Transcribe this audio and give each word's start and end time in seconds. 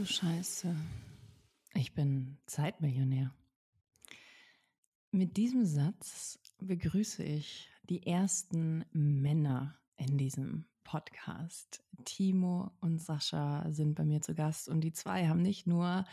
du 0.00 0.06
Scheiße. 0.06 0.74
Ich 1.74 1.92
bin 1.92 2.38
Zeitmillionär. 2.46 3.34
Mit 5.10 5.36
diesem 5.36 5.66
Satz 5.66 6.38
begrüße 6.58 7.22
ich 7.22 7.68
die 7.82 8.06
ersten 8.06 8.86
Männer 8.92 9.78
in 9.98 10.16
diesem 10.16 10.64
Podcast. 10.84 11.84
Timo 12.06 12.70
und 12.80 12.98
Sascha 12.98 13.70
sind 13.72 13.94
bei 13.94 14.06
mir 14.06 14.22
zu 14.22 14.34
Gast 14.34 14.70
und 14.70 14.80
die 14.80 14.94
zwei 14.94 15.28
haben 15.28 15.42
nicht 15.42 15.66
nur 15.66 16.06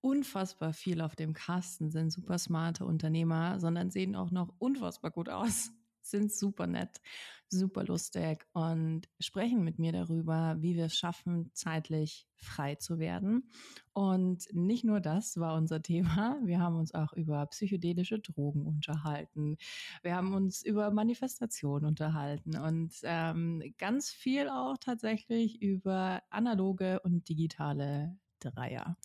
unfassbar 0.00 0.72
viel 0.72 1.00
auf 1.00 1.14
dem 1.14 1.32
Kasten, 1.32 1.92
sind 1.92 2.10
super 2.10 2.36
smarte 2.36 2.84
Unternehmer, 2.84 3.60
sondern 3.60 3.90
sehen 3.90 4.16
auch 4.16 4.32
noch 4.32 4.52
unfassbar 4.58 5.12
gut 5.12 5.28
aus 5.28 5.70
sind 6.10 6.32
super 6.32 6.66
nett, 6.66 7.00
super 7.48 7.84
lustig 7.84 8.46
und 8.52 9.08
sprechen 9.18 9.64
mit 9.64 9.78
mir 9.78 9.92
darüber, 9.92 10.56
wie 10.60 10.76
wir 10.76 10.86
es 10.86 10.96
schaffen, 10.96 11.50
zeitlich 11.52 12.28
frei 12.36 12.76
zu 12.76 12.98
werden. 12.98 13.50
Und 13.92 14.46
nicht 14.52 14.84
nur 14.84 15.00
das 15.00 15.36
war 15.38 15.56
unser 15.56 15.82
Thema. 15.82 16.38
Wir 16.44 16.60
haben 16.60 16.76
uns 16.76 16.94
auch 16.94 17.12
über 17.12 17.44
psychedelische 17.46 18.20
Drogen 18.20 18.66
unterhalten. 18.66 19.56
Wir 20.02 20.14
haben 20.14 20.32
uns 20.32 20.62
über 20.62 20.90
Manifestation 20.90 21.84
unterhalten 21.84 22.56
und 22.56 22.94
ähm, 23.02 23.62
ganz 23.78 24.10
viel 24.10 24.48
auch 24.48 24.76
tatsächlich 24.78 25.60
über 25.60 26.22
analoge 26.30 27.00
und 27.00 27.28
digitale 27.28 28.16
Dreier. 28.38 28.96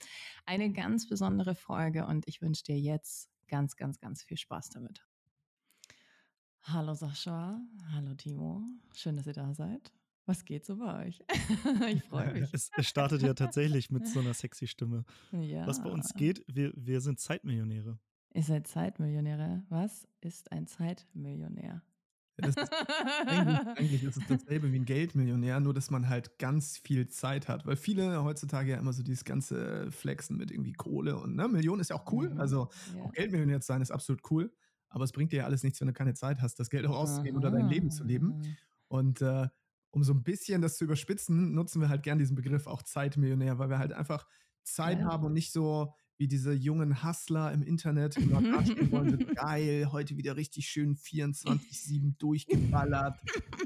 Eine 0.46 0.72
ganz 0.72 1.08
besondere 1.08 1.56
Folge 1.56 2.06
und 2.06 2.28
ich 2.28 2.42
wünsche 2.42 2.64
dir 2.64 2.80
jetzt 2.80 3.30
ganz, 3.48 3.76
ganz, 3.76 4.00
ganz 4.00 4.24
viel 4.24 4.38
Spaß 4.38 4.70
damit. 4.70 5.06
Hallo 6.68 6.96
Sascha, 6.96 7.62
hallo 7.92 8.16
Timo, 8.16 8.64
schön, 8.96 9.16
dass 9.16 9.28
ihr 9.28 9.34
da 9.34 9.54
seid. 9.54 9.92
Was 10.26 10.46
geht 10.46 10.66
so 10.66 10.78
bei 10.78 11.06
euch? 11.06 11.24
ich 11.94 12.04
freue 12.06 12.34
mich. 12.40 12.52
Es, 12.54 12.72
es, 12.76 12.88
startet 12.88 13.22
ja 13.22 13.36
tatsächlich 13.36 13.92
mit 13.92 14.08
so 14.08 14.20
einer 14.20 14.34
sexy 14.34 14.66
Stimme. 14.66 15.06
Ja. 15.32 15.68
Was 15.68 15.84
bei 15.84 15.92
uns 15.92 16.16
geht, 16.16 16.44
wir, 16.48 16.74
wir 16.76 17.02
sind 17.02 17.20
Zeitmillionäre. 17.20 18.00
Ihr 18.34 18.44
seid 18.44 18.66
Zeitmillionäre. 18.66 19.64
Was 19.70 20.08
ist 20.22 20.52
ein 20.52 20.66
Zeitmillionär? 20.66 21.84
Ja, 22.42 22.48
ist, 22.48 22.58
eigentlich, 22.58 23.78
eigentlich, 23.78 24.04
ist 24.04 24.18
es 24.18 24.28
dasselbe 24.28 24.72
wie 24.74 24.80
ein 24.80 24.86
Geldmillionär, 24.86 25.60
nur 25.60 25.76
dass 25.76 25.92
man 25.92 26.10
halt 26.10 26.40
ganz 26.40 26.80
viel 26.80 27.08
Zeit 27.10 27.48
hat. 27.48 27.68
Weil 27.68 27.76
viele 27.76 28.24
heutzutage 28.24 28.72
ja 28.72 28.78
immer 28.78 28.92
so 28.92 29.04
dieses 29.04 29.24
ganze 29.24 29.92
Flexen 29.92 30.36
mit 30.36 30.50
irgendwie 30.50 30.74
Kohle 30.74 31.16
und 31.16 31.36
ne, 31.36 31.48
Millionen 31.48 31.82
ist 31.82 31.92
ja 31.92 31.96
auch 31.96 32.12
cool. 32.12 32.34
Also 32.40 32.70
ja. 32.98 33.04
auch 33.04 33.12
Geldmillionär 33.12 33.62
zu 33.62 33.68
sein 33.68 33.84
ist 33.84 33.92
absolut 33.92 34.24
cool 34.32 34.52
aber 34.96 35.04
es 35.04 35.12
bringt 35.12 35.34
dir 35.34 35.40
ja 35.40 35.44
alles 35.44 35.62
nichts, 35.62 35.82
wenn 35.82 35.88
du 35.88 35.94
keine 35.94 36.14
Zeit 36.14 36.42
hast, 36.42 36.58
das 36.58 36.70
Geld 36.70 36.86
auch 36.86 36.96
auszugeben 36.96 37.38
oder 37.38 37.52
dein 37.52 37.68
Leben 37.68 37.92
zu 37.92 38.06
leben. 38.06 38.56
Und 38.88 39.22
äh, 39.22 39.50
um 39.92 40.06
so 40.06 40.14
ein 40.14 40.24
bisschen 40.24 40.62
das 40.62 40.78
zu 40.78 40.86
überspitzen, 40.86 41.54
nutzen 41.54 41.82
wir 41.82 41.90
halt 41.90 42.02
gern 42.02 42.18
diesen 42.18 42.38
Begriff 42.38 42.66
auch 42.66 42.82
Zeitmillionär, 42.82 43.60
weil 43.60 43.70
wir 43.70 43.78
halt 43.78 43.92
einfach 43.92 44.26
Zeit 44.64 45.00
ja. 45.00 45.08
haben 45.08 45.26
und 45.26 45.34
nicht 45.34 45.52
so 45.52 45.94
wie 46.18 46.30
diese 46.30 46.54
jungen 46.54 47.04
Hustler 47.04 47.52
im 47.52 47.62
Internet 47.62 48.16
immer 48.16 48.42
darstellen 48.42 48.90
wollen, 48.90 49.10
sind 49.10 49.36
geil, 49.36 49.90
heute 49.92 50.16
wieder 50.16 50.38
richtig 50.38 50.68
schön 50.68 50.96
24-7 50.96 52.16
durchgeballert. 52.18 53.20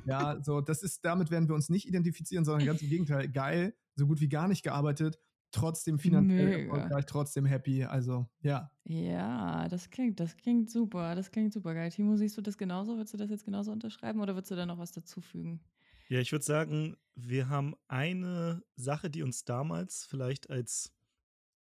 Ja, 0.06 0.42
so, 0.42 0.62
das 0.62 0.82
ist, 0.82 1.06
damit 1.06 1.30
werden 1.30 1.48
wir 1.48 1.54
uns 1.54 1.70
nicht 1.70 1.88
identifizieren, 1.88 2.44
sondern 2.44 2.66
ganz 2.66 2.82
im 2.82 2.90
Gegenteil, 2.90 3.32
geil, 3.32 3.76
so 3.96 4.08
gut 4.08 4.20
wie 4.20 4.30
gar 4.30 4.48
nicht 4.48 4.64
gearbeitet, 4.64 5.20
trotzdem 5.52 6.00
finanziell 6.00 6.68
erfolgreich, 6.68 7.06
trotzdem 7.06 7.46
happy. 7.46 7.84
Also, 7.84 8.28
ja. 8.42 8.72
Ja, 8.84 9.68
das 9.68 9.90
klingt, 9.90 10.20
das 10.20 10.38
klingt 10.38 10.70
super. 10.70 11.16
Das 11.16 11.32
klingt 11.32 11.54
super 11.54 11.74
geil. 11.74 11.92
Timo, 11.92 12.16
siehst 12.16 12.38
du 12.38 12.42
das 12.42 12.58
genauso? 12.58 12.98
Würdest 12.98 13.14
du 13.14 13.18
das 13.18 13.30
jetzt 13.30 13.46
genauso 13.46 13.72
unterschreiben 13.72 14.20
oder 14.22 14.36
würdest 14.36 14.52
du 14.52 14.56
da 14.56 14.66
noch 14.66 14.78
was 14.78 14.92
dazufügen? 14.92 15.62
Ja, 16.08 16.20
ich 16.20 16.32
würde 16.32 16.46
sagen, 16.46 16.98
wir 17.16 17.50
haben 17.50 17.76
eine 17.88 18.64
Sache, 18.76 19.10
die 19.10 19.22
uns 19.22 19.46
damals 19.46 20.06
vielleicht 20.06 20.50
als 20.50 20.92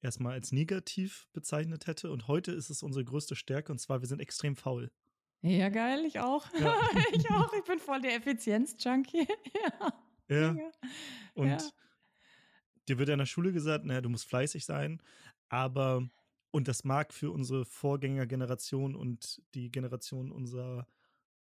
erstmal 0.01 0.33
als 0.33 0.51
negativ 0.51 1.27
bezeichnet 1.33 1.87
hätte 1.87 2.11
und 2.11 2.27
heute 2.27 2.51
ist 2.51 2.69
es 2.69 2.83
unsere 2.83 3.03
größte 3.03 3.35
Stärke 3.35 3.71
und 3.71 3.79
zwar 3.79 4.01
wir 4.01 4.07
sind 4.07 4.19
extrem 4.19 4.55
faul. 4.55 4.91
Ja, 5.41 5.69
geil, 5.69 6.05
ich 6.05 6.19
auch. 6.19 6.45
Ja. 6.59 6.75
ich 7.13 7.29
auch. 7.31 7.51
Ich 7.53 7.63
bin 7.63 7.79
voll 7.79 8.01
der 8.01 8.15
Effizienz-Junkie. 8.15 9.27
ja. 10.29 10.35
ja. 10.35 10.55
Und 11.33 11.47
ja 11.47 11.57
dir 12.87 12.97
wird 12.97 13.09
ja 13.09 13.13
in 13.13 13.19
der 13.19 13.25
Schule 13.25 13.51
gesagt, 13.51 13.85
naja, 13.85 14.01
du 14.01 14.09
musst 14.09 14.27
fleißig 14.27 14.65
sein, 14.65 15.01
aber, 15.49 16.07
und 16.51 16.67
das 16.67 16.83
mag 16.83 17.13
für 17.13 17.31
unsere 17.31 17.65
Vorgängergeneration 17.65 18.95
und 18.95 19.41
die 19.53 19.71
Generation 19.71 20.31
unserer 20.31 20.87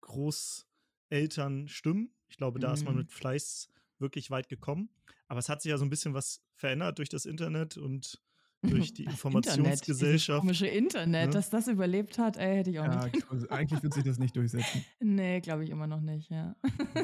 Großeltern 0.03 1.69
stimmen. 1.69 2.15
Ich 2.29 2.37
glaube, 2.37 2.61
da 2.61 2.69
mhm. 2.69 2.75
ist 2.75 2.85
man 2.85 2.95
mhm. 2.95 3.01
mit 3.01 3.13
Fleiß 3.13 3.69
wirklich 3.99 4.31
weit 4.31 4.49
gekommen. 4.49 4.91
Aber 5.29 5.39
es 5.39 5.49
hat 5.49 5.63
sich 5.63 5.71
ja 5.71 5.79
so 5.79 5.85
ein 5.85 5.91
bisschen 5.91 6.15
was 6.15 6.43
verändert 6.55 6.99
durch 6.99 7.09
das 7.09 7.25
Internet 7.25 7.79
und 7.79 8.21
durch 8.63 8.93
die 8.93 9.05
Informationsgesellschaft. 9.05 10.29
Internet, 10.29 10.41
komische 10.41 10.67
Internet, 10.67 11.29
ne? 11.29 11.33
dass 11.33 11.51
das 11.51 11.69
überlebt 11.69 12.19
hat, 12.19 12.37
ey, 12.37 12.57
hätte 12.57 12.71
ich 12.71 12.79
auch 12.79 12.85
ja, 12.85 13.07
nicht. 13.07 13.31
Also 13.31 13.49
eigentlich 13.49 13.83
wird 13.83 13.95
sich 13.95 14.05
das 14.05 14.19
nicht 14.19 14.37
durchsetzen. 14.37 14.85
Nee, 15.01 15.41
glaube 15.41 15.65
ich 15.65 15.71
immer 15.71 15.87
noch 15.87 16.01
nicht, 16.01 16.31
ja. 16.31 16.55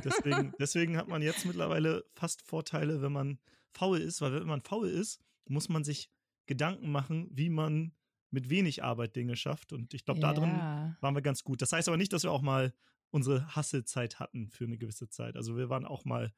Deswegen, 0.05 0.53
deswegen 0.59 0.97
hat 0.97 1.09
man 1.09 1.22
jetzt 1.22 1.47
mittlerweile 1.47 2.05
fast 2.15 2.43
Vorteile, 2.43 3.03
wenn 3.03 3.12
man 3.12 3.38
faul 3.72 3.98
ist, 3.98 4.20
weil 4.20 4.32
wenn 4.32 4.46
man 4.46 4.60
faul 4.60 4.88
ist, 4.88 5.20
muss 5.46 5.68
man 5.68 5.84
sich 5.84 6.10
Gedanken 6.46 6.90
machen, 6.90 7.28
wie 7.30 7.50
man 7.50 7.92
mit 8.30 8.50
wenig 8.50 8.82
Arbeit 8.82 9.16
Dinge 9.16 9.36
schafft. 9.36 9.72
Und 9.72 9.94
ich 9.94 10.04
glaube, 10.04 10.20
ja. 10.20 10.32
darin 10.32 10.96
waren 11.00 11.14
wir 11.14 11.22
ganz 11.22 11.44
gut. 11.44 11.62
Das 11.62 11.72
heißt 11.72 11.88
aber 11.88 11.96
nicht, 11.96 12.12
dass 12.12 12.24
wir 12.24 12.32
auch 12.32 12.42
mal 12.42 12.74
unsere 13.10 13.54
Hasselzeit 13.54 14.20
hatten 14.20 14.50
für 14.50 14.64
eine 14.64 14.78
gewisse 14.78 15.08
Zeit. 15.08 15.36
Also 15.36 15.56
wir 15.56 15.70
waren 15.70 15.86
auch 15.86 16.04
mal 16.04 16.32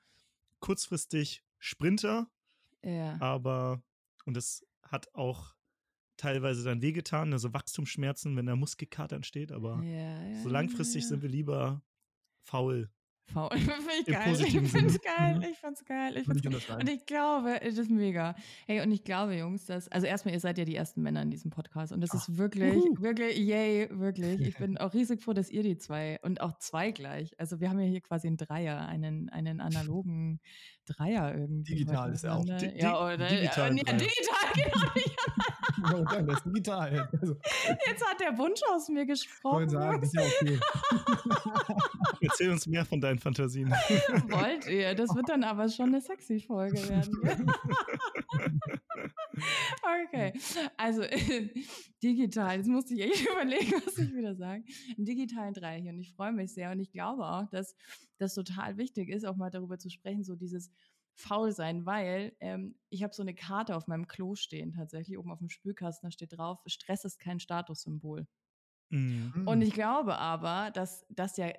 kurzfristig 0.60 1.42
Sprinter. 1.58 2.30
Ja. 2.84 3.20
Aber, 3.20 3.82
und 4.24 4.36
das 4.36 4.64
hat 4.82 5.14
auch 5.14 5.54
teilweise 6.16 6.62
dann 6.64 6.82
wehgetan, 6.82 7.32
also 7.32 7.52
Wachstumsschmerzen, 7.52 8.36
wenn 8.36 8.46
der 8.46 8.56
Muskelkater 8.56 9.16
entsteht. 9.16 9.52
Aber 9.52 9.82
ja, 9.82 10.26
ja, 10.26 10.42
so 10.42 10.48
langfristig 10.48 11.06
sind 11.06 11.22
wir 11.22 11.28
lieber 11.28 11.82
faul 12.42 12.90
faul. 13.30 13.50
Finde 13.56 13.92
ich 14.00 14.06
geil. 14.06 14.36
Ich 14.40 14.70
finde 14.70 14.86
es 14.86 15.00
geil. 15.00 15.36
Mhm. 15.36 15.42
Ich 15.42 15.58
find's 15.58 15.84
geil. 15.84 16.16
Ich 16.16 16.24
find's 16.24 16.42
geil. 16.42 16.78
Und 16.80 16.88
ich 16.88 17.06
glaube, 17.06 17.62
es 17.62 17.78
ist 17.78 17.90
mega. 17.90 18.34
Hey, 18.66 18.80
und 18.80 18.90
ich 18.92 19.04
glaube, 19.04 19.36
Jungs, 19.36 19.66
dass, 19.66 19.88
also 19.88 20.06
erstmal, 20.06 20.34
ihr 20.34 20.40
seid 20.40 20.58
ja 20.58 20.64
die 20.64 20.76
ersten 20.76 21.02
Männer 21.02 21.22
in 21.22 21.30
diesem 21.30 21.50
Podcast. 21.50 21.92
Und 21.92 22.00
das 22.00 22.12
ist 22.14 22.36
wirklich, 22.36 22.74
uh. 22.74 23.00
wirklich, 23.00 23.38
yay, 23.38 23.88
wirklich. 23.90 24.40
Ich 24.40 24.56
bin 24.58 24.78
auch 24.78 24.92
riesig 24.94 25.22
froh, 25.22 25.32
dass 25.32 25.50
ihr 25.50 25.62
die 25.62 25.78
zwei 25.78 26.18
und 26.22 26.40
auch 26.40 26.58
zwei 26.58 26.90
gleich. 26.90 27.38
Also 27.38 27.60
wir 27.60 27.70
haben 27.70 27.80
ja 27.80 27.86
hier 27.86 28.00
quasi 28.00 28.26
einen 28.26 28.36
Dreier, 28.36 28.86
einen, 28.86 29.28
einen 29.30 29.60
analogen 29.60 30.40
Dreier 30.86 31.34
irgendwie. 31.34 31.74
Digital 31.74 32.12
ist 32.12 32.24
ja 32.24 32.34
auch. 32.34 32.44
Di 32.44 32.72
ja, 32.76 33.00
oder? 33.00 33.28
Digital, 33.28 33.76
ja, 33.76 33.92
digital, 33.92 34.50
genau. 35.76 36.12
ja, 36.12 36.22
das 36.22 36.36
ist 36.36 36.46
digital. 36.46 37.08
Also. 37.12 37.36
Jetzt 37.86 38.06
hat 38.06 38.20
der 38.20 38.36
Wunsch 38.38 38.60
aus 38.72 38.88
mir 38.88 39.06
gesprochen. 39.06 39.64
Ich 39.64 39.70
sagen, 39.70 40.00
das 40.00 40.12
ist 40.12 40.14
ja 40.14 40.22
okay. 40.22 40.58
Erzähl 42.30 42.50
uns 42.50 42.66
mehr 42.66 42.84
von 42.84 43.00
deinen 43.00 43.18
Fantasien. 43.18 43.70
Wollt 44.28 44.66
ihr? 44.66 44.94
Das 44.94 45.14
wird 45.14 45.28
dann 45.28 45.44
aber 45.44 45.68
schon 45.68 45.88
eine 45.88 46.00
sexy 46.00 46.40
Folge 46.40 46.88
werden. 46.88 47.20
okay, 50.04 50.32
also 50.76 51.02
digital. 52.02 52.56
Jetzt 52.56 52.68
musste 52.68 52.94
ich 52.94 53.00
echt 53.00 53.28
überlegen, 53.28 53.72
was 53.84 53.98
ich 53.98 54.14
wieder 54.14 54.34
sage. 54.34 54.64
Einen 54.96 55.06
digitalen 55.06 55.54
Dreieck 55.54 55.86
und 55.86 55.98
ich 55.98 56.12
freue 56.12 56.32
mich 56.32 56.52
sehr 56.52 56.70
und 56.70 56.80
ich 56.80 56.92
glaube 56.92 57.26
auch, 57.26 57.48
dass 57.50 57.74
das 58.18 58.34
total 58.34 58.76
wichtig 58.76 59.08
ist, 59.08 59.24
auch 59.24 59.36
mal 59.36 59.50
darüber 59.50 59.78
zu 59.78 59.90
sprechen, 59.90 60.24
so 60.24 60.36
dieses 60.36 60.70
faul 61.14 61.52
sein, 61.52 61.84
weil 61.84 62.32
ähm, 62.40 62.76
ich 62.88 63.02
habe 63.02 63.14
so 63.14 63.22
eine 63.22 63.34
Karte 63.34 63.76
auf 63.76 63.86
meinem 63.88 64.06
Klo 64.06 64.34
stehen, 64.36 64.72
tatsächlich 64.72 65.18
oben 65.18 65.30
auf 65.30 65.38
dem 65.38 65.50
Spülkasten, 65.50 66.06
da 66.06 66.12
steht 66.12 66.36
drauf, 66.36 66.60
Stress 66.66 67.04
ist 67.04 67.18
kein 67.18 67.40
Statussymbol. 67.40 68.26
Mhm. 68.90 69.46
Und 69.46 69.62
ich 69.62 69.72
glaube 69.72 70.16
aber, 70.16 70.70
dass 70.70 71.06
das 71.08 71.36
ja 71.36 71.52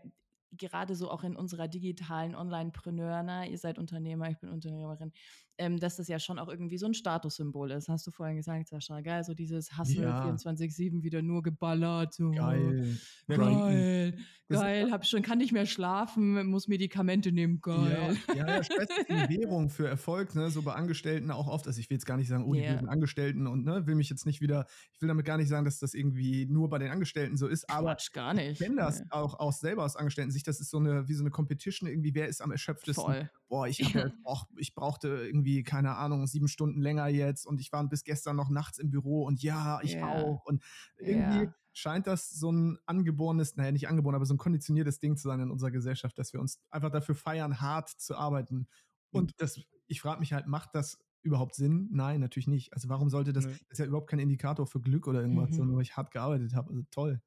gerade 0.57 0.95
so 0.95 1.09
auch 1.09 1.23
in 1.23 1.35
unserer 1.35 1.67
digitalen 1.67 2.35
Online-Preneur, 2.35 3.23
ne, 3.23 3.49
ihr 3.49 3.57
seid 3.57 3.79
Unternehmer, 3.79 4.29
ich 4.29 4.39
bin 4.39 4.49
Unternehmerin, 4.49 5.11
ähm, 5.57 5.79
dass 5.79 5.97
das 5.97 6.07
ja 6.07 6.19
schon 6.19 6.39
auch 6.39 6.47
irgendwie 6.47 6.77
so 6.77 6.85
ein 6.85 6.93
Statussymbol 6.93 7.71
ist. 7.71 7.89
Hast 7.89 8.07
du 8.07 8.11
vorhin 8.11 8.37
gesagt, 8.37 8.67
Sascha, 8.67 9.01
geil, 9.01 9.23
so 9.23 9.33
dieses 9.33 9.77
Hustle 9.77 10.03
ja. 10.03 10.25
24-7 10.25 11.03
wieder 11.03 11.21
nur 11.21 11.43
geballert. 11.43 12.13
So. 12.13 12.31
Geil. 12.31 12.97
Geil. 13.27 14.17
Geil, 14.51 14.91
hab 14.91 15.05
schon, 15.05 15.21
kann 15.21 15.37
nicht 15.37 15.53
mehr 15.53 15.65
schlafen, 15.65 16.45
muss 16.47 16.67
Medikamente 16.67 17.31
nehmen, 17.31 17.61
geil. 17.61 18.17
Ja, 18.27 18.35
ja, 18.35 18.47
ja 18.47 18.63
Stress 18.63 18.89
ist 18.89 19.09
eine 19.09 19.29
Währung 19.29 19.69
für 19.69 19.87
Erfolg, 19.87 20.35
ne, 20.35 20.49
so 20.49 20.61
bei 20.61 20.73
Angestellten 20.73 21.31
auch 21.31 21.47
oft. 21.47 21.67
Also 21.67 21.79
ich 21.79 21.89
will 21.89 21.95
jetzt 21.95 22.05
gar 22.05 22.17
nicht 22.17 22.27
sagen, 22.27 22.43
oh, 22.45 22.53
die 22.53 22.59
yeah. 22.59 22.79
Angestellten 22.87 23.47
und 23.47 23.63
ne, 23.63 23.87
will 23.87 23.95
mich 23.95 24.09
jetzt 24.09 24.25
nicht 24.25 24.41
wieder, 24.41 24.65
ich 24.91 25.01
will 25.01 25.07
damit 25.07 25.25
gar 25.25 25.37
nicht 25.37 25.47
sagen, 25.47 25.65
dass 25.65 25.79
das 25.79 25.93
irgendwie 25.93 26.45
nur 26.47 26.69
bei 26.69 26.79
den 26.79 26.91
Angestellten 26.91 27.37
so 27.37 27.47
ist, 27.47 27.69
aber 27.69 27.91
Quatsch, 27.91 28.11
gar 28.11 28.33
nicht. 28.33 28.59
ich 28.59 28.59
kenne 28.59 28.75
das 28.77 28.99
nee. 28.99 29.05
auch, 29.11 29.39
auch 29.39 29.53
selber 29.53 29.85
aus 29.85 29.95
Angestellten-Sicht, 29.95 30.47
das 30.47 30.59
ist 30.59 30.69
so 30.69 30.77
eine, 30.77 31.07
wie 31.07 31.13
so 31.13 31.23
eine 31.23 31.31
Competition 31.31 31.89
irgendwie, 31.89 32.13
wer 32.13 32.27
ist 32.27 32.41
am 32.41 32.51
erschöpftesten. 32.51 33.03
Voll. 33.03 33.29
Boah, 33.51 33.67
ich, 33.67 33.79
ja, 33.79 34.09
ich 34.55 34.73
brauchte 34.73 35.09
irgendwie, 35.09 35.63
keine 35.63 35.97
Ahnung, 35.97 36.25
sieben 36.25 36.47
Stunden 36.47 36.79
länger 36.79 37.07
jetzt 37.09 37.45
und 37.45 37.59
ich 37.59 37.69
war 37.73 37.85
bis 37.85 38.05
gestern 38.05 38.37
noch 38.37 38.49
nachts 38.49 38.79
im 38.79 38.91
Büro 38.91 39.25
und 39.25 39.43
ja, 39.43 39.81
ich 39.83 39.95
yeah. 39.95 40.07
auch. 40.07 40.45
Und 40.45 40.63
irgendwie 40.97 41.39
yeah 41.39 41.53
scheint 41.73 42.07
das 42.07 42.29
so 42.29 42.51
ein 42.51 42.79
angeborenes, 42.85 43.55
naja, 43.55 43.71
nicht 43.71 43.87
angeboren, 43.87 44.15
aber 44.15 44.25
so 44.25 44.33
ein 44.33 44.37
konditioniertes 44.37 44.99
Ding 44.99 45.15
zu 45.15 45.27
sein 45.27 45.39
in 45.39 45.51
unserer 45.51 45.71
Gesellschaft, 45.71 46.17
dass 46.17 46.33
wir 46.33 46.39
uns 46.39 46.59
einfach 46.69 46.91
dafür 46.91 47.15
feiern, 47.15 47.61
hart 47.61 47.89
zu 47.89 48.15
arbeiten. 48.15 48.67
Und 49.11 49.39
das, 49.39 49.59
ich 49.87 50.01
frage 50.01 50.19
mich 50.19 50.33
halt, 50.33 50.47
macht 50.47 50.75
das 50.75 50.99
überhaupt 51.21 51.55
Sinn? 51.55 51.87
Nein, 51.91 52.19
natürlich 52.19 52.47
nicht. 52.47 52.73
Also 52.73 52.89
warum 52.89 53.09
sollte 53.09 53.33
das, 53.33 53.45
nee. 53.45 53.51
das 53.51 53.61
ist 53.69 53.77
ja 53.79 53.85
überhaupt 53.85 54.09
kein 54.09 54.19
Indikator 54.19 54.65
für 54.65 54.81
Glück 54.81 55.07
oder 55.07 55.21
irgendwas, 55.21 55.51
mhm. 55.51 55.55
sondern 55.55 55.75
weil 55.75 55.83
ich 55.83 55.95
hart 55.95 56.11
gearbeitet 56.11 56.55
habe. 56.55 56.69
Also 56.69 56.83
toll. 56.91 57.21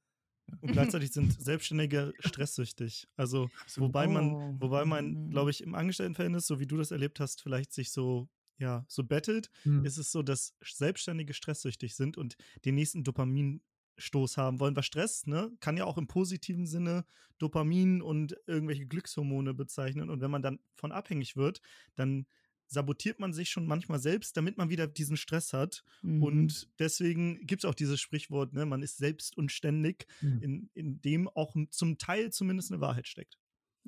Und 0.61 0.73
gleichzeitig 0.73 1.13
sind 1.13 1.41
Selbstständige 1.41 2.13
stresssüchtig. 2.21 3.09
Also, 3.17 3.49
wobei 3.77 4.07
man, 4.07 4.33
oh. 4.33 4.57
wobei 4.59 4.85
man, 4.85 5.27
mhm. 5.27 5.31
glaube 5.31 5.51
ich, 5.51 5.63
im 5.63 5.75
Angestelltenverhältnis, 5.75 6.47
so 6.47 6.61
wie 6.61 6.67
du 6.67 6.77
das 6.77 6.91
erlebt 6.91 7.21
hast, 7.21 7.43
vielleicht 7.43 7.73
sich 7.73 7.93
so, 7.93 8.29
ja, 8.59 8.85
so 8.89 9.05
bettelt, 9.05 9.51
mhm. 9.65 9.85
ist 9.85 9.99
es 9.99 10.13
so, 10.13 10.23
dass 10.23 10.55
Selbstständige 10.63 11.35
stresssüchtig 11.35 11.95
sind 11.97 12.17
und 12.17 12.37
den 12.65 12.75
nächsten 12.75 13.05
Dopaminstoß 13.05 14.37
haben 14.37 14.61
wollen. 14.61 14.77
Weil 14.77 14.83
Stress, 14.83 15.27
ne, 15.27 15.51
kann 15.61 15.77
ja 15.77 15.85
auch 15.85 15.99
im 15.99 16.07
positiven 16.07 16.67
Sinne 16.67 17.05
Dopamin 17.39 18.01
und 18.01 18.37
irgendwelche 18.47 18.87
Glückshormone 18.87 19.55
bezeichnen. 19.55 20.09
Und 20.09 20.21
wenn 20.21 20.31
man 20.31 20.43
dann 20.43 20.61
von 20.77 20.93
abhängig 20.93 21.37
wird, 21.37 21.61
dann 21.95 22.27
sabotiert 22.67 23.21
man 23.21 23.33
sich 23.33 23.51
schon 23.51 23.67
manchmal 23.67 23.99
selbst, 23.99 24.37
damit 24.37 24.57
man 24.57 24.71
wieder 24.71 24.87
diesen 24.87 25.17
Stress 25.17 25.53
hat. 25.53 25.85
Mhm. 26.03 26.23
Und 26.23 26.69
deswegen 26.79 27.47
gibt 27.47 27.65
es 27.65 27.71
auch 27.71 27.75
dieses 27.75 28.01
Sprichwort, 28.01 28.53
ne, 28.53 28.67
man 28.67 28.83
ist 28.83 28.97
selbst 28.97 29.37
und 29.37 29.53
ständig, 29.53 30.07
mhm. 30.21 30.43
in, 30.43 30.71
in 30.75 31.01
dem 31.03 31.29
auch 31.29 31.55
zum 31.71 31.99
Teil 31.99 32.33
zumindest 32.33 32.73
eine 32.73 32.81
Wahrheit 32.81 33.07
steckt. 33.07 33.39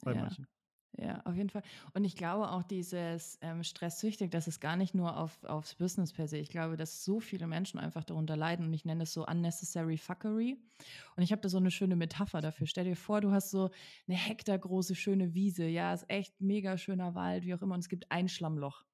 Bei 0.03 0.13
ja. 0.13 0.21
manchen. 0.21 0.47
Ja, 0.99 1.21
auf 1.25 1.37
jeden 1.37 1.51
Fall. 1.51 1.63
Und 1.93 2.05
ich 2.05 2.17
glaube 2.17 2.51
auch 2.51 2.63
dieses 2.63 3.39
ähm, 3.43 3.63
Stresssüchtig, 3.63 4.31
das 4.31 4.49
ist 4.49 4.61
gar 4.61 4.77
nicht 4.77 4.95
nur 4.95 5.19
auf, 5.19 5.45
aufs 5.45 5.75
Business 5.75 6.13
per 6.13 6.27
se. 6.27 6.39
Ich 6.39 6.49
glaube, 6.49 6.79
dass 6.79 7.05
so 7.05 7.21
viele 7.21 7.47
Menschen 7.47 7.79
einfach 7.79 8.05
darunter 8.05 8.35
leiden 8.35 8.67
und 8.67 8.73
ich 8.73 8.87
nenne 8.87 9.03
es 9.03 9.13
so 9.13 9.27
unnecessary 9.27 9.99
fuckery. 9.99 10.57
Und 11.17 11.23
ich 11.23 11.33
habe 11.33 11.43
da 11.43 11.51
so 11.51 11.59
eine 11.59 11.71
schöne 11.71 11.97
Metapher 11.97 12.41
dafür. 12.41 12.67
Stell 12.67 12.85
dir 12.85 12.97
vor, 12.97 13.21
du 13.21 13.31
hast 13.31 13.51
so 13.51 13.71
eine 14.09 14.17
hektargroße 14.17 14.95
schöne 14.95 15.35
Wiese. 15.35 15.67
Ja, 15.67 15.93
ist 15.93 16.09
echt 16.09 16.41
mega 16.41 16.79
schöner 16.79 17.15
Wald, 17.15 17.45
wie 17.45 17.55
auch 17.55 17.61
immer. 17.61 17.75
Und 17.75 17.81
es 17.81 17.91
gibt 17.91 18.11
ein 18.11 18.29
Schlammloch. 18.29 18.85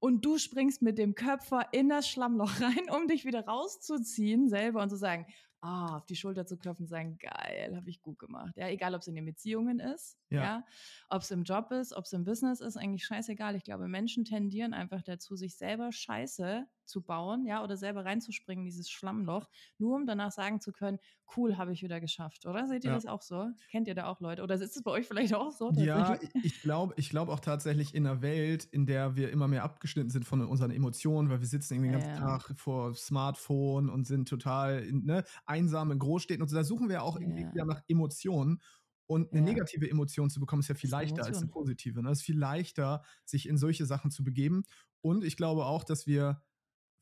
Und 0.00 0.24
du 0.24 0.38
springst 0.38 0.82
mit 0.82 0.98
dem 0.98 1.14
Köpfer 1.14 1.68
in 1.72 1.90
das 1.90 2.08
Schlammloch 2.08 2.50
rein, 2.60 2.90
um 2.90 3.06
dich 3.06 3.24
wieder 3.24 3.46
rauszuziehen 3.46 4.48
selber 4.48 4.82
und 4.82 4.90
zu 4.90 4.96
sagen, 4.96 5.26
ah, 5.60 5.96
auf 5.96 6.06
die 6.06 6.16
Schulter 6.16 6.46
zu 6.46 6.56
klopfen 6.56 6.84
und 6.84 6.88
sagen, 6.88 7.18
geil, 7.18 7.74
habe 7.76 7.88
ich 7.90 8.00
gut 8.00 8.18
gemacht. 8.18 8.52
Ja, 8.56 8.68
egal, 8.68 8.94
ob 8.94 9.02
es 9.02 9.08
in 9.08 9.14
den 9.14 9.24
Beziehungen 9.24 9.80
ist, 9.80 10.18
ja, 10.30 10.42
ja 10.42 10.64
ob 11.08 11.22
es 11.22 11.30
im 11.30 11.44
Job 11.44 11.70
ist, 11.72 11.92
ob 11.92 12.04
es 12.04 12.12
im 12.12 12.24
Business 12.24 12.60
ist, 12.60 12.76
eigentlich 12.76 13.04
scheißegal. 13.04 13.56
Ich 13.56 13.64
glaube, 13.64 13.88
Menschen 13.88 14.24
tendieren 14.24 14.74
einfach 14.74 15.02
dazu, 15.02 15.36
sich 15.36 15.56
selber 15.56 15.92
Scheiße 15.92 16.66
zu 16.90 17.02
bauen, 17.02 17.46
ja, 17.46 17.62
oder 17.62 17.76
selber 17.76 18.04
reinzuspringen 18.04 18.64
in 18.64 18.70
dieses 18.70 18.90
Schlammloch, 18.90 19.48
nur 19.78 19.96
um 19.96 20.06
danach 20.06 20.32
sagen 20.32 20.60
zu 20.60 20.72
können, 20.72 20.98
cool, 21.36 21.56
habe 21.56 21.72
ich 21.72 21.82
wieder 21.82 22.00
geschafft, 22.00 22.46
oder? 22.46 22.66
Seht 22.66 22.84
ihr 22.84 22.90
ja. 22.90 22.96
das 22.96 23.06
auch 23.06 23.22
so? 23.22 23.48
Kennt 23.70 23.88
ihr 23.88 23.94
da 23.94 24.06
auch 24.06 24.20
Leute? 24.20 24.42
Oder 24.42 24.56
ist 24.56 24.76
es 24.76 24.82
bei 24.82 24.90
euch 24.90 25.06
vielleicht 25.06 25.34
auch 25.34 25.52
so? 25.52 25.70
Ja, 25.76 26.18
ich 26.42 26.60
glaube 26.62 26.94
ich 26.96 27.10
glaube 27.10 27.32
auch 27.32 27.40
tatsächlich 27.40 27.94
in 27.94 28.06
einer 28.06 28.22
Welt, 28.22 28.64
in 28.64 28.86
der 28.86 29.16
wir 29.16 29.30
immer 29.30 29.48
mehr 29.48 29.64
abgeschnitten 29.64 30.10
sind 30.10 30.24
von 30.24 30.44
unseren 30.44 30.70
Emotionen, 30.70 31.30
weil 31.30 31.40
wir 31.40 31.46
sitzen 31.46 31.74
irgendwie 31.74 31.90
den 31.90 32.00
ganzen 32.00 32.14
ja. 32.14 32.38
Tag 32.38 32.58
vor 32.58 32.94
Smartphone 32.94 33.88
und 33.88 34.06
sind 34.06 34.28
total 34.28 34.90
ne, 34.90 35.24
einsam 35.46 35.92
in 35.92 35.98
Großstädten 35.98 36.42
und 36.42 36.48
so, 36.48 36.56
da 36.56 36.64
suchen 36.64 36.88
wir 36.88 37.02
auch 37.02 37.18
irgendwie 37.18 37.46
ja. 37.54 37.64
nach 37.64 37.82
Emotionen. 37.88 38.60
Und 39.06 39.32
eine 39.32 39.40
ja. 39.40 39.46
negative 39.46 39.90
Emotion 39.90 40.30
zu 40.30 40.38
bekommen, 40.38 40.60
ist 40.60 40.68
ja 40.68 40.76
viel 40.76 40.86
ist 40.86 40.92
leichter 40.92 41.24
als 41.24 41.38
eine 41.38 41.48
positive. 41.48 42.00
Ne? 42.00 42.10
Es 42.10 42.18
ist 42.18 42.24
viel 42.24 42.38
leichter, 42.38 43.02
sich 43.24 43.48
in 43.48 43.56
solche 43.56 43.84
Sachen 43.84 44.12
zu 44.12 44.22
begeben. 44.22 44.62
Und 45.00 45.24
ich 45.24 45.36
glaube 45.36 45.64
auch, 45.64 45.82
dass 45.82 46.06
wir 46.06 46.40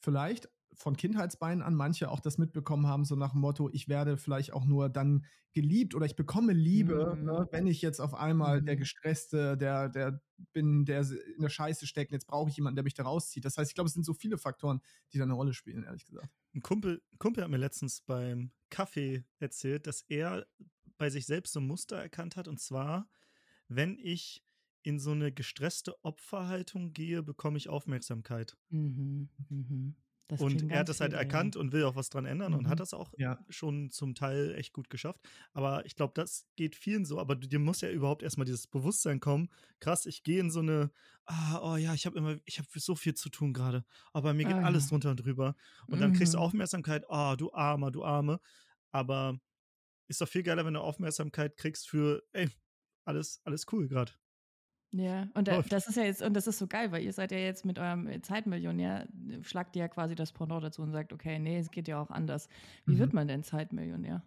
vielleicht 0.00 0.48
von 0.74 0.96
Kindheitsbeinen 0.96 1.62
an 1.62 1.74
manche 1.74 2.10
auch 2.10 2.20
das 2.20 2.38
mitbekommen 2.38 2.86
haben, 2.86 3.04
so 3.04 3.16
nach 3.16 3.32
dem 3.32 3.40
Motto, 3.40 3.68
ich 3.72 3.88
werde 3.88 4.16
vielleicht 4.16 4.52
auch 4.52 4.64
nur 4.64 4.88
dann 4.88 5.24
geliebt 5.52 5.94
oder 5.94 6.06
ich 6.06 6.14
bekomme 6.14 6.52
Liebe, 6.52 7.16
mhm. 7.16 7.24
ne, 7.24 7.48
wenn 7.50 7.66
ich 7.66 7.82
jetzt 7.82 8.00
auf 8.00 8.14
einmal 8.14 8.60
mhm. 8.60 8.66
der 8.66 8.76
Gestresste, 8.76 9.56
der, 9.56 9.88
der 9.88 10.22
bin, 10.52 10.84
der 10.84 11.00
in 11.00 11.42
der 11.42 11.48
Scheiße 11.48 11.86
steckt, 11.86 12.12
jetzt 12.12 12.26
brauche 12.26 12.48
ich 12.48 12.56
jemanden, 12.56 12.76
der 12.76 12.84
mich 12.84 12.94
da 12.94 13.02
rauszieht. 13.02 13.44
Das 13.44 13.56
heißt, 13.56 13.70
ich 13.70 13.74
glaube, 13.74 13.88
es 13.88 13.94
sind 13.94 14.04
so 14.04 14.14
viele 14.14 14.38
Faktoren, 14.38 14.80
die 15.12 15.18
da 15.18 15.24
eine 15.24 15.32
Rolle 15.32 15.52
spielen, 15.52 15.82
ehrlich 15.82 16.04
gesagt. 16.04 16.30
Ein 16.54 16.62
Kumpel, 16.62 17.02
ein 17.12 17.18
Kumpel 17.18 17.42
hat 17.42 17.50
mir 17.50 17.56
letztens 17.56 18.02
beim 18.02 18.52
Kaffee 18.70 19.24
erzählt, 19.38 19.86
dass 19.86 20.02
er 20.02 20.46
bei 20.96 21.10
sich 21.10 21.26
selbst 21.26 21.52
so 21.52 21.60
ein 21.60 21.66
Muster 21.66 21.96
erkannt 21.96 22.36
hat, 22.36 22.46
und 22.46 22.60
zwar, 22.60 23.08
wenn 23.68 23.98
ich 23.98 24.44
in 24.88 24.98
so 24.98 25.10
eine 25.10 25.30
gestresste 25.30 26.02
Opferhaltung 26.02 26.94
gehe, 26.94 27.22
bekomme 27.22 27.58
ich 27.58 27.68
Aufmerksamkeit. 27.68 28.56
Mhm, 28.70 29.28
mhm. 29.50 29.96
und 30.38 30.70
er 30.70 30.78
hat 30.78 30.88
das 30.88 31.00
halt 31.00 31.12
viel, 31.12 31.18
erkannt 31.18 31.56
ja. 31.56 31.60
und 31.60 31.72
will 31.72 31.84
auch 31.84 31.94
was 31.94 32.08
dran 32.08 32.24
ändern 32.24 32.52
mhm. 32.52 32.60
und 32.60 32.68
hat 32.68 32.76
mhm. 32.76 32.78
das 32.78 32.94
auch 32.94 33.12
ja. 33.18 33.38
schon 33.50 33.90
zum 33.90 34.14
Teil 34.14 34.54
echt 34.54 34.72
gut 34.72 34.88
geschafft. 34.88 35.20
Aber 35.52 35.84
ich 35.84 35.94
glaube, 35.94 36.14
das 36.14 36.46
geht 36.56 36.74
vielen 36.74 37.04
so. 37.04 37.20
Aber 37.20 37.36
dir 37.36 37.58
muss 37.58 37.82
ja 37.82 37.90
überhaupt 37.90 38.22
erstmal 38.22 38.46
dieses 38.46 38.66
Bewusstsein 38.66 39.20
kommen. 39.20 39.50
Krass, 39.78 40.06
ich 40.06 40.22
gehe 40.22 40.40
in 40.40 40.50
so 40.50 40.60
eine, 40.60 40.90
ah, 41.26 41.60
oh 41.62 41.76
ja, 41.76 41.92
ich 41.92 42.06
habe 42.06 42.16
immer, 42.16 42.38
ich 42.46 42.58
habe 42.58 42.68
so 42.74 42.94
viel 42.94 43.12
zu 43.12 43.28
tun 43.28 43.52
gerade. 43.52 43.84
Aber 44.14 44.32
mir 44.32 44.46
geht 44.46 44.56
ah, 44.56 44.64
alles 44.64 44.88
drunter 44.88 45.10
und 45.10 45.22
drüber. 45.22 45.54
Und 45.86 46.00
dann 46.00 46.14
kriegst 46.14 46.32
du 46.32 46.38
mhm. 46.38 46.44
Aufmerksamkeit, 46.44 47.04
oh, 47.08 47.34
du 47.36 47.52
Armer, 47.52 47.90
du 47.90 48.04
Arme. 48.04 48.40
Aber 48.90 49.38
ist 50.06 50.22
doch 50.22 50.28
viel 50.28 50.42
geiler, 50.42 50.64
wenn 50.64 50.72
du 50.72 50.80
Aufmerksamkeit 50.80 51.58
kriegst 51.58 51.90
für, 51.90 52.22
ey, 52.32 52.48
alles, 53.04 53.42
alles 53.44 53.66
cool 53.70 53.86
gerade. 53.86 54.12
Ja, 54.90 55.28
und 55.34 55.48
da, 55.48 55.60
das 55.62 55.86
ist 55.86 55.96
ja 55.96 56.04
jetzt, 56.04 56.22
und 56.22 56.34
das 56.34 56.46
ist 56.46 56.58
so 56.58 56.66
geil, 56.66 56.90
weil 56.92 57.02
ihr 57.02 57.12
seid 57.12 57.30
ja 57.30 57.38
jetzt 57.38 57.66
mit 57.66 57.78
eurem 57.78 58.22
Zeitmillionär, 58.22 59.06
schlagt 59.42 59.76
ihr 59.76 59.80
ja 59.80 59.88
quasi 59.88 60.14
das 60.14 60.32
Pendant 60.32 60.64
dazu 60.64 60.82
und 60.82 60.92
sagt, 60.92 61.12
okay, 61.12 61.38
nee, 61.38 61.58
es 61.58 61.70
geht 61.70 61.88
ja 61.88 62.00
auch 62.00 62.10
anders. 62.10 62.48
Wie 62.86 62.94
mhm. 62.94 62.98
wird 62.98 63.12
man 63.12 63.28
denn 63.28 63.42
Zeitmillionär? 63.42 64.22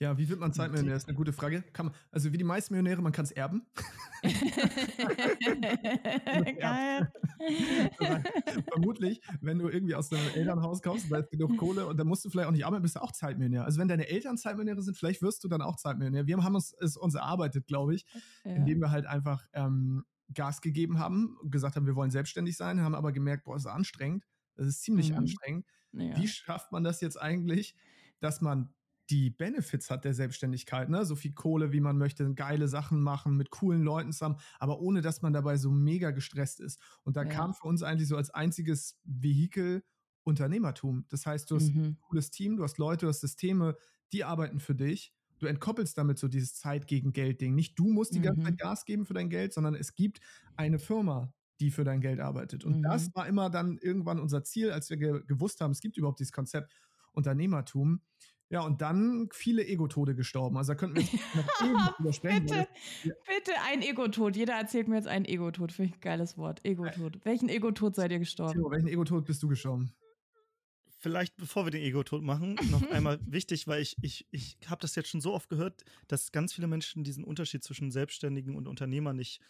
Ja, 0.00 0.16
wie 0.16 0.30
wird 0.30 0.40
man 0.40 0.50
Zeitmillionär? 0.54 0.94
Das 0.94 1.02
ist 1.02 1.08
eine 1.10 1.16
gute 1.16 1.34
Frage. 1.34 1.62
Man, 1.76 1.92
also 2.10 2.32
wie 2.32 2.38
die 2.38 2.44
meisten 2.44 2.72
Millionäre, 2.72 3.02
man 3.02 3.12
kann 3.12 3.26
es 3.26 3.32
erben. 3.32 3.66
Geil. 6.58 7.12
Vermutlich, 8.72 9.20
wenn 9.42 9.58
du 9.58 9.68
irgendwie 9.68 9.94
aus 9.94 10.08
deinem 10.08 10.26
Elternhaus 10.34 10.80
kommst, 10.80 11.12
da 11.12 11.18
ist 11.18 11.30
genug 11.30 11.58
Kohle 11.58 11.86
und 11.86 11.98
dann 11.98 12.06
musst 12.06 12.24
du 12.24 12.30
vielleicht 12.30 12.48
auch 12.48 12.52
nicht 12.52 12.64
arbeiten, 12.64 12.82
bist 12.82 12.96
du 12.96 13.02
auch 13.02 13.12
Zeitmillionär. 13.12 13.66
Also 13.66 13.78
wenn 13.78 13.88
deine 13.88 14.08
Eltern 14.08 14.38
Zeitmillionäre 14.38 14.82
sind, 14.82 14.96
vielleicht 14.96 15.20
wirst 15.20 15.44
du 15.44 15.48
dann 15.48 15.60
auch 15.60 15.76
Zeitmillionär. 15.76 16.26
Wir 16.26 16.42
haben 16.42 16.54
uns, 16.54 16.74
es 16.80 16.96
uns 16.96 17.14
erarbeitet, 17.14 17.66
glaube 17.66 17.94
ich, 17.94 18.06
ja. 18.44 18.54
indem 18.54 18.80
wir 18.80 18.90
halt 18.90 19.04
einfach 19.04 19.46
ähm, 19.52 20.06
Gas 20.32 20.62
gegeben 20.62 20.98
haben, 20.98 21.36
gesagt 21.44 21.76
haben, 21.76 21.84
wir 21.84 21.94
wollen 21.94 22.10
selbstständig 22.10 22.56
sein, 22.56 22.80
haben 22.80 22.94
aber 22.94 23.12
gemerkt, 23.12 23.44
boah, 23.44 23.56
ist 23.56 23.66
anstrengend. 23.66 24.24
Das 24.56 24.66
ist 24.66 24.82
ziemlich 24.82 25.10
mhm. 25.10 25.18
anstrengend. 25.18 25.66
Ja. 25.92 26.16
Wie 26.16 26.26
schafft 26.26 26.72
man 26.72 26.84
das 26.84 27.02
jetzt 27.02 27.20
eigentlich, 27.20 27.74
dass 28.20 28.40
man 28.40 28.72
die 29.10 29.30
Benefits 29.30 29.90
hat 29.90 30.04
der 30.04 30.14
Selbstständigkeit, 30.14 30.88
ne? 30.88 31.04
So 31.04 31.16
viel 31.16 31.32
Kohle, 31.32 31.72
wie 31.72 31.80
man 31.80 31.98
möchte, 31.98 32.32
geile 32.34 32.68
Sachen 32.68 33.00
machen, 33.02 33.36
mit 33.36 33.50
coolen 33.50 33.82
Leuten 33.82 34.12
zusammen, 34.12 34.36
aber 34.58 34.80
ohne 34.80 35.00
dass 35.00 35.22
man 35.22 35.32
dabei 35.32 35.56
so 35.56 35.70
mega 35.70 36.12
gestresst 36.12 36.60
ist. 36.60 36.80
Und 37.02 37.16
da 37.16 37.24
ja. 37.24 37.28
kam 37.28 37.54
für 37.54 37.66
uns 37.66 37.82
eigentlich 37.82 38.08
so 38.08 38.16
als 38.16 38.30
einziges 38.30 38.98
Vehikel 39.04 39.82
Unternehmertum. 40.22 41.06
Das 41.08 41.26
heißt, 41.26 41.50
du 41.50 41.56
hast 41.56 41.74
mhm. 41.74 41.82
ein 41.82 41.98
cooles 42.00 42.30
Team, 42.30 42.56
du 42.56 42.62
hast 42.62 42.78
Leute, 42.78 43.06
du 43.06 43.08
hast 43.08 43.20
Systeme, 43.20 43.76
die 44.12 44.24
arbeiten 44.24 44.60
für 44.60 44.74
dich. 44.74 45.12
Du 45.38 45.46
entkoppelst 45.46 45.96
damit 45.96 46.18
so 46.18 46.28
dieses 46.28 46.54
Zeit 46.54 46.86
gegen 46.86 47.12
Geld 47.12 47.40
Ding. 47.40 47.54
Nicht 47.54 47.78
du 47.78 47.90
musst 47.90 48.14
die 48.14 48.20
ganze 48.20 48.42
Zeit 48.42 48.52
mhm. 48.52 48.58
Gas 48.58 48.84
geben 48.84 49.06
für 49.06 49.14
dein 49.14 49.30
Geld, 49.30 49.54
sondern 49.54 49.74
es 49.74 49.94
gibt 49.94 50.20
eine 50.56 50.78
Firma, 50.78 51.32
die 51.60 51.70
für 51.70 51.84
dein 51.84 52.02
Geld 52.02 52.20
arbeitet. 52.20 52.64
Und 52.64 52.78
mhm. 52.78 52.82
das 52.82 53.14
war 53.14 53.26
immer 53.26 53.48
dann 53.48 53.78
irgendwann 53.78 54.20
unser 54.20 54.44
Ziel, 54.44 54.70
als 54.70 54.90
wir 54.90 54.98
ge 54.98 55.22
gewusst 55.26 55.62
haben, 55.62 55.70
es 55.70 55.80
gibt 55.80 55.96
überhaupt 55.96 56.20
dieses 56.20 56.32
Konzept 56.32 56.74
Unternehmertum. 57.12 58.02
Ja, 58.50 58.62
und 58.62 58.82
dann 58.82 59.28
viele 59.32 59.64
Ego-Tode 59.64 60.16
gestorben. 60.16 60.56
Also 60.56 60.72
da 60.72 60.74
könnten 60.74 60.96
wir 60.96 61.04
noch 61.34 61.62
ewig 61.62 61.96
drüber 61.96 62.12
sprechen. 62.12 62.46
bitte, 62.46 62.68
ja. 63.04 63.14
bitte 63.26 63.52
ein 63.70 63.80
Ego-Tod. 63.80 64.34
Jeder 64.34 64.54
erzählt 64.54 64.88
mir 64.88 64.96
jetzt 64.96 65.06
einen 65.06 65.24
Ego-Tod. 65.24 65.70
Finde 65.70 65.90
ich 65.90 65.96
ein 65.96 66.00
geiles 66.00 66.36
Wort. 66.36 66.64
Ego-Tod. 66.64 67.24
Welchen 67.24 67.48
Ego-Tod 67.48 67.94
seid 67.94 68.10
ihr 68.10 68.18
gestorben? 68.18 68.54
Timo, 68.54 68.70
welchen 68.72 68.88
Ego-Tod 68.88 69.24
bist 69.24 69.40
du 69.44 69.48
gestorben? 69.48 69.92
Vielleicht, 70.98 71.36
bevor 71.36 71.64
wir 71.64 71.70
den 71.70 71.82
Ego-Tod 71.82 72.24
machen, 72.24 72.58
noch 72.70 72.82
einmal 72.90 73.20
wichtig, 73.24 73.68
weil 73.68 73.82
ich, 73.82 73.96
ich, 74.02 74.26
ich 74.32 74.58
habe 74.66 74.80
das 74.80 74.96
jetzt 74.96 75.08
schon 75.08 75.20
so 75.20 75.32
oft 75.32 75.48
gehört, 75.48 75.84
dass 76.08 76.32
ganz 76.32 76.52
viele 76.52 76.66
Menschen 76.66 77.04
diesen 77.04 77.22
Unterschied 77.22 77.62
zwischen 77.62 77.92
Selbstständigen 77.92 78.56
und 78.56 78.66
Unternehmer 78.66 79.12
nicht 79.12 79.40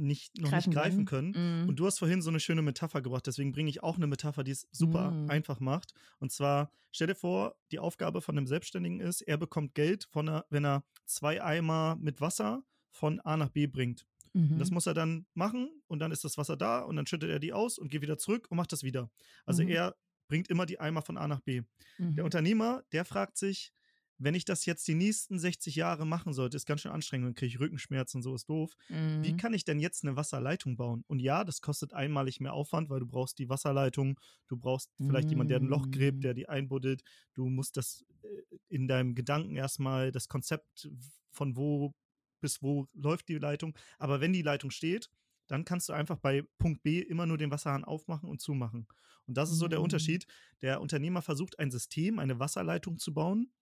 nicht, 0.00 0.38
noch 0.38 0.50
greifen 0.50 0.70
nicht 0.70 0.78
greifen 0.78 1.04
können. 1.04 1.32
können. 1.32 1.64
Mm. 1.64 1.68
Und 1.68 1.76
du 1.76 1.86
hast 1.86 1.98
vorhin 1.98 2.22
so 2.22 2.30
eine 2.30 2.40
schöne 2.40 2.62
Metapher 2.62 3.02
gebracht, 3.02 3.26
deswegen 3.26 3.52
bringe 3.52 3.70
ich 3.70 3.82
auch 3.82 3.96
eine 3.96 4.06
Metapher, 4.06 4.44
die 4.44 4.52
es 4.52 4.66
super 4.72 5.10
mm. 5.10 5.30
einfach 5.30 5.60
macht. 5.60 5.92
Und 6.18 6.32
zwar, 6.32 6.72
stell 6.92 7.08
dir 7.08 7.14
vor, 7.14 7.56
die 7.70 7.78
Aufgabe 7.78 8.20
von 8.20 8.36
einem 8.36 8.46
Selbstständigen 8.46 9.00
ist, 9.00 9.20
er 9.22 9.36
bekommt 9.36 9.74
Geld, 9.74 10.08
von 10.10 10.28
einer, 10.28 10.46
wenn 10.50 10.64
er 10.64 10.84
zwei 11.06 11.42
Eimer 11.42 11.96
mit 12.00 12.20
Wasser 12.20 12.62
von 12.90 13.20
A 13.20 13.36
nach 13.36 13.50
B 13.50 13.66
bringt. 13.66 14.06
Mhm. 14.32 14.58
Das 14.58 14.70
muss 14.70 14.86
er 14.86 14.94
dann 14.94 15.26
machen 15.34 15.70
und 15.86 15.98
dann 15.98 16.12
ist 16.12 16.24
das 16.24 16.38
Wasser 16.38 16.56
da 16.56 16.80
und 16.80 16.96
dann 16.96 17.06
schüttet 17.06 17.30
er 17.30 17.38
die 17.38 17.52
aus 17.52 17.78
und 17.78 17.90
geht 17.90 18.02
wieder 18.02 18.18
zurück 18.18 18.46
und 18.50 18.56
macht 18.56 18.72
das 18.72 18.82
wieder. 18.82 19.10
Also 19.44 19.62
mhm. 19.62 19.70
er 19.70 19.96
bringt 20.28 20.48
immer 20.48 20.66
die 20.66 20.78
Eimer 20.78 21.02
von 21.02 21.16
A 21.16 21.26
nach 21.26 21.40
B. 21.40 21.62
Mhm. 21.98 22.16
Der 22.16 22.24
Unternehmer, 22.24 22.82
der 22.92 23.04
fragt 23.04 23.36
sich, 23.36 23.72
wenn 24.20 24.34
ich 24.34 24.44
das 24.44 24.66
jetzt 24.66 24.86
die 24.86 24.94
nächsten 24.94 25.38
60 25.38 25.74
Jahre 25.76 26.06
machen 26.06 26.34
sollte, 26.34 26.56
ist 26.56 26.66
ganz 26.66 26.82
schön 26.82 26.92
anstrengend, 26.92 27.26
dann 27.26 27.34
kriege 27.34 27.48
ich 27.48 27.58
Rückenschmerzen 27.58 28.18
und 28.18 28.22
so 28.22 28.34
ist 28.34 28.48
doof. 28.48 28.74
Mhm. 28.88 29.24
Wie 29.24 29.36
kann 29.36 29.54
ich 29.54 29.64
denn 29.64 29.80
jetzt 29.80 30.04
eine 30.04 30.14
Wasserleitung 30.14 30.76
bauen? 30.76 31.04
Und 31.08 31.20
ja, 31.20 31.42
das 31.42 31.62
kostet 31.62 31.94
einmalig 31.94 32.38
mehr 32.38 32.52
Aufwand, 32.52 32.90
weil 32.90 33.00
du 33.00 33.06
brauchst 33.06 33.38
die 33.38 33.48
Wasserleitung, 33.48 34.20
du 34.46 34.56
brauchst 34.58 34.90
vielleicht 34.98 35.28
mhm. 35.28 35.30
jemanden, 35.30 35.48
der 35.48 35.60
ein 35.60 35.66
Loch 35.66 35.90
gräbt, 35.90 36.22
der 36.22 36.34
die 36.34 36.48
einbuddelt. 36.48 37.02
Du 37.34 37.48
musst 37.48 37.76
das 37.78 38.04
äh, 38.22 38.56
in 38.68 38.86
deinem 38.86 39.14
Gedanken 39.14 39.56
erstmal 39.56 40.12
das 40.12 40.28
Konzept 40.28 40.90
von 41.30 41.56
wo 41.56 41.94
bis 42.40 42.62
wo 42.62 42.86
läuft 42.94 43.28
die 43.28 43.38
Leitung. 43.38 43.76
Aber 43.98 44.20
wenn 44.20 44.32
die 44.32 44.42
Leitung 44.42 44.70
steht, 44.70 45.10
dann 45.46 45.64
kannst 45.64 45.88
du 45.88 45.92
einfach 45.92 46.16
bei 46.16 46.42
Punkt 46.58 46.82
B 46.82 47.00
immer 47.00 47.26
nur 47.26 47.38
den 47.38 47.50
Wasserhahn 47.50 47.84
aufmachen 47.84 48.28
und 48.28 48.40
zumachen. 48.40 48.86
Und 49.26 49.36
das 49.36 49.50
ist 49.50 49.58
so 49.58 49.68
der 49.68 49.80
Mhm. 49.80 49.84
Unterschied. 49.84 50.26
Der 50.62 50.80
Unternehmer 50.80 51.22
versucht 51.22 51.58
ein 51.58 51.70
System, 51.70 52.18
eine 52.18 52.38
Wasserleitung 52.38 52.98
zu 52.98 53.12
bauen, 53.12 53.52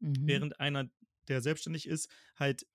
Mhm. 0.00 0.26
während 0.26 0.60
einer, 0.60 0.88
der 1.28 1.40
selbstständig 1.40 1.86
ist, 1.88 2.08
halt 2.38 2.66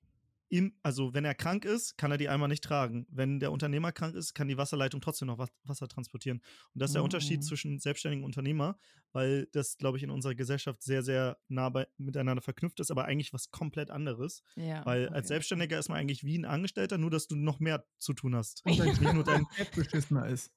im, 0.54 0.76
also 0.84 1.14
wenn 1.14 1.24
er 1.24 1.34
krank 1.34 1.64
ist, 1.64 1.98
kann 1.98 2.12
er 2.12 2.18
die 2.18 2.28
einmal 2.28 2.50
nicht 2.50 2.62
tragen. 2.62 3.08
Wenn 3.10 3.40
der 3.40 3.54
Unternehmer 3.54 3.94
krank 3.94 4.16
ist, 4.16 4.34
kann 4.34 4.50
die 4.50 4.58
Wasserleitung 4.58 5.00
trotzdem 5.00 5.28
noch 5.30 5.38
Was- 5.38 5.50
Wasser 5.64 5.88
transportieren. 5.88 6.40
Und 6.74 6.82
das 6.82 6.90
ist 6.90 6.96
der 6.96 7.04
Unterschied 7.04 7.40
Oh. 7.40 7.44
zwischen 7.48 7.80
selbstständigen 7.80 8.26
Unternehmer, 8.26 8.78
weil 9.14 9.48
das, 9.54 9.78
glaube 9.78 9.96
ich, 9.98 10.04
in 10.04 10.10
unserer 10.10 10.36
Gesellschaft 10.36 10.84
sehr, 10.84 11.04
sehr 11.04 11.38
nah 11.48 11.70
bei, 11.70 11.88
miteinander 11.98 12.42
verknüpft 12.42 12.82
ist, 12.82 12.92
aber 12.92 13.06
eigentlich 13.06 13.32
was 13.32 13.50
komplett 13.52 13.90
anderes. 13.92 14.44
ja, 14.58 14.86
Weil 14.86 15.08
auf 15.08 15.16
als 15.16 15.30
Selbstständiger 15.30 15.80
ist 15.80 15.88
man 15.88 15.98
eigentlich 15.98 16.26
wie 16.26 16.38
ein 16.38 16.44
Angestellter, 16.44 16.98
nur 16.98 17.12
dass 17.12 17.28
du 17.28 17.38
noch 17.38 17.62
mehr 17.62 17.86
zu 17.98 18.12
tun 18.12 18.36
hast. 18.36 18.62
Und 18.66 18.78
dein 18.78 18.88
Nicht 18.90 19.14
nur 19.14 19.24
dein, 19.24 19.48
Chef 19.56 19.72
beschissener 19.72 20.28
ist. 20.28 20.52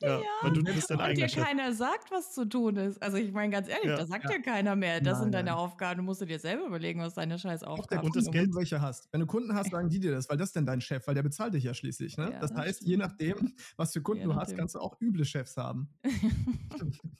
Ja, 0.00 0.20
weil 0.42 0.52
du 0.52 0.62
bist 0.62 0.90
dein 0.90 1.00
Und 1.00 1.16
dir 1.18 1.28
Chef. 1.28 1.42
keiner 1.44 1.72
sagt, 1.72 2.10
was 2.10 2.32
zu 2.32 2.44
tun 2.44 2.76
ist. 2.76 3.02
Also 3.02 3.16
ich 3.16 3.32
meine 3.32 3.50
ganz 3.52 3.68
ehrlich, 3.68 3.86
Ja. 3.90 3.96
da 3.96 4.06
sagt 4.06 4.24
Ja. 4.24 4.30
dir 4.30 4.42
keiner 4.42 4.76
mehr. 4.76 5.00
Das 5.00 5.14
Nein, 5.14 5.22
sind 5.24 5.32
deine 5.32 5.50
nein. 5.50 5.58
Aufgaben. 5.58 5.98
Du 5.98 6.02
musst 6.04 6.20
dir 6.20 6.38
selber 6.38 6.66
überlegen, 6.66 7.00
was 7.00 7.14
deine 7.14 7.38
scheiß 7.38 7.62
Auch 7.64 7.74
der 7.86 7.98
Aufgaben 8.00 8.06
Und 8.06 8.16
das 8.16 8.24
Geld- 8.30 8.34
wenn 8.46 8.50
du 8.52 8.56
welche 8.58 8.80
hast. 8.80 9.08
Wenn 9.12 9.20
du 9.20 9.26
Kunden 9.26 9.54
hast, 9.54 9.70
sagen 9.70 9.88
die 9.88 10.00
dir 10.00 10.12
das, 10.12 10.28
weil 10.28 10.36
das 10.36 10.50
ist 10.50 10.56
denn 10.56 10.66
dein 10.66 10.80
Chef, 10.80 11.06
weil 11.06 11.14
der 11.14 11.22
bezahlt 11.22 11.54
dich 11.54 11.64
ja 11.64 11.74
schließlich. 11.74 12.16
Ne? 12.16 12.30
Ja, 12.32 12.38
das 12.40 12.50
das 12.52 12.58
heißt, 12.60 12.76
stimmt. 12.78 12.90
je 12.90 12.96
nachdem, 12.96 13.54
was 13.76 13.92
für 13.92 14.02
Kunden 14.02 14.22
Je 14.22 14.26
du 14.28 14.34
hast, 14.34 14.48
nachdem. 14.48 14.58
kannst 14.58 14.74
du 14.74 14.78
auch 14.80 15.00
üble 15.00 15.24
Chefs 15.24 15.56
haben. 15.56 15.88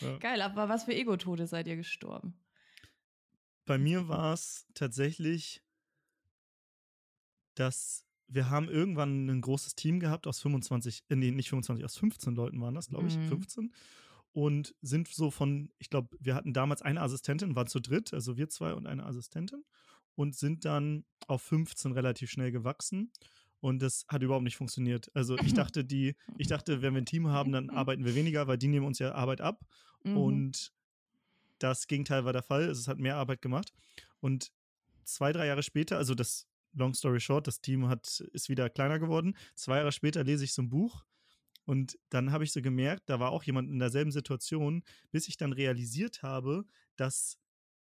Ja. 0.00 0.18
Geil, 0.18 0.42
aber 0.42 0.68
was 0.68 0.84
für 0.84 0.92
Ego-Tode 0.92 1.46
seid 1.46 1.66
ihr 1.68 1.76
gestorben? 1.76 2.38
Bei 3.64 3.78
mir 3.78 4.08
war 4.08 4.34
es 4.34 4.66
tatsächlich, 4.74 5.62
dass 7.54 8.04
wir 8.28 8.50
haben 8.50 8.68
irgendwann 8.68 9.28
ein 9.28 9.40
großes 9.40 9.74
Team 9.74 10.00
gehabt 10.00 10.26
aus 10.26 10.40
25, 10.40 11.04
äh, 11.08 11.16
nee, 11.16 11.30
nicht 11.30 11.48
25, 11.48 11.84
aus 11.84 11.96
15 11.96 12.34
Leuten 12.34 12.60
waren 12.60 12.74
das, 12.74 12.88
glaube 12.88 13.08
ich, 13.08 13.16
Mhm. 13.16 13.28
15. 13.28 13.72
Und 14.32 14.74
sind 14.82 15.08
so 15.08 15.30
von, 15.30 15.70
ich 15.78 15.88
glaube, 15.88 16.14
wir 16.20 16.34
hatten 16.34 16.52
damals 16.52 16.82
eine 16.82 17.00
Assistentin, 17.00 17.56
waren 17.56 17.68
zu 17.68 17.80
dritt, 17.80 18.12
also 18.12 18.36
wir 18.36 18.48
zwei 18.50 18.74
und 18.74 18.86
eine 18.86 19.04
Assistentin. 19.06 19.64
Und 20.14 20.34
sind 20.34 20.64
dann 20.64 21.04
auf 21.26 21.42
15 21.42 21.92
relativ 21.92 22.30
schnell 22.30 22.50
gewachsen. 22.50 23.12
Und 23.60 23.80
das 23.80 24.04
hat 24.08 24.22
überhaupt 24.22 24.44
nicht 24.44 24.56
funktioniert. 24.56 25.10
Also 25.14 25.38
ich 25.38 25.54
dachte, 25.70 25.84
die, 25.84 26.16
ich 26.36 26.48
dachte, 26.48 26.82
wenn 26.82 26.94
wir 26.94 27.00
ein 27.02 27.06
Team 27.06 27.28
haben, 27.28 27.52
dann 27.52 27.70
arbeiten 27.70 28.04
wir 28.04 28.14
weniger, 28.14 28.46
weil 28.46 28.58
die 28.58 28.68
nehmen 28.68 28.86
uns 28.86 28.98
ja 28.98 29.14
Arbeit 29.14 29.40
ab. 29.40 29.64
Mhm. 30.04 30.16
Und 30.16 30.72
das 31.58 31.86
Gegenteil 31.86 32.24
war 32.24 32.32
der 32.32 32.42
Fall. 32.42 32.66
Also 32.66 32.80
es 32.80 32.88
hat 32.88 32.98
mehr 32.98 33.16
Arbeit 33.16 33.40
gemacht. 33.40 33.72
Und 34.20 34.52
zwei, 35.04 35.32
drei 35.32 35.46
Jahre 35.46 35.62
später, 35.62 35.96
also 35.96 36.14
das 36.14 36.46
Long 36.76 36.94
Story 36.94 37.20
Short, 37.20 37.46
das 37.46 37.60
Team 37.60 37.88
hat, 37.88 38.20
ist 38.32 38.48
wieder 38.48 38.70
kleiner 38.70 38.98
geworden. 38.98 39.36
Zwei 39.54 39.78
Jahre 39.78 39.92
später 39.92 40.22
lese 40.24 40.44
ich 40.44 40.52
so 40.52 40.62
ein 40.62 40.68
Buch 40.68 41.04
und 41.64 41.98
dann 42.10 42.30
habe 42.32 42.44
ich 42.44 42.52
so 42.52 42.62
gemerkt, 42.62 43.08
da 43.10 43.18
war 43.18 43.32
auch 43.32 43.42
jemand 43.42 43.70
in 43.70 43.78
derselben 43.78 44.12
Situation, 44.12 44.84
bis 45.10 45.26
ich 45.28 45.36
dann 45.36 45.52
realisiert 45.52 46.22
habe, 46.22 46.64
dass 46.96 47.38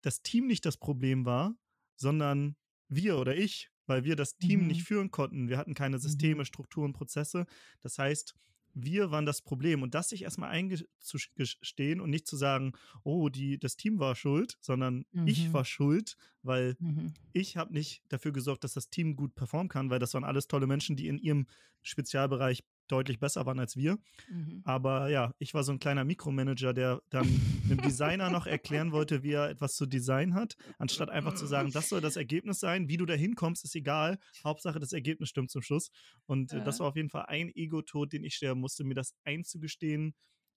das 0.03 0.23
Team 0.23 0.47
nicht 0.47 0.67
das 0.67 0.77
Problem 0.77 1.25
war, 1.25 1.55
sondern 1.97 2.57
wir 2.89 3.17
oder 3.19 3.37
ich, 3.37 3.71
weil 3.87 4.05
wir 4.05 4.17
das 4.17 4.37
Team 4.37 4.63
Mhm. 4.63 4.67
nicht 4.67 4.83
führen 4.83 5.11
konnten. 5.11 5.49
Wir 5.49 5.59
hatten 5.59 5.75
keine 5.75 5.99
Systeme, 5.99 6.45
Strukturen, 6.45 6.93
Prozesse. 6.93 7.47
Das 7.81 7.99
heißt, 7.99 8.35
wir 8.75 9.11
waren 9.11 9.27
das 9.27 9.43
Problem. 9.43 9.83
Und 9.83 9.95
das 9.95 10.09
sich 10.09 10.23
erstmal 10.23 10.51
eingestehen 10.51 12.01
und 12.01 12.11
nicht 12.11 12.27
zu 12.27 12.37
sagen, 12.37 12.73
oh, 13.05 13.29
die, 13.29 13.59
das 13.59 13.77
Team 13.77 13.99
war 13.99 14.15
schuld, 14.17 14.57
sondern 14.61 15.05
ich 15.27 15.49
Mhm. 15.49 15.53
war 15.53 15.65
schuld, 15.65 16.17
weil 16.43 16.77
Mhm. 16.79 17.13
ich 17.33 17.57
habe 17.57 17.73
nicht 17.73 18.03
dafür 18.09 18.33
gesorgt, 18.33 18.65
dass 18.65 18.75
das 18.75 18.91
Team 18.91 19.17
gut 19.17 19.35
performen 19.35 19.69
kann, 19.69 19.91
weil 19.91 19.99
das 19.99 20.15
waren 20.15 20.25
alles 20.25 20.47
tolle 20.49 20.67
Menschen, 20.67 20.97
die 20.97 21.09
in 21.09 21.19
ihrem 21.19 21.47
Spezialbereich 21.83 22.65
deutlich 22.93 23.19
besser 23.19 23.47
waren 23.47 23.59
als 23.59 23.77
wir. 23.77 23.99
Mhm. 24.29 24.61
Aber 24.65 25.09
ja, 25.09 25.35
ich 25.39 25.55
war 25.55 25.65
so 25.65 25.73
ein 25.73 25.79
kleiner 25.79 26.05
Mikromanager, 26.05 26.75
der 26.75 27.03
dann 27.11 27.27
einem 27.65 27.81
Designer 27.83 28.31
noch 28.31 28.47
erklären 28.47 28.93
wollte, 28.93 29.23
wie 29.23 29.33
er 29.33 29.49
etwas 29.49 29.75
zu 29.75 29.87
designen 29.87 30.35
hat, 30.35 30.57
anstatt 30.79 31.11
einfach 31.11 31.35
zu 31.35 31.47
sagen, 31.47 31.73
das 31.73 31.89
soll 31.89 32.01
das 32.01 32.17
Ergebnis 32.17 32.61
sein. 32.61 32.89
Wie 32.89 32.99
du 32.99 33.07
da 33.07 33.15
hinkommst, 33.15 33.65
ist 33.65 33.75
egal. 33.75 34.19
Hauptsache, 34.45 34.79
das 34.79 34.93
Ergebnis 34.93 35.31
stimmt 35.31 35.51
zum 35.51 35.63
Schluss. 35.63 35.91
Und 36.27 36.53
äh, 36.53 36.63
das 36.63 36.81
war 36.81 36.89
auf 36.89 36.97
jeden 36.97 37.11
Fall 37.11 37.27
ein 37.27 37.51
Ego-Tod, 37.55 38.13
den 38.13 38.25
ich 38.25 38.35
sterben 38.35 38.61
musste, 38.61 38.85
mir 38.85 38.95
das 38.95 39.15
einzugestehen, 39.25 40.15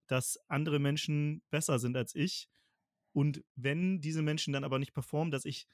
dass 0.08 0.38
andere 0.48 0.80
Menschen 0.80 1.42
besser 1.50 1.80
sind 1.80 1.96
als 1.96 2.14
ich. 2.16 2.50
Und 3.14 3.44
wenn 3.56 4.02
diese 4.02 4.22
Menschen 4.22 4.52
dann 4.52 4.66
aber 4.66 4.78
nicht 4.78 4.94
performen, 4.94 5.32
dass 5.32 5.46
ich 5.46 5.68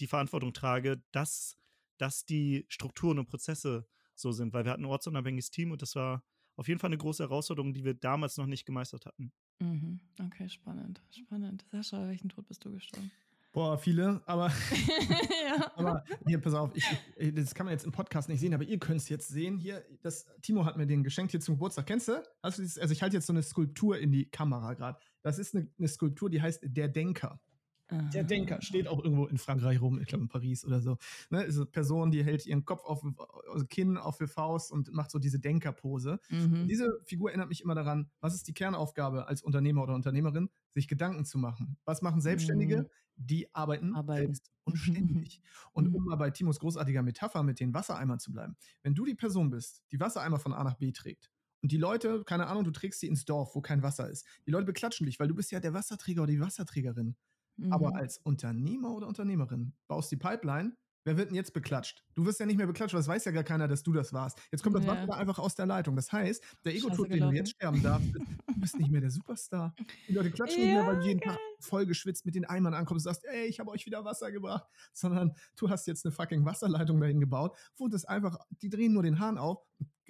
die 0.00 0.08
Verantwortung 0.08 0.52
trage, 0.52 1.00
dass, 1.12 1.56
dass 1.96 2.24
die 2.24 2.66
Strukturen 2.68 3.20
und 3.20 3.28
Prozesse 3.28 3.86
so 4.18 4.32
sind, 4.32 4.52
weil 4.52 4.64
wir 4.64 4.72
hatten 4.72 4.82
ein 4.82 4.90
ortsunabhängiges 4.90 5.50
Team 5.50 5.70
und 5.70 5.82
das 5.82 5.94
war 5.94 6.22
auf 6.56 6.68
jeden 6.68 6.80
Fall 6.80 6.88
eine 6.88 6.98
große 6.98 7.22
Herausforderung, 7.22 7.74
die 7.74 7.84
wir 7.84 7.94
damals 7.94 8.36
noch 8.38 8.46
nicht 8.46 8.64
gemeistert 8.64 9.06
hatten. 9.06 9.32
Mhm. 9.60 10.00
Okay, 10.24 10.48
spannend. 10.48 11.02
Spannend. 11.10 11.64
Sascha, 11.70 12.06
welchen 12.08 12.28
Tod 12.28 12.46
bist 12.46 12.64
du 12.64 12.72
gestorben? 12.72 13.10
Boah, 13.52 13.78
viele, 13.78 14.20
aber, 14.26 14.48
ja. 14.48 15.72
aber 15.76 16.04
hier, 16.26 16.38
pass 16.38 16.52
auf, 16.52 16.72
ich, 16.74 16.84
das 17.34 17.54
kann 17.54 17.64
man 17.64 17.72
jetzt 17.72 17.86
im 17.86 17.92
Podcast 17.92 18.28
nicht 18.28 18.40
sehen, 18.40 18.52
aber 18.52 18.64
ihr 18.64 18.78
könnt 18.78 19.00
es 19.00 19.08
jetzt 19.08 19.28
sehen. 19.28 19.56
Hier, 19.56 19.82
das, 20.02 20.26
Timo 20.42 20.66
hat 20.66 20.76
mir 20.76 20.86
den 20.86 21.02
geschenkt 21.02 21.30
hier 21.30 21.40
zum 21.40 21.54
Geburtstag. 21.54 21.86
Kennst 21.86 22.08
du? 22.08 22.22
Hast 22.42 22.58
du 22.58 22.62
dieses, 22.62 22.78
also 22.78 22.92
ich 22.92 23.02
halte 23.02 23.16
jetzt 23.16 23.26
so 23.26 23.32
eine 23.32 23.42
Skulptur 23.42 23.98
in 23.98 24.12
die 24.12 24.26
Kamera 24.26 24.74
gerade. 24.74 24.98
Das 25.22 25.38
ist 25.38 25.54
eine, 25.54 25.70
eine 25.78 25.88
Skulptur, 25.88 26.28
die 26.28 26.42
heißt 26.42 26.64
Der 26.64 26.88
Denker. 26.88 27.40
Der 28.12 28.22
Aha. 28.22 28.24
Denker 28.24 28.62
steht 28.62 28.88
auch 28.88 29.02
irgendwo 29.02 29.26
in 29.26 29.38
Frankreich 29.38 29.80
rum, 29.80 30.00
ich 30.00 30.06
glaube 30.08 30.22
in 30.24 30.28
Paris 30.28 30.64
oder 30.64 30.80
so. 30.80 30.96
Ne, 31.30 31.42
ist 31.44 31.56
eine 31.56 31.66
Person, 31.66 32.10
die 32.10 32.24
hält 32.24 32.46
ihren 32.46 32.64
Kopf 32.64 32.84
auf, 32.84 33.02
also 33.52 33.66
Kinn 33.66 33.96
auf 33.96 34.18
die 34.18 34.26
Faust 34.26 34.72
und 34.72 34.92
macht 34.92 35.10
so 35.10 35.18
diese 35.18 35.38
Denkerpose. 35.40 36.18
Mhm. 36.28 36.66
Diese 36.68 37.00
Figur 37.04 37.30
erinnert 37.30 37.48
mich 37.48 37.62
immer 37.62 37.74
daran, 37.74 38.10
was 38.20 38.34
ist 38.34 38.48
die 38.48 38.54
Kernaufgabe 38.54 39.26
als 39.28 39.42
Unternehmer 39.42 39.82
oder 39.82 39.94
Unternehmerin, 39.94 40.50
sich 40.74 40.88
Gedanken 40.88 41.24
zu 41.24 41.38
machen. 41.38 41.78
Was 41.84 42.02
machen 42.02 42.20
Selbstständige? 42.20 42.82
Mhm. 42.82 42.88
Die 43.18 43.54
arbeiten, 43.54 43.94
Arbeiten. 43.94 44.26
selbst 44.26 44.50
und 44.64 44.76
ständig. 44.76 45.40
Und 45.72 45.88
Mhm. 45.88 45.94
um 45.94 46.04
mal 46.04 46.16
bei 46.16 46.30
Timos 46.30 46.58
großartiger 46.60 47.02
Metapher 47.02 47.42
mit 47.42 47.60
den 47.60 47.72
Wassereimern 47.74 48.18
zu 48.18 48.32
bleiben. 48.32 48.56
Wenn 48.82 48.94
du 48.94 49.04
die 49.04 49.14
Person 49.14 49.50
bist, 49.50 49.82
die 49.92 50.00
Wassereimer 50.00 50.38
von 50.38 50.52
A 50.52 50.64
nach 50.64 50.74
B 50.74 50.92
trägt, 50.92 51.30
und 51.62 51.72
die 51.72 51.78
Leute, 51.78 52.22
keine 52.24 52.46
Ahnung, 52.46 52.64
du 52.64 52.70
trägst 52.70 53.00
sie 53.00 53.08
ins 53.08 53.24
Dorf, 53.24 53.54
wo 53.54 53.60
kein 53.62 53.82
Wasser 53.82 54.08
ist. 54.10 54.26
Die 54.46 54.50
Leute 54.50 54.66
beklatschen 54.66 55.06
dich, 55.06 55.18
weil 55.18 55.26
du 55.28 55.34
bist 55.34 55.50
ja 55.50 55.58
der 55.58 55.72
Wasserträger 55.72 56.22
oder 56.22 56.32
die 56.32 56.40
Wasserträgerin. 56.40 57.16
Aber 57.70 57.90
Mhm. 57.90 57.96
als 57.96 58.18
Unternehmer 58.18 58.92
oder 58.94 59.06
Unternehmerin 59.08 59.72
baust 59.88 60.10
die 60.12 60.16
Pipeline, 60.16 60.76
wer 61.04 61.16
wird 61.16 61.28
denn 61.30 61.36
jetzt 61.36 61.52
beklatscht? 61.54 62.04
Du 62.14 62.26
wirst 62.26 62.40
ja 62.40 62.46
nicht 62.46 62.56
mehr 62.56 62.66
beklatscht, 62.66 62.92
weil 62.94 63.00
es 63.00 63.08
weiß 63.08 63.24
ja 63.24 63.32
gar 63.32 63.44
keiner, 63.44 63.68
dass 63.68 63.82
du 63.82 63.92
das 63.92 64.12
warst. 64.12 64.38
Jetzt 64.50 64.62
kommt 64.62 64.76
das 64.76 64.84
Ja. 64.84 64.92
Wasser 64.96 65.16
einfach 65.16 65.38
aus 65.38 65.54
der 65.54 65.64
Leitung. 65.66 65.94
Das 65.96 66.10
heißt, 66.12 66.42
der 66.64 66.74
Ego-Tod, 66.74 67.10
den 67.10 67.20
du 67.20 67.30
jetzt 67.30 67.50
sterben 67.52 67.82
darfst, 67.82 68.08
du 68.48 68.60
bist 68.60 68.76
nicht 68.78 68.90
mehr 68.90 69.00
der 69.00 69.10
Superstar. 69.10 69.74
Die 70.08 70.12
Leute 70.12 70.30
klatschen 70.32 70.62
nicht 70.62 70.72
mehr, 70.72 70.82
Ja, 70.82 70.86
weil 70.86 70.96
du 70.98 71.06
jeden 71.06 71.20
Tag 71.20 71.38
voll 71.60 71.86
geschwitzt 71.86 72.26
mit 72.26 72.34
den 72.34 72.44
Eimern 72.44 72.74
ankommst 72.74 73.06
und 73.06 73.14
sagst, 73.14 73.24
ey, 73.26 73.46
ich 73.46 73.60
habe 73.60 73.70
euch 73.70 73.86
wieder 73.86 74.04
Wasser 74.04 74.30
gebracht. 74.32 74.66
Sondern 74.92 75.32
du 75.56 75.70
hast 75.70 75.86
jetzt 75.86 76.04
eine 76.04 76.12
fucking 76.12 76.44
Wasserleitung 76.44 77.00
dahin 77.00 77.20
gebaut, 77.20 77.56
wo 77.76 77.88
das 77.88 78.04
einfach, 78.04 78.38
die 78.62 78.68
drehen 78.68 78.92
nur 78.92 79.02
den 79.04 79.18
Hahn 79.20 79.38
auf. 79.38 79.64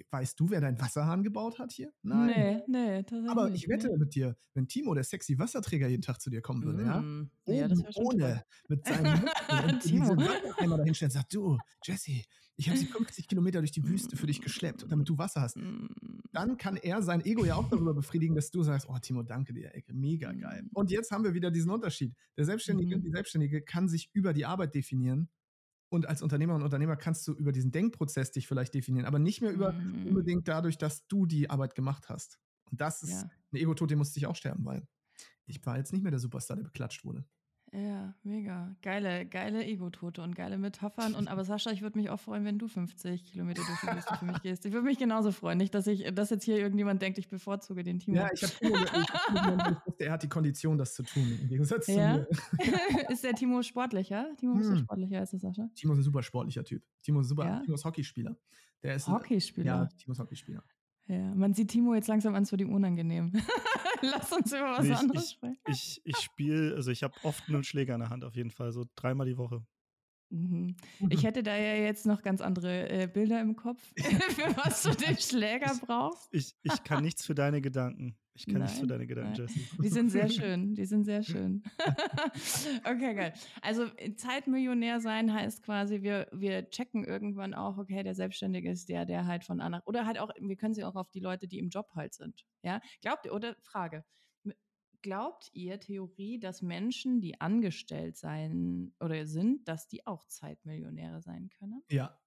Weißt 0.09 0.39
du, 0.39 0.49
wer 0.49 0.61
deinen 0.61 0.79
Wasserhahn 0.79 1.23
gebaut 1.23 1.59
hat 1.59 1.71
hier? 1.71 1.91
Nee, 2.03 2.61
nee, 2.67 3.03
tatsächlich. 3.03 3.29
Aber 3.29 3.51
ich 3.51 3.67
wette 3.67 3.95
mit 3.97 4.15
dir, 4.15 4.35
wenn 4.53 4.67
Timo, 4.67 4.93
der 4.93 5.03
sexy 5.03 5.37
Wasserträger, 5.37 5.87
jeden 5.87 6.01
Tag 6.01 6.21
zu 6.21 6.29
dir 6.29 6.41
kommen 6.41 6.63
würde, 6.63 6.83
ja? 6.83 7.01
Mm. 7.01 7.29
Ja, 7.45 7.67
das 7.67 7.81
wäre 7.81 7.93
schon 7.93 8.03
ohne 8.05 8.19
toll. 8.19 8.41
mit 8.69 8.85
seinem 8.85 9.29
Timo. 9.81 10.17
Wassereimer 10.17 10.77
dahinstellen 10.77 11.09
und 11.09 11.13
sagt, 11.13 11.33
du, 11.33 11.57
Jesse, 11.83 12.23
ich 12.55 12.69
habe 12.69 12.77
sie 12.77 12.85
50 12.87 13.27
Kilometer 13.27 13.59
durch 13.59 13.71
die 13.71 13.87
Wüste 13.87 14.15
für 14.17 14.27
dich 14.27 14.41
geschleppt, 14.41 14.85
damit 14.89 15.07
du 15.09 15.17
Wasser 15.17 15.41
hast. 15.41 15.57
Mm. 15.57 15.87
Dann 16.33 16.57
kann 16.57 16.75
er 16.77 17.01
sein 17.01 17.23
Ego 17.25 17.45
ja 17.45 17.55
auch 17.55 17.69
darüber 17.69 17.93
befriedigen, 17.93 18.35
dass 18.35 18.51
du 18.51 18.61
sagst, 18.63 18.87
oh 18.89 18.97
Timo, 19.01 19.23
danke 19.23 19.53
dir, 19.53 19.73
ey, 19.73 19.83
mega 19.91 20.31
geil. 20.33 20.63
Mhm. 20.63 20.69
Und 20.73 20.91
jetzt 20.91 21.11
haben 21.11 21.23
wir 21.23 21.33
wieder 21.33 21.49
diesen 21.49 21.71
Unterschied. 21.71 22.13
Der 22.37 22.45
Selbstständige, 22.45 22.97
Mhm. 22.97 23.01
die 23.01 23.09
Selbstständige 23.11 23.61
kann 23.61 23.87
sich 23.87 24.09
über 24.13 24.33
die 24.33 24.45
Arbeit 24.45 24.75
definieren. 24.75 25.29
Und 25.89 26.07
als 26.07 26.21
Unternehmer 26.21 26.55
und 26.55 26.63
Unternehmer 26.63 26.97
kannst 26.97 27.27
du 27.27 27.33
über 27.33 27.51
diesen 27.51 27.71
Denkprozess 27.71 28.31
dich 28.31 28.47
vielleicht 28.47 28.73
definieren, 28.73 29.05
aber 29.05 29.19
nicht 29.19 29.41
mehr 29.41 29.51
über 29.51 29.75
Mhm. 29.77 29.97
unbedingt 30.03 30.47
dadurch, 30.47 30.77
dass 30.77 31.07
du 31.07 31.25
die 31.25 31.49
Arbeit 31.49 31.75
gemacht 31.75 32.09
hast. 32.09 32.39
Und 32.71 32.81
das 32.81 33.03
ist 33.03 33.25
Ja. 33.25 33.37
ein 33.53 33.57
Ego-Tod, 33.57 33.89
den 33.91 33.97
musste 33.97 34.19
ich 34.19 34.27
auch 34.27 34.35
sterben, 34.35 34.65
weil 34.65 34.87
ich 35.45 35.65
war 35.65 35.77
jetzt 35.77 35.93
nicht 35.93 36.03
mehr 36.03 36.11
der 36.11 36.19
Superstar, 36.21 36.57
der 36.57 36.63
beklatscht 36.65 37.05
wurde. 37.05 37.25
Ja, 37.73 38.13
mega. 38.23 38.75
Geile, 38.81 39.25
geile 39.25 39.63
Ego-Tote 39.65 40.21
und 40.21 40.35
geile 40.35 40.57
Metaphern. 40.57 41.15
Und 41.15 41.27
aber 41.27 41.43
Sascha, 41.43 41.69
ich 41.71 41.81
würde 41.81 41.97
mich 41.99 42.09
auch 42.09 42.19
freuen, 42.19 42.45
wenn 42.45 42.57
du 42.57 42.67
50 42.69 43.25
Kilometer 43.25 43.61
durch 43.65 43.79
die 43.81 43.97
Wüste 43.97 44.15
für 44.15 44.25
mich 44.25 44.41
gehst. 44.41 44.65
Ich 44.65 44.71
würde 44.71 44.85
mich 44.85 44.97
genauso 44.97 45.31
freuen. 45.33 45.57
Nicht, 45.57 45.73
dass 45.75 45.85
ich, 45.85 46.05
dass 46.15 46.29
jetzt 46.29 46.45
hier 46.45 46.57
irgendjemand 46.57 47.01
denkt, 47.01 47.17
ich 47.17 47.27
bevorzuge 47.27 47.83
den 47.83 47.99
Timo. 47.99 48.17
Ja, 48.17 48.29
ich 48.33 48.41
habe 48.43 48.53
Timo, 48.53 49.75
er 49.99 50.11
hat 50.13 50.23
die 50.23 50.29
Kondition, 50.29 50.77
das 50.77 50.93
zu 50.93 51.03
tun, 51.03 51.37
im 51.41 51.47
Gegensatz 51.49 51.87
Ja? 51.87 52.25
zu 52.25 52.29
mir. 52.55 53.09
ist 53.11 53.23
der 53.23 53.33
Timo 53.33 53.61
sportlicher? 53.61 54.27
Timo 54.37 54.57
ist 54.59 54.67
der 54.69 54.77
Hm. 54.77 54.83
sportlicher 54.83 55.19
als 55.19 55.31
der 55.31 55.39
Sascha. 55.39 55.69
Timo 55.75 55.93
ist 55.93 55.99
ein 55.99 56.03
super 56.03 56.23
sportlicher 56.23 56.63
Typ. 56.63 56.83
Timo 57.03 57.19
ist 57.19 57.27
super, 57.27 57.45
Ja? 57.45 57.59
Timo 57.59 57.75
ist 57.75 57.83
Hockeyspieler. 57.85 58.37
Der 58.83 58.95
ist 58.95 59.07
Hockeyspieler. 59.07 59.65
Ja, 59.65 59.85
Timo 59.97 60.13
ist 60.13 60.19
Hockeyspieler. 60.19 60.63
Ja, 61.07 61.33
man 61.35 61.53
sieht 61.53 61.69
Timo 61.71 61.93
jetzt 61.95 62.07
langsam 62.07 62.35
an, 62.35 62.43
es 62.43 62.51
wird 62.51 62.61
ihm 62.61 62.73
unangenehm. 62.73 63.31
Lass 64.01 64.31
uns 64.33 64.51
über 64.51 64.71
was 64.77 64.83
Nee, 64.85 64.91
ich- 64.91 64.97
anderes 64.97 65.31
sprechen. 65.31 65.57
Ich, 65.67 66.01
ich 66.03 66.17
spiele, 66.17 66.75
also 66.75 66.91
ich 66.91 67.01
habe 67.03 67.13
oft 67.23 67.47
einen 67.47 67.63
Schläger 67.63 67.93
in 67.95 68.01
der 68.01 68.09
Hand 68.09 68.23
auf 68.25 68.35
jeden 68.35 68.51
Fall, 68.51 68.71
so 68.73 68.85
dreimal 68.95 69.25
die 69.25 69.37
Woche. 69.37 69.65
Mhm. 70.29 70.75
Ich 71.09 71.23
hätte 71.23 71.41
da 71.41 71.55
ja 71.55 71.75
jetzt 71.75 72.05
noch 72.05 72.21
ganz 72.21 72.41
andere 72.41 72.89
äh, 72.89 73.07
Bilder 73.07 73.39
im 73.39 73.55
Kopf, 73.55 73.79
für 73.97 74.57
was 74.57 74.83
du 74.83 74.89
den 74.89 75.17
Schläger 75.17 75.73
brauchst. 75.85 76.27
Ich, 76.33 76.53
ich 76.63 76.83
kann 76.83 77.03
nichts 77.03 77.25
für 77.25 77.33
deine 77.35 77.61
Gedanken. 77.61 78.17
Ich 78.37 78.45
kann 78.45 78.53
nein, 78.53 78.63
nichts 78.63 78.79
für 78.79 78.87
deine 78.87 79.07
Gedanken, 79.07 79.31
nein. 79.31 79.47
Jesse. 79.47 79.81
Die 79.81 79.89
sind 79.89 80.09
sehr 80.11 80.29
schön. 80.29 80.75
Die 80.75 80.85
sind 80.85 81.05
sehr 81.05 81.23
schön. 81.23 81.63
okay, 82.85 83.15
geil. 83.15 83.33
Also 83.61 83.85
äh, 83.97 84.13
Zeitmillionär 84.13 84.99
sein 84.99 85.33
heißt 85.33 85.63
quasi, 85.63 86.03
wir, 86.03 86.27
wir 86.31 86.69
checken 86.69 87.03
irgendwann 87.03 87.53
auch, 87.53 87.77
okay, 87.77 88.03
der 88.03 88.13
Selbstständige 88.13 88.69
ist 88.69 88.89
der, 88.89 89.05
der 89.05 89.25
halt 89.25 89.43
von 89.43 89.59
Anna. 89.59 89.81
Oder 89.85 90.05
halt 90.05 90.19
auch, 90.19 90.29
wir 90.39 90.55
können 90.55 90.75
sie 90.75 90.83
auch 90.83 90.95
auf 90.95 91.09
die 91.09 91.19
Leute, 91.19 91.47
die 91.47 91.57
im 91.57 91.69
Job 91.69 91.89
halt 91.95 92.13
sind. 92.13 92.45
Ja, 92.61 92.79
glaubt 93.01 93.25
ihr, 93.25 93.33
oder 93.33 93.55
Frage, 93.63 94.03
Glaubt 95.01 95.49
ihr 95.53 95.79
Theorie, 95.79 96.39
dass 96.39 96.61
Menschen, 96.61 97.21
die 97.21 97.39
angestellt 97.39 98.17
sein 98.17 98.93
oder 98.99 99.25
sind, 99.25 99.67
dass 99.67 99.87
die 99.87 100.05
auch 100.07 100.25
Zeitmillionäre 100.25 101.21
sein 101.21 101.49
können? 101.49 101.83
Ja, 101.89 102.19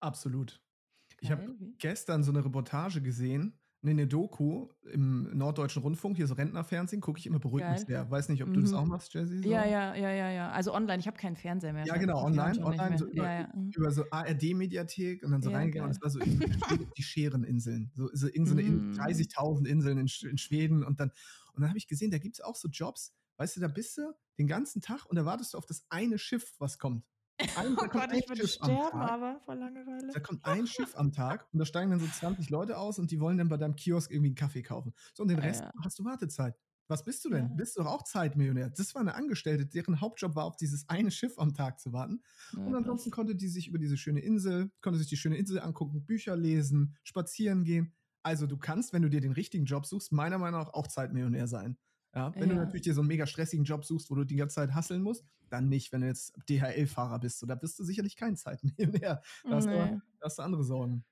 absolut. 0.00 0.60
Geil, 1.08 1.18
ich 1.20 1.30
habe 1.30 1.56
gestern 1.78 2.22
so 2.22 2.32
eine 2.32 2.44
Reportage 2.44 3.02
gesehen, 3.02 3.58
eine 3.82 4.06
Doku 4.06 4.68
im 4.92 5.36
Norddeutschen 5.36 5.82
Rundfunk, 5.82 6.16
hier 6.16 6.26
so 6.26 6.34
Rentnerfernsehen, 6.34 7.00
gucke 7.00 7.18
ich 7.18 7.26
immer 7.26 7.38
beruhigungsleer. 7.38 8.10
Weiß 8.10 8.28
nicht, 8.28 8.42
ob 8.42 8.52
du 8.52 8.60
das 8.60 8.72
mhm. 8.72 8.76
auch 8.76 8.84
machst, 8.86 9.14
Jessie? 9.14 9.42
So? 9.42 9.48
Ja, 9.48 9.64
ja, 9.64 9.94
ja, 9.94 10.10
ja, 10.10 10.30
ja. 10.30 10.50
Also 10.50 10.74
online, 10.74 10.98
ich 10.98 11.06
habe 11.06 11.16
keinen 11.16 11.36
Fernseher 11.36 11.72
mehr. 11.72 11.84
Ja, 11.86 11.96
genau, 11.96 12.24
online, 12.24 12.58
online, 12.64 12.98
so 12.98 13.06
über, 13.06 13.24
ja, 13.24 13.40
ja. 13.40 13.48
Mhm. 13.54 13.70
über 13.74 13.90
so 13.92 14.04
ARD-Mediathek 14.10 15.22
und 15.22 15.30
dann 15.30 15.42
so 15.42 15.50
ja, 15.50 15.58
reingehen 15.58 15.84
und 15.84 15.90
es 15.90 16.02
war 16.02 16.10
so 16.10 16.18
die 16.18 17.02
Schereninseln. 17.02 17.92
So, 17.94 18.08
so, 18.12 18.26
in 18.26 18.46
so 18.46 18.52
eine 18.52 18.62
mm. 18.62 18.92
30.000 18.94 19.66
Inseln 19.66 19.98
in, 19.98 20.08
in, 20.28 20.38
Schweden 20.38 20.82
und 20.82 20.98
dann, 20.98 21.10
und 21.54 21.62
dann 21.62 21.68
habe 21.68 21.78
ich 21.78 21.86
gesehen, 21.86 22.10
da 22.10 22.18
gibt 22.18 22.34
es 22.34 22.40
auch 22.40 22.56
so 22.56 22.68
Jobs, 22.68 23.14
weißt 23.36 23.56
du, 23.56 23.60
da 23.60 23.68
bist 23.68 23.96
du 23.96 24.12
den 24.38 24.48
ganzen 24.48 24.82
Tag 24.82 25.06
und 25.06 25.16
da 25.16 25.24
wartest 25.24 25.54
du 25.54 25.58
auf 25.58 25.66
das 25.66 25.86
eine 25.88 26.18
Schiff, 26.18 26.54
was 26.58 26.78
kommt. 26.78 27.04
Ein, 27.56 27.76
oh 27.78 27.86
Gott, 27.88 28.12
ich 28.12 28.28
würde 28.28 28.48
sterben, 28.48 28.98
aber 28.98 29.40
vor 29.44 29.54
Langeweile. 29.54 30.12
Da 30.12 30.20
kommt 30.20 30.44
ein 30.44 30.66
Schiff 30.66 30.92
am 30.96 31.12
Tag 31.12 31.46
und 31.52 31.60
da 31.60 31.64
steigen 31.64 31.90
dann 31.90 32.00
so 32.00 32.06
20 32.06 32.50
Leute 32.50 32.76
aus 32.76 32.98
und 32.98 33.10
die 33.10 33.20
wollen 33.20 33.38
dann 33.38 33.48
bei 33.48 33.56
deinem 33.56 33.76
Kiosk 33.76 34.10
irgendwie 34.10 34.28
einen 34.28 34.34
Kaffee 34.34 34.62
kaufen. 34.62 34.92
So, 35.14 35.22
und 35.22 35.28
den 35.28 35.38
Rest 35.38 35.62
ja. 35.62 35.72
hast 35.84 35.98
du 35.98 36.04
Wartezeit. 36.04 36.56
Was 36.88 37.04
bist 37.04 37.24
du 37.24 37.28
denn? 37.28 37.48
Ja. 37.50 37.54
Bist 37.54 37.76
du 37.76 37.82
doch 37.82 37.90
auch 37.90 38.02
Zeitmillionär? 38.02 38.70
Das 38.70 38.94
war 38.94 39.02
eine 39.02 39.14
Angestellte, 39.14 39.66
deren 39.66 40.00
Hauptjob 40.00 40.34
war, 40.34 40.44
auf 40.44 40.56
dieses 40.56 40.88
eine 40.88 41.10
Schiff 41.10 41.38
am 41.38 41.54
Tag 41.54 41.78
zu 41.78 41.92
warten. 41.92 42.22
Ja, 42.56 42.64
und 42.64 42.74
ansonsten 42.74 43.10
konnte 43.10 43.36
die 43.36 43.48
sich 43.48 43.68
über 43.68 43.78
diese 43.78 43.98
schöne 43.98 44.20
Insel, 44.20 44.70
konnte 44.80 44.98
sich 44.98 45.08
die 45.08 45.18
schöne 45.18 45.36
Insel 45.36 45.60
angucken, 45.60 46.06
Bücher 46.06 46.34
lesen, 46.34 46.96
spazieren 47.04 47.64
gehen. 47.64 47.92
Also 48.22 48.46
du 48.46 48.56
kannst, 48.56 48.92
wenn 48.92 49.02
du 49.02 49.10
dir 49.10 49.20
den 49.20 49.32
richtigen 49.32 49.66
Job 49.66 49.86
suchst, 49.86 50.12
meiner 50.12 50.38
Meinung 50.38 50.60
nach 50.60 50.72
auch 50.72 50.86
Zeitmillionär 50.86 51.46
sein. 51.46 51.76
Ja, 52.18 52.34
wenn 52.34 52.48
ja. 52.48 52.54
du 52.56 52.60
natürlich 52.60 52.82
dir 52.82 52.94
so 52.94 53.00
einen 53.00 53.08
mega 53.08 53.26
stressigen 53.26 53.64
Job 53.64 53.84
suchst, 53.84 54.10
wo 54.10 54.16
du 54.16 54.24
die 54.24 54.34
ganze 54.34 54.56
Zeit 54.56 54.74
hasseln 54.74 55.02
musst, 55.02 55.24
dann 55.50 55.68
nicht. 55.68 55.92
Wenn 55.92 56.00
du 56.00 56.08
jetzt 56.08 56.34
DHL-Fahrer 56.48 57.20
bist, 57.20 57.38
so, 57.38 57.46
da 57.46 57.54
bist 57.54 57.78
du 57.78 57.84
sicherlich 57.84 58.16
kein 58.16 58.36
Zeitmillionär. 58.36 59.22
Da, 59.44 59.50
hast, 59.50 59.66
nee. 59.66 59.72
du, 59.72 60.02
da 60.18 60.24
hast 60.24 60.38
du 60.38 60.42
andere 60.42 60.64
Sorgen. 60.64 61.04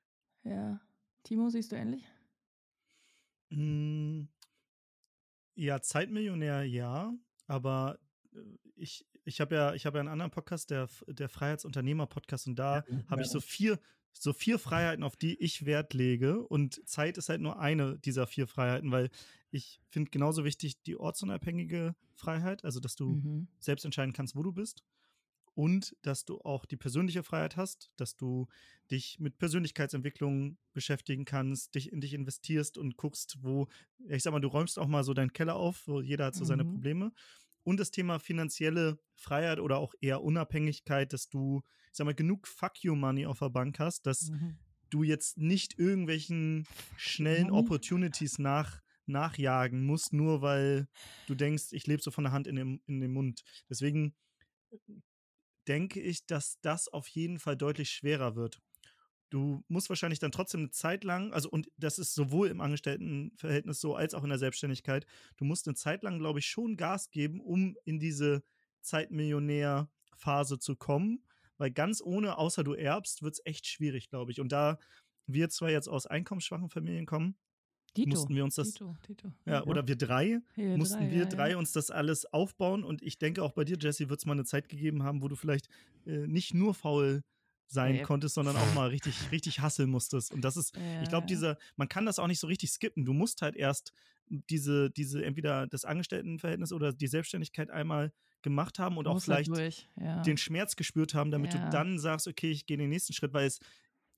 Ja. 0.43 0.81
Timo, 1.23 1.49
siehst 1.49 1.71
du 1.71 1.77
ähnlich? 1.77 2.05
Hm, 3.51 4.29
ja, 5.55 5.81
Zeitmillionär 5.81 6.65
ja, 6.65 7.15
aber 7.47 8.01
äh, 8.35 8.39
ich, 8.75 9.07
ich 9.25 9.41
habe 9.41 9.55
ja, 9.55 9.73
hab 9.73 9.95
ja 9.95 10.01
einen 10.01 10.09
anderen 10.09 10.33
Podcast, 10.33 10.71
der, 10.71 10.89
der 11.07 11.29
Freiheitsunternehmer-Podcast, 11.29 12.49
und 12.49 12.59
da 12.59 12.85
ja, 12.89 13.05
habe 13.09 13.23
ich 13.23 13.29
so 13.29 13.41
vier, 13.41 13.79
so 14.19 14.33
vier 14.33 14.59
Freiheiten, 14.59 15.05
auf 15.05 15.17
die 15.17 15.35
ich 15.43 15.67
Wert 15.67 15.95
lege. 15.95 16.47
Und 16.47 16.87
Zeit 16.89 17.19
ist 17.19 17.29
halt 17.29 17.41
nur 17.41 17.59
eine 17.59 17.99
dieser 17.99 18.27
vier 18.27 18.47
Freiheiten, 18.47 18.91
weil 18.91 19.11
ich 19.51 19.81
finde 19.89 20.11
genauso 20.11 20.45
wichtig 20.45 20.83
die 20.83 20.97
ortsunabhängige 20.97 21.95
Freiheit, 22.15 22.65
also 22.65 22.81
dass 22.81 22.97
du 22.97 23.17
mhm. 23.17 23.49
selbst 23.59 23.85
entscheiden 23.85 24.13
kannst, 24.13 24.37
wo 24.37 24.43
du 24.43 24.53
bist. 24.53 24.83
Und 25.55 25.97
dass 26.03 26.27
du 26.27 26.39
auch 26.43 26.67
die 26.67 26.77
persönliche 26.77 27.23
Freiheit 27.23 27.57
hast, 27.57 27.91
dass 27.97 28.15
du 28.15 28.47
dich 28.91 29.19
mit 29.19 29.39
Persönlichkeitsentwicklung 29.39 30.59
beschäftigen 30.75 31.25
kannst, 31.25 31.75
dich 31.75 31.93
in 31.93 32.03
dich 32.03 32.13
investierst 32.13 32.77
und 32.77 32.99
guckst, 32.99 33.39
wo, 33.41 33.67
ich 34.07 34.23
sag 34.23 34.33
mal, 34.33 34.41
du 34.41 34.49
räumst 34.49 34.79
auch 34.79 34.87
mal 34.87 35.03
so 35.03 35.15
deinen 35.15 35.33
Keller 35.33 35.57
auf, 35.57 35.89
wo 35.89 36.03
jeder 36.03 36.27
hat 36.27 36.35
so 36.35 36.45
mhm. 36.45 36.49
seine 36.49 36.65
Probleme. 36.67 37.11
Und 37.67 37.81
das 37.81 37.91
Thema 37.91 38.21
finanzielle 38.21 38.97
Freiheit 39.17 39.59
oder 39.59 39.79
auch 39.79 39.93
eher 40.01 40.23
Unabhängigkeit, 40.23 41.13
dass 41.13 41.29
du, 41.29 41.63
ich 41.91 41.97
sag 41.97 42.05
mal, 42.05 42.15
genug 42.15 42.47
Fuck 42.47 42.85
you 42.85 42.95
Money 42.95 43.27
auf 43.27 43.41
der 43.41 43.51
Bank 43.51 43.81
hast, 43.81 44.07
dass 44.07 44.31
mhm. 44.31 44.57
du 44.91 45.03
jetzt 45.03 45.37
nicht 45.37 45.77
irgendwelchen 45.77 46.69
schnellen 46.97 47.51
Opportunities 47.51 48.39
nach 48.39 48.81
nachjagen 49.07 49.85
musst, 49.85 50.13
nur 50.13 50.43
weil 50.43 50.87
du 51.27 51.35
denkst, 51.35 51.67
ich 51.73 51.89
lebe 51.89 52.03
so 52.03 52.13
von 52.13 52.23
der 52.25 52.33
Hand 52.33 52.47
in 52.47 52.55
dem, 52.55 52.81
in 52.87 53.01
dem 53.01 53.13
Mund. 53.13 53.43
Deswegen 53.69 54.15
denke 55.67 56.01
ich, 56.01 56.25
dass 56.25 56.61
das 56.61 56.87
auf 56.87 57.09
jeden 57.09 57.41
Fall 57.41 57.57
deutlich 57.57 57.91
schwerer 57.91 58.37
wird. 58.37 58.61
Du 59.31 59.65
musst 59.69 59.89
wahrscheinlich 59.89 60.21
dann 60.21 60.31
trotzdem 60.31 60.61
eine 60.61 60.71
Zeit 60.71 61.03
lang, 61.03 61.33
also 61.33 61.51
und 61.51 61.69
das 61.77 61.99
ist 61.99 62.15
sowohl 62.15 62.49
im 62.49 62.61
Angestelltenverhältnis 62.61 63.81
so 63.81 63.97
als 63.97 64.15
auch 64.15 64.23
in 64.23 64.29
der 64.29 64.39
Selbstständigkeit, 64.39 65.05
du 65.37 65.45
musst 65.45 65.67
eine 65.67 65.75
Zeit 65.75 66.03
lang, 66.05 66.19
glaube 66.19 66.39
ich, 66.39 66.47
schon 66.47 66.77
Gas 66.77 67.11
geben, 67.11 67.41
um 67.41 67.77
in 67.85 67.99
diese 67.99 68.45
Zeitmillionär-Phase 68.83 70.59
zu 70.59 70.77
kommen, 70.77 71.25
weil 71.59 71.73
ganz 71.73 72.01
ohne, 72.01 72.39
außer 72.39 72.63
du 72.63 72.75
erbst, 72.75 73.23
wird 73.23 73.35
es 73.35 73.43
echt 73.45 73.67
schwierig, 73.67 74.09
glaube 74.09 74.31
ich. 74.31 74.41
Und 74.41 74.53
da 74.53 74.79
wir 75.27 75.49
zwar 75.49 75.71
jetzt 75.71 75.89
aus 75.89 76.07
einkommensschwachen 76.07 76.71
Familien 76.71 77.07
kommen, 77.07 77.37
Tito, 77.95 78.11
mussten 78.11 78.35
wir 78.35 78.45
uns 78.45 78.57
das, 78.57 78.73
Tito, 78.73 78.95
Tito. 79.03 79.33
Ja, 79.47 79.65
oder 79.65 79.89
wir 79.89 79.97
drei, 79.97 80.41
wir 80.55 80.77
mussten 80.77 80.99
drei, 80.99 81.11
wir 81.11 81.19
ja, 81.21 81.25
drei 81.25 81.51
ja. 81.53 81.57
uns 81.57 81.73
das 81.73 81.91
alles 81.91 82.27
aufbauen. 82.27 82.85
Und 82.85 83.03
ich 83.03 83.19
denke 83.19 83.43
auch 83.43 83.53
bei 83.53 83.65
dir, 83.65 83.79
Jesse, 83.81 84.11
wird 84.11 84.21
es 84.21 84.27
mal 84.27 84.35
eine 84.35 84.45
Zeit 84.45 84.69
gegeben 84.69 85.03
haben, 85.03 85.23
wo 85.23 85.29
du 85.29 85.35
vielleicht 85.35 85.69
äh, 86.05 86.27
nicht 86.27 86.53
nur 86.53 86.75
faul 86.75 87.23
sein 87.69 87.97
ja, 87.97 88.05
konntest, 88.05 88.35
sondern 88.35 88.57
auch 88.57 88.75
mal 88.75 88.89
richtig, 88.89 89.15
richtig 89.33 89.61
hasseln 89.61 89.91
musstest. 89.91 90.33
Und 90.33 90.43
das 90.43 90.57
ist, 90.57 90.77
ich 91.03 91.09
glaube, 91.09 91.27
dieser, 91.27 91.59
man 91.77 91.89
kann 91.89 92.07
das 92.07 92.19
auch 92.19 92.27
nicht 92.27 92.41
so 92.41 92.47
richtig 92.47 92.71
skippen. 92.71 93.05
Du 93.05 93.13
musst 93.13 93.43
halt 93.43 93.57
erst 93.57 93.93
diese, 94.29 94.91
diese, 94.91 95.25
entweder 95.25 95.67
das 95.67 95.85
Angestelltenverhältnis 95.85 96.73
oder 96.73 96.93
die 96.93 97.07
Selbstständigkeit 97.07 97.71
einmal 97.71 98.13
gemacht 98.43 98.79
haben 98.79 98.97
und 98.97 99.09
auch 99.09 99.21
vielleicht 99.21 99.49
durch, 99.49 99.89
den 99.97 100.37
Schmerz 100.37 100.77
gespürt 100.77 101.15
haben, 101.15 101.31
damit 101.31 101.55
du 101.55 101.59
dann 101.71 101.99
sagst, 101.99 102.29
okay, 102.29 102.51
ich 102.51 102.67
gehe 102.67 102.77
den 102.77 102.91
nächsten 102.91 103.13
Schritt, 103.13 103.33
weil 103.33 103.47
es 103.47 103.59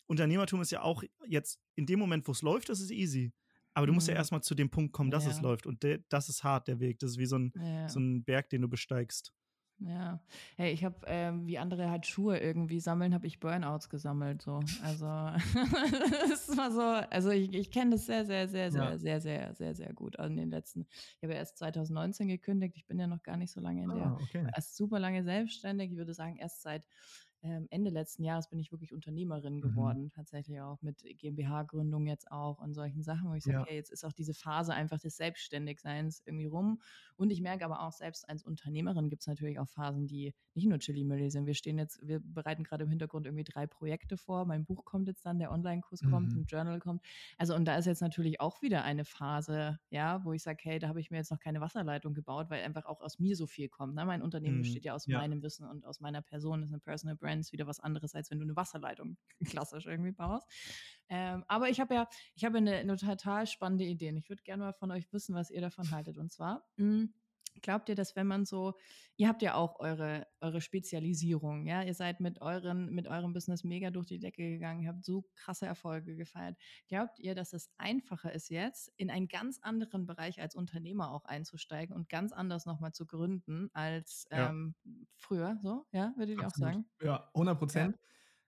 Unternehmertum 0.06 0.60
ist 0.62 0.70
ja 0.70 0.82
auch 0.82 1.02
jetzt 1.26 1.60
in 1.76 1.86
dem 1.86 1.98
Moment, 1.98 2.26
wo 2.26 2.32
es 2.32 2.42
läuft, 2.42 2.68
das 2.68 2.80
ist 2.80 2.90
easy. 2.90 3.32
Aber 3.74 3.86
du 3.86 3.92
musst 3.92 4.08
ja 4.08 4.14
mhm. 4.14 4.18
erstmal 4.18 4.42
zu 4.42 4.54
dem 4.54 4.70
Punkt 4.70 4.92
kommen, 4.92 5.10
dass 5.10 5.24
ja. 5.24 5.30
es 5.30 5.40
läuft. 5.40 5.66
Und 5.66 5.82
der, 5.82 6.00
das 6.08 6.28
ist 6.28 6.42
hart, 6.42 6.66
der 6.66 6.80
Weg. 6.80 6.98
Das 6.98 7.12
ist 7.12 7.18
wie 7.18 7.26
so 7.26 7.38
ein, 7.38 7.52
ja. 7.54 7.88
so 7.88 8.00
ein 8.00 8.24
Berg, 8.24 8.48
den 8.48 8.62
du 8.62 8.68
besteigst. 8.68 9.32
Ja, 9.80 10.20
hey, 10.56 10.72
ich 10.72 10.84
habe, 10.84 10.96
ähm, 11.06 11.46
wie 11.46 11.58
andere 11.58 11.88
halt 11.88 12.06
Schuhe 12.06 12.38
irgendwie 12.38 12.80
sammeln, 12.80 13.14
habe 13.14 13.28
ich 13.28 13.38
Burnouts 13.38 13.88
gesammelt. 13.88 14.42
So, 14.42 14.60
also 14.82 15.06
das 16.28 16.56
war 16.56 16.72
so, 16.72 16.80
also 17.10 17.30
ich, 17.30 17.52
ich 17.54 17.70
kenne 17.70 17.92
das 17.92 18.06
sehr, 18.06 18.24
sehr, 18.24 18.48
sehr, 18.48 18.72
sehr, 18.72 18.82
ja. 18.82 18.98
sehr, 18.98 19.20
sehr, 19.20 19.54
sehr, 19.54 19.74
sehr 19.74 19.92
gut. 19.92 20.18
Also 20.18 20.32
in 20.32 20.36
den 20.36 20.50
letzten, 20.50 20.86
ich 20.90 21.22
habe 21.22 21.34
ja 21.34 21.38
erst 21.38 21.58
2019 21.58 22.26
gekündigt. 22.26 22.76
Ich 22.76 22.86
bin 22.86 22.98
ja 22.98 23.06
noch 23.06 23.22
gar 23.22 23.36
nicht 23.36 23.52
so 23.52 23.60
lange 23.60 23.84
in 23.84 23.90
der, 23.90 24.06
ah, 24.06 24.18
okay. 24.20 24.46
erst 24.54 24.76
super 24.76 24.98
lange 24.98 25.22
selbstständig. 25.22 25.92
Ich 25.92 25.96
würde 25.96 26.14
sagen 26.14 26.36
erst 26.36 26.62
seit 26.62 26.82
ähm, 27.42 27.66
Ende 27.70 27.90
letzten 27.90 28.24
Jahres 28.24 28.48
bin 28.48 28.58
ich 28.58 28.72
wirklich 28.72 28.92
Unternehmerin 28.92 29.56
mhm. 29.56 29.60
geworden, 29.60 30.02
mhm. 30.04 30.10
tatsächlich 30.10 30.60
auch 30.60 30.82
mit 30.82 31.04
GmbH-Gründung 31.04 32.06
jetzt 32.06 32.30
auch 32.32 32.58
und 32.58 32.74
solchen 32.74 33.02
Sachen, 33.02 33.30
wo 33.30 33.34
ich 33.34 33.44
sage, 33.44 33.58
ja. 33.58 33.62
okay, 33.62 33.76
jetzt 33.76 33.90
ist 33.90 34.04
auch 34.04 34.12
diese 34.12 34.34
Phase 34.34 34.74
einfach 34.74 34.98
des 34.98 35.16
Selbstständigseins 35.16 36.22
irgendwie 36.26 36.46
rum. 36.46 36.80
Und 37.16 37.30
ich 37.30 37.40
merke 37.40 37.64
aber 37.64 37.82
auch, 37.82 37.92
selbst 37.92 38.28
als 38.28 38.42
Unternehmerin 38.42 39.08
gibt 39.08 39.22
es 39.22 39.26
natürlich 39.28 39.58
auch 39.58 39.68
Phasen, 39.68 40.06
die 40.06 40.34
nicht 40.54 40.66
nur 40.66 40.78
Chili 40.78 41.04
Milli 41.04 41.30
sind. 41.30 41.46
Wir 41.46 41.54
stehen 41.54 41.78
jetzt, 41.78 42.00
wir 42.06 42.20
bereiten 42.20 42.64
gerade 42.64 42.84
im 42.84 42.90
Hintergrund 42.90 43.26
irgendwie 43.26 43.44
drei 43.44 43.66
Projekte 43.66 44.16
vor. 44.16 44.44
Mein 44.44 44.64
Buch 44.64 44.84
kommt 44.84 45.06
jetzt 45.06 45.24
dann, 45.24 45.38
der 45.38 45.52
Online-Kurs 45.52 46.02
mhm. 46.02 46.10
kommt, 46.10 46.32
ein 46.32 46.46
Journal 46.46 46.80
kommt. 46.80 47.02
Also, 47.36 47.54
und 47.54 47.64
da 47.66 47.76
ist 47.76 47.86
jetzt 47.86 48.02
natürlich 48.02 48.40
auch 48.40 48.62
wieder 48.62 48.82
eine 48.82 49.04
Phase, 49.04 49.78
ja, 49.90 50.24
wo 50.24 50.32
ich 50.32 50.42
sage, 50.42 50.58
hey, 50.62 50.78
da 50.78 50.88
habe 50.88 51.00
ich 51.00 51.10
mir 51.10 51.18
jetzt 51.18 51.30
noch 51.30 51.40
keine 51.40 51.60
Wasserleitung 51.60 52.14
gebaut, 52.14 52.50
weil 52.50 52.64
einfach 52.64 52.86
auch 52.86 53.00
aus 53.00 53.18
mir 53.18 53.36
so 53.36 53.46
viel 53.46 53.68
kommt. 53.68 53.94
Ne? 53.94 54.04
Mein 54.04 54.22
Unternehmen 54.22 54.58
mhm. 54.58 54.62
besteht 54.62 54.84
ja 54.84 54.94
aus 54.94 55.06
ja. 55.06 55.18
meinem 55.18 55.42
Wissen 55.42 55.66
und 55.66 55.86
aus 55.86 56.00
meiner 56.00 56.22
Person, 56.22 56.60
das 56.60 56.70
ist 56.70 56.74
eine 56.74 56.80
Personal 56.80 57.16
Brand 57.16 57.27
Brands 57.28 57.52
wieder 57.52 57.66
was 57.66 57.80
anderes, 57.80 58.14
als 58.14 58.30
wenn 58.30 58.38
du 58.38 58.44
eine 58.44 58.56
Wasserleitung 58.56 59.16
klassisch 59.44 59.86
irgendwie 59.86 60.12
baust. 60.12 60.46
Ähm, 61.10 61.44
aber 61.48 61.68
ich 61.68 61.80
habe 61.80 61.94
ja, 61.94 62.08
ich 62.34 62.44
habe 62.44 62.58
eine, 62.58 62.76
eine, 62.76 62.96
total 62.96 63.46
spannende 63.46 63.84
Idee. 63.84 64.10
Und 64.10 64.16
ich 64.16 64.28
würde 64.28 64.42
gerne 64.42 64.64
mal 64.64 64.72
von 64.72 64.90
euch 64.90 65.12
wissen, 65.12 65.34
was 65.34 65.50
ihr 65.50 65.60
davon 65.60 65.90
haltet. 65.90 66.18
Und 66.18 66.30
zwar, 66.30 66.66
mh, 66.76 66.84
hm, 66.84 67.14
Glaubt 67.62 67.88
ihr, 67.88 67.94
dass 67.94 68.16
wenn 68.16 68.26
man 68.26 68.44
so, 68.44 68.74
ihr 69.16 69.28
habt 69.28 69.42
ja 69.42 69.54
auch 69.54 69.78
eure, 69.80 70.26
eure 70.40 70.60
Spezialisierung, 70.60 71.66
ja, 71.66 71.82
ihr 71.82 71.94
seid 71.94 72.20
mit 72.20 72.40
euren, 72.40 72.90
mit 72.94 73.08
eurem 73.08 73.32
Business 73.32 73.64
mega 73.64 73.90
durch 73.90 74.06
die 74.06 74.18
Decke 74.18 74.42
gegangen, 74.42 74.82
ihr 74.82 74.88
habt 74.88 75.04
so 75.04 75.24
krasse 75.34 75.66
Erfolge 75.66 76.16
gefeiert. 76.16 76.56
Glaubt 76.88 77.18
ihr, 77.18 77.34
dass 77.34 77.52
es 77.52 77.70
einfacher 77.78 78.32
ist 78.32 78.48
jetzt, 78.50 78.92
in 78.96 79.10
einen 79.10 79.28
ganz 79.28 79.58
anderen 79.62 80.06
Bereich 80.06 80.40
als 80.40 80.54
Unternehmer 80.54 81.12
auch 81.12 81.24
einzusteigen 81.24 81.94
und 81.94 82.08
ganz 82.08 82.32
anders 82.32 82.66
nochmal 82.66 82.92
zu 82.92 83.06
gründen 83.06 83.70
als 83.72 84.26
ja. 84.30 84.50
ähm, 84.50 84.74
früher, 85.16 85.58
so, 85.62 85.86
ja, 85.92 86.12
würdet 86.16 86.38
ihr 86.40 86.46
auch 86.46 86.54
sagen? 86.54 86.86
Ja, 87.02 87.30
100 87.34 87.58
Prozent. 87.58 87.96
Ja. 87.96 88.02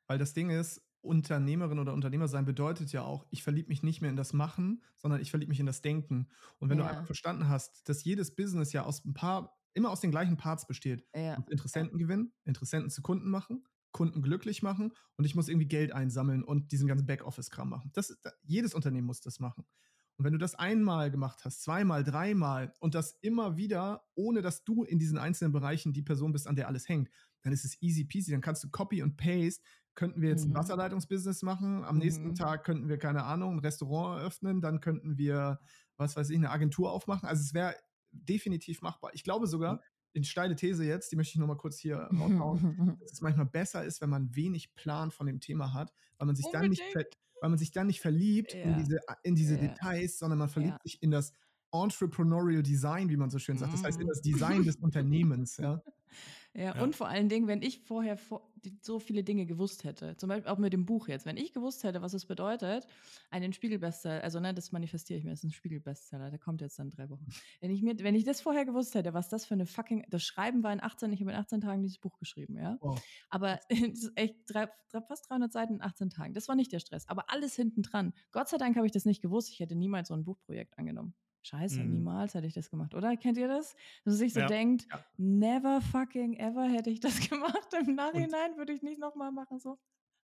Weil 0.07 0.19
das 0.19 0.35
Ding 0.35 0.51
ist, 0.51 0.83
Unternehmerin 1.03 1.79
oder 1.79 1.95
Unternehmer 1.95 2.29
sein 2.29 2.45
bedeutet 2.45 2.93
ja 2.93 3.03
auch, 3.03 3.27
ich 3.31 3.43
verliebe 3.43 3.69
mich 3.69 3.83
nicht 3.83 4.01
mehr 4.01 4.11
in 4.11 4.17
das 4.17 4.33
Machen, 4.33 4.83
sondern 4.97 5.21
ich 5.21 5.31
verliebe 5.31 5.51
mich 5.51 5.61
in 5.61 5.67
das 5.67 5.83
Denken. 5.83 6.29
Und 6.59 6.69
wenn 6.69 6.79
ja. 6.79 6.85
du 6.85 6.91
einfach 6.91 7.07
verstanden 7.07 7.49
hast, 7.49 7.89
dass 7.89 8.05
jedes 8.05 8.35
Business 8.35 8.73
ja 8.73 8.85
aus 8.85 9.05
ein 9.05 9.15
paar 9.15 9.57
immer 9.73 9.91
aus 9.91 10.01
den 10.01 10.11
gleichen 10.11 10.37
Parts 10.37 10.67
besteht. 10.67 11.07
Ja. 11.15 11.35
Interessenten 11.49 11.99
gewinnen, 11.99 12.33
Interessenten 12.45 12.91
zu 12.91 13.03
Kunden 13.03 13.31
machen, 13.31 13.65
Kunden 13.93 14.23
glücklich 14.23 14.63
machen 14.63 14.93
und 15.17 15.25
ich 15.25 15.35
muss 15.35 15.49
irgendwie 15.49 15.69
Geld 15.69 15.93
einsammeln 15.93 16.43
und 16.43 16.73
diesen 16.73 16.89
ganzen 16.89 17.07
Backoffice-Kram 17.07 17.69
machen. 17.69 17.91
Das 17.95 18.11
ist, 18.11 18.21
jedes 18.43 18.75
Unternehmen 18.75 19.07
muss 19.07 19.21
das 19.21 19.41
machen. 19.41 19.65
Und 20.17 20.25
wenn 20.25 20.33
du 20.33 20.39
das 20.39 20.55
einmal 20.55 21.11
gemacht 21.11 21.45
hast, 21.45 21.63
zweimal, 21.63 22.05
dreimal 22.05 22.75
und 22.79 22.95
das 22.95 23.17
immer 23.23 23.57
wieder, 23.57 24.05
ohne 24.15 24.43
dass 24.43 24.65
du 24.65 24.85
in 24.85 24.99
diesen 24.99 25.17
einzelnen 25.17 25.53
Bereichen 25.53 25.95
die 25.95 26.03
Person 26.03 26.33
bist, 26.33 26.47
an 26.47 26.57
der 26.57 26.69
alles 26.69 26.89
hängt, 26.89 27.09
dann 27.43 27.53
ist 27.53 27.65
es 27.65 27.81
easy 27.83 28.05
peasy. 28.05 28.31
Dann 28.33 28.41
kannst 28.41 28.63
du 28.65 28.69
Copy 28.71 29.03
und 29.03 29.17
Paste. 29.17 29.63
Könnten 29.95 30.23
wir 30.23 30.29
jetzt 30.31 30.45
Mhm. 30.47 30.53
ein 30.53 30.55
Wasserleitungsbusiness 30.57 31.43
machen, 31.43 31.85
am 31.85 31.99
nächsten 31.99 32.29
Mhm. 32.29 32.35
Tag 32.37 32.65
könnten 32.65 32.89
wir, 32.89 32.97
keine 32.99 33.25
Ahnung, 33.25 33.55
ein 33.57 33.59
Restaurant 33.59 34.21
eröffnen, 34.21 34.61
dann 34.61 34.81
könnten 34.81 35.19
wir, 35.19 35.59
was 35.97 36.17
weiß 36.17 36.31
ich, 36.31 36.37
eine 36.37 36.51
Agentur 36.51 36.93
aufmachen. 36.93 37.29
Also 37.29 37.43
es 37.43 37.53
wäre 37.55 37.75
definitiv 38.13 38.83
machbar. 38.83 39.11
Ich 39.15 39.25
glaube 39.25 39.47
sogar, 39.47 39.83
in 40.13 40.25
steile 40.25 40.57
These 40.57 40.85
jetzt, 40.85 41.13
die 41.13 41.17
möchte 41.17 41.33
ich 41.33 41.39
nur 41.39 41.49
mal 41.49 41.57
kurz 41.57 41.79
hier 41.79 42.09
raushauen, 42.57 42.97
dass 43.01 43.13
es 43.13 43.21
manchmal 43.21 43.47
besser 43.47 43.85
ist, 43.85 44.01
wenn 44.01 44.11
man 44.11 44.35
wenig 44.35 44.75
Plan 44.75 45.11
von 45.11 45.27
dem 45.27 45.41
Thema 45.41 45.73
hat, 45.75 45.93
weil 46.19 46.27
man 46.27 46.37
sich 46.37 46.47
dann 46.53 46.69
nicht, 46.69 46.83
weil 47.41 47.51
man 47.51 47.59
sich 47.59 47.71
dann 47.73 47.87
nicht 47.89 48.01
verliebt 48.01 48.55
in 48.55 48.71
Ja. 48.71 48.77
diese, 48.79 49.01
in 49.25 49.35
diese 49.35 49.55
Ja. 49.57 49.61
Details, 49.69 50.19
sondern 50.19 50.39
man 50.39 50.49
verliebt 50.49 50.75
Ja. 50.79 50.83
sich 50.83 51.03
in 51.03 51.11
das 51.11 51.33
Entrepreneurial 51.73 52.63
Design, 52.63 53.09
wie 53.11 53.17
man 53.17 53.31
so 53.31 53.39
schön 53.39 53.57
sagt. 53.59 53.73
Das 53.73 53.85
heißt, 53.85 53.99
in 54.01 54.07
Mhm. 54.07 54.09
das 54.11 54.21
Design 54.23 54.65
des 54.65 54.77
Unternehmens, 54.81 55.57
ja. 55.57 55.81
Ja, 56.53 56.75
Ja. 56.75 56.83
und 56.83 56.97
vor 56.97 57.07
allen 57.09 57.29
Dingen, 57.29 57.47
wenn 57.47 57.63
ich 57.63 57.79
vorher 57.81 58.19
so 58.83 58.99
viele 58.99 59.23
Dinge 59.23 59.47
gewusst 59.47 59.85
hätte, 59.85 60.17
zum 60.17 60.29
Beispiel 60.29 60.51
auch 60.51 60.59
mit 60.59 60.73
dem 60.73 60.85
Buch 60.85 61.07
jetzt, 61.09 61.25
wenn 61.25 61.37
ich 61.37 61.53
gewusst 61.53 61.85
hätte, 61.85 62.03
was 62.03 62.13
es 62.13 62.27
bedeutet, 62.27 62.87
einen 63.31 63.53
Spiegelbestseller, 63.53 64.23
also 64.25 64.41
ne, 64.41 64.53
das 64.53 64.73
manifestiere 64.73 65.19
ich 65.19 65.25
mir, 65.25 65.31
das 65.31 65.41
ist 65.41 65.45
ein 65.45 65.53
Spiegelbestseller, 65.53 66.29
der 66.31 66.39
kommt 66.41 66.61
jetzt 66.61 66.79
dann 66.79 66.89
in 66.89 66.91
drei 66.91 67.09
Wochen. 67.09 67.27
Wenn 67.61 67.71
ich 67.71 67.83
mir, 67.83 67.97
wenn 68.01 68.17
ich 68.17 68.25
das 68.25 68.41
vorher 68.41 68.65
gewusst 68.65 68.95
hätte, 68.97 69.15
was 69.15 69.29
das 69.29 69.47
für 69.47 69.55
eine 69.55 69.65
fucking, 69.67 70.05
das 70.09 70.25
Schreiben 70.25 70.63
war 70.65 70.73
in 70.73 70.83
18, 70.83 71.13
ich 71.13 71.21
habe 71.21 71.31
in 71.31 71.37
18 71.37 71.61
Tagen 71.61 71.83
dieses 71.83 71.99
Buch 71.99 72.19
geschrieben, 72.19 72.59
ja. 72.59 72.79
Wow. 72.81 73.01
Aber 73.29 73.61
echt 74.17 74.37
drei, 74.49 74.69
fast 75.07 75.31
300 75.31 75.53
Seiten 75.53 75.75
in 75.75 75.83
18 75.83 76.11
Tagen. 76.11 76.35
Das 76.35 76.49
war 76.49 76.57
nicht 76.57 76.73
der 76.73 76.81
Stress. 76.81 77.09
Aber 77.09 77.31
alles 77.31 77.55
hinten 77.55 77.83
dran. 77.83 78.13
Gott 78.33 78.49
sei 78.49 78.59
Dank 78.59 78.77
habe 78.77 78.87
ich 78.87 78.93
das 78.93 79.05
nicht 79.05 79.23
gewusst. 79.23 79.51
Ich 79.51 79.61
hätte 79.61 79.77
niemals 79.77 80.09
so 80.09 80.15
ein 80.15 80.25
Buchprojekt 80.25 80.79
angenommen. 80.79 81.15
Scheiße, 81.43 81.81
Mhm. 81.83 81.91
niemals 81.91 82.35
hätte 82.35 82.47
ich 82.47 82.55
das 82.55 82.71
gemacht, 82.71 82.95
oder? 82.95 83.17
Kennt 83.17 83.39
ihr 83.39 83.49
das? 83.49 83.75
Dass 84.05 84.13
man 84.13 84.15
sich 84.17 84.35
so 84.35 84.41
Ja. 84.41 84.47
denkt, 84.47 84.87
Ja. 84.91 85.05
never 85.17 85.81
fucking 85.81 86.35
ever 86.37 86.69
hätte 86.69 86.91
ich 86.91 87.01
das 87.01 87.15
gemacht. 87.31 87.69
Im 87.87 87.95
Nachhinein 87.95 88.57
würde 88.57 88.73
ich 88.73 88.83
nicht 88.83 88.99
nochmal 89.01 89.33
machen. 89.33 89.59
So. 89.59 89.79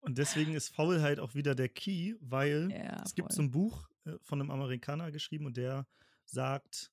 Und 0.01 0.17
deswegen 0.17 0.53
ist 0.53 0.69
Faulheit 0.69 1.19
auch 1.19 1.33
wieder 1.35 1.55
der 1.55 1.69
Key, 1.69 2.15
weil 2.21 2.71
Ja, 2.71 3.01
es 3.03 3.15
gibt 3.15 3.31
so 3.33 3.41
ein 3.41 3.51
Buch 3.51 3.89
äh, 4.05 4.13
von 4.21 4.39
einem 4.41 4.51
Amerikaner 4.51 5.11
geschrieben 5.11 5.45
und 5.45 5.57
der 5.57 5.87
sagt, 6.25 6.91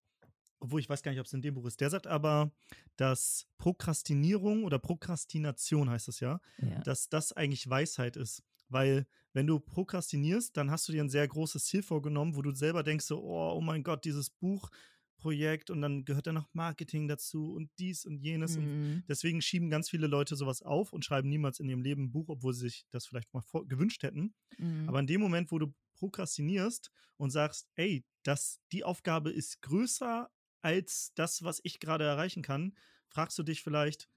obwohl 0.60 0.80
ich 0.80 0.88
weiß 0.88 1.02
gar 1.02 1.10
nicht, 1.10 1.20
ob 1.20 1.26
es 1.26 1.32
in 1.32 1.42
dem 1.42 1.54
Buch 1.54 1.66
ist, 1.66 1.80
der 1.80 1.90
sagt 1.90 2.06
aber, 2.06 2.52
dass 2.96 3.48
Prokrastinierung 3.58 4.64
oder 4.64 4.78
Prokrastination 4.78 5.90
heißt 5.90 6.08
es 6.08 6.20
Ja. 6.58 6.80
dass 6.80 7.08
das 7.08 7.32
eigentlich 7.32 7.68
Weisheit 7.68 8.16
ist. 8.16 8.42
Weil 8.68 9.06
wenn 9.32 9.46
du 9.46 9.58
prokrastinierst, 9.60 10.56
dann 10.56 10.70
hast 10.70 10.88
du 10.88 10.92
dir 10.92 11.02
ein 11.02 11.08
sehr 11.10 11.26
großes 11.26 11.64
Ziel 11.64 11.82
vorgenommen, 11.82 12.36
wo 12.36 12.42
du 12.42 12.54
selber 12.54 12.82
denkst, 12.82 13.04
so, 13.06 13.22
oh, 13.22 13.54
oh 13.56 13.60
mein 13.60 13.82
Gott, 13.82 14.04
dieses 14.04 14.30
Buchprojekt 14.30 15.70
und 15.70 15.80
dann 15.82 16.04
gehört 16.04 16.26
da 16.26 16.32
noch 16.32 16.52
Marketing 16.52 17.08
dazu 17.08 17.52
und 17.54 17.70
dies 17.78 18.04
und 18.04 18.18
jenes. 18.18 18.56
Und 18.56 18.64
Mhm. 18.64 19.04
deswegen 19.08 19.40
schieben 19.40 19.70
ganz 19.70 19.88
viele 19.90 20.06
Leute 20.06 20.36
sowas 20.36 20.62
auf 20.62 20.92
und 20.92 21.04
schreiben 21.04 21.28
niemals 21.28 21.60
in 21.60 21.68
ihrem 21.68 21.82
Leben 21.82 22.04
ein 22.04 22.12
Buch, 22.12 22.28
obwohl 22.28 22.52
sie 22.54 22.68
sich 22.68 22.86
das 22.90 23.06
vielleicht 23.06 23.32
mal 23.32 23.42
gewünscht 23.66 24.02
hätten. 24.02 24.34
Mhm. 24.58 24.88
Aber 24.88 25.00
in 25.00 25.06
dem 25.06 25.20
Moment, 25.20 25.50
wo 25.50 25.58
du 25.58 25.72
prokrastinierst 25.94 26.90
und 27.16 27.30
sagst, 27.30 27.70
ey, 27.76 28.04
das, 28.24 28.60
die 28.72 28.84
Aufgabe 28.84 29.30
ist 29.30 29.62
größer 29.62 30.30
als 30.60 31.12
das, 31.14 31.42
was 31.42 31.60
ich 31.64 31.80
gerade 31.80 32.04
erreichen 32.04 32.42
kann, 32.42 32.74
fragst 33.08 33.38
du 33.38 33.42
dich 33.42 33.62
vielleicht, 33.62 34.08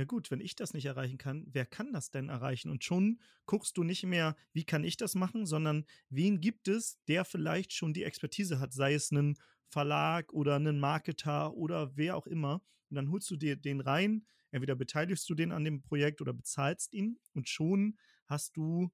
ja 0.00 0.06
gut, 0.06 0.30
wenn 0.30 0.40
ich 0.40 0.56
das 0.56 0.72
nicht 0.72 0.86
erreichen 0.86 1.18
kann, 1.18 1.46
wer 1.52 1.66
kann 1.66 1.92
das 1.92 2.10
denn 2.10 2.30
erreichen? 2.30 2.70
Und 2.70 2.82
schon 2.82 3.20
guckst 3.44 3.76
du 3.76 3.84
nicht 3.84 4.02
mehr, 4.04 4.34
wie 4.54 4.64
kann 4.64 4.82
ich 4.82 4.96
das 4.96 5.14
machen, 5.14 5.44
sondern 5.44 5.84
wen 6.08 6.40
gibt 6.40 6.68
es, 6.68 6.98
der 7.06 7.26
vielleicht 7.26 7.74
schon 7.74 7.92
die 7.92 8.04
Expertise 8.04 8.60
hat, 8.60 8.72
sei 8.72 8.94
es 8.94 9.10
ein 9.10 9.36
Verlag 9.68 10.32
oder 10.32 10.56
ein 10.56 10.80
Marketer 10.80 11.52
oder 11.52 11.94
wer 11.98 12.16
auch 12.16 12.26
immer. 12.26 12.62
Und 12.88 12.96
dann 12.96 13.10
holst 13.10 13.30
du 13.30 13.36
dir 13.36 13.56
den 13.56 13.80
rein, 13.80 14.26
entweder 14.50 14.74
beteiligst 14.74 15.28
du 15.28 15.34
den 15.34 15.52
an 15.52 15.64
dem 15.64 15.82
Projekt 15.82 16.22
oder 16.22 16.32
bezahlst 16.32 16.94
ihn 16.94 17.18
und 17.34 17.50
schon 17.50 17.98
hast 18.24 18.56
du 18.56 18.90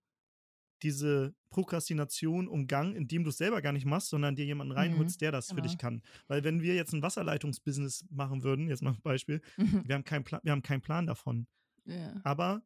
diese 0.82 1.34
Prokrastination 1.50 2.48
umgangen, 2.48 2.94
indem 2.94 3.24
du 3.24 3.30
es 3.30 3.38
selber 3.38 3.62
gar 3.62 3.72
nicht 3.72 3.86
machst, 3.86 4.08
sondern 4.10 4.36
dir 4.36 4.44
jemanden 4.44 4.72
reinholst, 4.72 5.20
der 5.20 5.32
das 5.32 5.48
für 5.52 5.62
dich 5.62 5.78
genau. 5.78 5.80
kann. 5.80 6.02
Weil 6.28 6.44
wenn 6.44 6.60
wir 6.62 6.74
jetzt 6.74 6.92
ein 6.92 7.02
Wasserleitungsbusiness 7.02 8.04
machen 8.10 8.42
würden, 8.42 8.68
jetzt 8.68 8.82
mal 8.82 8.90
ein 8.92 9.00
Beispiel, 9.02 9.40
wir 9.56 9.94
haben 9.94 10.04
keinen 10.04 10.24
Plan, 10.24 10.40
wir 10.44 10.52
haben 10.52 10.62
keinen 10.62 10.82
Plan 10.82 11.06
davon. 11.06 11.46
ja. 11.84 12.20
Aber 12.24 12.62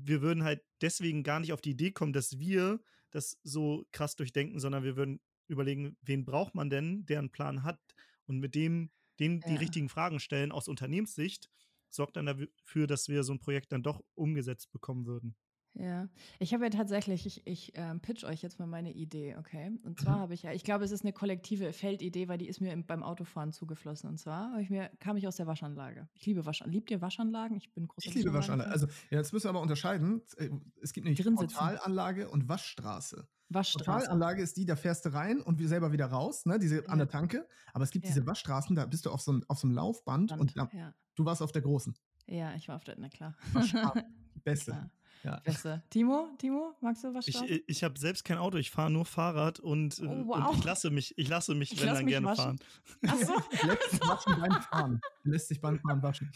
wir 0.00 0.22
würden 0.22 0.44
halt 0.44 0.62
deswegen 0.80 1.24
gar 1.24 1.40
nicht 1.40 1.52
auf 1.52 1.60
die 1.60 1.70
Idee 1.72 1.90
kommen, 1.90 2.12
dass 2.12 2.38
wir 2.38 2.80
das 3.10 3.38
so 3.42 3.84
krass 3.90 4.14
durchdenken, 4.14 4.60
sondern 4.60 4.84
wir 4.84 4.96
würden 4.96 5.20
überlegen, 5.48 5.96
wen 6.02 6.24
braucht 6.24 6.54
man 6.54 6.70
denn, 6.70 7.04
der 7.06 7.18
einen 7.18 7.30
Plan 7.30 7.64
hat 7.64 7.80
und 8.26 8.38
mit 8.38 8.54
dem 8.54 8.90
den 9.18 9.40
die 9.40 9.54
Ja. 9.54 9.58
richtigen 9.58 9.88
Fragen 9.88 10.20
stellen 10.20 10.52
aus 10.52 10.68
Unternehmenssicht, 10.68 11.50
sorgt 11.90 12.16
dann 12.16 12.26
dafür, 12.26 12.86
dass 12.86 13.08
wir 13.08 13.24
so 13.24 13.32
ein 13.32 13.40
Projekt 13.40 13.72
dann 13.72 13.82
doch 13.82 14.00
umgesetzt 14.14 14.70
bekommen 14.70 15.06
würden. 15.06 15.34
Ja, 15.80 16.08
ich 16.40 16.52
habe 16.54 16.64
ja 16.64 16.70
tatsächlich, 16.70 17.24
ich, 17.24 17.46
ich 17.46 17.72
ähm, 17.76 18.00
pitch 18.00 18.24
euch 18.24 18.42
jetzt 18.42 18.58
mal 18.58 18.66
meine 18.66 18.92
Idee, 18.92 19.36
okay? 19.36 19.70
Und 19.84 20.00
zwar 20.00 20.16
Mhm. 20.16 20.20
habe 20.22 20.34
ich 20.34 20.42
ja, 20.42 20.52
ich 20.52 20.64
glaube, 20.64 20.84
es 20.84 20.90
ist 20.90 21.02
eine 21.04 21.12
kollektive 21.12 21.72
Feldidee, 21.72 22.26
weil 22.26 22.36
die 22.36 22.48
ist 22.48 22.60
mir 22.60 22.72
im, 22.72 22.84
beim 22.84 23.04
Autofahren 23.04 23.52
zugeflossen. 23.52 24.10
Und 24.10 24.18
zwar 24.18 24.58
ich 24.58 24.70
mir, 24.70 24.90
kam 24.98 25.16
ich 25.16 25.28
aus 25.28 25.36
der 25.36 25.46
Waschanlage. 25.46 26.08
Ich 26.14 26.26
liebe 26.26 26.44
Waschanlagen. 26.44 26.72
Liebt 26.74 26.90
ihr 26.90 27.00
Waschanlagen? 27.00 27.56
Ich 27.56 27.72
bin 27.72 27.86
großer 27.86 28.08
Ich 28.08 28.14
liebe 28.14 28.32
Waschanlage. 28.32 28.70
Waschanlagen-Fan. 28.70 28.90
Also, 28.98 29.14
ja, 29.14 29.18
jetzt 29.18 29.32
müssen 29.32 29.44
wir 29.44 29.50
aber 29.50 29.60
unterscheiden. 29.62 30.20
Äh, 30.36 30.50
Es 30.82 30.92
gibt 30.92 31.04
nämlich. 31.06 31.24
Portalanlage 31.24 32.28
und 32.28 32.48
Waschstraße. 32.48 33.28
Waschstraße. 33.50 33.84
Portalanlage 34.08 34.42
ist 34.42 34.56
die, 34.56 34.66
da 34.66 34.74
fährst 34.74 35.04
du 35.04 35.12
rein 35.14 35.40
und 35.40 35.58
wir 35.60 35.68
selber 35.68 35.92
wieder 35.92 36.06
raus, 36.06 36.44
ne? 36.44 36.58
Diese 36.58 36.78
an 36.88 36.98
Ja. 36.98 37.04
der 37.04 37.08
Tanke. 37.08 37.46
Aber 37.72 37.84
es 37.84 37.90
gibt 37.92 38.04
Ja. 38.04 38.10
diese 38.10 38.26
Waschstraßen, 38.26 38.74
da 38.74 38.84
bist 38.84 39.06
du 39.06 39.10
auf 39.10 39.20
so, 39.22 39.30
einem- 39.30 39.44
auf 39.46 39.58
so 39.60 39.68
einem 39.68 39.76
Laufband 39.76 40.30
Band, 40.30 40.40
und 40.40 40.56
da, 40.58 40.68
ja. 40.72 40.92
du 41.14 41.24
warst 41.24 41.40
auf 41.40 41.52
der 41.52 41.62
großen. 41.62 41.94
ja, 42.26 42.52
ich 42.56 42.66
war 42.68 42.74
auf 42.76 42.84
der, 42.84 42.96
na 42.98 43.08
klar. 43.08 43.36
Waschstraße. 43.52 44.04
Beste. 44.44 44.72
Klar. 44.72 44.90
Ja. 45.24 45.40
Beste. 45.40 45.82
Timo, 45.90 46.28
Timo, 46.38 46.74
magst 46.80 47.02
du 47.04 47.08
Ich, 47.08 47.14
Waschstraße? 47.14 47.60
ich 47.66 47.84
habe 47.84 47.98
selbst 47.98 48.24
kein 48.24 48.38
Auto, 48.38 48.56
ich 48.58 48.70
fahre 48.70 48.90
nur 48.90 49.04
Fahrrad 49.04 49.58
und, 49.60 49.98
äh, 49.98 50.06
Oh, 50.06 50.10
und 50.12 50.28
wow. 50.28 50.54
ich 50.56 50.64
lasse 50.64 50.90
mich, 50.90 51.16
ich 51.18 51.28
lasse 51.28 51.54
mich, 51.54 51.72
Ich 51.72 51.80
wenn 51.80 51.88
lass 51.88 51.96
dann 51.98 52.04
mich 52.04 52.12
gerne 52.12 52.26
waschen. 52.26 52.58
fahren. 52.58 52.60
Ach 53.06 53.16
so. 53.16 53.32
Lässt 53.68 53.90
sich 53.90 54.00
waschen 54.00 54.40
beim 54.40 54.62
Fahren. 54.62 55.00
Lässt 55.24 55.48
sich 55.48 55.60
beim 55.60 55.78
Fahren 55.80 56.02
waschen. 56.02 56.30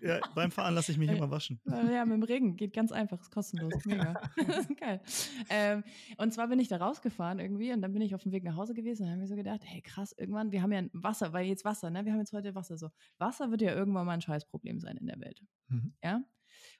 Ja, 0.00 0.18
beim 0.34 0.50
Fahren 0.50 0.74
lasse 0.74 0.92
ich 0.92 0.96
mich 0.96 1.10
immer 1.10 1.30
waschen. 1.30 1.60
Ja, 1.66 2.06
mit 2.06 2.14
dem 2.14 2.22
Regen 2.22 2.56
geht 2.56 2.72
ganz 2.72 2.90
einfach, 2.90 3.20
ist 3.20 3.30
kostenlos, 3.30 3.84
mega. 3.84 4.14
Geil. 4.80 5.02
Ähm, 5.50 5.84
und 6.16 6.32
zwar 6.32 6.48
bin 6.48 6.58
ich 6.58 6.68
da 6.68 6.78
rausgefahren 6.78 7.38
irgendwie 7.38 7.70
und 7.70 7.82
dann 7.82 7.92
bin 7.92 8.00
ich 8.00 8.14
auf 8.14 8.22
dem 8.22 8.32
Weg 8.32 8.44
nach 8.44 8.56
Hause 8.56 8.72
gewesen 8.72 9.02
und 9.02 9.10
habe 9.10 9.20
mir 9.20 9.26
so 9.26 9.36
gedacht, 9.36 9.60
hey 9.62 9.82
krass, 9.82 10.12
irgendwann, 10.16 10.52
wir 10.52 10.62
haben 10.62 10.72
ja 10.72 10.84
Wasser, 10.94 11.34
weil 11.34 11.44
jetzt 11.46 11.66
Wasser, 11.66 11.90
ne? 11.90 12.02
Wir 12.06 12.12
haben 12.12 12.20
jetzt 12.20 12.32
heute 12.32 12.54
Wasser 12.54 12.78
so. 12.78 12.88
Wasser 13.18 13.50
wird 13.50 13.60
ja 13.60 13.74
irgendwann 13.74 14.06
mal 14.06 14.12
ein 14.12 14.22
Scheißproblem 14.22 14.80
sein 14.80 14.96
in 14.96 15.06
der 15.06 15.20
Welt. 15.20 15.42
Mhm. 15.68 15.92
Ja? 16.02 16.22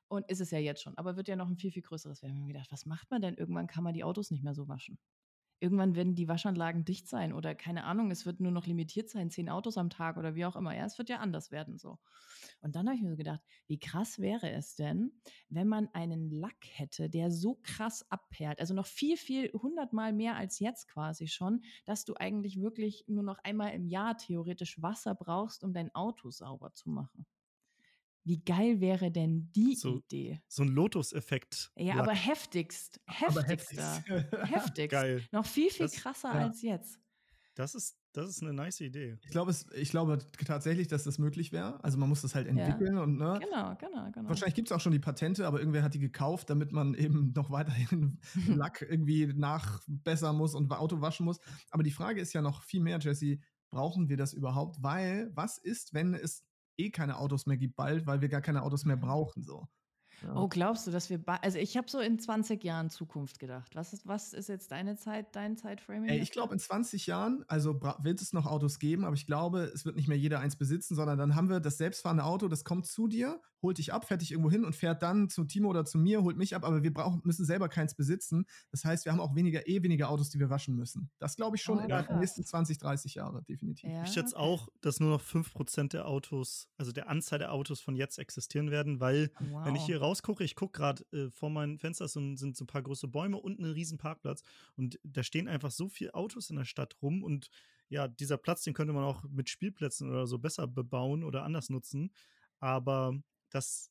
Und 0.09 0.29
ist 0.31 0.41
es 0.41 0.51
ja 0.51 0.59
jetzt 0.59 0.83
schon, 0.83 0.97
aber 0.99 1.17
wird 1.17 1.29
ja 1.29 1.37
noch 1.37 1.49
ein 1.49 1.57
viel, 1.57 1.73
viel 1.73 1.83
größeres 1.83 2.23
werden. 2.23 2.35
Wir 2.35 2.41
haben 2.43 2.49
gedacht, 2.49 2.73
was 2.73 2.87
macht 2.87 3.11
man 3.11 3.23
denn? 3.23 3.35
Irgendwann 3.35 3.67
kann 3.67 3.85
man 3.85 3.95
die 3.95 4.05
Autos 4.05 4.31
nicht 4.31 4.45
mehr 4.45 4.55
so 4.55 4.69
waschen. 4.69 4.99
Irgendwann 5.61 5.95
werden 5.95 6.15
die 6.15 6.29
Waschanlagen 6.29 6.85
dicht 6.85 7.09
sein 7.09 7.33
oder 7.33 7.55
keine 7.55 7.85
Ahnung, 7.85 8.11
es 8.11 8.27
wird 8.27 8.41
nur 8.41 8.53
noch 8.53 8.67
limitiert 8.67 9.09
sein, 9.09 9.31
zehn 9.31 9.49
Autos 9.49 9.79
am 9.79 9.89
Tag 9.89 10.17
oder 10.19 10.35
wie 10.35 10.45
auch 10.45 10.57
immer. 10.57 10.77
Ja, 10.77 10.85
es 10.85 10.99
wird 10.99 11.09
ja 11.09 11.19
anders 11.21 11.51
werden 11.53 11.79
so. 11.79 11.99
Und 12.61 12.77
dann 12.77 12.87
habe 12.87 12.97
ich 12.97 13.03
mir 13.03 13.11
so 13.11 13.17
gedacht, 13.17 13.41
wie 13.67 13.79
krass 13.79 14.19
wäre 14.19 14.51
es 14.51 14.75
denn, 14.75 15.13
wenn 15.49 15.69
man 15.69 15.89
einen 15.95 16.31
Lack 16.31 16.65
hätte, 16.67 17.09
der 17.09 17.31
so 17.31 17.59
krass 17.63 18.11
abperlt, 18.11 18.61
also 18.61 18.75
noch 18.75 18.87
viel, 18.87 19.17
viel, 19.17 19.51
hundertmal 19.53 20.13
mehr 20.13 20.37
als 20.37 20.59
jetzt 20.59 20.89
quasi 20.89 21.29
schon, 21.29 21.63
dass 21.85 22.05
du 22.05 22.15
eigentlich 22.17 22.61
wirklich 22.61 23.05
nur 23.09 23.23
noch 23.23 23.39
einmal 23.45 23.73
im 23.73 23.87
Jahr 23.87 24.17
theoretisch 24.19 24.83
Wasser 24.83 25.15
brauchst, 25.15 25.65
um 25.65 25.73
dein 25.73 25.95
Auto 25.95 26.31
sauber 26.31 26.73
zu 26.75 26.91
machen. 26.91 27.27
Wie 28.25 28.41
geil 28.43 28.81
wäre 28.81 29.11
denn 29.11 29.53
die 29.55 29.75
So 29.77 29.99
Idee? 29.99 30.41
So 30.49 30.63
ein 30.63 30.69
Lotus-Effekt. 30.69 31.71
Ja, 31.77 31.95
Lack. 31.97 32.05
aber 32.05 32.15
heftigst, 32.15 33.01
Aber 33.07 33.43
heftigster, 33.43 34.03
heftig. 34.07 34.39
heftigst. 34.51 34.91
Geil. 34.91 35.23
Noch 35.31 35.45
viel, 35.47 35.71
viel 35.71 35.87
Das- 35.87 35.97
krasser 35.97 36.29
ja. 36.35 36.47
als 36.47 36.63
jetzt. 36.63 36.99
Das 37.57 37.75
ist, 37.77 37.97
das 38.13 38.29
ist 38.31 38.43
eine 38.43 38.53
nice 38.53 38.81
Idee. 38.81 39.17
Ich 39.23 39.31
glaube, 39.31 39.53
es, 39.53 39.67
ich 39.77 39.91
glaube 39.91 40.19
tatsächlich, 40.45 40.89
dass 40.89 41.05
das 41.05 41.19
möglich 41.19 41.53
wäre. 41.53 41.83
Also 41.85 41.99
man 41.99 42.09
muss 42.09 42.23
das 42.23 42.35
halt 42.35 42.47
Ja. 42.49 42.53
entwickeln 42.53 42.99
und 42.99 43.17
ne, 43.17 43.39
Genau, 43.45 43.77
genau, 43.77 44.11
genau. 44.11 44.29
Wahrscheinlich 44.29 44.55
gibt 44.57 44.69
es 44.69 44.73
auch 44.73 44.81
schon 44.81 44.91
die 44.91 44.99
Patente, 44.99 45.47
aber 45.47 45.61
irgendwer 45.61 45.85
hat 45.85 45.95
die 45.95 46.01
gekauft, 46.01 46.51
damit 46.51 46.73
man 46.73 46.95
eben 46.95 47.33
noch 47.37 47.51
weiterhin 47.51 48.19
Lack 48.49 48.83
irgendwie 48.83 49.27
nachbessern 49.27 50.37
muss 50.37 50.55
und 50.57 50.73
Auto 50.73 51.01
waschen 51.01 51.27
muss. 51.27 51.39
Aber 51.71 51.83
die 51.85 51.91
Frage 51.93 52.21
ist 52.21 52.33
ja 52.33 52.43
noch 52.43 52.63
viel 52.63 52.81
mehr, 52.81 52.99
Jesse, 52.99 53.39
brauchen 53.71 54.09
wir 54.09 54.17
das 54.17 54.33
überhaupt? 54.33 54.83
Weil, 54.83 55.31
was 55.35 55.59
ist, 55.59 55.95
wenn 55.95 56.15
es 56.15 56.43
eh 56.77 56.91
keine 56.91 57.19
Autos 57.19 57.47
mehr 57.47 57.57
gibt 57.57 57.77
bald, 57.77 58.07
weil 58.07 58.21
wir 58.21 58.29
gar 58.29 58.41
keine 58.41 58.63
Autos 58.63 58.85
mehr 58.85 58.97
brauchen? 58.97 59.43
So. 59.43 59.67
Ja. 60.23 60.35
Oh, 60.37 60.49
glaubst 60.49 60.87
du, 60.87 60.91
dass 60.91 61.11
wir, 61.11 61.23
also 61.27 61.59
ich 61.59 61.77
habe 61.77 61.91
so 61.91 61.99
in 61.99 62.19
20 62.19 62.63
Jahren 62.63 62.89
Zukunft 62.89 63.39
gedacht. 63.39 63.75
Was 63.75 63.93
ist, 63.93 64.07
was 64.07 64.33
ist 64.33 64.49
jetzt 64.49 64.71
deine 64.71 64.97
Zeit, 64.97 65.35
dein 65.35 65.57
Zeitframing? 65.57 66.09
Ey, 66.09 66.19
ich 66.19 66.31
glaube 66.31 66.55
in 66.55 66.59
20 66.59 67.07
Jahren, 67.07 67.45
also 67.49 67.81
wird 68.01 68.21
es 68.21 68.33
noch 68.33 68.47
Autos 68.47 68.79
geben, 68.79 69.05
aber 69.05 69.15
ich 69.15 69.27
glaube, 69.27 69.71
es 69.75 69.85
wird 69.85 69.97
nicht 69.97 70.09
mehr 70.09 70.19
jeder 70.19 70.41
eins 70.41 70.57
besitzen, 70.57 70.95
sondern 70.95 71.19
dann 71.19 71.35
haben 71.35 71.49
wir 71.49 71.61
das 71.61 71.79
selbstfahrende 71.79 72.25
Auto, 72.25 72.49
das 72.49 72.65
kommt 72.65 72.87
zu 72.87 73.09
dir, 73.09 73.41
holt 73.65 73.79
dich 73.79 73.93
ab, 73.93 74.05
fährt 74.05 74.21
dich 74.21 74.31
irgendwo 74.31 74.51
hin 74.51 74.65
und 74.65 74.77
fährt 74.77 75.03
dann 75.03 75.29
zu 75.29 75.43
Timo 75.45 75.71
oder 75.71 75.85
zu 75.85 75.99
mir, 75.99 76.23
holt 76.23 76.37
mich 76.37 76.55
ab, 76.55 76.65
aber 76.65 76.83
wir 76.83 76.93
brauchen, 76.93 77.23
müssen 77.25 77.45
selber 77.45 77.69
keins 77.69 77.95
besitzen. 77.95 78.45
Das 78.71 78.85
heißt, 78.85 79.07
wir 79.07 79.13
haben 79.13 79.21
auch 79.21 79.35
weniger, 79.35 79.67
eh 79.67 79.83
weniger 79.83 80.11
Autos, 80.11 80.29
die 80.31 80.39
wir 80.39 80.51
waschen 80.51 80.77
müssen. 80.77 81.11
Das 81.19 81.35
glaube 81.35 81.57
ich 81.57 81.63
schon 81.63 81.79
oh, 81.79 81.81
innerhalb 81.81 82.09
der 82.09 82.19
nächsten 82.19 82.45
20, 82.45 82.79
30 82.79 83.15
Jahre, 83.15 83.43
definitiv. 83.43 83.91
Ja, 83.91 84.05
ich 84.05 84.13
schätze 84.13 84.37
okay. 84.37 84.45
auch, 84.45 84.69
dass 84.83 85.01
nur 85.01 85.11
noch 85.11 85.23
5% 85.23 85.89
der 85.89 86.07
Autos, 86.07 86.69
also 86.77 86.93
der 86.93 87.09
Anzahl 87.09 87.39
der 87.39 87.53
Autos 87.53 87.81
von 87.81 87.97
jetzt 87.97 88.19
existieren 88.19 88.71
werden, 88.71 89.01
weil, 89.01 89.31
wow. 89.41 89.65
wenn 89.65 89.75
ich 89.75 89.85
hier 89.85 89.99
rausgucke, 89.99 90.45
ich 90.45 90.55
gucke 90.55 90.79
gerade 90.79 91.05
äh, 91.13 91.31
vor 91.31 91.49
meinem 91.49 91.79
Fenster 91.79 92.07
sind, 92.07 92.37
sind 92.37 92.57
so 92.57 92.65
ein 92.65 92.69
paar 92.69 92.83
große 92.83 93.09
Bäume 93.09 93.39
und 93.39 93.59
ein 93.59 93.65
riesen 93.65 93.97
Parkplatz 93.97 94.43
und 94.77 95.01
da 95.03 95.23
stehen 95.23 95.49
einfach 95.49 95.71
so 95.71 95.89
viele 95.89 96.15
Autos 96.15 96.51
in 96.51 96.57
der 96.57 96.67
Stadt 96.67 96.97
rum 97.01 97.23
und 97.23 97.49
ja, 97.89 98.09
dieser 98.09 98.37
Platz, 98.37 98.63
den 98.63 98.75
könnte 98.75 98.93
man 98.93 99.05
auch 99.05 99.23
mit 99.25 99.49
Spielplätzen 99.49 100.11
oder 100.11 100.27
so 100.27 100.39
besser 100.39 100.67
bebauen 100.67 101.23
oder 101.23 101.45
anders 101.45 101.71
nutzen, 101.71 102.13
aber 102.59 103.15
das 103.55 103.91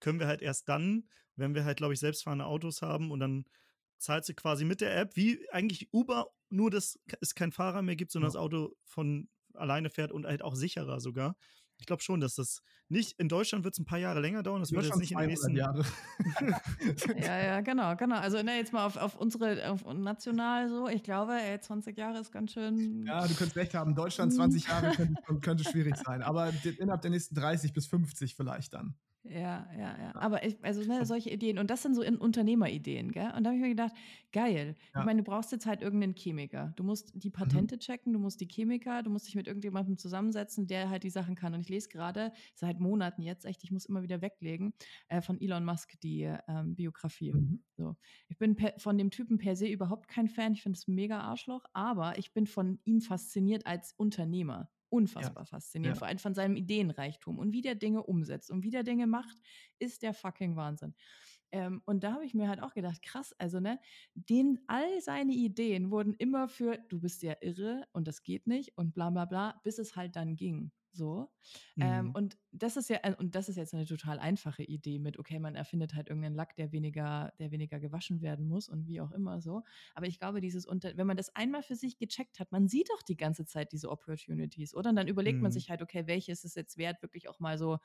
können 0.00 0.20
wir 0.20 0.26
halt 0.26 0.42
erst 0.42 0.68
dann, 0.68 1.08
wenn 1.36 1.54
wir 1.54 1.64
halt, 1.64 1.78
glaube 1.78 1.94
ich, 1.94 2.00
selbstfahrende 2.00 2.46
Autos 2.46 2.82
haben 2.82 3.10
und 3.10 3.20
dann 3.20 3.44
zahlt 3.98 4.24
sie 4.24 4.34
quasi 4.34 4.64
mit 4.64 4.80
der 4.80 4.96
App, 4.96 5.16
wie 5.16 5.48
eigentlich 5.50 5.92
Uber, 5.92 6.28
nur 6.50 6.70
dass 6.70 7.00
es 7.20 7.34
kein 7.34 7.52
Fahrer 7.52 7.82
mehr 7.82 7.96
gibt, 7.96 8.12
sondern 8.12 8.30
ja. 8.30 8.34
das 8.34 8.40
Auto 8.40 8.76
von 8.84 9.28
alleine 9.54 9.90
fährt 9.90 10.12
und 10.12 10.26
halt 10.26 10.42
auch 10.42 10.54
sicherer 10.54 11.00
sogar. 11.00 11.36
Ich 11.78 11.86
glaube 11.86 12.02
schon, 12.02 12.20
dass 12.20 12.34
das 12.34 12.62
nicht, 12.90 13.18
in 13.18 13.28
Deutschland 13.28 13.64
wird 13.64 13.74
es 13.74 13.80
ein 13.80 13.84
paar 13.84 13.98
Jahre 13.98 14.20
länger 14.20 14.42
dauern, 14.42 14.60
das 14.60 14.72
wird 14.72 14.84
jetzt 14.84 14.96
nicht 14.96 15.12
in 15.12 15.18
den 15.18 15.28
nächsten 15.28 15.54
Jahren. 15.54 15.84
ja, 17.18 17.38
ja, 17.38 17.60
genau, 17.60 17.94
genau. 17.96 18.16
Also 18.16 18.42
ne, 18.42 18.56
jetzt 18.56 18.72
mal 18.72 18.86
auf, 18.86 18.96
auf 18.96 19.14
unsere, 19.14 19.70
auf 19.70 19.84
national 19.84 20.68
so, 20.68 20.88
ich 20.88 21.02
glaube, 21.02 21.34
ey, 21.34 21.60
20 21.60 21.96
Jahre 21.96 22.18
ist 22.18 22.32
ganz 22.32 22.52
schön. 22.52 23.04
Ja, 23.06 23.26
du 23.26 23.34
könntest 23.34 23.56
recht 23.56 23.74
haben, 23.74 23.94
Deutschland 23.94 24.32
20 24.32 24.66
Jahre 24.66 24.92
könnte, 24.92 25.22
könnte 25.42 25.64
schwierig 25.64 25.96
sein, 25.96 26.22
aber 26.22 26.50
innerhalb 26.78 27.02
der 27.02 27.10
nächsten 27.10 27.34
30 27.34 27.72
bis 27.72 27.86
50 27.86 28.34
vielleicht 28.34 28.72
dann. 28.72 28.94
Ja, 29.24 29.68
ja, 29.76 29.98
ja. 29.98 30.14
Aber 30.14 30.44
ich, 30.44 30.56
also 30.62 30.82
ne, 30.82 31.04
solche 31.04 31.30
Ideen, 31.30 31.58
und 31.58 31.70
das 31.70 31.82
sind 31.82 31.94
so 31.94 32.02
Unternehmerideen, 32.02 33.12
gell? 33.12 33.30
Und 33.36 33.44
da 33.44 33.50
habe 33.50 33.56
ich 33.56 33.62
mir 33.62 33.68
gedacht, 33.68 33.92
geil. 34.32 34.76
Ja. 34.94 35.00
Ich 35.00 35.06
meine, 35.06 35.22
du 35.22 35.30
brauchst 35.30 35.52
jetzt 35.52 35.66
halt 35.66 35.82
irgendeinen 35.82 36.14
Chemiker. 36.14 36.72
Du 36.76 36.84
musst 36.84 37.12
die 37.14 37.28
mhm. 37.28 37.32
Patente 37.32 37.76
mhm. 37.76 37.80
checken, 37.80 38.12
du 38.12 38.18
musst 38.18 38.40
die 38.40 38.48
Chemiker, 38.48 39.02
du 39.02 39.10
musst 39.10 39.26
dich 39.26 39.34
mit 39.34 39.46
irgendjemandem 39.46 39.98
zusammensetzen, 39.98 40.66
der 40.66 40.88
halt 40.88 41.02
die 41.02 41.10
Sachen 41.10 41.34
kann. 41.34 41.54
Und 41.54 41.60
ich 41.60 41.68
lese 41.68 41.88
gerade 41.88 42.32
seit 42.54 42.80
Monaten 42.80 43.22
jetzt 43.22 43.44
echt, 43.44 43.64
ich 43.64 43.70
muss 43.70 43.86
immer 43.86 44.02
wieder 44.02 44.22
weglegen, 44.22 44.72
äh, 45.08 45.20
von 45.20 45.40
Elon 45.40 45.64
Musk 45.64 46.00
die 46.00 46.32
ähm, 46.48 46.74
Biografie. 46.74 47.32
Mhm. 47.32 47.62
So. 47.76 47.96
Ich 48.28 48.38
bin 48.38 48.56
per, 48.56 48.74
von 48.78 48.96
dem 48.96 49.10
Typen 49.10 49.38
per 49.38 49.56
se 49.56 49.66
überhaupt 49.66 50.08
kein 50.08 50.28
Fan. 50.28 50.52
Ich 50.52 50.62
finde 50.62 50.78
es 50.78 50.88
mega 50.88 51.20
Arschloch, 51.20 51.64
aber 51.72 52.18
ich 52.18 52.32
bin 52.32 52.46
von 52.46 52.78
ihm 52.84 53.00
fasziniert 53.00 53.66
als 53.66 53.92
Unternehmer 53.92 54.70
unfassbar 54.90 55.42
ja. 55.42 55.46
faszinierend, 55.46 55.96
ja. 55.96 55.98
vor 55.98 56.08
allem 56.08 56.18
von 56.18 56.34
seinem 56.34 56.56
Ideenreichtum 56.56 57.38
und 57.38 57.52
wie 57.52 57.62
der 57.62 57.74
Dinge 57.74 58.02
umsetzt 58.02 58.50
und 58.50 58.62
wie 58.62 58.70
der 58.70 58.82
Dinge 58.82 59.06
macht, 59.06 59.36
ist 59.78 60.02
der 60.02 60.14
fucking 60.14 60.56
Wahnsinn. 60.56 60.94
Ähm, 61.50 61.82
und 61.86 62.04
da 62.04 62.12
habe 62.12 62.24
ich 62.24 62.34
mir 62.34 62.48
halt 62.48 62.62
auch 62.62 62.74
gedacht, 62.74 63.02
krass, 63.02 63.34
also 63.38 63.60
ne, 63.60 63.80
den, 64.14 64.60
all 64.66 65.00
seine 65.00 65.32
Ideen 65.32 65.90
wurden 65.90 66.14
immer 66.14 66.48
für, 66.48 66.78
du 66.88 67.00
bist 67.00 67.22
ja 67.22 67.34
irre 67.40 67.86
und 67.92 68.06
das 68.06 68.22
geht 68.22 68.46
nicht 68.46 68.76
und 68.76 68.94
bla 68.94 69.10
bla 69.10 69.24
bla, 69.24 69.60
bis 69.64 69.78
es 69.78 69.96
halt 69.96 70.16
dann 70.16 70.36
ging. 70.36 70.72
So. 70.92 71.30
Ähm, 71.78 71.86
mhm. 71.86 72.06
Ähm, 72.08 72.10
und 72.14 72.38
das 72.52 72.76
ist 72.76 72.88
ja, 72.88 72.98
äh, 73.02 73.14
und 73.16 73.34
das 73.34 73.48
ist 73.48 73.56
jetzt 73.56 73.74
eine 73.74 73.84
total 73.84 74.18
einfache 74.18 74.62
Idee 74.62 74.98
mit, 74.98 75.18
okay, 75.18 75.38
man 75.38 75.54
erfindet 75.54 75.94
halt 75.94 76.08
irgendeinen 76.08 76.34
Lack, 76.34 76.56
der 76.56 76.72
weniger, 76.72 77.32
der 77.38 77.50
weniger 77.50 77.78
gewaschen 77.78 78.20
werden 78.20 78.48
muss 78.48 78.68
und 78.68 78.86
wie 78.86 79.00
auch 79.00 79.12
immer 79.12 79.40
so. 79.40 79.62
Aber 79.94 80.06
ich 80.06 80.18
glaube, 80.18 80.40
dieses 80.40 80.66
unter, 80.66 80.96
wenn 80.96 81.06
man 81.06 81.16
das 81.16 81.34
einmal 81.36 81.62
für 81.62 81.76
sich 81.76 81.98
gecheckt 81.98 82.40
hat, 82.40 82.52
man 82.52 82.68
sieht 82.68 82.90
doch 82.90 83.02
die 83.02 83.16
ganze 83.16 83.44
Zeit 83.44 83.72
diese 83.72 83.90
Opportunities, 83.90 84.74
oder? 84.74 84.90
Und 84.90 84.96
dann 84.96 85.08
überlegt 85.08 85.36
mhm. 85.36 85.42
man 85.42 85.52
sich 85.52 85.70
halt, 85.70 85.82
okay, 85.82 86.06
welche 86.06 86.32
ist 86.32 86.44
es 86.44 86.54
jetzt 86.54 86.78
wert, 86.78 87.02
wirklich 87.02 87.28
auch 87.28 87.38
mal 87.40 87.58
so 87.58 87.78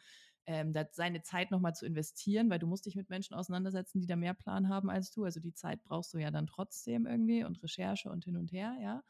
ähm, 0.46 0.74
seine 0.92 1.22
Zeit 1.22 1.52
nochmal 1.52 1.74
zu 1.74 1.86
investieren, 1.86 2.50
weil 2.50 2.60
du 2.60 2.68
musst 2.68 2.86
dich 2.86 2.96
mit 2.96 3.10
Menschen 3.10 3.34
auseinandersetzen, 3.34 4.02
die 4.02 4.08
da 4.08 4.16
mehr 4.16 4.34
Plan 4.34 4.70
haben 4.70 4.90
als 4.90 5.12
du. 5.12 5.24
Also 5.24 5.40
die 5.40 5.54
Zeit 5.54 5.84
brauchst 5.84 6.14
du 6.14 6.18
ja 6.18 6.32
dann 6.32 6.48
trotzdem 6.48 7.06
irgendwie 7.06 7.44
und 7.44 7.62
Recherche 7.64 8.10
und 8.10 8.26
hin 8.26 8.38
und 8.38 8.52
her, 8.52 8.76
ja. 8.82 9.04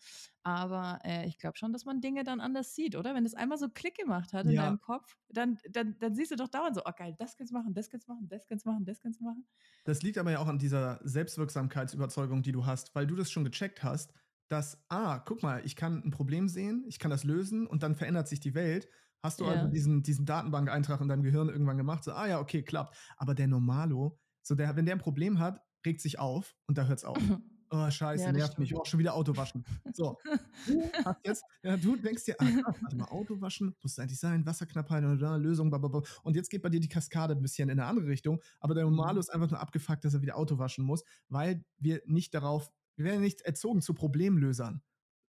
Aber 0.44 1.00
äh, 1.04 1.26
ich 1.26 1.40
glaube 1.40 1.58
schon, 1.58 1.74
dass 1.74 1.86
man 1.86 2.02
Dinge 2.02 2.24
dann 2.24 2.42
anders 2.42 2.76
sieht, 2.76 2.96
oder? 2.96 3.16
Wenn 3.16 3.26
es 3.26 3.34
einmal 3.34 3.58
so 3.58 3.70
Klick 3.70 3.96
gemacht 3.96 4.34
hat 4.34 4.46
in 4.46 4.52
ja. 4.52 4.66
deinem 4.66 4.80
Kopf, 4.80 5.18
dann, 5.30 5.58
dann, 5.70 5.98
dann 6.00 6.16
siehst 6.16 6.32
du 6.32 6.36
doch 6.36 6.50
dauernd 6.50 6.76
so, 6.76 6.82
oh 6.86 6.92
geil, 6.96 7.16
das 7.18 7.36
kannst 7.36 7.52
du 7.52 7.58
machen, 7.58 7.74
das 7.74 7.90
kannst 7.90 8.08
du 8.08 8.14
machen, 8.14 8.28
das 8.28 8.46
kannst 8.46 8.66
du 8.66 8.70
machen, 8.70 8.86
das 8.86 9.00
kannst 9.00 9.20
du 9.20 9.24
machen. 9.24 9.48
Das 9.86 10.02
liegt 10.04 10.18
aber 10.18 10.32
ja 10.32 10.40
auch 10.40 10.48
an 10.48 10.60
dieser 10.60 11.00
Selbstwirksamkeitsüberzeugung, 11.04 12.44
die 12.44 12.52
du 12.52 12.66
hast, 12.66 12.94
weil 12.94 13.08
du 13.08 13.16
das 13.16 13.32
schon 13.32 13.44
gecheckt 13.44 13.84
hast, 13.84 14.14
dass, 14.50 14.84
ah, 14.90 15.20
guck 15.20 15.42
mal, 15.42 15.62
ich 15.66 15.76
kann 15.76 16.04
ein 16.04 16.12
Problem 16.12 16.48
sehen, 16.48 16.84
ich 16.88 17.00
kann 17.00 17.10
das 17.10 17.24
lösen 17.24 17.66
und 17.66 17.82
dann 17.82 17.96
verändert 17.96 18.28
sich 18.28 18.40
die 18.40 18.54
Welt. 18.54 18.88
Hast 19.24 19.40
du 19.40 19.46
ja. 19.46 19.52
also 19.52 19.68
diesen, 19.68 20.04
diesen 20.04 20.26
Datenbankeintrag 20.26 21.00
in 21.00 21.08
deinem 21.08 21.24
Gehirn 21.24 21.48
irgendwann 21.48 21.78
gemacht, 21.78 22.04
so, 22.04 22.12
ah 22.12 22.28
ja, 22.28 22.40
okay, 22.40 22.62
klappt. 22.62 22.98
Aber 23.18 23.34
der 23.34 23.48
Normalo, 23.48 24.20
so 24.42 24.54
der, 24.54 24.76
wenn 24.76 24.86
der 24.86 24.96
ein 24.96 25.00
Problem 25.00 25.40
hat, 25.40 25.62
regt 25.86 26.02
sich 26.02 26.20
auf 26.20 26.56
und 26.68 26.78
da 26.78 26.86
hört 26.86 27.00
es 27.00 27.06
auf. 27.06 27.18
Oh, 27.76 27.90
scheiße, 27.90 28.26
ja, 28.26 28.32
nervt 28.32 28.60
mich. 28.60 28.76
Oh, 28.76 28.86
schon 28.86 29.00
wieder 29.00 29.16
Auto 29.16 29.36
waschen. 29.36 29.66
So. 29.94 30.20
Du 30.68 30.84
jetzt, 31.24 31.44
ja, 31.64 31.76
du 31.76 31.96
denkst 31.96 32.26
dir, 32.26 32.36
ah, 32.38 32.46
warte 32.82 32.96
mal, 32.96 33.06
Auto 33.06 33.42
waschen, 33.42 33.76
muss 33.82 33.98
eigentlich 33.98 34.20
sein, 34.20 34.46
Wasserknappheit 34.46 35.04
oder 35.04 35.40
Lösung, 35.40 35.72
blablabla. 35.72 36.04
Und 36.22 36.36
jetzt 36.36 36.52
geht 36.52 36.62
bei 36.62 36.70
dir 36.70 36.80
die 36.80 36.88
Kaskade 36.88 37.34
ein 37.34 37.42
bisschen 37.42 37.70
in 37.70 37.80
eine 37.80 37.90
andere 37.90 38.06
Richtung. 38.06 38.44
Aber 38.60 38.76
der 38.76 38.84
Normalo 38.84 39.14
mhm. 39.14 39.20
ist 39.22 39.30
einfach 39.30 39.50
nur 39.50 39.60
abgefuckt, 39.60 40.06
dass 40.06 40.14
er 40.14 40.22
wieder 40.22 40.38
Auto 40.38 40.60
waschen 40.60 40.86
muss, 40.86 41.04
weil 41.30 41.66
wir 41.80 42.04
nicht 42.06 42.36
darauf, 42.36 42.72
wir 42.96 43.06
werden 43.06 43.22
nicht 43.22 43.42
erzogen 43.42 43.82
zu 43.82 43.96
Problemlösern. 43.96 44.84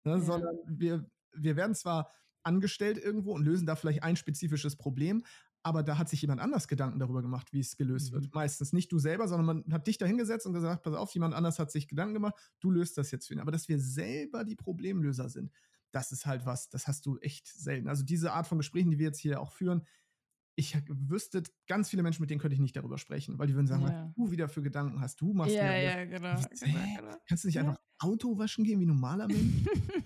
Ne, 0.02 0.14
ja. 0.14 0.18
Sondern 0.18 0.56
wir, 0.66 1.08
wir 1.34 1.54
werden 1.54 1.76
zwar 1.76 2.10
angestellt 2.44 2.98
irgendwo 2.98 3.32
und 3.32 3.44
lösen 3.44 3.66
da 3.66 3.76
vielleicht 3.76 4.02
ein 4.02 4.16
spezifisches 4.16 4.76
Problem, 4.76 5.24
aber 5.62 5.82
da 5.82 5.96
hat 5.96 6.08
sich 6.08 6.20
jemand 6.20 6.40
anders 6.40 6.66
Gedanken 6.66 6.98
darüber 6.98 7.22
gemacht, 7.22 7.52
wie 7.52 7.60
es 7.60 7.76
gelöst 7.76 8.10
mhm. 8.10 8.16
wird. 8.16 8.34
Meistens 8.34 8.72
nicht 8.72 8.90
du 8.90 8.98
selber, 8.98 9.28
sondern 9.28 9.46
man 9.46 9.72
hat 9.72 9.86
dich 9.86 9.98
da 9.98 10.06
hingesetzt 10.06 10.46
und 10.46 10.54
gesagt, 10.54 10.82
pass 10.82 10.94
auf, 10.94 11.12
jemand 11.14 11.34
anders 11.34 11.58
hat 11.58 11.70
sich 11.70 11.88
Gedanken 11.88 12.14
gemacht, 12.14 12.34
du 12.60 12.70
löst 12.70 12.98
das 12.98 13.10
jetzt 13.10 13.28
für 13.28 13.34
ihn. 13.34 13.40
Aber 13.40 13.52
dass 13.52 13.68
wir 13.68 13.78
selber 13.78 14.44
die 14.44 14.56
Problemlöser 14.56 15.28
sind, 15.28 15.52
das 15.92 16.10
ist 16.10 16.26
halt 16.26 16.46
was, 16.46 16.68
das 16.68 16.88
hast 16.88 17.06
du 17.06 17.18
echt 17.18 17.46
selten. 17.46 17.88
Also 17.88 18.02
diese 18.02 18.32
Art 18.32 18.46
von 18.46 18.58
Gesprächen, 18.58 18.90
die 18.90 18.98
wir 18.98 19.06
jetzt 19.06 19.20
hier 19.20 19.40
auch 19.40 19.52
führen, 19.52 19.86
ich 20.54 20.76
wüsste 20.88 21.42
ganz 21.66 21.88
viele 21.88 22.02
Menschen, 22.02 22.22
mit 22.22 22.30
denen 22.30 22.40
könnte 22.40 22.54
ich 22.54 22.60
nicht 22.60 22.76
darüber 22.76 22.98
sprechen, 22.98 23.38
weil 23.38 23.46
die 23.46 23.54
würden 23.54 23.66
sagen, 23.66 23.82
ja. 23.82 24.04
was 24.04 24.14
du 24.14 24.30
wieder 24.30 24.48
für 24.48 24.62
Gedanken 24.62 25.00
hast, 25.00 25.20
du 25.20 25.32
machst 25.32 25.54
ja, 25.54 25.74
ja, 25.74 26.04
genau, 26.04 26.34
genau, 26.60 27.16
Kannst 27.26 27.44
du 27.44 27.48
nicht 27.48 27.58
einfach 27.58 27.78
Auto 27.98 28.36
waschen 28.36 28.64
gehen 28.64 28.80
wie 28.80 28.86
normaler 28.86 29.28
Mensch? 29.28 29.64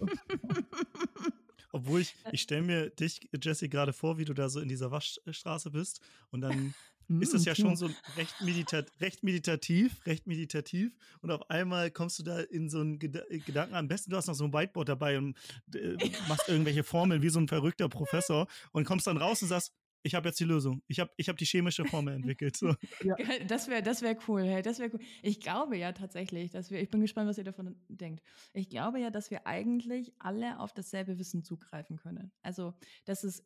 Obwohl 1.76 2.00
ich, 2.00 2.14
ich 2.32 2.40
stelle 2.40 2.62
mir 2.62 2.90
dich, 2.90 3.20
Jesse, 3.42 3.68
gerade 3.68 3.92
vor, 3.92 4.16
wie 4.16 4.24
du 4.24 4.32
da 4.32 4.48
so 4.48 4.60
in 4.60 4.68
dieser 4.68 4.90
Waschstraße 4.90 5.70
bist 5.70 6.00
und 6.30 6.40
dann 6.40 6.74
ist 7.20 7.34
das 7.34 7.42
hm, 7.42 7.46
ja 7.46 7.54
schon 7.54 7.76
so 7.76 7.90
recht, 8.16 8.34
meditat 8.40 8.90
recht 9.00 9.22
meditativ, 9.22 10.04
recht 10.06 10.26
meditativ. 10.26 10.96
Und 11.20 11.30
auf 11.30 11.48
einmal 11.50 11.90
kommst 11.90 12.18
du 12.18 12.22
da 12.22 12.40
in 12.40 12.68
so 12.68 12.80
einen 12.80 12.98
Geda 12.98 13.22
Gedanken. 13.28 13.74
Am 13.74 13.88
besten 13.88 14.10
du 14.10 14.16
hast 14.16 14.26
noch 14.26 14.34
so 14.34 14.44
ein 14.44 14.52
Whiteboard 14.52 14.88
dabei 14.88 15.18
und 15.18 15.36
äh, 15.74 15.96
machst 16.28 16.48
irgendwelche 16.48 16.82
Formeln 16.82 17.22
wie 17.22 17.28
so 17.28 17.38
ein 17.38 17.46
verrückter 17.46 17.88
Professor 17.88 18.48
und 18.72 18.84
kommst 18.84 19.06
dann 19.06 19.18
raus 19.18 19.42
und 19.42 19.48
sagst, 19.48 19.72
ich 20.06 20.14
habe 20.14 20.28
jetzt 20.28 20.38
die 20.38 20.44
Lösung. 20.44 20.82
Ich 20.86 21.00
habe 21.00 21.10
ich 21.16 21.28
hab 21.28 21.36
die 21.36 21.44
chemische 21.44 21.84
Formel 21.84 22.14
entwickelt. 22.14 22.56
So. 22.56 22.74
Ja. 23.02 23.16
Das 23.46 23.68
wäre 23.68 23.82
das 23.82 24.02
wär 24.02 24.16
cool, 24.26 24.42
hey, 24.42 24.62
das 24.62 24.78
wäre 24.78 24.90
cool. 24.92 25.00
Ich 25.22 25.40
glaube 25.40 25.76
ja 25.76 25.92
tatsächlich, 25.92 26.50
dass 26.50 26.70
wir, 26.70 26.80
ich 26.80 26.90
bin 26.90 27.00
gespannt, 27.00 27.28
was 27.28 27.38
ihr 27.38 27.44
davon 27.44 27.76
denkt. 27.88 28.22
Ich 28.52 28.68
glaube 28.68 29.00
ja, 29.00 29.10
dass 29.10 29.30
wir 29.30 29.46
eigentlich 29.46 30.12
alle 30.18 30.58
auf 30.60 30.72
dasselbe 30.72 31.18
Wissen 31.18 31.42
zugreifen 31.42 31.96
können. 31.96 32.32
Also, 32.42 32.74
dass 33.04 33.24
es 33.24 33.44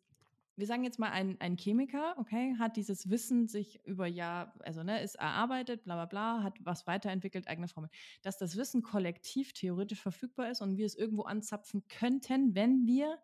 wir 0.56 0.66
sagen 0.66 0.84
jetzt 0.84 0.98
mal, 0.98 1.10
ein, 1.10 1.40
ein 1.40 1.56
Chemiker, 1.56 2.14
okay, 2.18 2.54
hat 2.58 2.76
dieses 2.76 3.08
Wissen 3.08 3.48
sich 3.48 3.82
über 3.86 4.06
Jahr, 4.06 4.54
also 4.60 4.82
ne, 4.82 5.02
ist 5.02 5.14
erarbeitet, 5.14 5.84
bla 5.84 5.94
bla 5.94 6.04
bla, 6.04 6.42
hat 6.42 6.58
was 6.60 6.86
weiterentwickelt, 6.86 7.48
eigene 7.48 7.66
Formeln. 7.66 7.90
Dass 8.22 8.36
das 8.36 8.56
Wissen 8.56 8.82
kollektiv 8.82 9.54
theoretisch 9.54 10.02
verfügbar 10.02 10.50
ist 10.50 10.60
und 10.60 10.76
wir 10.76 10.84
es 10.84 10.96
irgendwo 10.96 11.22
anzapfen 11.22 11.82
könnten, 11.88 12.54
wenn 12.54 12.86
wir 12.86 13.18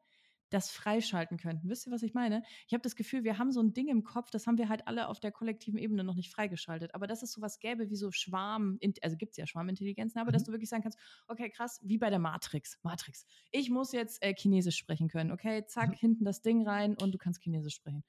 das 0.50 0.70
freischalten 0.70 1.38
könnten. 1.38 1.68
Wisst 1.68 1.86
ihr, 1.86 1.92
was 1.92 2.02
ich 2.02 2.14
meine? 2.14 2.42
Ich 2.66 2.72
habe 2.72 2.82
das 2.82 2.96
Gefühl, 2.96 3.24
wir 3.24 3.38
haben 3.38 3.52
so 3.52 3.60
ein 3.60 3.72
Ding 3.72 3.88
im 3.88 4.04
Kopf, 4.04 4.30
das 4.30 4.46
haben 4.46 4.58
wir 4.58 4.68
halt 4.68 4.86
alle 4.86 5.08
auf 5.08 5.20
der 5.20 5.32
kollektiven 5.32 5.78
Ebene 5.78 6.04
noch 6.04 6.14
nicht 6.14 6.32
freigeschaltet. 6.32 6.94
Aber 6.94 7.06
dass 7.06 7.22
es 7.22 7.32
sowas 7.32 7.58
gäbe 7.58 7.90
wie 7.90 7.96
so 7.96 8.10
Schwarm, 8.12 8.78
also 9.02 9.16
gibt 9.16 9.32
es 9.32 9.36
ja 9.36 9.46
Schwarmintelligenzen, 9.46 10.20
aber 10.20 10.30
mhm. 10.30 10.34
dass 10.34 10.44
du 10.44 10.52
wirklich 10.52 10.70
sagen 10.70 10.82
kannst, 10.82 10.98
okay, 11.28 11.50
krass, 11.50 11.80
wie 11.82 11.98
bei 11.98 12.10
der 12.10 12.18
Matrix. 12.18 12.78
Matrix. 12.82 13.26
Ich 13.50 13.70
muss 13.70 13.92
jetzt 13.92 14.22
äh, 14.22 14.34
Chinesisch 14.34 14.76
sprechen 14.76 15.08
können. 15.08 15.32
Okay, 15.32 15.64
zack, 15.66 15.90
mhm. 15.90 15.94
hinten 15.94 16.24
das 16.24 16.42
Ding 16.42 16.66
rein 16.66 16.96
und 16.96 17.12
du 17.12 17.18
kannst 17.18 17.42
Chinesisch 17.42 17.74
sprechen 17.74 18.04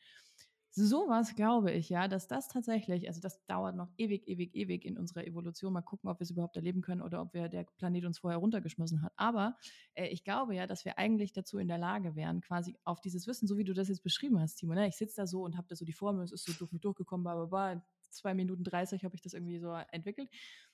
sowas 0.78 1.36
glaube 1.36 1.72
ich 1.72 1.90
ja, 1.90 2.08
dass 2.08 2.28
das 2.28 2.48
tatsächlich, 2.48 3.08
also 3.08 3.20
das 3.20 3.44
dauert 3.48 3.76
noch 3.76 3.90
ewig, 3.98 4.28
ewig, 4.28 4.56
ewig 4.56 4.86
in 4.86 4.98
unserer 4.98 5.26
Evolution. 5.26 5.74
Mal 5.74 5.82
gucken, 5.82 6.10
ob 6.10 6.20
wir 6.20 6.24
es 6.24 6.32
überhaupt 6.32 6.56
erleben 6.56 6.82
können 6.82 7.02
oder 7.02 7.22
ob 7.22 7.34
wir 7.34 7.50
der 7.50 7.64
Planet 7.78 8.06
uns 8.06 8.20
vorher 8.20 8.38
runtergeschmissen 8.38 9.02
hat. 9.02 9.12
Aber 9.16 9.58
äh, 9.96 10.08
ich 10.08 10.24
glaube 10.24 10.56
ja, 10.56 10.68
dass 10.68 10.86
wir 10.86 10.98
eigentlich 10.98 11.34
dazu 11.34 11.58
in 11.58 11.68
der 11.68 11.80
Lage 11.80 12.16
wären, 12.16 12.42
quasi 12.42 12.78
auf 12.84 13.02
dieses 13.02 13.26
Wissen, 13.26 13.48
so 13.48 13.58
wie 13.58 13.64
du 13.64 13.74
das 13.74 13.88
jetzt 13.88 14.04
beschrieben 14.04 14.40
hast, 14.40 14.56
Timo. 14.58 14.76
Ne? 14.76 14.88
Ich 14.88 14.98
sitze 14.98 15.16
da 15.18 15.28
so 15.28 15.44
und 15.44 15.58
habe 15.58 15.68
da 15.68 15.76
so 15.76 15.84
die 15.84 15.94
Formel, 15.94 16.24
es 16.24 16.32
ist 16.32 16.46
so 16.46 16.54
durch 16.54 16.72
mich 16.72 16.82
durchgekommen, 16.82 17.24
bla, 17.24 17.34
bla, 17.34 17.46
bla. 17.46 17.84
zwei 18.12 18.36
Minuten 18.36 18.64
30 18.64 19.04
habe 19.04 19.16
ich 19.16 19.22
das 19.22 19.34
irgendwie 19.34 19.60
so 19.60 19.74
entwickelt. 19.92 20.30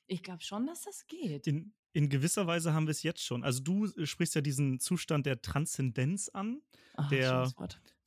Ich 0.08 0.22
glaube 0.22 0.42
schon, 0.42 0.68
dass 0.68 0.82
das 0.82 1.08
geht. 1.08 1.48
In, 1.48 1.74
in 1.94 2.10
gewisser 2.10 2.46
Weise 2.46 2.74
haben 2.74 2.88
wir 2.88 2.92
es 2.92 3.04
jetzt 3.04 3.24
schon. 3.24 3.44
Also 3.44 3.64
du 3.64 3.86
äh, 3.86 4.06
sprichst 4.06 4.36
ja 4.36 4.42
diesen 4.42 4.80
Zustand 4.80 5.26
der 5.26 5.42
Transzendenz 5.42 6.28
an. 6.30 6.62
Ach, 6.96 7.10
der. 7.10 7.52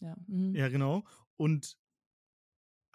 Ja. 0.02 0.14
Mhm. 0.26 0.54
ja, 0.54 0.68
genau. 0.68 1.04
Und 1.36 1.78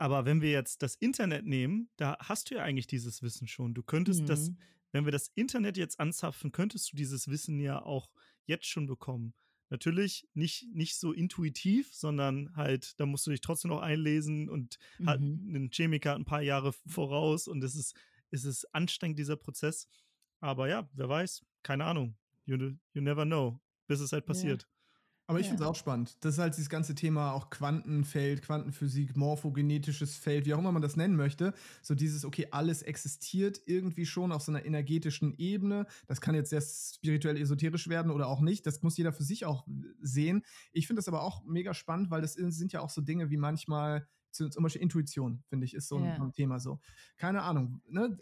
aber 0.02 0.26
wenn 0.26 0.42
wir 0.42 0.50
jetzt 0.50 0.82
das 0.82 0.96
Internet 0.96 1.46
nehmen, 1.46 1.88
da 1.96 2.18
hast 2.20 2.50
du 2.50 2.56
ja 2.56 2.64
eigentlich 2.64 2.88
dieses 2.88 3.22
Wissen 3.22 3.48
schon. 3.48 3.76
Du 3.76 3.84
könntest 3.84 4.24
mhm. 4.24 4.26
das, 4.26 4.52
wenn 4.92 5.06
wir 5.06 5.12
das 5.12 5.28
Internet 5.36 5.78
jetzt 5.78 6.00
anzapfen, 6.00 6.52
könntest 6.52 6.92
du 6.92 6.98
dieses 6.98 7.28
Wissen 7.28 7.60
ja 7.60 7.80
auch 7.80 8.10
jetzt 8.48 8.66
schon 8.66 8.88
bekommen. 8.88 9.36
Natürlich 9.70 10.28
nicht, 10.34 10.66
nicht 10.74 10.96
so 10.98 11.12
intuitiv, 11.14 11.94
sondern 11.94 12.52
halt, 12.56 13.00
da 13.00 13.06
musst 13.06 13.28
du 13.28 13.30
dich 13.30 13.42
trotzdem 13.42 13.70
noch 13.70 13.82
einlesen 13.82 14.50
und 14.50 14.80
mhm. 14.98 15.06
hat 15.08 15.20
ein 15.20 15.70
Chemiker 15.72 16.16
ein 16.16 16.26
paar 16.26 16.42
Jahre 16.42 16.74
voraus 16.88 17.48
und 17.48 17.64
es 17.64 17.76
ist, 17.76 17.96
es 18.32 18.44
ist 18.44 18.66
anstrengend, 18.74 19.20
dieser 19.20 19.36
Prozess. 19.36 19.88
Aber 20.40 20.68
ja, 20.68 20.90
wer 20.94 21.10
weiß, 21.10 21.46
keine 21.62 21.86
Ahnung. 21.86 22.18
You, 22.46 22.56
you 22.94 23.02
never 23.04 23.24
know, 23.24 23.62
bis 23.86 24.00
es 24.00 24.14
halt 24.14 24.26
passiert. 24.26 24.64
Ja. 24.64 24.68
Aber 25.32 25.40
ich 25.40 25.46
ja. 25.46 25.52
finde 25.52 25.64
es 25.64 25.70
auch 25.70 25.76
spannend. 25.76 26.18
Das 26.20 26.34
ist 26.34 26.40
halt 26.40 26.58
dieses 26.58 26.70
ganze 26.70 26.94
Thema 26.94 27.32
auch 27.32 27.50
Quantenfeld, 27.50 28.42
Quantenphysik, 28.42 29.16
morphogenetisches 29.16 30.18
Feld, 30.18 30.46
wie 30.46 30.54
auch 30.54 30.60
immer 30.60 30.74
man 30.74 30.82
das 30.82 30.98
nennen 30.98 31.16
möchte. 31.16 31.54
So 31.82 31.96
dieses, 31.96 32.26
okay, 32.26 32.50
alles 32.52 32.82
existiert 32.82 33.62
irgendwie 33.66 34.06
schon 34.06 34.34
auf 34.34 34.42
so 34.42 34.52
einer 34.52 34.66
energetischen 34.66 35.34
Ebene. 35.38 35.86
Das 36.08 36.20
kann 36.20 36.36
jetzt 36.36 36.50
sehr 36.50 36.60
spirituell 36.60 37.38
esoterisch 37.38 37.88
werden 37.88 38.12
oder 38.12 38.28
auch 38.28 38.42
nicht. 38.42 38.68
Das 38.68 38.82
muss 38.84 38.98
jeder 38.98 39.14
für 39.14 39.24
sich 39.24 39.46
auch 39.46 39.66
sehen. 40.02 40.44
Ich 40.74 40.88
finde 40.88 41.00
das 41.00 41.08
aber 41.08 41.24
auch 41.24 41.46
mega 41.46 41.74
spannend, 41.74 42.12
weil 42.12 42.22
das 42.22 42.34
sind 42.34 42.74
ja 42.74 42.82
auch 42.82 42.90
so 42.90 43.00
Dinge 43.00 43.30
wie 43.30 43.38
manchmal, 43.38 44.10
zum 44.32 44.52
Beispiel 44.62 44.82
Intuition, 44.82 45.44
finde 45.48 45.66
ich, 45.66 45.74
ist 45.74 45.88
so 45.88 45.98
ja. 45.98 46.14
ein 46.14 46.34
Thema 46.34 46.60
so. 46.60 46.82
Keine 47.16 47.44
Ahnung. 47.44 47.82
Ne? 47.88 48.18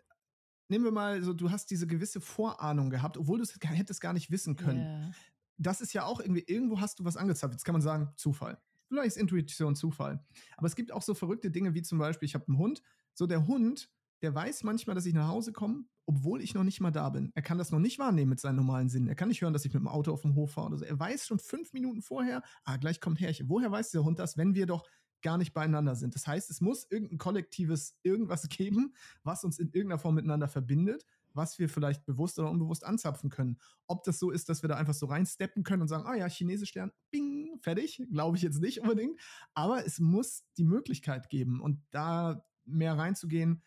nehmen 0.68 0.86
wir 0.86 0.92
mal 0.92 1.24
so, 1.24 1.34
du 1.34 1.50
hast 1.50 1.72
diese 1.72 1.88
gewisse 1.88 2.22
Vorahnung 2.22 2.92
gehabt, 2.92 3.18
obwohl 3.18 3.40
du 3.40 3.44
es 3.44 3.58
hättest 3.60 4.00
gar 4.00 4.14
nicht 4.14 4.30
wissen 4.30 4.56
können. 4.56 4.82
Yeah 4.82 5.12
das 5.60 5.82
ist 5.82 5.94
ja 5.94 6.06
auch 6.06 6.20
irgendwie, 6.20 6.44
irgendwo 6.48 6.80
hast 6.80 7.00
du 7.00 7.06
was 7.06 7.18
angezapft. 7.18 7.54
Jetzt 7.54 7.66
kann 7.66 7.74
man 7.74 7.82
sagen, 7.82 8.10
Zufall. 8.16 8.58
Vielleicht 8.88 9.08
ist 9.08 9.18
Intuition 9.18 9.76
Zufall. 9.76 10.26
Aber 10.58 10.68
es 10.68 10.76
gibt 10.76 10.92
auch 10.92 11.04
so 11.04 11.14
verrückte 11.14 11.52
Dinge 11.52 11.76
wie 11.76 11.84
zum 11.84 12.00
Beispiel, 12.00 12.26
ich 12.26 12.34
habe 12.34 12.48
einen 12.48 12.58
Hund. 12.58 12.82
So 13.14 13.28
der 13.28 13.46
Hund, 13.46 13.92
der 14.22 14.34
weiß 14.34 14.64
manchmal, 14.64 14.96
dass 14.96 15.06
ich 15.06 15.14
nach 15.14 15.28
Hause 15.28 15.54
komme, 15.54 15.84
obwohl 16.06 16.42
ich 16.42 16.54
noch 16.54 16.64
nicht 16.64 16.82
mal 16.82 16.92
da 16.92 17.10
bin. 17.10 17.32
Er 17.36 17.42
kann 17.42 17.58
das 17.58 17.72
noch 17.72 17.80
nicht 17.80 18.00
wahrnehmen 18.00 18.30
mit 18.30 18.40
seinen 18.40 18.56
normalen 18.56 18.90
Sinnen. 18.90 19.08
Er 19.08 19.16
kann 19.16 19.28
nicht 19.28 19.42
hören, 19.42 19.54
dass 19.54 19.66
ich 19.66 19.74
mit 19.74 19.82
dem 19.82 19.88
Auto 19.88 20.12
auf 20.12 20.22
dem 20.22 20.34
Hof 20.36 20.54
fahre 20.54 20.68
oder 20.68 20.78
so. 20.78 20.86
Er 20.86 21.00
weiß 21.00 21.28
schon 21.28 21.40
fünf 21.40 21.74
Minuten 21.74 22.02
vorher, 22.02 22.42
ah, 22.64 22.78
gleich 22.78 23.00
kommt 23.00 23.20
Herrchen. 23.20 23.50
Woher 23.50 23.72
weiß 23.72 23.92
der 23.92 24.04
Hund 24.04 24.18
das, 24.18 24.38
wenn 24.38 24.56
wir 24.56 24.66
doch 24.66 24.88
gar 25.22 25.38
nicht 25.38 25.54
beieinander 25.54 25.96
sind? 25.96 26.16
Das 26.16 26.26
heißt, 26.26 26.50
es 26.50 26.62
muss 26.62 26.88
irgendein 26.90 27.20
kollektives 27.20 28.00
irgendwas 28.02 28.44
geben, 28.50 28.96
was 29.24 29.44
uns 29.44 29.60
in 29.60 29.68
irgendeiner 29.68 30.00
Form 30.00 30.16
miteinander 30.16 30.48
verbindet 30.48 31.06
was 31.34 31.60
wir 31.60 31.70
vielleicht 31.70 32.06
bewusst 32.06 32.40
oder 32.40 32.50
unbewusst 32.50 32.86
anzapfen 32.86 33.30
können. 33.30 33.60
Ob 33.88 34.04
das 34.04 34.20
so 34.20 34.32
ist, 34.32 34.50
dass 34.50 34.62
wir 34.62 34.70
da 34.70 34.76
einfach 34.76 34.94
so 34.94 35.06
reinsteppen 35.06 35.64
können 35.64 35.82
und 35.82 35.88
sagen, 35.88 36.06
ah 36.06 36.16
ja, 36.16 36.28
chinesisch 36.28 36.70
Stern, 36.70 36.92
bing, 37.12 37.58
fertig, 37.62 38.02
glaube 38.12 38.38
ich 38.38 38.44
jetzt 38.44 38.62
nicht 38.62 38.82
unbedingt. 38.82 39.20
Aber 39.54 39.86
es 39.86 40.00
muss 40.00 40.44
die 40.58 40.66
Möglichkeit 40.66 41.30
geben 41.30 41.62
und 41.62 41.82
da 41.92 42.46
mehr 42.66 42.98
reinzugehen, 42.98 43.64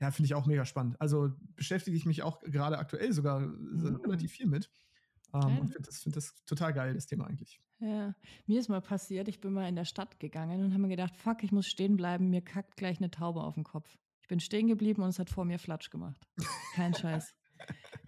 ja, 0.00 0.10
finde 0.10 0.26
ich 0.26 0.34
auch 0.34 0.46
mega 0.46 0.64
spannend. 0.64 1.00
Also 1.00 1.30
beschäftige 1.54 1.96
ich 1.96 2.06
mich 2.06 2.22
auch 2.22 2.40
gerade 2.40 2.78
aktuell 2.78 3.12
sogar 3.12 3.40
mhm. 3.40 4.00
relativ 4.04 4.32
viel 4.32 4.46
mit. 4.46 4.70
Um, 5.32 5.60
und 5.60 5.68
finde 5.68 5.86
das, 5.86 6.02
find 6.02 6.14
das 6.14 6.34
total 6.44 6.74
geil, 6.74 6.92
das 6.92 7.06
Thema 7.06 7.26
eigentlich. 7.26 7.58
Ja, 7.78 8.14
mir 8.46 8.60
ist 8.60 8.68
mal 8.68 8.82
passiert, 8.82 9.28
ich 9.28 9.40
bin 9.40 9.54
mal 9.54 9.66
in 9.66 9.76
der 9.76 9.86
Stadt 9.86 10.20
gegangen 10.20 10.62
und 10.62 10.72
habe 10.72 10.82
mir 10.82 10.88
gedacht, 10.88 11.16
fuck, 11.16 11.42
ich 11.42 11.52
muss 11.52 11.66
stehen 11.66 11.96
bleiben, 11.96 12.28
mir 12.28 12.42
kackt 12.42 12.76
gleich 12.76 12.98
eine 12.98 13.10
Taube 13.10 13.42
auf 13.42 13.54
den 13.54 13.64
Kopf 13.64 13.98
bin 14.28 14.40
stehen 14.40 14.66
geblieben 14.66 15.02
und 15.02 15.10
es 15.10 15.18
hat 15.18 15.30
vor 15.30 15.44
mir 15.44 15.58
Flatsch 15.58 15.90
gemacht. 15.90 16.20
Kein 16.74 16.94
Scheiß. 16.94 17.34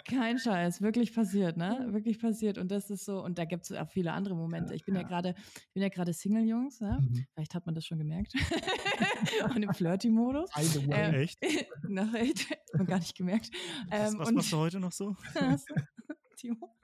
Kein 0.06 0.38
Scheiß, 0.38 0.82
wirklich 0.82 1.14
passiert, 1.14 1.56
ne? 1.56 1.88
Wirklich 1.90 2.18
passiert. 2.18 2.58
Und 2.58 2.70
das 2.70 2.90
ist 2.90 3.06
so, 3.06 3.24
und 3.24 3.38
da 3.38 3.46
gibt 3.46 3.64
es 3.64 3.72
auch 3.72 3.88
viele 3.88 4.12
andere 4.12 4.34
Momente. 4.34 4.74
Ich 4.74 4.84
bin 4.84 4.94
ja, 4.94 5.00
ja 5.00 5.08
gerade, 5.08 5.34
ich 5.38 5.72
bin 5.72 5.82
ja 5.82 5.88
gerade 5.88 6.12
Single, 6.12 6.44
Jungs, 6.44 6.78
ja? 6.80 6.98
Mhm. 6.98 7.26
Vielleicht 7.32 7.54
hat 7.54 7.64
man 7.64 7.74
das 7.74 7.86
schon 7.86 7.98
gemerkt. 7.98 8.34
und 9.54 9.62
im 9.62 9.72
Flirty-Modus. 9.72 10.50
Ähm, 10.90 11.14
echt? 11.14 11.38
Noch 11.88 12.12
echt, 12.12 12.54
man 12.74 12.86
gar 12.86 12.98
nicht 12.98 13.16
gemerkt. 13.16 13.50
Ähm, 13.90 14.18
was, 14.18 14.18
was 14.18 14.32
machst 14.32 14.52
du 14.52 14.56
heute 14.58 14.80
noch 14.80 14.92
so? 14.92 15.16
Timo. 16.36 16.74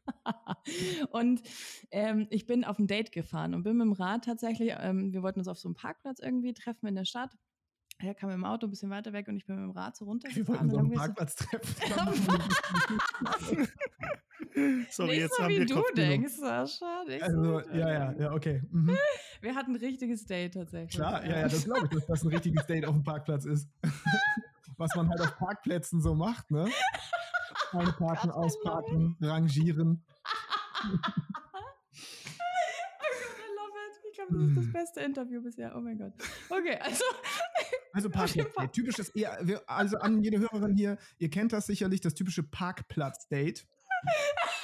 und 1.10 1.42
ähm, 1.90 2.26
ich 2.30 2.46
bin 2.46 2.64
auf 2.64 2.78
ein 2.78 2.86
Date 2.86 3.12
gefahren 3.12 3.54
und 3.54 3.64
bin 3.64 3.76
mit 3.76 3.84
dem 3.84 3.92
Rad 3.92 4.24
tatsächlich, 4.24 4.72
ähm, 4.78 5.12
wir 5.12 5.22
wollten 5.22 5.40
uns 5.40 5.48
auf 5.48 5.58
so 5.58 5.68
einem 5.68 5.74
Parkplatz 5.74 6.20
irgendwie 6.20 6.54
treffen 6.54 6.86
in 6.86 6.94
der 6.94 7.04
Stadt. 7.04 7.34
Er 8.02 8.14
kam 8.14 8.30
im 8.30 8.44
Auto 8.44 8.66
ein 8.66 8.70
bisschen 8.70 8.90
weiter 8.90 9.12
weg 9.12 9.28
und 9.28 9.36
ich 9.36 9.44
bin 9.44 9.56
mit 9.56 9.64
dem 9.64 9.70
Rad 9.72 9.94
so 9.96 10.06
runtergefahren. 10.06 10.46
Wir 10.46 10.48
wollten 10.48 10.70
so 10.70 10.78
einen 10.78 10.92
Parkplatz 10.92 11.34
treffen. 11.34 11.74
Sorry, 14.90 15.10
nicht 15.10 15.20
jetzt 15.20 15.36
so, 15.36 15.44
haben 15.44 15.50
wie 15.50 15.58
wir 15.58 15.66
du 15.66 15.82
denkst, 15.94 16.32
Sascha. 16.32 17.04
Nicht 17.06 17.22
also, 17.22 17.60
so 17.60 17.60
ja, 17.70 17.92
ja, 17.92 18.12
ja, 18.18 18.32
okay. 18.32 18.62
Mhm. 18.70 18.96
Wir 19.40 19.54
hatten 19.54 19.72
ein 19.72 19.76
richtiges 19.76 20.24
Date 20.24 20.54
tatsächlich. 20.54 20.96
Klar, 20.96 21.24
ja, 21.24 21.40
ja, 21.40 21.48
das 21.48 21.64
glaube 21.64 21.84
ich, 21.84 21.90
dass 21.90 22.06
das 22.06 22.24
ein 22.24 22.28
richtiges 22.28 22.66
Date 22.66 22.84
auf 22.84 22.94
dem 22.94 23.04
Parkplatz 23.04 23.44
ist. 23.44 23.68
Was 24.76 24.94
man 24.96 25.08
halt 25.08 25.20
auf 25.20 25.36
Parkplätzen 25.36 26.00
so 26.00 26.14
macht, 26.14 26.50
ne? 26.50 26.68
Einparken, 27.72 28.30
ausparken, 28.30 29.16
rangieren. 29.20 30.02
das 34.30 34.42
ist 34.42 34.56
das 34.56 34.72
beste 34.72 35.00
Interview 35.00 35.42
bisher. 35.42 35.74
Oh 35.76 35.80
mein 35.80 35.98
Gott. 35.98 36.12
Okay, 36.48 36.78
also. 36.80 37.04
Also 37.92 38.10
Parkplatz. 38.10 38.72
Typisches, 38.72 39.12
also 39.66 39.98
an 39.98 40.22
jede 40.22 40.38
Hörerin 40.38 40.74
hier, 40.74 40.98
ihr 41.18 41.30
kennt 41.30 41.52
das 41.52 41.66
sicherlich, 41.66 42.00
das 42.00 42.14
typische 42.14 42.42
Parkplatz-Date. 42.42 43.66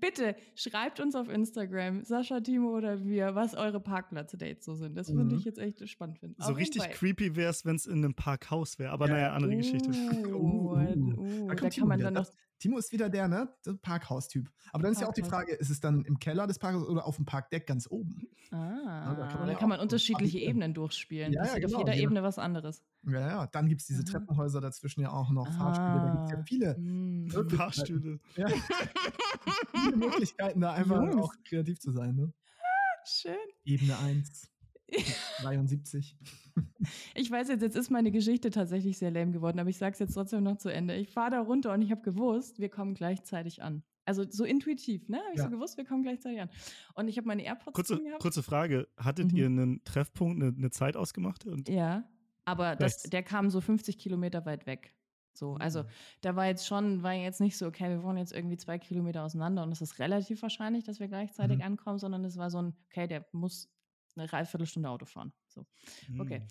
Bitte 0.00 0.36
schreibt 0.54 1.00
uns 1.00 1.14
auf 1.14 1.28
Instagram, 1.28 2.02
Sascha, 2.02 2.40
Timo 2.40 2.74
oder 2.76 3.04
wir, 3.04 3.34
was 3.34 3.54
eure 3.54 3.80
Parkplatz-Dates 3.80 4.64
so 4.64 4.74
sind. 4.74 4.96
Das 4.96 5.10
mhm. 5.10 5.18
würde 5.18 5.36
ich 5.36 5.44
jetzt 5.44 5.58
echt 5.58 5.86
spannend 5.88 6.18
finden. 6.18 6.40
So 6.40 6.52
richtig 6.52 6.90
creepy 6.90 7.36
wäre 7.36 7.50
es, 7.50 7.64
wenn 7.64 7.76
es 7.76 7.86
in 7.86 7.98
einem 7.98 8.14
Parkhaus 8.14 8.78
wäre. 8.78 8.90
Aber 8.90 9.06
ja. 9.08 9.14
naja, 9.14 9.32
andere 9.32 9.52
uh, 9.54 9.56
Geschichte. 9.56 9.90
Uh, 9.90 10.34
uh, 10.34 10.78
uh, 10.78 11.48
da, 11.48 11.54
da 11.54 11.68
kann 11.68 11.88
man 11.88 12.00
dann 12.00 12.14
noch 12.14 12.30
Timo 12.64 12.78
ist 12.78 12.92
wieder 12.92 13.10
der, 13.10 13.28
ne? 13.28 13.54
Der 13.66 13.74
Parkhaus-Typ. 13.74 14.50
Aber 14.72 14.84
dann 14.84 14.92
ist 14.92 15.02
ja 15.02 15.06
auch 15.06 15.12
die 15.12 15.22
Frage, 15.22 15.52
ist 15.52 15.68
es 15.68 15.80
dann 15.80 16.02
im 16.06 16.18
Keller 16.18 16.46
des 16.46 16.58
Parkhauses 16.58 16.88
oder 16.88 17.04
auf 17.04 17.16
dem 17.16 17.26
Parkdeck 17.26 17.66
ganz 17.66 17.86
oben? 17.90 18.26
Ah, 18.52 18.56
ja, 18.56 19.14
da 19.16 19.26
kann 19.26 19.40
man, 19.40 19.48
da 19.48 19.54
kann 19.54 19.68
man 19.68 19.80
unterschiedliche 19.80 20.38
Ebenen 20.38 20.72
durchspielen. 20.72 21.34
Ja, 21.34 21.44
ja, 21.44 21.58
genau, 21.58 21.80
auf 21.80 21.86
jeder 21.86 21.94
Ebene 21.94 22.22
was 22.22 22.38
anderes. 22.38 22.82
Ja, 23.02 23.20
ja. 23.20 23.46
Dann 23.48 23.68
gibt 23.68 23.82
es 23.82 23.86
diese 23.86 24.02
Treppenhäuser 24.02 24.62
dazwischen 24.62 25.02
ja 25.02 25.12
auch 25.12 25.30
noch, 25.30 25.46
ah, 25.46 25.52
Fahrstühle. 25.52 25.98
Da 25.98 26.14
gibt 26.14 26.24
es 26.24 26.30
ja 26.30 26.42
viele 26.46 26.78
mh. 26.78 27.50
Fahrstühle. 27.54 28.20
Ja. 28.36 28.46
viele 29.82 29.96
Möglichkeiten, 29.98 30.60
da 30.62 30.72
einfach 30.72 31.02
Jungs. 31.02 31.16
auch 31.16 31.34
kreativ 31.44 31.78
zu 31.80 31.92
sein. 31.92 32.16
Ne? 32.16 32.32
Schön. 33.04 33.34
Ebene 33.66 33.98
1. 33.98 34.53
73. 35.42 36.16
Ich 37.14 37.30
weiß 37.30 37.48
jetzt, 37.48 37.62
jetzt 37.62 37.76
ist 37.76 37.90
meine 37.90 38.10
Geschichte 38.10 38.50
tatsächlich 38.50 38.98
sehr 38.98 39.10
lame 39.10 39.32
geworden, 39.32 39.58
aber 39.58 39.70
ich 39.70 39.78
sage 39.78 39.94
es 39.94 39.98
jetzt 39.98 40.14
trotzdem 40.14 40.44
noch 40.44 40.58
zu 40.58 40.68
Ende. 40.68 40.94
Ich 40.94 41.10
fahre 41.10 41.32
da 41.32 41.40
runter 41.40 41.72
und 41.72 41.82
ich 41.82 41.90
habe 41.90 42.02
gewusst, 42.02 42.60
wir 42.60 42.68
kommen 42.68 42.94
gleichzeitig 42.94 43.62
an. 43.62 43.82
Also 44.04 44.24
so 44.28 44.44
intuitiv, 44.44 45.08
ne? 45.08 45.16
Habe 45.18 45.32
ich 45.32 45.38
ja. 45.38 45.44
so 45.44 45.50
gewusst, 45.50 45.78
wir 45.78 45.84
kommen 45.84 46.02
gleichzeitig 46.02 46.40
an. 46.42 46.50
Und 46.94 47.08
ich 47.08 47.16
habe 47.16 47.26
meine 47.26 47.42
AirPods 47.42 47.74
kurze, 47.74 48.00
kurze 48.20 48.42
Frage, 48.42 48.86
hattet 48.98 49.32
mhm. 49.32 49.38
ihr 49.38 49.46
einen 49.46 49.84
Treffpunkt, 49.84 50.42
eine, 50.42 50.54
eine 50.54 50.70
Zeit 50.70 50.96
ausgemacht? 50.96 51.46
Und 51.46 51.68
ja, 51.68 52.04
aber 52.44 52.76
das, 52.76 53.02
der 53.04 53.22
kam 53.22 53.50
so 53.50 53.60
50 53.60 53.98
Kilometer 53.98 54.44
weit 54.44 54.66
weg. 54.66 54.94
So, 55.32 55.54
also 55.54 55.82
mhm. 55.82 55.88
da 56.20 56.36
war 56.36 56.46
jetzt 56.46 56.66
schon, 56.66 57.02
war 57.02 57.12
jetzt 57.12 57.40
nicht 57.40 57.56
so, 57.56 57.66
okay, 57.66 57.88
wir 57.88 58.02
wohnen 58.02 58.18
jetzt 58.18 58.32
irgendwie 58.32 58.56
zwei 58.56 58.78
Kilometer 58.78 59.24
auseinander 59.24 59.62
und 59.64 59.72
es 59.72 59.80
ist 59.80 59.98
relativ 59.98 60.42
wahrscheinlich, 60.42 60.84
dass 60.84 61.00
wir 61.00 61.08
gleichzeitig 61.08 61.58
mhm. 61.58 61.64
ankommen, 61.64 61.98
sondern 61.98 62.24
es 62.24 62.36
war 62.36 62.50
so 62.50 62.58
ein, 62.58 62.76
okay, 62.90 63.08
der 63.08 63.26
muss 63.32 63.73
eine 64.16 64.26
Dreiviertelstunde 64.26 64.88
Auto 64.88 65.06
fahren. 65.06 65.32
So, 65.48 65.66
okay. 66.18 66.40
Mhm. 66.40 66.46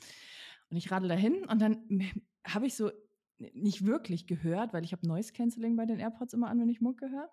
Und 0.70 0.78
ich 0.78 0.92
radel 0.92 1.10
dahin 1.10 1.46
und 1.46 1.62
dann 1.62 1.88
habe 2.46 2.66
ich 2.66 2.76
so 2.76 2.92
nicht 3.38 3.86
wirklich 3.86 4.28
gehört, 4.28 4.74
weil 4.74 4.84
ich 4.84 4.92
habe 4.92 5.08
Noise 5.08 5.34
Cancelling 5.34 5.76
bei 5.76 5.86
den 5.86 6.00
AirPods 6.00 6.34
immer 6.34 6.50
an, 6.50 6.60
wenn 6.60 6.70
ich 6.70 6.82
Mucke 6.82 7.10
höre. 7.10 7.30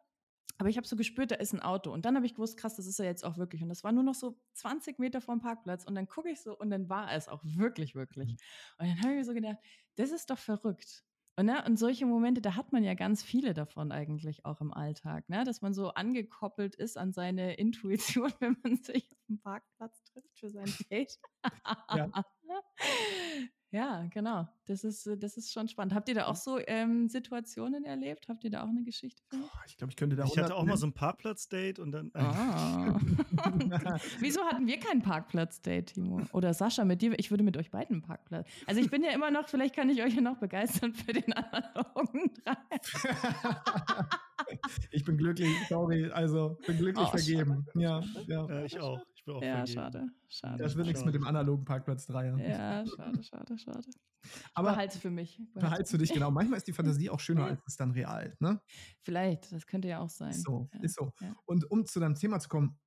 Aber 0.58 0.68
ich 0.68 0.76
habe 0.76 0.86
so 0.86 0.96
gespürt, 0.96 1.30
da 1.30 1.36
ist 1.36 1.54
ein 1.54 1.60
Auto. 1.60 1.90
Und 1.90 2.04
dann 2.04 2.16
habe 2.16 2.26
ich 2.26 2.34
gewusst, 2.34 2.58
krass, 2.58 2.76
das 2.76 2.86
ist 2.86 2.98
ja 2.98 3.06
jetzt 3.06 3.24
auch 3.24 3.38
wirklich. 3.38 3.62
Und 3.62 3.70
das 3.70 3.82
war 3.82 3.92
nur 3.92 4.02
noch 4.02 4.14
so 4.14 4.38
20 4.54 4.98
Meter 4.98 5.22
vom 5.22 5.40
Parkplatz. 5.40 5.84
Und 5.84 5.94
dann 5.94 6.06
gucke 6.06 6.28
ich 6.28 6.42
so 6.42 6.56
und 6.56 6.68
dann 6.68 6.90
war 6.90 7.12
es 7.12 7.28
auch 7.28 7.42
wirklich, 7.44 7.94
wirklich. 7.94 8.32
Mhm. 8.32 8.36
Und 8.78 8.88
dann 8.88 8.98
habe 8.98 9.10
ich 9.12 9.16
mir 9.16 9.24
so 9.24 9.32
gedacht, 9.32 9.56
das 9.96 10.10
ist 10.10 10.28
doch 10.28 10.38
verrückt. 10.38 11.02
Und, 11.36 11.46
ne, 11.46 11.64
und 11.64 11.78
solche 11.78 12.04
Momente, 12.04 12.42
da 12.42 12.56
hat 12.56 12.72
man 12.72 12.84
ja 12.84 12.92
ganz 12.92 13.22
viele 13.22 13.54
davon 13.54 13.92
eigentlich 13.92 14.44
auch 14.44 14.60
im 14.60 14.74
Alltag, 14.74 15.26
ne? 15.30 15.44
dass 15.44 15.62
man 15.62 15.72
so 15.72 15.88
angekoppelt 15.94 16.74
ist 16.74 16.98
an 16.98 17.12
seine 17.14 17.54
Intuition, 17.54 18.30
wenn 18.40 18.58
man 18.62 18.76
sich 18.82 19.08
dem 19.30 19.38
Parkplatz 19.40 20.02
trifft 20.04 20.38
für 20.38 20.50
sein 20.50 20.66
Date. 20.90 21.18
ja. 21.94 22.10
Ja, 23.72 24.04
genau. 24.12 24.48
Das 24.66 24.82
ist, 24.82 25.06
äh, 25.06 25.16
das 25.16 25.36
ist 25.36 25.52
schon 25.52 25.68
spannend. 25.68 25.94
Habt 25.94 26.08
ihr 26.08 26.16
da 26.16 26.26
auch 26.26 26.34
so 26.34 26.58
ähm, 26.66 27.08
Situationen 27.08 27.84
erlebt? 27.84 28.28
Habt 28.28 28.42
ihr 28.42 28.50
da 28.50 28.64
auch 28.64 28.68
eine 28.68 28.82
Geschichte 28.82 29.22
für 29.28 29.36
mich? 29.36 29.46
Ich 29.68 29.76
glaube, 29.76 29.92
ich 29.92 29.96
könnte 29.96 30.16
da 30.16 30.24
Ich 30.24 30.36
hatte 30.36 30.56
auch 30.56 30.64
mal 30.64 30.76
so 30.76 30.88
ein 30.88 30.92
Parkplatz-Date 30.92 31.78
und 31.78 31.92
dann. 31.92 32.10
Ah. 32.14 32.98
Wieso 34.18 34.42
hatten 34.44 34.66
wir 34.66 34.80
kein 34.80 35.02
Parkplatz-Date, 35.02 35.94
Timo? 35.94 36.22
Oder 36.32 36.52
Sascha, 36.52 36.84
mit 36.84 37.00
dir? 37.00 37.16
Ich 37.18 37.30
würde 37.30 37.44
mit 37.44 37.56
euch 37.56 37.70
beiden 37.70 37.96
einen 37.96 38.02
Parkplatz. 38.02 38.48
Also 38.66 38.80
ich 38.80 38.90
bin 38.90 39.04
ja 39.04 39.12
immer 39.12 39.30
noch, 39.30 39.48
vielleicht 39.48 39.76
kann 39.76 39.88
ich 39.88 40.02
euch 40.02 40.14
ja 40.14 40.20
noch 40.20 40.38
begeistern 40.38 40.92
für 40.92 41.12
den 41.12 41.32
analogen 41.32 42.32
Drei. 42.44 42.56
ich 44.90 45.04
bin 45.04 45.16
glücklich, 45.16 45.54
sorry, 45.68 46.10
also 46.10 46.58
bin 46.66 46.78
glücklich 46.78 47.06
oh, 47.06 47.10
vergeben. 47.10 47.66
Ja, 47.74 48.00
ja. 48.26 48.48
ja, 48.48 48.64
ich 48.64 48.80
auch. 48.80 49.00
Ich 49.20 49.26
bin 49.26 49.34
auch 49.34 49.42
ja, 49.42 49.56
vergeben. 49.56 49.74
schade, 49.74 50.06
schade. 50.28 50.62
Das 50.62 50.76
wird 50.76 50.86
nichts 50.86 51.04
mit 51.04 51.14
dem 51.14 51.26
analogen 51.26 51.62
Parkplatz 51.66 52.06
3. 52.06 52.28
Ja, 52.38 52.86
schade, 52.86 53.22
schade, 53.22 53.58
schade. 53.58 53.90
Aber 54.54 54.70
behalte 54.70 54.98
für 54.98 55.10
mich. 55.10 55.42
Behalte 55.52 55.90
für 55.90 55.98
dich, 55.98 56.10
genau. 56.10 56.30
Manchmal 56.30 56.56
ist 56.56 56.66
die 56.66 56.72
Fantasie 56.72 57.10
auch 57.10 57.20
schöner, 57.20 57.44
als 57.44 57.60
es 57.66 57.76
dann 57.76 57.90
real, 57.90 58.34
ne? 58.40 58.62
Vielleicht, 59.02 59.52
das 59.52 59.66
könnte 59.66 59.88
ja 59.88 59.98
auch 59.98 60.08
sein. 60.08 60.30
Ist 60.30 60.44
so, 60.44 60.70
ja. 60.72 60.80
ist 60.80 60.96
so. 60.96 61.12
Ja. 61.20 61.36
Und 61.44 61.70
um 61.70 61.84
zu 61.84 62.00
deinem 62.00 62.14
Thema 62.14 62.40
zu 62.40 62.48
kommen, 62.48 62.78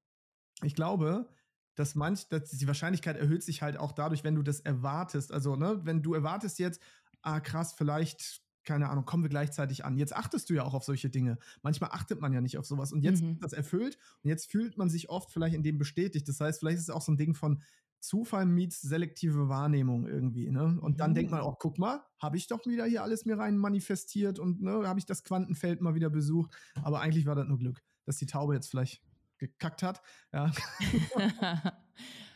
ich 0.64 0.74
glaube, 0.74 1.30
dass 1.76 1.94
manch, 1.94 2.28
dass 2.30 2.50
die 2.50 2.68
Wahrscheinlichkeit 2.68 3.16
erhöht 3.16 3.44
sich 3.44 3.62
halt 3.62 3.78
auch 3.78 3.92
dadurch, 3.92 4.24
wenn 4.24 4.34
du 4.34 4.42
das 4.42 4.60
erwartest. 4.60 5.32
Also, 5.32 5.56
ne, 5.56 5.82
wenn 5.84 6.02
du 6.02 6.16
erwartest 6.16 6.58
jetzt, 6.58 6.82
ah 7.22 7.42
krass, 7.42 7.74
vielleicht 7.74 8.43
keine 8.64 8.89
Ahnung, 8.89 9.05
kommen 9.05 9.24
wir 9.24 9.30
gleichzeitig 9.30 9.86
an. 9.86 9.97
Jetzt 9.97 10.16
achtest 10.16 10.49
du 10.49 10.53
ja 10.53 10.64
auch 10.64 10.74
auf 10.74 10.84
solche 10.84 11.09
Dinge. 11.09 11.38
Manchmal 11.61 11.91
achtet 11.91 12.22
man 12.22 12.34
ja 12.34 12.41
nicht 12.41 12.57
auf 12.57 12.66
sowas. 12.66 12.91
Und 12.91 13.03
jetzt 13.03 13.24
mhm. 13.24 13.34
ist 13.34 13.43
das 13.43 13.53
erfüllt 13.53 13.97
und 14.24 14.30
jetzt 14.30 14.49
fühlt 14.49 14.78
man 14.78 14.89
sich 14.89 15.09
oft 15.09 15.32
vielleicht 15.32 15.55
in 15.55 15.64
dem 15.64 15.78
bestätigt. 15.78 16.28
Das 16.28 16.39
heißt, 16.39 16.59
vielleicht 16.59 16.78
ist 16.78 16.84
es 16.84 16.89
auch 16.89 17.01
so 17.01 17.11
ein 17.11 17.18
Ding 17.18 17.36
von 17.36 17.61
Zufall 17.99 18.45
meets 18.45 18.82
selektive 18.82 19.47
Wahrnehmung 19.47 20.05
irgendwie. 20.05 20.49
Ne? 20.49 20.78
Und 20.82 20.99
dann 20.99 21.14
denkt 21.14 21.32
man 21.32 21.39
mhm. 21.39 21.47
auch, 21.47 21.57
guck 21.57 21.78
mal, 21.80 22.03
habe 22.20 22.36
ich 22.38 22.47
doch 22.47 22.66
wieder 22.66 22.86
hier 22.86 23.01
alles 23.01 23.26
mir 23.26 23.38
rein 23.38 23.57
manifestiert 23.57 24.39
und 24.39 24.61
ne, 24.61 24.88
habe 24.88 24.99
ich 24.99 25.05
das 25.05 25.24
Quantenfeld 25.24 25.82
mal 25.82 25.95
wieder 25.95 26.09
besucht. 26.09 26.53
Aber 26.84 26.99
eigentlich 26.99 27.26
war 27.26 27.36
das 27.36 27.47
nur 27.47 27.57
Glück, 27.57 27.82
dass 28.05 28.18
die 28.18 28.26
Taube 28.26 28.55
jetzt 28.55 28.70
vielleicht 28.70 29.01
gekackt 29.38 29.84
hat. 29.84 30.01
Ja. 30.34 30.51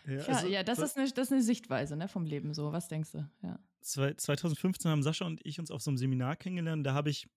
ja, 0.08 0.24
also, 0.26 0.48
ja 0.48 0.64
das, 0.64 0.80
ist 0.80 0.98
eine, 0.98 1.10
das 1.12 1.28
ist 1.28 1.34
eine 1.34 1.42
Sichtweise 1.44 1.96
ne, 1.96 2.08
vom 2.08 2.26
Leben 2.26 2.54
so. 2.54 2.72
Was 2.72 2.88
denkst 2.88 3.12
du? 3.12 3.30
Ja. 3.44 3.60
2015 3.82 4.90
haben 4.90 5.04
Sascha 5.04 5.26
und 5.26 5.40
ich 5.46 5.60
uns 5.60 5.72
auf 5.72 5.82
so 5.82 5.92
einem 5.92 5.98
Seminar 5.98 6.36
kennengelernt. 6.36 6.86
Da 6.86 6.94
habe 6.94 7.10
ich 7.10 7.28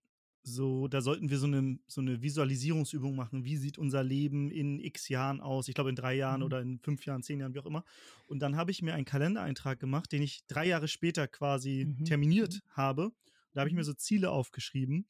so, 0.42 0.88
da 0.88 1.00
sollten 1.00 1.30
wir 1.30 1.38
so 1.38 1.46
eine, 1.46 1.78
so 1.86 2.00
eine 2.00 2.22
Visualisierungsübung 2.22 3.14
machen. 3.14 3.44
Wie 3.44 3.56
sieht 3.56 3.76
unser 3.76 4.02
Leben 4.02 4.50
in 4.50 4.80
x 4.80 5.08
Jahren 5.08 5.40
aus? 5.40 5.68
Ich 5.68 5.74
glaube 5.74 5.90
in 5.90 5.96
drei 5.96 6.14
Jahren 6.14 6.40
mhm. 6.40 6.46
oder 6.46 6.60
in 6.60 6.78
fünf 6.78 7.04
Jahren, 7.04 7.22
zehn 7.22 7.40
Jahren, 7.40 7.54
wie 7.54 7.58
auch 7.58 7.66
immer. 7.66 7.84
Und 8.26 8.40
dann 8.40 8.56
habe 8.56 8.70
ich 8.70 8.82
mir 8.82 8.94
einen 8.94 9.04
Kalendereintrag 9.04 9.78
gemacht, 9.78 10.12
den 10.12 10.22
ich 10.22 10.46
drei 10.46 10.66
Jahre 10.66 10.88
später 10.88 11.28
quasi 11.28 11.86
mhm. 11.86 12.04
terminiert 12.04 12.54
mhm. 12.54 12.76
habe. 12.76 13.12
Da 13.52 13.60
habe 13.60 13.68
ich 13.68 13.74
mir 13.74 13.82
mhm. 13.82 13.86
so 13.86 13.94
Ziele 13.94 14.30
aufgeschrieben. 14.30 15.06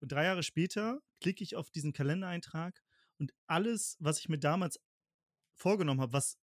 Und 0.00 0.12
drei 0.12 0.24
Jahre 0.24 0.42
später 0.42 1.00
klicke 1.20 1.44
ich 1.44 1.56
auf 1.56 1.70
diesen 1.70 1.92
Kalendereintrag 1.92 2.82
und 3.18 3.32
alles, 3.46 3.96
was 4.00 4.18
ich 4.18 4.30
mir 4.30 4.38
damals 4.38 4.80
vorgenommen 5.54 6.00
habe, 6.00 6.14
was 6.14 6.38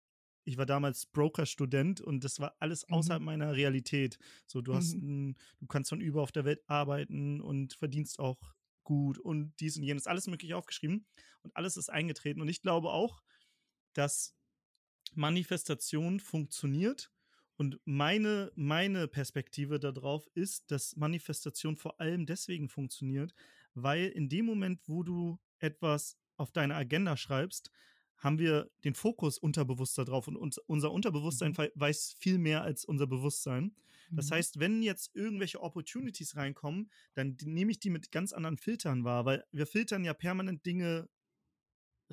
ich 0.45 0.57
war 0.57 0.65
damals 0.65 1.05
Broker-Student 1.05 2.01
und 2.01 2.23
das 2.23 2.39
war 2.39 2.55
alles 2.59 2.89
außerhalb 2.89 3.21
mhm. 3.21 3.25
meiner 3.25 3.53
Realität. 3.53 4.17
So, 4.45 4.61
du 4.61 4.75
hast, 4.75 4.95
mhm. 4.95 5.35
du 5.59 5.67
kannst 5.67 5.89
von 5.89 6.01
über 6.01 6.21
auf 6.21 6.31
der 6.31 6.45
Welt 6.45 6.61
arbeiten 6.67 7.41
und 7.41 7.73
verdienst 7.73 8.19
auch 8.19 8.39
gut 8.83 9.17
und 9.17 9.53
dies 9.59 9.77
und 9.77 9.83
jenes, 9.83 10.07
alles 10.07 10.27
mögliche 10.27 10.57
aufgeschrieben 10.57 11.05
und 11.41 11.55
alles 11.55 11.77
ist 11.77 11.89
eingetreten. 11.89 12.41
Und 12.41 12.49
ich 12.49 12.61
glaube 12.61 12.89
auch, 12.89 13.21
dass 13.93 14.35
Manifestation 15.13 16.19
funktioniert. 16.19 17.11
Und 17.55 17.79
meine, 17.85 18.51
meine 18.55 19.07
Perspektive 19.07 19.79
darauf 19.79 20.27
ist, 20.33 20.71
dass 20.71 20.95
Manifestation 20.95 21.77
vor 21.77 21.99
allem 22.01 22.25
deswegen 22.25 22.67
funktioniert, 22.67 23.33
weil 23.73 24.07
in 24.07 24.27
dem 24.27 24.45
Moment, 24.45 24.81
wo 24.87 25.03
du 25.03 25.39
etwas 25.59 26.17
auf 26.35 26.51
deine 26.51 26.75
Agenda 26.75 27.15
schreibst, 27.15 27.71
haben 28.17 28.39
wir 28.39 28.69
den 28.83 28.93
Fokus 28.93 29.37
unterbewusster 29.37 30.05
drauf 30.05 30.27
und 30.27 30.37
uns, 30.37 30.57
unser 30.57 30.91
Unterbewusstsein 30.91 31.51
mhm. 31.51 31.69
weiß 31.75 32.15
viel 32.19 32.37
mehr 32.37 32.63
als 32.63 32.85
unser 32.85 33.07
Bewusstsein. 33.07 33.75
Das 34.11 34.29
mhm. 34.29 34.35
heißt, 34.35 34.59
wenn 34.59 34.81
jetzt 34.81 35.11
irgendwelche 35.15 35.61
Opportunities 35.61 36.35
reinkommen, 36.35 36.89
dann 37.13 37.37
nehme 37.43 37.71
ich 37.71 37.79
die 37.79 37.89
mit 37.89 38.11
ganz 38.11 38.33
anderen 38.33 38.57
Filtern 38.57 39.03
wahr, 39.03 39.25
weil 39.25 39.43
wir 39.51 39.67
filtern 39.67 40.03
ja 40.03 40.13
permanent 40.13 40.65
Dinge 40.65 41.09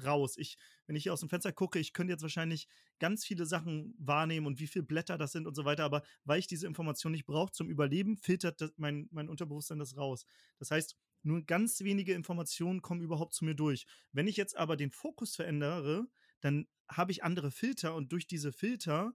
raus. 0.04 0.36
Ich, 0.36 0.56
wenn 0.86 0.96
ich 0.96 1.02
hier 1.04 1.12
aus 1.12 1.20
dem 1.20 1.28
Fenster 1.28 1.52
gucke, 1.52 1.78
ich 1.78 1.92
könnte 1.92 2.12
jetzt 2.12 2.22
wahrscheinlich 2.22 2.68
ganz 2.98 3.24
viele 3.24 3.46
Sachen 3.46 3.94
wahrnehmen 3.98 4.46
und 4.46 4.60
wie 4.60 4.66
viele 4.66 4.84
Blätter 4.84 5.18
das 5.18 5.32
sind 5.32 5.46
und 5.46 5.54
so 5.54 5.64
weiter, 5.64 5.84
aber 5.84 6.02
weil 6.24 6.38
ich 6.38 6.46
diese 6.46 6.66
Information 6.66 7.12
nicht 7.12 7.26
brauche 7.26 7.52
zum 7.52 7.68
Überleben, 7.68 8.16
filtert 8.16 8.60
das, 8.60 8.72
mein, 8.76 9.08
mein 9.10 9.28
Unterbewusstsein 9.28 9.78
das 9.78 9.96
raus. 9.96 10.24
Das 10.58 10.70
heißt, 10.70 10.96
nur 11.22 11.42
ganz 11.42 11.80
wenige 11.80 12.14
Informationen 12.14 12.82
kommen 12.82 13.02
überhaupt 13.02 13.34
zu 13.34 13.44
mir 13.44 13.54
durch. 13.54 13.86
Wenn 14.12 14.26
ich 14.26 14.36
jetzt 14.36 14.56
aber 14.56 14.76
den 14.76 14.90
Fokus 14.90 15.36
verändere, 15.36 16.06
dann 16.40 16.66
habe 16.88 17.12
ich 17.12 17.22
andere 17.22 17.50
Filter 17.50 17.94
und 17.94 18.12
durch 18.12 18.26
diese 18.26 18.52
Filter 18.52 19.14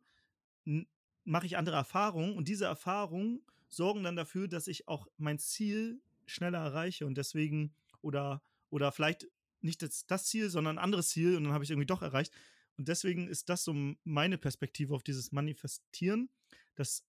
mache 1.24 1.46
ich 1.46 1.58
andere 1.58 1.76
Erfahrungen 1.76 2.36
und 2.36 2.48
diese 2.48 2.66
Erfahrungen 2.66 3.44
sorgen 3.70 4.04
dann 4.04 4.16
dafür, 4.16 4.48
dass 4.48 4.68
ich 4.68 4.88
auch 4.88 5.08
mein 5.18 5.40
Ziel 5.40 6.02
schneller 6.26 6.60
erreiche 6.60 7.06
und 7.06 7.18
deswegen 7.18 7.76
oder 8.02 8.42
oder 8.70 8.92
vielleicht 8.92 9.28
nicht 9.62 9.82
das, 9.82 10.06
das 10.06 10.26
Ziel, 10.26 10.50
sondern 10.50 10.78
ein 10.78 10.84
anderes 10.84 11.10
Ziel 11.10 11.38
und 11.38 11.46
dann 11.46 11.54
habe 11.54 11.64
ich 11.64 11.72
irgendwie 11.72 11.88
doch 11.88 12.02
erreicht. 12.02 12.34
Und 12.78 12.88
deswegen 12.88 13.28
ist 13.28 13.50
das 13.50 13.64
so 13.64 13.74
meine 14.04 14.38
Perspektive 14.38 14.94
auf 14.94 15.04
dieses 15.04 15.32
Manifestieren, 15.32 16.30
dass, 16.76 17.06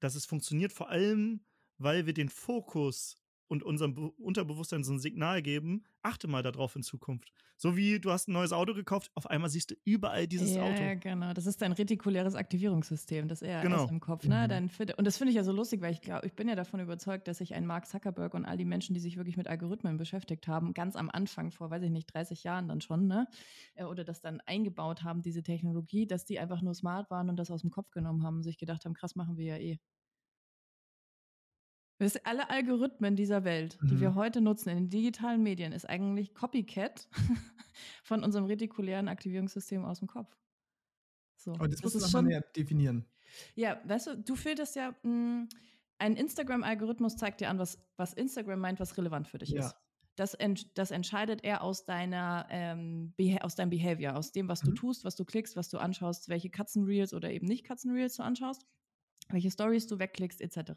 dass 0.00 0.14
es 0.14 0.24
funktioniert 0.24 0.72
vor 0.72 0.88
allem, 0.88 1.44
weil 1.78 2.06
wir 2.06 2.14
den 2.14 2.28
Fokus 2.28 3.16
und 3.48 3.62
unserem 3.62 3.94
Be 3.94 4.10
Unterbewusstsein 4.18 4.84
so 4.84 4.92
ein 4.92 4.98
Signal 4.98 5.42
geben, 5.42 5.84
achte 6.02 6.28
mal 6.28 6.42
darauf 6.42 6.76
in 6.76 6.82
Zukunft. 6.82 7.32
So 7.56 7.76
wie 7.76 8.00
du 8.00 8.10
hast 8.10 8.28
ein 8.28 8.32
neues 8.32 8.52
Auto 8.52 8.74
gekauft, 8.74 9.10
auf 9.14 9.28
einmal 9.28 9.48
siehst 9.48 9.70
du 9.70 9.74
überall 9.84 10.26
dieses 10.26 10.54
ja, 10.54 10.62
Auto. 10.62 10.82
Ja, 10.82 10.94
genau. 10.94 11.32
Das 11.32 11.46
ist 11.46 11.62
dein 11.62 11.72
retikuläres 11.72 12.34
Aktivierungssystem, 12.34 13.28
das 13.28 13.42
er 13.42 13.62
genau. 13.62 13.88
im 13.88 14.00
Kopf. 14.00 14.26
Ne? 14.26 14.44
Mhm. 14.44 14.48
Dein, 14.48 14.70
und 14.96 15.06
das 15.06 15.16
finde 15.16 15.30
ich 15.30 15.36
ja 15.36 15.44
so 15.44 15.52
lustig, 15.52 15.80
weil 15.80 15.92
ich 15.92 16.00
glaube, 16.00 16.26
ich 16.26 16.34
bin 16.34 16.48
ja 16.48 16.56
davon 16.56 16.80
überzeugt, 16.80 17.28
dass 17.28 17.38
sich 17.38 17.54
ein 17.54 17.66
Mark 17.66 17.86
Zuckerberg 17.86 18.34
und 18.34 18.44
all 18.44 18.56
die 18.56 18.64
Menschen, 18.64 18.94
die 18.94 19.00
sich 19.00 19.16
wirklich 19.16 19.36
mit 19.36 19.46
Algorithmen 19.46 19.96
beschäftigt 19.96 20.48
haben, 20.48 20.74
ganz 20.74 20.96
am 20.96 21.10
Anfang, 21.10 21.52
vor, 21.52 21.70
weiß 21.70 21.82
ich 21.82 21.90
nicht, 21.90 22.12
30 22.12 22.42
Jahren 22.44 22.68
dann 22.68 22.80
schon, 22.80 23.06
ne? 23.06 23.28
Äh, 23.74 23.84
oder 23.84 24.04
das 24.04 24.20
dann 24.20 24.40
eingebaut 24.40 25.04
haben, 25.04 25.22
diese 25.22 25.42
Technologie, 25.42 26.06
dass 26.06 26.24
die 26.24 26.38
einfach 26.38 26.60
nur 26.60 26.74
smart 26.74 27.10
waren 27.10 27.30
und 27.30 27.36
das 27.36 27.50
aus 27.50 27.60
dem 27.60 27.70
Kopf 27.70 27.90
genommen 27.92 28.24
haben 28.24 28.36
und 28.36 28.42
sich 28.42 28.58
gedacht 28.58 28.84
haben, 28.84 28.94
krass, 28.94 29.14
machen 29.14 29.36
wir 29.36 29.44
ja 29.44 29.56
eh. 29.56 29.78
Alle 32.24 32.50
Algorithmen 32.50 33.16
dieser 33.16 33.44
Welt, 33.44 33.78
die 33.82 33.94
mhm. 33.94 34.00
wir 34.00 34.14
heute 34.14 34.40
nutzen 34.40 34.70
in 34.70 34.76
den 34.76 34.90
digitalen 34.90 35.42
Medien, 35.42 35.72
ist 35.72 35.88
eigentlich 35.88 36.34
Copycat 36.34 37.08
von 38.02 38.24
unserem 38.24 38.46
retikulären 38.46 39.08
Aktivierungssystem 39.08 39.84
aus 39.84 40.00
dem 40.00 40.08
Kopf. 40.08 40.36
So. 41.36 41.52
Aber 41.52 41.68
das, 41.68 41.80
das 41.80 41.94
musst 41.94 42.06
du 42.06 42.10
schon 42.10 42.26
näher 42.26 42.42
definieren. 42.56 43.06
Ja, 43.54 43.80
weißt 43.84 44.06
du, 44.08 44.16
du 44.16 44.36
filterst 44.36 44.76
ja, 44.76 44.90
mh, 44.90 44.96
hm, 45.02 45.48
ein 45.98 46.16
Instagram-Algorithmus 46.16 47.16
zeigt 47.16 47.40
dir 47.40 47.48
an, 47.48 47.58
was, 47.58 47.78
was 47.96 48.12
Instagram 48.12 48.60
meint, 48.60 48.80
was 48.80 48.96
relevant 48.98 49.28
für 49.28 49.38
dich 49.38 49.50
ja. 49.50 49.66
ist. 49.66 49.76
Das, 50.16 50.34
ent, 50.34 50.78
das 50.78 50.90
entscheidet 50.90 51.42
er 51.42 51.62
aus 51.62 51.84
deiner 51.84 52.46
ähm, 52.50 53.14
aus 53.40 53.56
deinem 53.56 53.70
Behavior, 53.70 54.14
aus 54.14 54.30
dem, 54.30 54.48
was 54.48 54.62
mhm. 54.62 54.68
du 54.68 54.74
tust, 54.74 55.04
was 55.04 55.16
du 55.16 55.24
klickst, 55.24 55.56
was 55.56 55.70
du 55.70 55.78
anschaust, 55.78 56.28
welche 56.28 56.50
Katzenreels 56.50 57.14
oder 57.14 57.30
eben 57.30 57.46
nicht 57.46 57.64
Katzenreels 57.64 58.16
du 58.16 58.22
anschaust, 58.22 58.64
welche 59.28 59.50
Stories 59.50 59.86
du 59.86 59.98
wegklickst, 59.98 60.40
etc. 60.40 60.72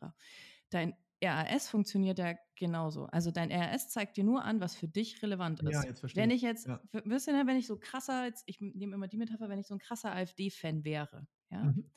Dein 0.69 0.95
RAS 1.21 1.69
funktioniert 1.69 2.19
ja 2.19 2.35
genauso. 2.55 3.05
Also 3.05 3.31
dein 3.31 3.51
RAS 3.51 3.89
zeigt 3.89 4.17
dir 4.17 4.23
nur 4.23 4.43
an, 4.43 4.59
was 4.59 4.75
für 4.75 4.87
dich 4.87 5.21
relevant 5.21 5.61
ist. 5.61 5.71
Ja, 5.71 5.83
jetzt 5.83 5.99
verstehe 5.99 6.23
wenn 6.23 6.31
ich 6.31 6.41
jetzt, 6.41 6.67
ja. 6.67 6.81
wirst 6.91 7.27
du, 7.27 7.31
wenn 7.31 7.57
ich 7.57 7.67
so 7.67 7.77
krasser, 7.77 8.25
jetzt, 8.25 8.43
ich 8.45 8.59
nehme 8.61 8.95
immer 8.95 9.07
die 9.07 9.17
Metapher, 9.17 9.49
wenn 9.49 9.59
ich 9.59 9.67
so 9.67 9.75
ein 9.75 9.79
krasser 9.79 10.15
AfD-Fan 10.15 10.83
wäre, 10.83 11.27
ja, 11.49 11.63
mhm 11.63 11.89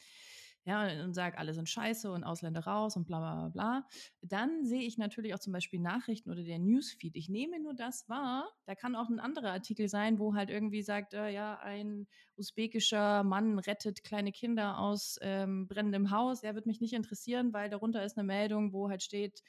ja, 0.65 1.03
und 1.05 1.15
sage, 1.15 1.39
alle 1.39 1.55
sind 1.55 1.69
scheiße 1.69 2.11
und 2.13 2.23
Ausländer 2.23 2.61
raus 2.61 2.97
und 2.97 3.07
bla 3.07 3.19
bla 3.19 3.49
bla, 3.49 3.89
dann 4.21 4.65
sehe 4.65 4.83
ich 4.83 4.99
natürlich 4.99 5.35
auch 5.35 5.39
zum 5.39 5.53
Beispiel 5.53 5.81
Nachrichten 5.81 6.31
oder 6.31 6.43
der 6.43 6.59
Newsfeed. 6.59 7.17
Ich 7.17 7.29
nehme 7.29 7.61
nur 7.61 7.75
das 7.75 8.09
wahr. 8.09 8.49
Da 8.67 8.75
kann 8.75 8.95
auch 8.95 9.09
ein 9.09 9.21
anderer 9.21 9.53
Artikel 9.53 9.89
sein, 9.89 10.19
wo 10.19 10.35
halt 10.35 10.51
irgendwie 10.51 10.83
sagt, 10.83 11.15
äh, 11.15 11.31
ja, 11.31 11.59
ein 11.61 12.07
usbekischer 12.37 13.25
Mann 13.25 13.59
rettet 13.59 14.05
kleine 14.05 14.33
Kinder 14.33 14.79
aus 14.79 15.19
ähm, 15.23 15.67
brennendem 15.67 16.11
Haus. 16.11 16.43
Er 16.43 16.55
wird 16.55 16.67
mich 16.67 16.81
nicht 16.81 16.93
interessieren, 16.93 17.53
weil 17.55 17.71
darunter 17.71 18.05
ist 18.05 18.19
eine 18.19 18.27
Meldung, 18.27 18.73
wo 18.73 18.91
halt 18.91 19.03
steht, 19.03 19.43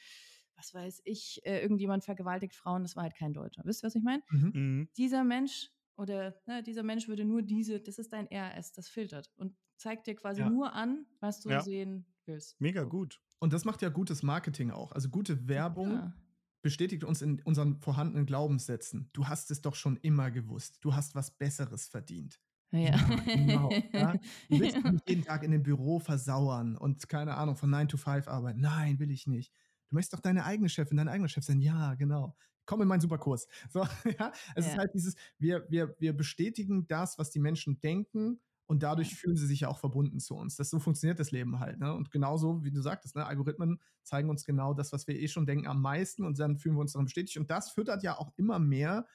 was 0.55 0.73
weiß 0.73 1.01
ich, 1.03 1.41
äh, 1.43 1.59
irgendjemand 1.61 2.05
vergewaltigt 2.05 2.55
Frauen, 2.55 2.83
das 2.83 2.95
war 2.95 3.03
halt 3.03 3.15
kein 3.15 3.33
Deutscher. 3.33 3.63
Wisst 3.65 3.83
ihr, 3.83 3.87
was 3.87 3.95
ich 3.95 4.03
meine? 4.03 4.23
Mhm. 4.29 4.51
mhm. 4.53 4.89
Dieser 4.95 5.23
Mensch 5.23 5.71
oder 5.97 6.35
ne, 6.45 6.63
dieser 6.63 6.83
Mensch 6.83 7.07
würde 7.07 7.25
nur 7.25 7.41
diese, 7.41 7.79
das 7.79 7.99
ist 7.99 8.13
dein 8.13 8.27
RS, 8.31 8.71
das 8.71 8.87
filtert. 8.87 9.29
Und 9.35 9.55
zeigt 9.81 10.07
dir 10.07 10.15
quasi 10.15 10.41
ja. 10.41 10.49
nur 10.49 10.73
an, 10.73 11.05
was 11.19 11.41
du 11.41 11.49
ja. 11.49 11.61
sehen 11.61 12.05
willst. 12.25 12.59
Mega 12.61 12.83
gut. 12.83 13.21
Und 13.39 13.51
das 13.51 13.65
macht 13.65 13.81
ja 13.81 13.89
gutes 13.89 14.23
Marketing 14.23 14.71
auch. 14.71 14.91
Also 14.91 15.09
gute 15.09 15.47
Werbung 15.47 15.93
ja. 15.93 16.13
bestätigt 16.61 17.03
uns 17.03 17.21
in 17.21 17.41
unseren 17.41 17.79
vorhandenen 17.79 18.25
Glaubenssätzen. 18.25 19.09
Du 19.13 19.27
hast 19.27 19.49
es 19.51 19.61
doch 19.61 19.75
schon 19.75 19.97
immer 19.97 20.29
gewusst. 20.29 20.77
Du 20.81 20.93
hast 20.95 21.15
was 21.15 21.31
Besseres 21.31 21.87
verdient. 21.87 22.39
Ja. 22.71 22.95
genau. 23.25 23.69
Ja? 23.91 24.13
Du 24.49 24.59
willst 24.59 24.77
nicht 24.85 25.09
jeden 25.09 25.23
Tag 25.23 25.43
in 25.43 25.51
dem 25.51 25.63
Büro 25.63 25.99
versauern 25.99 26.77
und 26.77 27.09
keine 27.09 27.35
Ahnung, 27.35 27.57
von 27.57 27.69
9 27.69 27.89
to 27.89 27.97
5 27.97 28.27
arbeiten. 28.27 28.61
Nein, 28.61 28.99
will 28.99 29.11
ich 29.11 29.27
nicht. 29.27 29.51
Du 29.89 29.95
möchtest 29.95 30.13
doch 30.13 30.21
deine 30.21 30.45
eigene 30.45 30.69
Chefin, 30.69 30.97
dein 30.97 31.09
eigener 31.09 31.27
Chef 31.27 31.43
sein. 31.43 31.59
Ja, 31.59 31.95
genau. 31.95 32.35
Komm 32.65 32.83
in 32.83 32.87
meinen 32.87 33.01
Superkurs. 33.01 33.47
So, 33.69 33.79
ja. 34.19 34.31
Es 34.55 34.67
ja. 34.67 34.71
ist 34.71 34.77
halt 34.77 34.93
dieses, 34.93 35.15
wir, 35.39 35.65
wir, 35.69 35.95
wir 35.99 36.15
bestätigen 36.15 36.87
das, 36.87 37.17
was 37.17 37.31
die 37.31 37.39
Menschen 37.39 37.81
denken 37.81 38.39
und 38.71 38.83
dadurch 38.83 39.15
fühlen 39.15 39.35
sie 39.35 39.47
sich 39.47 39.59
ja 39.59 39.67
auch 39.67 39.79
verbunden 39.79 40.21
zu 40.21 40.33
uns. 40.33 40.55
Das 40.55 40.69
so 40.69 40.79
funktioniert 40.79 41.19
das 41.19 41.31
Leben 41.31 41.59
halt. 41.59 41.77
Ne? 41.77 41.93
Und 41.93 42.09
genauso, 42.09 42.63
wie 42.63 42.71
du 42.71 42.79
sagtest, 42.79 43.17
ne? 43.17 43.25
Algorithmen 43.25 43.81
zeigen 44.01 44.29
uns 44.29 44.45
genau 44.45 44.73
das, 44.73 44.93
was 44.93 45.07
wir 45.07 45.19
eh 45.19 45.27
schon 45.27 45.45
denken, 45.45 45.67
am 45.67 45.81
meisten 45.81 46.23
und 46.23 46.39
dann 46.39 46.57
fühlen 46.57 46.75
wir 46.75 46.79
uns 46.79 46.93
daran 46.93 47.03
bestätigt. 47.03 47.37
Und 47.37 47.51
das 47.51 47.69
füttert 47.69 48.01
ja 48.01 48.17
auch 48.17 48.31
immer 48.37 48.59
mehr 48.59 49.05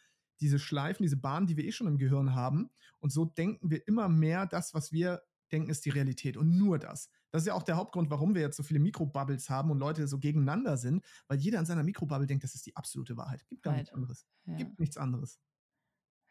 diese 0.42 0.58
Schleifen, 0.58 1.04
diese 1.04 1.16
Bahnen, 1.16 1.46
die 1.46 1.56
wir 1.56 1.64
eh 1.64 1.72
schon 1.72 1.86
im 1.86 1.96
Gehirn 1.96 2.34
haben. 2.34 2.68
Und 2.98 3.12
so 3.14 3.24
denken 3.24 3.70
wir 3.70 3.88
immer 3.88 4.10
mehr, 4.10 4.44
das, 4.44 4.74
was 4.74 4.92
wir 4.92 5.22
denken, 5.50 5.70
ist 5.70 5.86
die 5.86 5.90
Realität 5.90 6.36
und 6.36 6.54
nur 6.54 6.78
das. 6.78 7.08
Das 7.30 7.40
ist 7.40 7.46
ja 7.46 7.54
auch 7.54 7.62
der 7.62 7.78
Hauptgrund, 7.78 8.10
warum 8.10 8.34
wir 8.34 8.42
jetzt 8.42 8.58
so 8.58 8.62
viele 8.62 8.80
Mikrobubbles 8.80 9.48
haben 9.48 9.70
und 9.70 9.78
Leute 9.78 10.06
so 10.06 10.18
gegeneinander 10.18 10.76
sind, 10.76 11.02
weil 11.28 11.38
jeder 11.38 11.60
in 11.60 11.64
seiner 11.64 11.82
Mikrobubble 11.82 12.26
denkt, 12.26 12.44
das 12.44 12.54
ist 12.54 12.66
die 12.66 12.76
absolute 12.76 13.16
Wahrheit. 13.16 13.46
Gibt 13.48 13.62
gar 13.62 13.72
nichts 13.72 13.90
anderes. 13.94 14.26
Ja. 14.44 14.56
Gibt 14.56 14.78
nichts 14.78 14.98
anderes. 14.98 15.40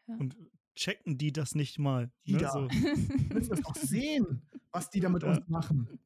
Ja. 0.06 0.14
Und 0.14 0.36
checken 0.76 1.18
die 1.18 1.32
das 1.32 1.54
nicht 1.54 1.78
mal. 1.78 2.12
Die 2.26 2.34
ne? 2.34 2.38
da. 2.38 2.52
So. 2.52 2.70
Wir 2.70 2.76
müssen 3.34 3.50
das 3.50 3.64
auch 3.64 3.74
sehen, 3.74 4.42
was 4.70 4.90
die 4.90 5.00
da 5.00 5.08
mit 5.08 5.22
ja. 5.22 5.30
uns 5.30 5.48
machen. 5.48 5.98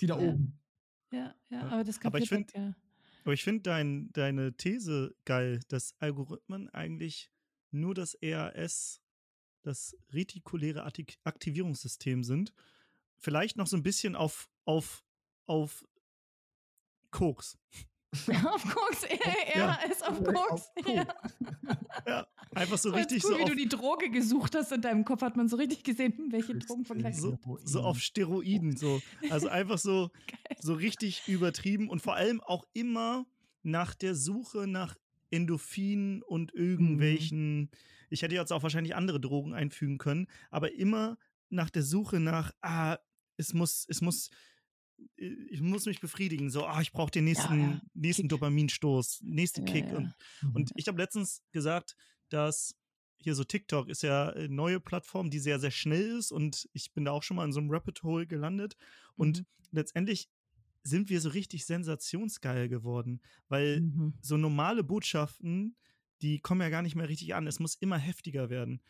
Die 0.00 0.06
da 0.06 0.18
oben. 0.18 0.58
Ja, 1.12 1.34
ja, 1.48 1.62
aber 1.68 1.84
das 1.84 2.00
aber 2.04 2.18
ich 2.18 2.28
finde 2.28 2.52
ja. 2.54 2.74
Aber 3.24 3.34
ich 3.34 3.44
finde 3.44 3.62
dein, 3.62 4.10
deine 4.12 4.56
These 4.56 5.14
geil, 5.24 5.60
dass 5.68 5.94
Algorithmen 6.00 6.68
eigentlich 6.70 7.30
nur 7.70 7.94
das 7.94 8.14
ERS, 8.14 9.02
das 9.62 9.96
retikuläre 10.10 10.84
Aktivierungssystem 10.84 12.24
sind. 12.24 12.54
Vielleicht 13.18 13.56
noch 13.56 13.66
so 13.66 13.76
ein 13.76 13.82
bisschen 13.82 14.16
auf, 14.16 14.48
auf, 14.64 15.04
auf 15.46 15.86
Koks. 17.10 17.58
auf 18.44 18.64
Koks, 18.74 19.04
er, 19.04 19.54
er 19.54 19.90
ist 19.90 20.04
auf 20.04 20.22
Koks. 20.24 20.70
Ja. 20.84 21.06
ja. 22.06 22.26
einfach 22.52 22.78
so 22.78 22.90
richtig 22.90 23.24
cool, 23.24 23.34
so. 23.34 23.38
Wie 23.38 23.44
du 23.44 23.54
die 23.54 23.68
Droge 23.68 24.10
gesucht 24.10 24.56
hast 24.56 24.72
in 24.72 24.80
deinem 24.80 25.04
Kopf, 25.04 25.22
hat 25.22 25.36
man 25.36 25.48
so 25.48 25.56
richtig 25.56 25.84
gesehen, 25.84 26.14
welche 26.30 26.56
Drogen 26.56 26.84
vergleichen. 26.84 27.20
So, 27.20 27.38
so 27.64 27.80
auf 27.82 28.00
Steroiden, 28.00 28.76
so. 28.76 29.00
Also 29.30 29.48
einfach 29.48 29.78
so, 29.78 30.10
so 30.58 30.74
richtig 30.74 31.28
übertrieben 31.28 31.88
und 31.88 32.02
vor 32.02 32.16
allem 32.16 32.40
auch 32.40 32.66
immer 32.72 33.26
nach 33.62 33.94
der 33.94 34.16
Suche 34.16 34.66
nach 34.66 34.96
Endorphinen 35.30 36.22
und 36.22 36.52
irgendwelchen. 36.52 37.60
Mhm. 37.60 37.68
Ich 38.08 38.22
hätte 38.22 38.34
jetzt 38.34 38.52
auch 38.52 38.64
wahrscheinlich 38.64 38.96
andere 38.96 39.20
Drogen 39.20 39.54
einfügen 39.54 39.98
können, 39.98 40.26
aber 40.50 40.72
immer 40.72 41.16
nach 41.48 41.70
der 41.70 41.84
Suche 41.84 42.18
nach, 42.18 42.52
ah, 42.60 42.98
es 43.36 43.54
muss, 43.54 43.86
es 43.88 44.00
muss 44.00 44.30
ich 45.16 45.60
muss 45.60 45.86
mich 45.86 46.00
befriedigen. 46.00 46.50
So, 46.50 46.66
ah, 46.66 46.80
ich 46.80 46.92
brauche 46.92 47.10
den 47.10 47.24
nächsten, 47.24 47.60
ja, 47.60 47.70
ja. 47.70 47.80
nächsten 47.94 48.22
Kick. 48.22 48.30
Dopaminstoß, 48.30 49.20
nächsten 49.22 49.66
ja, 49.66 49.72
Kick. 49.72 49.92
Und, 49.92 50.14
mhm. 50.42 50.56
und 50.56 50.70
ich 50.76 50.88
habe 50.88 50.98
letztens 50.98 51.42
gesagt, 51.52 51.96
dass 52.28 52.76
hier 53.18 53.34
so 53.34 53.44
TikTok 53.44 53.88
ist 53.88 54.02
ja 54.02 54.30
eine 54.30 54.48
neue 54.48 54.80
Plattform, 54.80 55.30
die 55.30 55.40
sehr, 55.40 55.60
sehr 55.60 55.70
schnell 55.70 56.16
ist 56.18 56.32
und 56.32 56.68
ich 56.72 56.92
bin 56.92 57.04
da 57.04 57.12
auch 57.12 57.22
schon 57.22 57.36
mal 57.36 57.44
in 57.44 57.52
so 57.52 57.60
einem 57.60 57.70
Rapid 57.70 58.02
Hole 58.02 58.26
gelandet. 58.26 58.76
Und 59.14 59.40
mhm. 59.40 59.46
letztendlich 59.72 60.30
sind 60.82 61.10
wir 61.10 61.20
so 61.20 61.28
richtig 61.28 61.66
sensationsgeil 61.66 62.68
geworden, 62.68 63.20
weil 63.48 63.82
mhm. 63.82 64.14
so 64.22 64.38
normale 64.38 64.82
Botschaften, 64.82 65.76
die 66.22 66.40
kommen 66.40 66.62
ja 66.62 66.70
gar 66.70 66.82
nicht 66.82 66.96
mehr 66.96 67.08
richtig 67.08 67.34
an. 67.34 67.46
Es 67.46 67.60
muss 67.60 67.74
immer 67.74 67.98
heftiger 67.98 68.48
werden. 68.48 68.80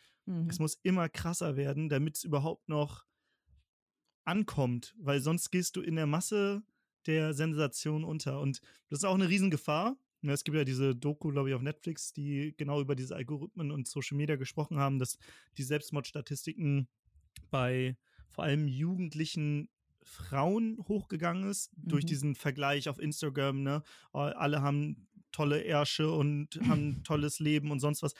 Es 0.47 0.59
mhm. 0.59 0.63
muss 0.63 0.79
immer 0.83 1.09
krasser 1.09 1.57
werden, 1.57 1.89
damit 1.89 2.15
es 2.15 2.23
überhaupt 2.23 2.69
noch 2.69 3.05
ankommt, 4.25 4.95
weil 4.99 5.21
sonst 5.21 5.51
gehst 5.51 5.75
du 5.75 5.81
in 5.81 5.95
der 5.95 6.07
Masse 6.07 6.63
der 7.05 7.33
Sensation 7.33 8.03
unter. 8.03 8.39
Und 8.39 8.61
das 8.89 8.99
ist 8.99 9.05
auch 9.05 9.15
eine 9.15 9.29
Riesengefahr. 9.29 9.97
Ne, 10.21 10.33
es 10.33 10.43
gibt 10.43 10.55
ja 10.55 10.63
diese 10.63 10.95
Doku, 10.95 11.31
glaube 11.31 11.49
ich, 11.49 11.55
auf 11.55 11.63
Netflix, 11.63 12.13
die 12.13 12.53
genau 12.55 12.79
über 12.79 12.95
diese 12.95 13.15
Algorithmen 13.15 13.71
und 13.71 13.87
Social 13.87 14.17
Media 14.17 14.35
gesprochen 14.35 14.77
haben, 14.77 14.99
dass 14.99 15.17
die 15.57 15.63
Selbstmordstatistiken 15.63 16.87
bei 17.49 17.97
vor 18.29 18.43
allem 18.43 18.67
jugendlichen 18.67 19.69
Frauen 20.03 20.77
hochgegangen 20.87 21.49
ist 21.49 21.75
mhm. 21.77 21.89
durch 21.89 22.05
diesen 22.05 22.35
Vergleich 22.35 22.87
auf 22.87 22.99
Instagram. 22.99 23.63
Ne? 23.63 23.83
Alle 24.13 24.61
haben 24.61 25.07
tolle 25.31 25.61
Ärsche 25.61 26.11
und 26.11 26.59
haben 26.67 26.89
ein 26.89 27.03
tolles 27.03 27.39
Leben 27.39 27.71
und 27.71 27.79
sonst 27.79 28.03
was 28.03 28.13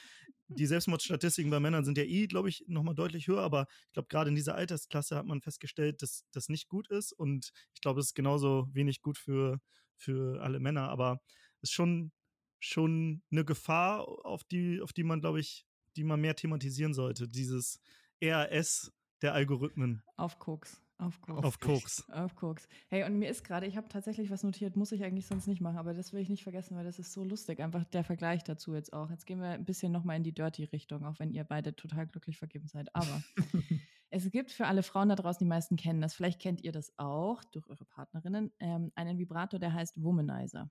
die 0.56 0.66
Selbstmordstatistiken 0.66 1.52
bei 1.52 1.60
Männern 1.60 1.86
sind 1.86 1.98
ja 1.98 2.04
eh, 2.04 2.28
glaube 2.28 2.50
ich, 2.50 2.64
nochmal 2.68 2.96
deutlich 2.96 3.28
höher, 3.28 3.42
aber 3.42 3.68
ich 3.88 3.94
glaube, 3.94 4.08
gerade 4.08 4.30
in 4.30 4.36
dieser 4.36 4.56
Altersklasse 4.56 5.16
hat 5.16 5.26
man 5.26 5.42
festgestellt, 5.42 6.02
dass 6.02 6.26
das 6.32 6.50
nicht 6.50 6.68
gut 6.68 6.88
ist 6.90 7.14
und 7.14 7.52
ich 7.74 7.82
glaube, 7.82 8.00
es 8.00 8.08
ist 8.08 8.16
genauso 8.16 8.68
wenig 8.74 9.02
gut 9.02 9.18
für, 9.18 9.60
für 9.96 10.42
alle 10.42 10.60
Männer, 10.60 10.90
aber 10.90 11.22
es 11.62 11.70
ist 11.70 11.74
schon, 11.74 12.12
schon 12.60 13.24
eine 13.32 13.46
Gefahr, 13.46 14.08
auf 14.26 14.44
die, 14.44 14.82
auf 14.82 14.94
die 14.94 15.04
man, 15.04 15.22
glaube 15.22 15.40
ich, 15.40 15.66
die 15.96 16.04
man 16.04 16.22
mehr 16.22 16.36
thematisieren 16.36 16.94
sollte, 16.94 17.28
dieses 17.28 17.80
RS 18.24 18.92
der 19.22 19.34
Algorithmen. 19.34 20.04
Auf 20.18 20.40
Koks. 20.40 20.82
Auf 21.02 21.20
Koks. 21.20 21.44
Auf 21.44 21.60
Koks. 21.60 22.10
Auf 22.12 22.36
Koks. 22.36 22.68
Hey, 22.88 23.04
und 23.04 23.18
mir 23.18 23.28
ist 23.28 23.44
gerade, 23.44 23.66
ich 23.66 23.76
habe 23.76 23.88
tatsächlich 23.88 24.30
was 24.30 24.44
notiert, 24.44 24.76
muss 24.76 24.92
ich 24.92 25.04
eigentlich 25.04 25.26
sonst 25.26 25.48
nicht 25.48 25.60
machen, 25.60 25.78
aber 25.78 25.96
das 25.96 26.14
will 26.14 26.22
ich 26.22 26.30
nicht 26.30 26.44
vergessen, 26.44 26.78
weil 26.78 26.84
das 26.84 27.00
ist 27.00 27.12
so 27.12 27.24
lustig. 27.24 27.60
Einfach 27.60 27.84
der 27.86 28.04
Vergleich 28.04 28.44
dazu 28.44 28.76
jetzt 28.76 28.94
auch. 28.94 29.10
Jetzt 29.10 29.26
gehen 29.26 29.42
wir 29.42 29.50
ein 29.50 29.66
bisschen 29.66 29.92
nochmal 29.92 30.18
in 30.18 30.24
die 30.24 30.32
Dirty-Richtung, 30.32 31.04
auch 31.06 31.18
wenn 31.18 31.32
ihr 31.32 31.44
beide 31.44 31.76
total 31.76 32.06
glücklich 32.06 32.38
vergeben 32.38 32.68
seid. 32.68 32.96
Aber 32.96 33.24
es 34.12 34.30
gibt 34.30 34.52
für 34.52 34.68
alle 34.68 34.84
Frauen 34.84 35.10
da 35.10 35.16
draußen, 35.16 35.40
die 35.40 35.50
meisten 35.50 35.76
kennen 35.76 36.02
das, 36.02 36.14
vielleicht 36.14 36.40
kennt 36.40 36.62
ihr 36.62 36.72
das 36.72 36.94
auch 36.98 37.44
durch 37.46 37.68
eure 37.68 37.86
Partnerinnen, 37.86 38.52
ähm, 38.60 38.92
einen 38.94 39.18
Vibrator, 39.18 39.60
der 39.60 39.74
heißt 39.74 40.04
Womanizer. 40.04 40.70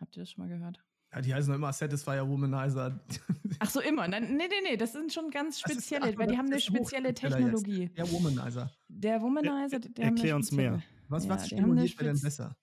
Habt 0.00 0.16
ihr 0.16 0.22
das 0.22 0.32
schon 0.32 0.44
mal 0.44 0.50
gehört? 0.50 0.82
Ja, 1.12 1.20
die 1.22 1.34
heißen 1.34 1.54
immer 1.54 1.72
Satisfier 1.72 2.28
Womanizer. 2.28 3.00
Ach 3.60 3.70
so, 3.70 3.80
immer. 3.80 4.06
Nein, 4.08 4.36
nee, 4.36 4.44
nee, 4.48 4.70
nee, 4.70 4.76
das 4.76 4.92
sind 4.92 5.12
schon 5.12 5.30
ganz 5.30 5.60
spezielle, 5.60 6.10
ist, 6.10 6.18
weil 6.18 6.26
die 6.26 6.36
haben 6.36 6.46
eine 6.46 6.60
spezielle 6.60 7.14
Technologie. 7.14 7.84
Jetzt. 7.84 7.98
Der 7.98 8.12
Womanizer. 8.12 8.70
Der 8.88 9.22
Womanizer, 9.22 9.78
der, 9.78 9.90
der 9.90 10.04
Erklär 10.04 10.36
uns 10.36 10.52
mehr. 10.52 10.82
Was, 11.08 11.24
ja, 11.24 11.30
was 11.30 11.46
stimuliert 11.46 11.98
denn 12.00 12.20
besser? 12.20 12.54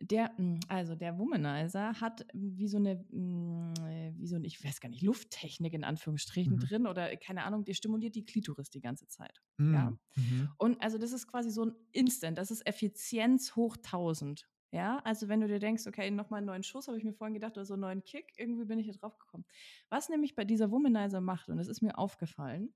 Der, 0.00 0.36
hm, 0.36 0.58
also 0.66 0.96
der 0.96 1.18
Womanizer 1.18 2.00
hat 2.00 2.26
wie 2.32 2.66
so 2.66 2.78
eine, 2.78 3.04
hm, 3.10 3.74
wie 4.16 4.26
so 4.26 4.36
eine, 4.36 4.46
ich 4.46 4.62
weiß 4.64 4.80
gar 4.80 4.88
nicht, 4.88 5.02
Lufttechnik 5.02 5.74
in 5.74 5.84
Anführungsstrichen 5.84 6.54
mhm. 6.54 6.60
drin 6.60 6.86
oder 6.86 7.14
keine 7.18 7.44
Ahnung, 7.44 7.64
der 7.64 7.74
stimuliert 7.74 8.16
die 8.16 8.24
Klitoris 8.24 8.70
die 8.70 8.80
ganze 8.80 9.06
Zeit. 9.06 9.40
Mhm. 9.58 9.74
Ja. 9.74 9.92
Mhm. 10.16 10.48
Und 10.56 10.82
also 10.82 10.98
das 10.98 11.12
ist 11.12 11.28
quasi 11.28 11.50
so 11.50 11.66
ein 11.66 11.74
Instant, 11.92 12.38
das 12.38 12.50
ist 12.50 12.66
Effizienz 12.66 13.54
hoch 13.54 13.76
1000. 13.76 14.48
Ja, 14.72 15.00
also 15.04 15.28
wenn 15.28 15.40
du 15.40 15.48
dir 15.48 15.58
denkst, 15.58 15.86
okay, 15.86 16.10
nochmal 16.10 16.38
einen 16.38 16.46
neuen 16.46 16.62
Schuss, 16.62 16.88
habe 16.88 16.96
ich 16.96 17.04
mir 17.04 17.12
vorhin 17.12 17.34
gedacht, 17.34 17.52
oder 17.52 17.66
so 17.66 17.74
einen 17.74 17.82
neuen 17.82 18.04
Kick, 18.04 18.32
irgendwie 18.38 18.64
bin 18.64 18.78
ich 18.78 18.86
hier 18.86 18.94
drauf 18.94 19.18
gekommen. 19.18 19.44
Was 19.90 20.08
nämlich 20.08 20.34
bei 20.34 20.44
dieser 20.44 20.70
Womanizer 20.70 21.20
macht, 21.20 21.50
und 21.50 21.58
das 21.58 21.68
ist 21.68 21.82
mir 21.82 21.98
aufgefallen, 21.98 22.72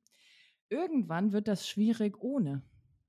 irgendwann 0.68 1.32
wird 1.32 1.48
das 1.48 1.66
schwierig 1.66 2.20
ohne. 2.20 2.62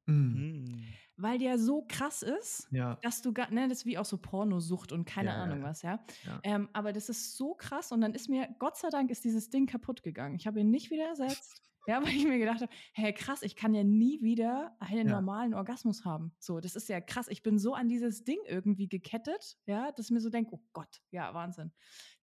Mhm. 0.05 0.85
Weil 1.17 1.38
der 1.38 1.59
so 1.59 1.85
krass 1.89 2.21
ist, 2.21 2.69
ja. 2.71 2.97
dass 3.01 3.21
du 3.21 3.33
gar, 3.33 3.51
ne, 3.51 3.67
das 3.67 3.79
ist 3.79 3.85
wie 3.85 3.97
auch 3.97 4.05
so 4.05 4.17
Pornosucht 4.19 4.93
und 4.93 5.03
keine 5.03 5.31
ja, 5.31 5.43
Ahnung 5.43 5.63
was, 5.63 5.81
ja. 5.81 5.99
ja. 6.25 6.39
Ähm, 6.43 6.69
aber 6.71 6.93
das 6.93 7.09
ist 7.09 7.35
so 7.35 7.55
krass 7.55 7.91
und 7.91 7.99
dann 7.99 8.13
ist 8.13 8.29
mir, 8.29 8.47
Gott 8.57 8.77
sei 8.77 8.88
Dank 8.89 9.11
ist 9.11 9.25
dieses 9.25 9.49
Ding 9.49 9.65
kaputt 9.65 10.01
gegangen. 10.01 10.35
Ich 10.35 10.47
habe 10.47 10.61
ihn 10.61 10.69
nicht 10.69 10.91
wieder 10.91 11.07
ersetzt. 11.07 11.66
Ja, 11.88 12.03
weil 12.03 12.13
ich 12.13 12.25
mir 12.25 12.38
gedacht 12.38 12.61
habe, 12.61 12.71
hey 12.93 13.13
krass, 13.13 13.41
ich 13.41 13.55
kann 13.55 13.73
ja 13.73 13.83
nie 13.83 14.21
wieder 14.21 14.75
einen 14.79 15.07
ja. 15.07 15.15
normalen 15.15 15.53
Orgasmus 15.53 16.03
haben. 16.03 16.33
So, 16.38 16.59
das 16.59 16.75
ist 16.75 16.89
ja 16.89 16.99
krass. 16.99 17.29
Ich 17.29 17.43
bin 17.43 17.57
so 17.57 17.73
an 17.73 17.88
dieses 17.88 18.25
Ding 18.25 18.39
irgendwie 18.45 18.89
gekettet, 18.89 19.57
ja, 19.65 19.91
dass 19.93 20.07
ich 20.07 20.11
mir 20.11 20.19
so 20.19 20.29
denke, 20.29 20.53
oh 20.53 20.61
Gott, 20.73 21.01
ja, 21.11 21.33
Wahnsinn. 21.33 21.71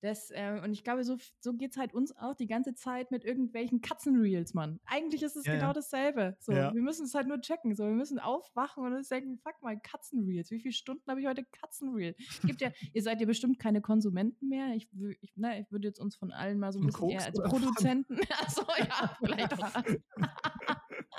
Das, 0.04 0.30
äh, 0.32 0.60
und 0.62 0.74
ich 0.74 0.84
glaube, 0.84 1.02
so, 1.02 1.16
so 1.40 1.54
geht 1.54 1.70
es 1.70 1.78
halt 1.78 1.94
uns 1.94 2.14
auch 2.14 2.34
die 2.34 2.46
ganze 2.46 2.74
Zeit 2.74 3.10
mit 3.10 3.24
irgendwelchen 3.24 3.80
Katzenreels, 3.80 4.52
Mann. 4.52 4.78
Eigentlich 4.84 5.22
ist 5.22 5.34
es 5.34 5.46
ja, 5.46 5.54
genau 5.54 5.68
ja. 5.68 5.72
dasselbe. 5.72 6.36
So, 6.40 6.52
Wir 6.52 6.82
müssen 6.82 7.06
es 7.06 7.14
halt 7.14 7.26
nur 7.26 7.40
checken. 7.40 7.74
So, 7.74 7.84
wir 7.84 7.94
müssen 7.94 8.18
aufwachen 8.18 8.84
und 8.84 8.92
uns 8.92 9.08
denken, 9.08 9.38
fuck 9.38 9.54
mal, 9.62 9.80
Katzenreels. 9.80 10.50
Wie 10.50 10.60
viele 10.60 10.74
Stunden 10.74 11.10
habe 11.10 11.22
ich 11.22 11.26
heute 11.26 11.42
Katzenreel? 11.44 12.14
Gibt 12.44 12.60
ja, 12.60 12.70
ihr 12.92 13.02
seid 13.02 13.18
ja 13.18 13.26
bestimmt 13.26 13.58
keine 13.58 13.80
Konsumenten 13.80 14.46
mehr. 14.46 14.74
Ich, 14.74 14.90
ich, 15.22 15.32
na, 15.36 15.58
ich 15.58 15.72
würde 15.72 15.88
jetzt 15.88 16.00
uns 16.00 16.16
von 16.16 16.32
allen 16.32 16.58
mal 16.58 16.70
so 16.70 16.80
ein 16.80 16.86
bisschen 16.86 17.08
eher 17.08 17.24
als 17.24 17.40
Produzenten. 17.40 18.18
Achso, 18.42 18.66
ja, 18.78 19.16
vielleicht 19.18 19.54
auch. 19.54 19.72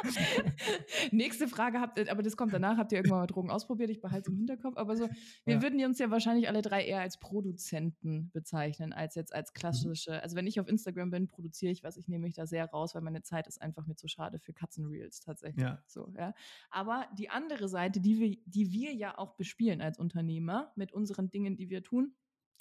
Nächste 1.12 1.48
Frage 1.48 1.80
habt 1.80 1.98
ihr, 1.98 2.12
aber 2.12 2.24
das 2.24 2.38
kommt 2.38 2.54
danach. 2.54 2.78
Habt 2.78 2.92
ihr 2.92 2.98
irgendwann 2.98 3.20
mal 3.20 3.28
Drogen 3.28 3.50
ausprobiert? 3.50 3.90
Ich 3.90 4.02
behalte 4.02 4.22
es 4.22 4.28
im 4.28 4.38
Hinterkopf. 4.38 4.78
Aber 4.78 4.96
so, 4.96 5.08
wir 5.46 5.56
ja. 5.56 5.62
würden 5.62 5.84
uns 5.86 6.00
ja 6.00 6.12
wahrscheinlich 6.12 6.48
alle 6.48 6.62
drei 6.62 6.86
eher 6.86 7.00
als 7.00 7.20
Produzenten 7.20 8.30
bezeichnen, 8.32 8.94
als 8.94 9.16
jetzt 9.16 9.34
als 9.34 9.52
mhm. 9.52 9.60
klassische. 9.60 10.22
Also 10.22 10.36
wenn 10.36 10.48
ich 10.48 10.60
auf 10.60 10.68
Instagram 10.68 11.12
bin, 11.12 11.28
produziere 11.28 11.72
ich 11.72 11.84
was. 11.84 11.98
Ich 11.98 12.08
nehme 12.08 12.24
mich 12.24 12.34
da 12.34 12.46
sehr 12.46 12.66
raus, 12.66 12.96
weil 12.96 13.02
meine 13.02 13.22
Zeit 13.22 13.48
ist 13.48 13.62
einfach 13.62 13.86
mir 13.88 13.96
zu 13.96 14.08
schade 14.08 14.40
für 14.40 14.54
Katzenreels 14.54 15.20
tatsächlich. 15.20 15.64
Ja. 15.64 15.82
So, 15.88 16.14
ja. 16.18 16.34
Aber 16.70 17.08
die 17.18 17.30
andere 17.30 17.68
Seite, 17.68 18.00
die 18.00 18.20
wir, 18.20 18.38
die 18.46 18.72
wir 18.72 18.94
ja 18.94 19.18
auch 19.18 19.36
bespielen 19.36 19.82
als 19.82 19.98
Unternehmer 19.98 20.72
mit 20.76 20.92
unseren 20.94 21.30
Dingen, 21.30 21.56
die 21.56 21.70
wir 21.70 21.84
tun, 21.84 22.14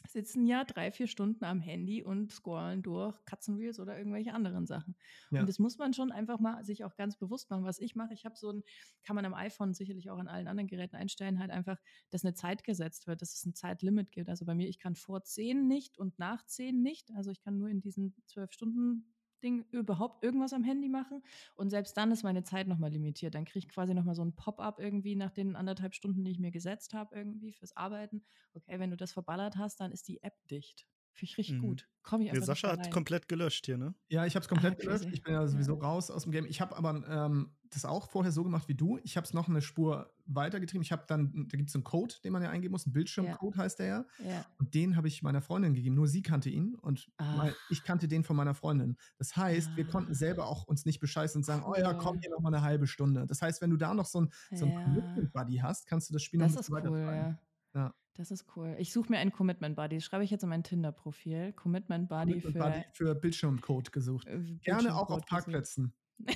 sitzen 0.06 0.46
ja 0.46 0.64
drei, 0.64 0.90
vier 0.90 1.06
Stunden 1.06 1.44
am 1.44 1.60
Handy 1.60 2.02
und 2.02 2.32
scrollen 2.32 2.82
durch 2.82 3.24
Katzenreels 3.24 3.80
oder 3.80 3.96
irgendwelche 3.96 4.32
anderen 4.32 4.66
Sachen. 4.66 4.96
Ja. 5.30 5.40
Und 5.40 5.48
das 5.48 5.58
muss 5.58 5.78
man 5.78 5.92
schon 5.92 6.12
einfach 6.12 6.40
mal 6.40 6.64
sich 6.64 6.84
auch 6.84 6.96
ganz 6.96 7.16
bewusst 7.16 7.50
machen. 7.50 7.64
Was 7.64 7.78
ich 7.78 7.94
mache, 7.94 8.14
ich 8.14 8.24
habe 8.24 8.36
so 8.36 8.50
ein, 8.50 8.62
kann 9.02 9.16
man 9.16 9.24
am 9.24 9.34
iPhone 9.34 9.74
sicherlich 9.74 10.10
auch 10.10 10.18
an 10.18 10.28
allen 10.28 10.48
anderen 10.48 10.68
Geräten 10.68 10.96
einstellen, 10.96 11.38
halt 11.38 11.50
einfach, 11.50 11.78
dass 12.10 12.24
eine 12.24 12.34
Zeit 12.34 12.64
gesetzt 12.64 13.06
wird, 13.06 13.22
dass 13.22 13.34
es 13.34 13.44
ein 13.44 13.54
Zeitlimit 13.54 14.12
gibt. 14.12 14.28
Also 14.28 14.44
bei 14.44 14.54
mir, 14.54 14.68
ich 14.68 14.78
kann 14.78 14.94
vor 14.94 15.24
zehn 15.24 15.66
nicht 15.66 15.98
und 15.98 16.18
nach 16.18 16.44
zehn 16.46 16.82
nicht. 16.82 17.10
Also 17.14 17.30
ich 17.30 17.40
kann 17.40 17.58
nur 17.58 17.68
in 17.68 17.80
diesen 17.80 18.14
zwölf 18.26 18.52
Stunden 18.52 19.13
Ding 19.44 19.64
überhaupt 19.70 20.24
irgendwas 20.24 20.52
am 20.52 20.64
Handy 20.64 20.88
machen. 20.88 21.22
Und 21.54 21.70
selbst 21.70 21.96
dann 21.96 22.10
ist 22.10 22.24
meine 22.24 22.42
Zeit 22.44 22.66
nochmal 22.66 22.90
limitiert. 22.90 23.34
Dann 23.34 23.44
kriege 23.44 23.66
ich 23.66 23.68
quasi 23.68 23.94
nochmal 23.94 24.14
so 24.14 24.24
ein 24.24 24.34
Pop-up 24.34 24.80
irgendwie 24.80 25.14
nach 25.16 25.30
den 25.30 25.54
anderthalb 25.56 25.94
Stunden, 25.94 26.24
die 26.24 26.32
ich 26.32 26.38
mir 26.40 26.50
gesetzt 26.50 26.94
habe, 26.94 27.14
irgendwie 27.14 27.52
fürs 27.52 27.76
Arbeiten. 27.76 28.24
Okay, 28.54 28.78
wenn 28.80 28.90
du 28.90 28.96
das 28.96 29.12
verballert 29.12 29.56
hast, 29.56 29.80
dann 29.80 29.92
ist 29.92 30.08
die 30.08 30.22
App 30.22 30.46
dicht. 30.48 30.86
Finde 31.14 31.30
ich 31.30 31.38
richtig 31.38 31.56
mhm. 31.56 31.62
gut. 31.62 31.88
Komme 32.02 32.24
ich 32.24 32.30
einfach 32.30 32.44
Sascha 32.44 32.72
hat 32.72 32.90
komplett 32.90 33.28
gelöscht 33.28 33.64
hier, 33.66 33.78
ne? 33.78 33.94
Ja, 34.08 34.26
ich 34.26 34.34
habe 34.34 34.42
es 34.42 34.48
komplett 34.48 34.74
ah, 34.74 34.80
gelöscht. 34.80 35.06
Ich 35.12 35.22
bin 35.22 35.32
ja 35.32 35.46
sowieso 35.46 35.76
ja. 35.76 35.82
raus 35.82 36.10
aus 36.10 36.24
dem 36.24 36.32
Game. 36.32 36.44
Ich 36.44 36.60
habe 36.60 36.76
aber 36.76 37.02
ähm, 37.08 37.54
das 37.70 37.84
auch 37.84 38.10
vorher 38.10 38.32
so 38.32 38.42
gemacht 38.42 38.68
wie 38.68 38.74
du. 38.74 38.98
Ich 39.04 39.16
habe 39.16 39.24
es 39.24 39.32
noch 39.32 39.48
eine 39.48 39.62
Spur 39.62 40.12
weitergetrieben. 40.26 40.82
Ich 40.82 40.92
habe 40.92 41.04
dann, 41.06 41.46
da 41.48 41.56
gibt 41.56 41.70
es 41.70 41.74
einen 41.74 41.84
Code, 41.84 42.16
den 42.24 42.32
man 42.32 42.42
ja 42.42 42.50
eingeben 42.50 42.72
muss. 42.72 42.84
Ein 42.84 42.92
Bildschirmcode 42.92 43.56
ja. 43.56 43.62
heißt 43.62 43.78
der 43.78 43.86
ja. 43.86 44.04
ja. 44.18 44.44
Und 44.58 44.74
den 44.74 44.96
habe 44.96 45.06
ich 45.08 45.22
meiner 45.22 45.40
Freundin 45.40 45.72
gegeben. 45.72 45.94
Nur 45.94 46.08
sie 46.08 46.20
kannte 46.20 46.50
ihn 46.50 46.74
und 46.74 47.10
mal, 47.18 47.54
ich 47.70 47.84
kannte 47.84 48.08
den 48.08 48.24
von 48.24 48.36
meiner 48.36 48.54
Freundin. 48.54 48.96
Das 49.18 49.36
heißt, 49.36 49.70
ah. 49.72 49.76
wir 49.76 49.86
konnten 49.86 50.12
ah. 50.12 50.16
selber 50.16 50.48
auch 50.48 50.64
uns 50.64 50.84
nicht 50.84 50.98
bescheißen 50.98 51.38
und 51.38 51.44
sagen, 51.44 51.62
oh 51.64 51.74
ja, 51.74 51.94
komm 51.94 52.18
hier 52.18 52.30
noch 52.30 52.40
mal 52.40 52.52
eine 52.52 52.62
halbe 52.62 52.86
Stunde. 52.88 53.24
Das 53.26 53.40
heißt, 53.40 53.62
wenn 53.62 53.70
du 53.70 53.76
da 53.76 53.94
noch 53.94 54.06
so 54.06 54.22
ein, 54.22 54.32
so 54.52 54.66
ein 54.66 54.74
Commitment-Buddy 54.74 55.56
hast, 55.58 55.86
kannst 55.86 56.10
du 56.10 56.12
das 56.12 56.22
Spiel 56.22 56.40
das 56.40 56.54
noch 56.54 56.56
ein 56.56 56.82
bisschen 56.82 56.88
cool, 56.88 57.06
weiter 57.06 57.38
ja. 57.74 57.94
Das 58.16 58.30
ist 58.30 58.46
cool. 58.54 58.76
Ich 58.78 58.92
suche 58.92 59.10
mir 59.10 59.18
einen 59.18 59.32
Commitment 59.32 59.74
Buddy. 59.74 59.96
Das 59.96 60.04
schreibe 60.04 60.22
ich 60.22 60.30
jetzt 60.30 60.44
in 60.44 60.48
mein 60.48 60.62
Tinder-Profil. 60.62 61.52
Commitment 61.54 62.08
Buddy 62.08 62.40
Commitment 62.40 62.54
für, 62.54 62.62
Buddy 62.62 62.84
für 62.92 63.14
Bildschirmcode 63.16 63.92
gesucht. 63.92 64.28
Äh, 64.28 64.38
Bildschirmcode 64.38 64.64
Gerne 64.64 64.94
auch 64.94 65.10
auf 65.10 65.26
Parkplätzen. 65.26 65.92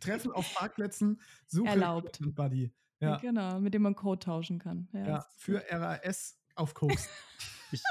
Treffen 0.00 0.30
auf 0.30 0.54
Parkplätzen, 0.54 1.20
suche 1.46 1.70
Erlaubt. 1.70 2.18
Commitment 2.18 2.34
Buddy. 2.36 2.72
Ja. 3.00 3.16
Genau, 3.16 3.58
mit 3.60 3.74
dem 3.74 3.82
man 3.82 3.96
Code 3.96 4.20
tauschen 4.20 4.60
kann. 4.60 4.88
Ja, 4.92 5.06
ja 5.06 5.26
für 5.36 5.62
RAS 5.68 6.40
auf 6.54 6.72
Koks. 6.74 7.08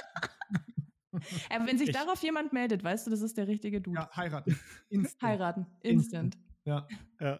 Aber 1.50 1.68
wenn 1.68 1.78
sich 1.78 1.89
ich, 1.89 1.96
darauf 1.96 2.24
jemand 2.24 2.54
meldet, 2.54 2.84
weißt 2.84 3.06
du, 3.06 3.12
das 3.12 3.22
ist 3.22 3.38
der 3.38 3.48
richtige 3.48 3.82
Dude. 3.82 4.00
Ja, 4.00 4.10
heiraten. 4.16 4.58
Instant. 4.89 5.22
heiraten. 5.22 5.68
Instant. 5.82 6.36
Instant. 6.36 6.53
Ja. 6.66 6.88
ja. 7.20 7.39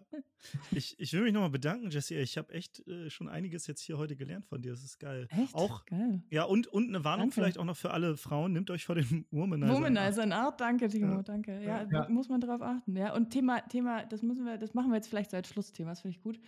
Ich, 0.70 0.98
ich 0.98 1.12
will 1.14 1.22
mich 1.22 1.32
nochmal 1.32 1.50
bedanken, 1.50 1.90
Jesse. 1.90 2.16
Ich 2.16 2.36
habe 2.36 2.52
echt 2.52 2.86
äh, 2.86 3.08
schon 3.08 3.28
einiges 3.28 3.66
jetzt 3.66 3.80
hier 3.80 3.96
heute 3.96 4.14
gelernt 4.14 4.46
von 4.46 4.60
dir. 4.60 4.72
Das 4.72 4.84
ist 4.84 4.98
geil. 4.98 5.26
Echt? 5.30 5.54
Auch, 5.54 5.86
geil. 5.86 6.22
Ja, 6.30 6.44
und, 6.44 6.66
und 6.66 6.88
eine 6.88 7.02
Warnung 7.04 7.26
danke. 7.26 7.34
vielleicht 7.34 7.58
auch 7.58 7.64
noch 7.64 7.76
für 7.76 7.92
alle 7.92 8.16
Frauen. 8.16 8.52
Nehmt 8.52 8.70
euch 8.70 8.84
vor 8.84 8.94
dem 8.94 9.24
Womanizer. 9.30 9.72
Womanizer 9.72 10.22
in 10.24 10.32
Art. 10.32 10.60
Danke, 10.60 10.88
Timo. 10.88 11.16
Ja. 11.16 11.22
Danke. 11.22 11.62
Ja, 11.62 11.86
ja, 11.90 12.08
muss 12.08 12.28
man 12.28 12.40
drauf 12.40 12.60
achten. 12.60 12.96
Ja, 12.96 13.14
und 13.14 13.30
Thema, 13.30 13.60
Thema, 13.62 14.04
das 14.04 14.22
müssen 14.22 14.44
wir, 14.44 14.58
das 14.58 14.74
machen 14.74 14.90
wir 14.90 14.96
jetzt 14.96 15.08
vielleicht 15.08 15.30
so 15.30 15.36
als 15.36 15.48
Schlussthema. 15.48 15.90
Das 15.90 16.02
finde 16.02 16.16
ich 16.16 16.22
gut. 16.22 16.38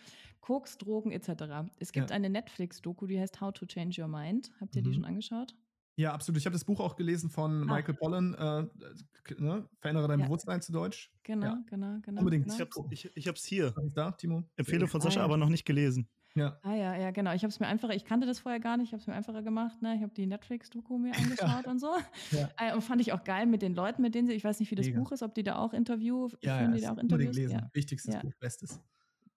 Koks, 0.40 0.78
Drogen 0.78 1.10
etc. 1.10 1.70
Es 1.78 1.92
gibt 1.92 2.12
eine 2.12 2.28
Netflix-Doku, 2.28 3.06
die 3.06 3.18
heißt 3.18 3.40
How 3.40 3.52
to 3.52 3.66
Change 3.66 4.00
Your 4.00 4.08
Mind. 4.08 4.52
Habt 4.60 4.76
ihr 4.76 4.82
mhm. 4.82 4.86
die 4.86 4.94
schon 4.94 5.04
angeschaut? 5.04 5.56
Ja, 5.96 6.12
absolut. 6.12 6.38
Ich 6.38 6.46
habe 6.46 6.52
das 6.52 6.64
Buch 6.64 6.78
auch 6.80 6.94
gelesen 6.94 7.30
von 7.30 7.62
ah. 7.62 7.74
Michael 7.74 7.94
Pollan, 7.94 8.34
äh, 8.34 9.32
ne? 9.40 9.68
Verändere 9.80 10.08
dein 10.08 10.20
ja. 10.20 10.26
Bewusstsein 10.26 10.60
zu 10.60 10.72
Deutsch. 10.72 11.10
Genau, 11.22 11.46
ja. 11.46 11.62
genau, 11.66 11.98
genau. 12.02 12.20
Unbedingt. 12.20 12.44
Genau. 12.46 12.88
Ich 12.90 13.26
habe 13.26 13.36
es 13.36 13.44
hier. 13.44 13.74
Da, 13.94 14.12
Timo? 14.12 14.44
Empfehlung 14.56 14.88
von 14.88 15.00
Sascha, 15.00 15.20
ah, 15.20 15.22
ja. 15.22 15.24
aber 15.24 15.36
noch 15.38 15.48
nicht 15.48 15.64
gelesen. 15.64 16.06
Ja. 16.36 16.58
Ah 16.62 16.74
ja, 16.74 16.94
ja, 16.94 17.10
genau. 17.12 17.32
Ich 17.32 17.42
habe 17.42 17.50
es 17.50 17.60
mir 17.60 17.66
einfacher, 17.66 17.94
ich 17.94 18.04
kannte 18.04 18.26
das 18.26 18.40
vorher 18.40 18.60
gar 18.60 18.76
nicht, 18.76 18.88
ich 18.88 18.92
habe 18.92 19.00
es 19.00 19.06
mir 19.06 19.14
einfacher 19.14 19.42
gemacht. 19.42 19.80
Ne? 19.80 19.96
Ich 19.96 20.02
habe 20.02 20.12
die 20.12 20.26
Netflix-Doku 20.26 20.98
mir 20.98 21.12
angeschaut 21.16 21.64
ja. 21.64 21.70
und 21.70 21.78
so. 21.78 21.90
Ja. 22.30 22.50
Äh, 22.58 22.74
und 22.74 22.82
fand 22.82 23.00
ich 23.00 23.14
auch 23.14 23.24
geil 23.24 23.46
mit 23.46 23.62
den 23.62 23.74
Leuten, 23.74 24.02
mit 24.02 24.14
denen 24.14 24.26
sie, 24.26 24.34
ich 24.34 24.44
weiß 24.44 24.60
nicht, 24.60 24.70
wie 24.70 24.74
das 24.74 24.86
Mega. 24.86 25.00
Buch 25.00 25.12
ist, 25.12 25.22
ob 25.22 25.34
die 25.34 25.42
da 25.42 25.56
auch 25.56 25.72
Interview, 25.72 26.28
ja, 26.42 26.58
führen 26.58 26.72
ja, 26.72 26.76
die 26.76 26.82
da 26.82 26.92
auch 26.92 26.98
Interviews. 26.98 27.34
Lesen. 27.34 27.62
Wichtigstes 27.72 28.18
Buch, 28.20 28.34
bestes. 28.38 28.80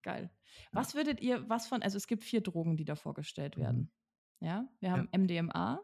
Geil. 0.03 0.30
Was 0.74 0.93
würdet 0.93 1.22
ihr, 1.22 1.47
was 1.47 1.68
von, 1.68 1.82
also 1.82 1.95
es 1.95 2.05
gibt 2.05 2.24
vier 2.24 2.41
Drogen, 2.41 2.76
die 2.76 2.86
da 2.86 2.95
vorgestellt 2.95 3.57
mhm. 3.57 3.62
werden. 3.62 3.91
Ja, 4.41 4.68
wir 4.80 4.91
haben 4.91 5.10
MDMA, 5.16 5.74
ja. 5.74 5.80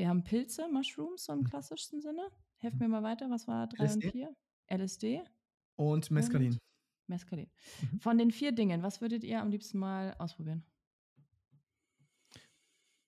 Wir 0.00 0.08
haben 0.08 0.24
Pilze, 0.24 0.66
Mushrooms, 0.72 1.24
so 1.24 1.34
im 1.34 1.40
mhm. 1.40 1.44
klassischsten 1.44 2.00
Sinne. 2.00 2.26
Helft 2.56 2.76
mhm. 2.76 2.84
mir 2.84 2.88
mal 2.88 3.02
weiter, 3.02 3.28
was 3.28 3.46
war 3.46 3.66
3 3.66 3.92
und 3.92 4.04
4? 4.04 4.34
LSD. 4.68 5.20
Und 5.76 6.10
Mescalin. 6.10 6.52
Und 6.52 6.60
Mescalin. 7.06 7.50
Mhm. 7.82 8.00
Von 8.00 8.16
den 8.16 8.30
vier 8.30 8.52
Dingen, 8.52 8.82
was 8.82 9.02
würdet 9.02 9.24
ihr 9.24 9.42
am 9.42 9.50
liebsten 9.50 9.78
mal 9.78 10.14
ausprobieren? 10.18 10.64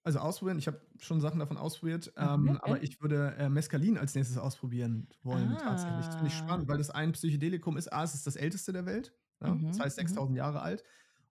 Also 0.04 0.18
ausprobieren, 0.18 0.58
ich 0.58 0.66
habe 0.66 0.82
schon 0.98 1.22
Sachen 1.22 1.38
davon 1.38 1.56
ausprobiert, 1.56 2.12
ähm, 2.18 2.50
okay. 2.50 2.60
aber 2.62 2.82
ich 2.82 3.00
würde 3.00 3.36
äh, 3.38 3.48
Mescalin 3.48 3.96
als 3.96 4.14
nächstes 4.14 4.36
ausprobieren 4.36 5.08
wollen, 5.22 5.48
ah. 5.52 5.60
tatsächlich. 5.62 6.04
Das 6.04 6.16
finde 6.16 6.28
ich 6.28 6.36
spannend, 6.36 6.68
weil 6.68 6.76
das 6.76 6.90
ein 6.90 7.12
Psychedelikum 7.12 7.78
ist. 7.78 7.90
A, 7.90 8.04
es 8.04 8.12
ist 8.12 8.26
das 8.26 8.36
älteste 8.36 8.74
der 8.74 8.84
Welt, 8.84 9.14
ja? 9.40 9.54
mhm. 9.54 9.68
das 9.68 9.80
heißt 9.80 9.96
6000 9.96 10.32
mhm. 10.32 10.36
Jahre 10.36 10.60
alt. 10.60 10.84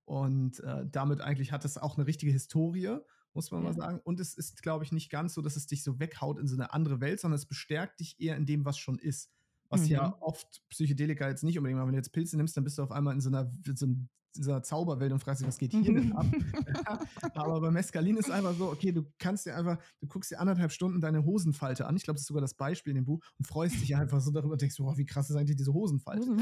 Und 0.05 0.59
äh, 0.61 0.87
damit 0.89 1.21
eigentlich 1.21 1.51
hat 1.51 1.65
es 1.65 1.77
auch 1.77 1.97
eine 1.97 2.07
richtige 2.07 2.31
Historie 2.31 2.97
muss 3.33 3.51
man 3.51 3.61
ja. 3.61 3.69
mal 3.69 3.73
sagen. 3.73 3.99
Und 4.03 4.19
es 4.19 4.33
ist, 4.33 4.61
glaube 4.61 4.83
ich, 4.83 4.91
nicht 4.91 5.09
ganz 5.09 5.33
so, 5.33 5.41
dass 5.41 5.55
es 5.55 5.67
dich 5.67 5.83
so 5.83 5.99
weghaut 5.99 6.39
in 6.39 6.47
so 6.47 6.55
eine 6.55 6.73
andere 6.73 7.01
Welt, 7.01 7.19
sondern 7.19 7.37
es 7.37 7.45
bestärkt 7.45 7.99
dich 7.99 8.19
eher 8.19 8.35
in 8.35 8.45
dem, 8.45 8.65
was 8.65 8.77
schon 8.77 8.97
ist. 8.99 9.31
Was 9.69 9.81
mhm. 9.81 9.87
ja 9.87 10.17
oft 10.19 10.61
Psychedelika 10.69 11.29
jetzt 11.29 11.43
nicht 11.43 11.57
unbedingt, 11.57 11.79
aber 11.79 11.87
wenn 11.87 11.93
du 11.93 11.99
jetzt 11.99 12.11
Pilze 12.11 12.35
nimmst, 12.35 12.57
dann 12.57 12.63
bist 12.63 12.77
du 12.77 12.83
auf 12.83 12.91
einmal 12.91 13.13
in 13.13 13.21
so 13.21 13.29
einer, 13.29 13.51
so 13.73 13.85
einem 13.85 14.09
dieser 14.35 14.63
Zauberwelt 14.63 15.11
und 15.11 15.19
fragst 15.19 15.41
dich, 15.41 15.47
was 15.47 15.57
geht 15.57 15.71
hier 15.71 15.93
denn 15.93 16.13
ab? 16.13 16.25
Aber 17.35 17.61
bei 17.61 17.71
Mescalin 17.71 18.17
ist 18.17 18.31
einfach 18.31 18.55
so, 18.55 18.69
okay, 18.69 18.91
du 18.91 19.03
kannst 19.19 19.45
dir 19.45 19.55
einfach, 19.55 19.77
du 19.99 20.07
guckst 20.07 20.31
dir 20.31 20.39
anderthalb 20.39 20.71
Stunden 20.71 21.01
deine 21.01 21.23
Hosenfalte 21.23 21.85
an. 21.85 21.95
Ich 21.95 22.03
glaube, 22.03 22.15
das 22.15 22.21
ist 22.21 22.27
sogar 22.27 22.41
das 22.41 22.53
Beispiel 22.53 22.91
in 22.91 22.95
dem 22.95 23.05
Buch 23.05 23.23
und 23.37 23.45
freust 23.45 23.81
dich 23.81 23.95
einfach 23.95 24.21
so 24.21 24.31
darüber 24.31 24.53
und 24.53 24.61
denkst, 24.61 24.79
oh, 24.79 24.97
wie 24.97 25.05
krass 25.05 25.29
ist 25.29 25.35
eigentlich 25.35 25.57
diese 25.57 25.73
Hosenfalte? 25.73 26.37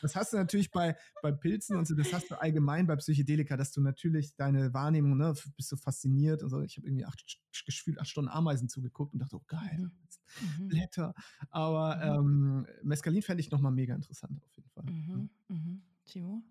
Das 0.00 0.16
hast 0.16 0.32
du 0.32 0.36
natürlich 0.36 0.70
bei, 0.70 0.96
bei 1.22 1.32
Pilzen 1.32 1.76
und 1.76 1.86
so, 1.86 1.94
das 1.94 2.12
hast 2.12 2.30
du 2.30 2.40
allgemein 2.40 2.86
bei 2.86 2.96
Psychedelika, 2.96 3.56
dass 3.56 3.72
du 3.72 3.80
natürlich 3.80 4.34
deine 4.36 4.72
Wahrnehmung, 4.74 5.16
ne, 5.16 5.34
bist 5.56 5.68
so 5.68 5.76
fasziniert 5.76 6.42
und 6.42 6.50
so. 6.50 6.60
Ich 6.60 6.76
habe 6.76 6.86
irgendwie 6.86 7.04
acht, 7.04 7.24
gefühlt 7.66 8.00
acht 8.00 8.08
Stunden 8.08 8.30
Ameisen 8.30 8.68
zugeguckt 8.68 9.12
und 9.12 9.20
dachte, 9.20 9.36
oh 9.36 9.44
geil, 9.46 9.78
mhm. 9.78 10.64
mhm. 10.64 10.68
Blätter. 10.68 11.14
Aber 11.50 12.20
mhm. 12.20 12.64
ähm, 12.64 12.66
Mescalin 12.82 13.22
fände 13.22 13.40
ich 13.40 13.50
nochmal 13.50 13.72
mega 13.72 13.94
interessant 13.94 14.42
auf 14.42 14.56
jeden 14.56 14.70
Fall. 14.70 14.84
Mhm. 14.84 15.30
Mhm. 15.48 15.82
Timo? 16.06 16.42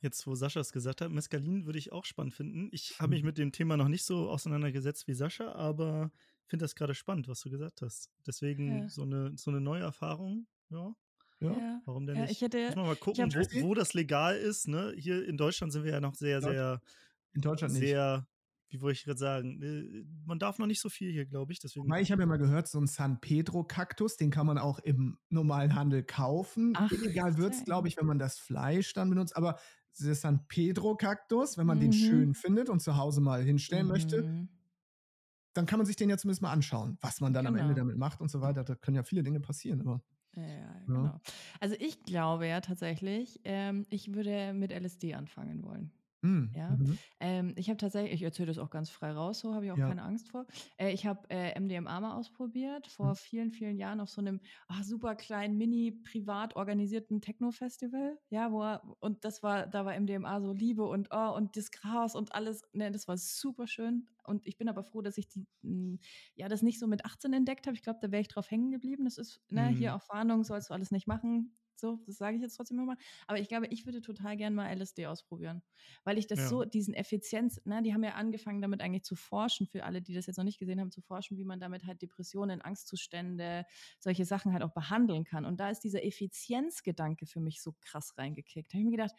Jetzt, 0.00 0.26
wo 0.26 0.34
Sascha 0.34 0.60
es 0.60 0.72
gesagt 0.72 1.00
hat, 1.00 1.10
Mescalin 1.10 1.66
würde 1.66 1.78
ich 1.78 1.92
auch 1.92 2.04
spannend 2.04 2.34
finden. 2.34 2.68
Ich 2.72 2.98
habe 2.98 3.10
mich 3.10 3.22
mit 3.22 3.36
dem 3.36 3.52
Thema 3.52 3.76
noch 3.76 3.88
nicht 3.88 4.04
so 4.04 4.30
auseinandergesetzt 4.30 5.06
wie 5.06 5.14
Sascha, 5.14 5.52
aber 5.52 6.10
finde 6.46 6.64
das 6.64 6.74
gerade 6.74 6.94
spannend, 6.94 7.28
was 7.28 7.40
du 7.40 7.50
gesagt 7.50 7.82
hast. 7.82 8.10
Deswegen 8.26 8.82
ja. 8.82 8.88
so, 8.88 9.02
eine, 9.02 9.36
so 9.36 9.50
eine 9.50 9.60
neue 9.60 9.82
Erfahrung, 9.82 10.46
ja. 10.70 10.94
Ja. 11.40 11.80
Warum 11.86 12.06
denn 12.06 12.16
ja, 12.16 12.22
nicht? 12.22 12.32
Ich 12.32 12.40
hätte, 12.42 12.66
Muss 12.66 12.76
man 12.76 12.86
mal 12.86 12.96
gucken, 12.96 13.32
wo, 13.32 13.68
wo, 13.68 13.74
das 13.74 13.94
legal 13.94 14.36
ist. 14.36 14.68
Ne? 14.68 14.92
Hier 14.98 15.26
in 15.26 15.38
Deutschland 15.38 15.72
sind 15.72 15.84
wir 15.84 15.92
ja 15.92 16.00
noch 16.00 16.14
sehr, 16.14 16.42
sehr. 16.42 16.82
In 17.32 17.40
Deutschland 17.40 17.72
sehr, 17.72 18.18
nicht 18.18 18.26
wie 18.70 18.80
wollte 18.80 18.98
ich 18.98 19.04
gerade 19.04 19.18
sagen, 19.18 19.60
äh, 19.62 20.04
man 20.24 20.38
darf 20.38 20.58
noch 20.58 20.66
nicht 20.66 20.80
so 20.80 20.88
viel 20.88 21.10
hier, 21.10 21.26
glaube 21.26 21.52
ich. 21.52 21.58
Deswegen 21.58 21.92
ich 21.96 22.12
habe 22.12 22.22
ja 22.22 22.26
mal 22.26 22.38
gehört, 22.38 22.68
so 22.68 22.78
ein 22.78 22.86
San 22.86 23.20
Pedro-Kaktus, 23.20 24.16
den 24.16 24.30
kann 24.30 24.46
man 24.46 24.58
auch 24.58 24.78
im 24.78 25.18
normalen 25.28 25.74
Handel 25.74 26.04
kaufen. 26.04 26.74
Ach, 26.76 26.90
Illegal 26.92 27.36
wird 27.36 27.54
es, 27.54 27.64
glaube 27.64 27.88
ich, 27.88 27.96
wenn 27.96 28.06
man 28.06 28.18
das 28.18 28.38
Fleisch 28.38 28.92
dann 28.92 29.10
benutzt. 29.10 29.36
Aber 29.36 29.58
der 29.98 30.14
San 30.14 30.46
Pedro-Kaktus, 30.48 31.58
wenn 31.58 31.66
man 31.66 31.78
mhm. 31.78 31.82
den 31.82 31.92
schön 31.92 32.34
findet 32.34 32.68
und 32.68 32.80
zu 32.80 32.96
Hause 32.96 33.20
mal 33.20 33.42
hinstellen 33.42 33.86
mhm. 33.86 33.92
möchte, 33.92 34.48
dann 35.54 35.66
kann 35.66 35.78
man 35.78 35.86
sich 35.86 35.96
den 35.96 36.08
ja 36.08 36.16
zumindest 36.16 36.42
mal 36.42 36.52
anschauen, 36.52 36.96
was 37.00 37.20
man 37.20 37.32
dann 37.32 37.44
genau. 37.44 37.56
am 37.56 37.62
Ende 37.62 37.74
genau. 37.74 37.86
damit 37.86 37.98
macht 37.98 38.20
und 38.20 38.30
so 38.30 38.40
weiter. 38.40 38.64
Da 38.64 38.74
können 38.74 38.96
ja 38.96 39.02
viele 39.02 39.22
Dinge 39.22 39.40
passieren, 39.40 39.80
aber. 39.80 40.02
Ja, 40.36 40.46
ja, 40.46 40.80
genau. 40.86 41.20
Also 41.58 41.74
ich 41.80 42.02
glaube 42.04 42.46
ja 42.46 42.60
tatsächlich, 42.60 43.40
ähm, 43.44 43.84
ich 43.90 44.14
würde 44.14 44.52
mit 44.54 44.70
LSD 44.70 45.14
anfangen 45.14 45.64
wollen. 45.64 45.90
Mhm. 46.22 46.50
Ja, 46.54 46.70
mhm. 46.70 46.98
ähm, 47.20 47.52
ich 47.56 47.68
habe 47.68 47.78
tatsächlich, 47.78 48.12
ich 48.12 48.22
erzähle 48.22 48.48
das 48.48 48.58
auch 48.58 48.70
ganz 48.70 48.90
frei 48.90 49.12
raus, 49.12 49.40
so 49.40 49.54
habe 49.54 49.64
ich 49.64 49.72
auch 49.72 49.78
ja. 49.78 49.88
keine 49.88 50.02
Angst 50.02 50.28
vor. 50.28 50.46
Äh, 50.76 50.92
ich 50.92 51.06
habe 51.06 51.28
äh, 51.30 51.58
MDMA 51.58 52.00
mal 52.00 52.14
ausprobiert 52.14 52.86
vor 52.86 53.10
mhm. 53.10 53.16
vielen, 53.16 53.50
vielen 53.52 53.78
Jahren 53.78 54.00
auf 54.00 54.10
so 54.10 54.20
einem 54.20 54.40
ach, 54.68 54.82
super 54.82 55.14
kleinen, 55.14 55.56
mini 55.56 55.92
privat 55.92 56.56
organisierten 56.56 57.20
Techno-Festival. 57.20 58.18
Ja, 58.28 58.52
wo 58.52 58.60
und 59.00 59.24
das 59.24 59.42
war, 59.42 59.66
da 59.66 59.84
war 59.84 59.98
MDMA 59.98 60.40
so 60.40 60.52
Liebe 60.52 60.84
und 60.84 61.08
oh, 61.10 61.34
und 61.34 61.56
das 61.56 61.70
Gras 61.70 62.14
und 62.14 62.34
alles. 62.34 62.62
Ne, 62.72 62.90
das 62.90 63.08
war 63.08 63.16
super 63.16 63.66
schön. 63.66 64.06
Und 64.24 64.46
ich 64.46 64.58
bin 64.58 64.68
aber 64.68 64.84
froh, 64.84 65.00
dass 65.00 65.18
ich 65.18 65.28
die, 65.28 65.46
hm, 65.62 65.98
ja, 66.34 66.48
das 66.48 66.62
nicht 66.62 66.78
so 66.78 66.86
mit 66.86 67.04
18 67.04 67.32
entdeckt 67.32 67.66
habe. 67.66 67.76
Ich 67.76 67.82
glaube, 67.82 67.98
da 68.02 68.12
wäre 68.12 68.20
ich 68.20 68.28
drauf 68.28 68.50
hängen 68.50 68.70
geblieben. 68.70 69.04
Das 69.04 69.18
ist, 69.18 69.40
ne, 69.50 69.68
hier 69.68 69.90
mhm. 69.90 69.96
auf 69.96 70.08
Warnung 70.10 70.44
sollst 70.44 70.70
du 70.70 70.74
alles 70.74 70.90
nicht 70.90 71.06
machen. 71.06 71.56
So, 71.80 71.98
das 72.06 72.16
sage 72.16 72.36
ich 72.36 72.42
jetzt 72.42 72.56
trotzdem 72.56 72.78
immer. 72.78 72.96
Aber 73.26 73.38
ich 73.38 73.48
glaube, 73.48 73.66
ich 73.68 73.86
würde 73.86 74.00
total 74.00 74.36
gerne 74.36 74.54
mal 74.54 74.70
LSD 74.72 75.06
ausprobieren. 75.06 75.62
Weil 76.04 76.18
ich 76.18 76.26
das 76.26 76.40
ja. 76.40 76.48
so, 76.48 76.64
diesen 76.64 76.94
Effizienz, 76.94 77.60
ne, 77.64 77.82
die 77.82 77.94
haben 77.94 78.04
ja 78.04 78.14
angefangen, 78.14 78.60
damit 78.62 78.80
eigentlich 78.80 79.04
zu 79.04 79.16
forschen, 79.16 79.66
für 79.66 79.84
alle, 79.84 80.02
die 80.02 80.14
das 80.14 80.26
jetzt 80.26 80.36
noch 80.36 80.44
nicht 80.44 80.58
gesehen 80.58 80.80
haben, 80.80 80.90
zu 80.90 81.00
forschen, 81.00 81.36
wie 81.36 81.44
man 81.44 81.60
damit 81.60 81.86
halt 81.86 82.02
Depressionen, 82.02 82.60
Angstzustände, 82.60 83.64
solche 83.98 84.24
Sachen 84.24 84.52
halt 84.52 84.62
auch 84.62 84.72
behandeln 84.72 85.24
kann. 85.24 85.44
Und 85.44 85.58
da 85.58 85.70
ist 85.70 85.80
dieser 85.80 86.04
Effizienzgedanke 86.04 87.26
für 87.26 87.40
mich 87.40 87.62
so 87.62 87.74
krass 87.80 88.16
reingekickt. 88.16 88.72
Da 88.72 88.74
habe 88.74 88.82
ich 88.82 88.90
mir 88.90 88.96
gedacht, 88.96 89.14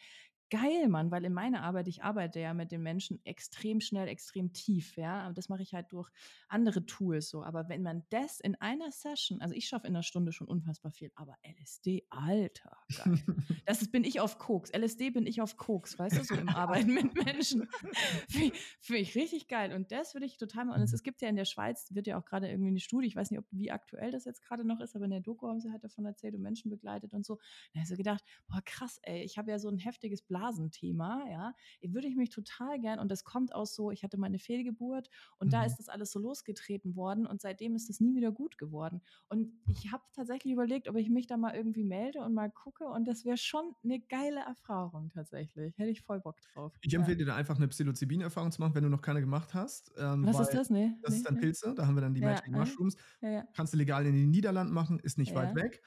geil, 0.51 0.89
Mann, 0.89 1.11
weil 1.11 1.23
in 1.23 1.33
meiner 1.33 1.63
Arbeit, 1.63 1.87
ich 1.87 2.03
arbeite 2.03 2.41
ja 2.41 2.53
mit 2.53 2.71
den 2.71 2.83
Menschen 2.83 3.25
extrem 3.25 3.79
schnell, 3.79 4.09
extrem 4.09 4.51
tief, 4.51 4.97
ja. 4.97 5.27
Und 5.27 5.37
das 5.37 5.47
mache 5.47 5.63
ich 5.63 5.73
halt 5.73 5.91
durch 5.91 6.09
andere 6.49 6.85
Tools 6.85 7.29
so. 7.29 7.41
Aber 7.41 7.69
wenn 7.69 7.81
man 7.81 8.03
das 8.09 8.41
in 8.41 8.55
einer 8.55 8.91
Session, 8.91 9.41
also 9.41 9.55
ich 9.55 9.67
schaffe 9.67 9.87
in 9.87 9.95
einer 9.95 10.03
Stunde 10.03 10.33
schon 10.33 10.47
unfassbar 10.47 10.91
viel, 10.91 11.09
aber 11.15 11.35
LSD, 11.43 12.05
Alter, 12.09 12.77
geil. 12.97 13.23
das 13.65 13.81
ist, 13.81 13.91
bin 13.91 14.03
ich 14.03 14.19
auf 14.19 14.37
Koks. 14.37 14.71
LSD 14.71 15.11
bin 15.11 15.25
ich 15.25 15.41
auf 15.41 15.55
Koks, 15.55 15.97
weißt 15.97 16.17
du, 16.17 16.23
so 16.25 16.35
im 16.35 16.49
Arbeiten 16.49 16.93
mit 16.93 17.15
Menschen. 17.15 17.67
Finde 18.27 18.55
find 18.81 18.99
ich 18.99 19.15
richtig 19.15 19.47
geil. 19.47 19.73
Und 19.73 19.93
das 19.93 20.13
würde 20.13 20.25
ich 20.25 20.37
total 20.37 20.65
mal. 20.65 20.75
Und 20.75 20.81
es, 20.81 20.91
es 20.91 21.01
gibt 21.01 21.21
ja 21.21 21.29
in 21.29 21.37
der 21.37 21.45
Schweiz, 21.45 21.87
wird 21.91 22.07
ja 22.07 22.19
auch 22.19 22.25
gerade 22.25 22.49
irgendwie 22.49 22.69
eine 22.69 22.79
Studie, 22.81 23.07
ich 23.07 23.15
weiß 23.15 23.31
nicht, 23.31 23.39
ob, 23.39 23.45
wie 23.51 23.71
aktuell 23.71 24.11
das 24.11 24.25
jetzt 24.25 24.41
gerade 24.41 24.65
noch 24.65 24.81
ist, 24.81 24.97
aber 24.97 25.05
in 25.05 25.11
der 25.11 25.21
Doku 25.21 25.47
haben 25.47 25.61
sie 25.61 25.71
halt 25.71 25.83
davon 25.85 26.05
erzählt 26.05 26.35
und 26.35 26.41
Menschen 26.41 26.69
begleitet 26.69 27.13
und 27.13 27.25
so. 27.25 27.37
Da 27.37 27.79
habe 27.79 27.83
ich 27.83 27.89
so 27.89 27.95
gedacht, 27.95 28.23
boah, 28.49 28.61
krass, 28.65 28.99
ey, 29.03 29.23
ich 29.23 29.37
habe 29.37 29.49
ja 29.49 29.57
so 29.57 29.69
ein 29.69 29.77
heftiges 29.77 30.21
Blasenthema, 30.41 31.23
ja. 31.29 31.53
Würde 31.83 32.07
ich 32.07 32.15
mich 32.15 32.29
total 32.29 32.79
gern, 32.79 32.99
und 32.99 33.09
das 33.11 33.23
kommt 33.23 33.53
aus 33.53 33.75
so, 33.75 33.91
ich 33.91 34.03
hatte 34.03 34.17
meine 34.17 34.39
Fehlgeburt 34.39 35.09
und 35.37 35.47
mhm. 35.47 35.51
da 35.51 35.65
ist 35.65 35.77
das 35.77 35.89
alles 35.89 36.11
so 36.11 36.19
losgetreten 36.19 36.95
worden 36.95 37.25
und 37.25 37.41
seitdem 37.41 37.75
ist 37.75 37.89
es 37.89 37.99
nie 37.99 38.15
wieder 38.15 38.31
gut 38.31 38.57
geworden. 38.57 39.01
Und 39.29 39.51
ich 39.69 39.91
habe 39.91 40.03
tatsächlich 40.13 40.53
überlegt, 40.53 40.89
ob 40.89 40.95
ich 40.95 41.09
mich 41.09 41.27
da 41.27 41.37
mal 41.37 41.53
irgendwie 41.55 41.83
melde 41.83 42.19
und 42.19 42.33
mal 42.33 42.49
gucke 42.49 42.85
und 42.85 43.07
das 43.07 43.25
wäre 43.25 43.37
schon 43.37 43.75
eine 43.83 43.99
geile 43.99 44.41
Erfahrung 44.41 45.09
tatsächlich. 45.09 45.77
Hätte 45.77 45.89
ich 45.89 46.01
voll 46.01 46.19
Bock 46.19 46.41
drauf. 46.53 46.73
Ich 46.81 46.93
empfehle 46.93 47.17
ja. 47.17 47.25
dir 47.25 47.31
da 47.31 47.35
einfach 47.35 47.57
eine 47.57 47.67
Psilocybin-Erfahrung 47.67 48.51
zu 48.51 48.61
machen, 48.61 48.75
wenn 48.75 48.83
du 48.83 48.89
noch 48.89 49.01
keine 49.01 49.21
gemacht 49.21 49.53
hast. 49.53 49.91
Ähm, 49.97 50.25
Was 50.25 50.39
ist 50.39 50.53
das? 50.53 50.69
Nee. 50.69 50.93
Das 51.01 51.11
nee, 51.11 51.17
ist 51.17 51.25
dann 51.27 51.37
Pilze, 51.37 51.73
da 51.75 51.85
haben 51.85 51.95
wir 51.95 52.01
dann 52.01 52.13
die 52.13 52.21
ja, 52.21 52.29
Magic 52.29 52.51
Mushrooms. 52.51 52.95
Ja, 53.21 53.45
Kannst 53.53 53.73
du 53.73 53.77
legal 53.77 54.05
in 54.05 54.15
den 54.15 54.29
Niederlanden 54.29 54.73
machen, 54.73 54.99
ist 54.99 55.17
nicht 55.17 55.35
weit 55.35 55.55
weg. 55.55 55.81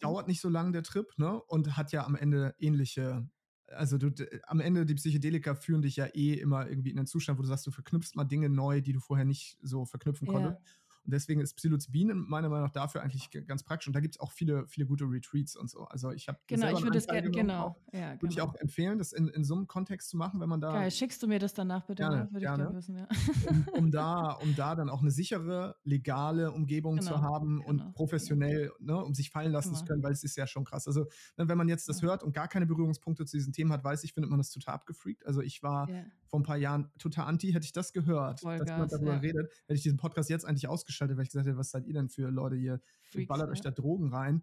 Dauert 0.00 0.28
nicht 0.28 0.40
so 0.40 0.48
lange 0.48 0.72
der 0.72 0.82
Trip, 0.82 1.06
ne? 1.16 1.40
Und 1.42 1.76
hat 1.76 1.92
ja 1.92 2.04
am 2.04 2.14
Ende 2.14 2.54
ähnliche 2.58 3.28
also 3.68 3.98
du, 3.98 4.10
am 4.46 4.60
Ende 4.60 4.86
die 4.86 4.94
Psychedelika 4.94 5.54
führen 5.54 5.82
dich 5.82 5.96
ja 5.96 6.06
eh 6.06 6.34
immer 6.34 6.68
irgendwie 6.68 6.90
in 6.90 6.98
einen 6.98 7.06
Zustand, 7.06 7.38
wo 7.38 7.42
du 7.42 7.48
sagst, 7.48 7.66
du 7.66 7.70
verknüpfst 7.70 8.14
mal 8.14 8.24
Dinge 8.24 8.48
neu, 8.48 8.80
die 8.80 8.92
du 8.92 9.00
vorher 9.00 9.24
nicht 9.24 9.58
so 9.62 9.84
verknüpfen 9.84 10.28
konntest. 10.28 10.58
Ja. 10.58 10.85
Und 11.06 11.12
deswegen 11.12 11.40
ist 11.40 11.54
Psilocybin 11.54 12.08
meiner 12.28 12.48
Meinung 12.48 12.66
nach 12.66 12.72
dafür 12.72 13.02
eigentlich 13.02 13.30
ganz 13.46 13.62
praktisch. 13.62 13.86
Und 13.86 13.94
da 13.94 14.00
gibt 14.00 14.16
es 14.16 14.20
auch 14.20 14.32
viele, 14.32 14.66
viele 14.66 14.86
gute 14.86 15.04
Retreats 15.04 15.56
und 15.56 15.70
so. 15.70 15.84
Also 15.84 16.10
ich 16.10 16.28
habe 16.28 16.38
genau, 16.46 16.76
ich 16.76 16.82
würde 16.82 16.98
es 16.98 17.06
gerne, 17.06 17.30
genau, 17.30 17.76
ja, 17.92 18.10
würde 18.10 18.18
genau. 18.18 18.32
ich 18.32 18.40
auch 18.40 18.54
empfehlen, 18.56 18.98
das 18.98 19.12
in, 19.12 19.28
in 19.28 19.44
so 19.44 19.54
einem 19.54 19.66
Kontext 19.66 20.10
zu 20.10 20.16
machen, 20.16 20.40
wenn 20.40 20.48
man 20.48 20.60
da. 20.60 20.72
Geil, 20.72 20.90
schickst 20.90 21.22
du 21.22 21.28
mir 21.28 21.38
das 21.38 21.54
danach 21.54 21.86
bitte? 21.86 22.02
Gerne, 22.02 22.28
würde 22.30 22.40
gerne. 22.40 22.68
ich 22.68 22.76
wissen, 22.76 22.96
ja. 22.96 23.08
um, 23.48 23.84
um, 23.84 23.90
da, 23.90 24.32
um 24.42 24.54
da 24.56 24.74
dann 24.74 24.90
auch 24.90 25.00
eine 25.00 25.10
sichere, 25.10 25.76
legale 25.84 26.50
Umgebung 26.52 26.96
genau, 26.96 27.12
zu 27.12 27.22
haben 27.22 27.62
und 27.64 27.78
genau. 27.78 27.92
professionell, 27.92 28.72
ne, 28.80 29.02
um 29.02 29.14
sich 29.14 29.30
fallen 29.30 29.52
lassen 29.52 29.74
zu 29.74 29.84
können, 29.84 30.02
weil 30.02 30.12
es 30.12 30.24
ist 30.24 30.36
ja 30.36 30.46
schon 30.46 30.64
krass. 30.64 30.86
Also 30.86 31.06
ne, 31.36 31.48
wenn 31.48 31.58
man 31.58 31.68
jetzt 31.68 31.88
das 31.88 32.02
hört 32.02 32.22
und 32.22 32.32
gar 32.32 32.48
keine 32.48 32.66
Berührungspunkte 32.66 33.24
zu 33.24 33.36
diesem 33.36 33.52
Thema 33.52 33.74
hat, 33.74 33.84
weiß 33.84 34.04
ich, 34.04 34.12
findet 34.12 34.30
man 34.30 34.38
das 34.38 34.50
total 34.50 34.74
abgefreakt. 34.74 35.24
Also 35.26 35.40
ich 35.40 35.62
war 35.62 35.88
yeah. 35.88 36.04
vor 36.26 36.40
ein 36.40 36.42
paar 36.42 36.56
Jahren 36.56 36.90
total 36.98 37.26
anti, 37.26 37.52
hätte 37.52 37.64
ich 37.64 37.72
das 37.72 37.92
gehört, 37.92 38.40
Vollgas, 38.40 38.66
dass 38.66 38.78
man 38.78 38.88
darüber 38.88 39.12
ja. 39.14 39.18
redet, 39.18 39.52
hätte 39.66 39.74
ich 39.74 39.82
diesen 39.82 39.98
Podcast 39.98 40.30
jetzt 40.30 40.44
eigentlich 40.44 40.68
ausgeschaltet, 40.68 40.95
weil 41.00 41.22
ich 41.22 41.28
gesagt 41.30 41.46
hätte, 41.46 41.58
was 41.58 41.70
seid 41.70 41.86
ihr 41.86 41.94
denn 41.94 42.08
für 42.08 42.30
Leute 42.30 42.56
hier? 42.56 42.80
Freaks, 43.02 43.28
ballert 43.28 43.48
ja. 43.48 43.52
euch 43.52 43.60
da 43.60 43.70
Drogen 43.70 44.12
rein. 44.12 44.42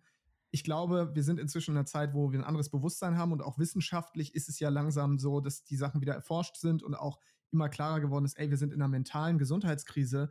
Ich 0.52 0.64
glaube, 0.64 1.12
wir 1.16 1.24
sind 1.24 1.40
inzwischen 1.40 1.72
in 1.72 1.78
einer 1.78 1.86
Zeit, 1.86 2.14
wo 2.14 2.32
wir 2.32 2.40
ein 2.40 2.46
anderes 2.46 2.70
Bewusstsein 2.70 3.18
haben 3.18 3.32
und 3.32 3.42
auch 3.42 3.58
wissenschaftlich 3.58 4.36
ist 4.36 4.50
es 4.50 4.60
ja 4.60 4.70
langsam 4.70 5.18
so, 5.18 5.42
dass 5.42 5.64
die 5.64 5.76
Sachen 5.76 6.02
wieder 6.02 6.14
erforscht 6.14 6.58
sind 6.58 6.84
und 6.84 6.94
auch 6.94 7.20
immer 7.52 7.70
klarer 7.70 8.02
geworden 8.02 8.26
ist, 8.26 8.38
ey, 8.38 8.50
wir 8.50 8.58
sind 8.58 8.74
in 8.74 8.82
einer 8.82 8.90
mentalen 8.90 9.38
Gesundheitskrise. 9.38 10.30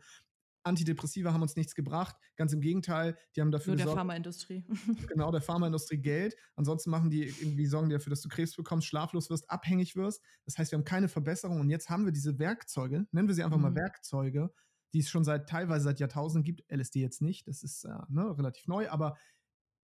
Antidepressiva 0.64 1.32
haben 1.32 1.42
uns 1.42 1.56
nichts 1.56 1.74
gebracht. 1.74 2.16
Ganz 2.36 2.52
im 2.52 2.60
Gegenteil, 2.60 3.16
die 3.34 3.40
haben 3.40 3.50
dafür. 3.50 3.74
Nur 3.74 3.84
der 3.84 3.94
Pharmaindustrie. 3.94 4.64
genau, 5.08 5.32
der 5.32 5.40
Pharmaindustrie 5.40 5.98
Geld. 5.98 6.36
Ansonsten 6.54 6.90
machen 6.90 7.10
die 7.10 7.24
irgendwie 7.24 7.66
sorgen 7.66 7.88
die 7.88 7.94
dafür, 7.94 8.10
dass 8.10 8.20
du 8.20 8.28
Krebs 8.28 8.54
bekommst, 8.54 8.86
schlaflos 8.86 9.30
wirst, 9.30 9.50
abhängig 9.50 9.96
wirst. 9.96 10.22
Das 10.44 10.58
heißt, 10.58 10.70
wir 10.70 10.78
haben 10.78 10.84
keine 10.84 11.08
Verbesserung 11.08 11.60
und 11.60 11.70
jetzt 11.70 11.90
haben 11.90 12.04
wir 12.04 12.12
diese 12.12 12.38
Werkzeuge, 12.38 13.06
nennen 13.10 13.28
wir 13.28 13.34
sie 13.34 13.42
einfach 13.42 13.56
mhm. 13.56 13.62
mal 13.64 13.74
Werkzeuge, 13.74 14.52
die 14.92 15.00
es 15.00 15.10
schon 15.10 15.24
seit 15.24 15.48
teilweise 15.48 15.84
seit 15.84 16.00
Jahrtausenden 16.00 16.44
gibt. 16.44 16.70
LSD 16.70 17.00
jetzt 17.00 17.22
nicht, 17.22 17.48
das 17.48 17.62
ist 17.62 17.84
äh, 17.84 17.96
ne, 18.08 18.36
relativ 18.36 18.66
neu, 18.66 18.88
aber 18.88 19.16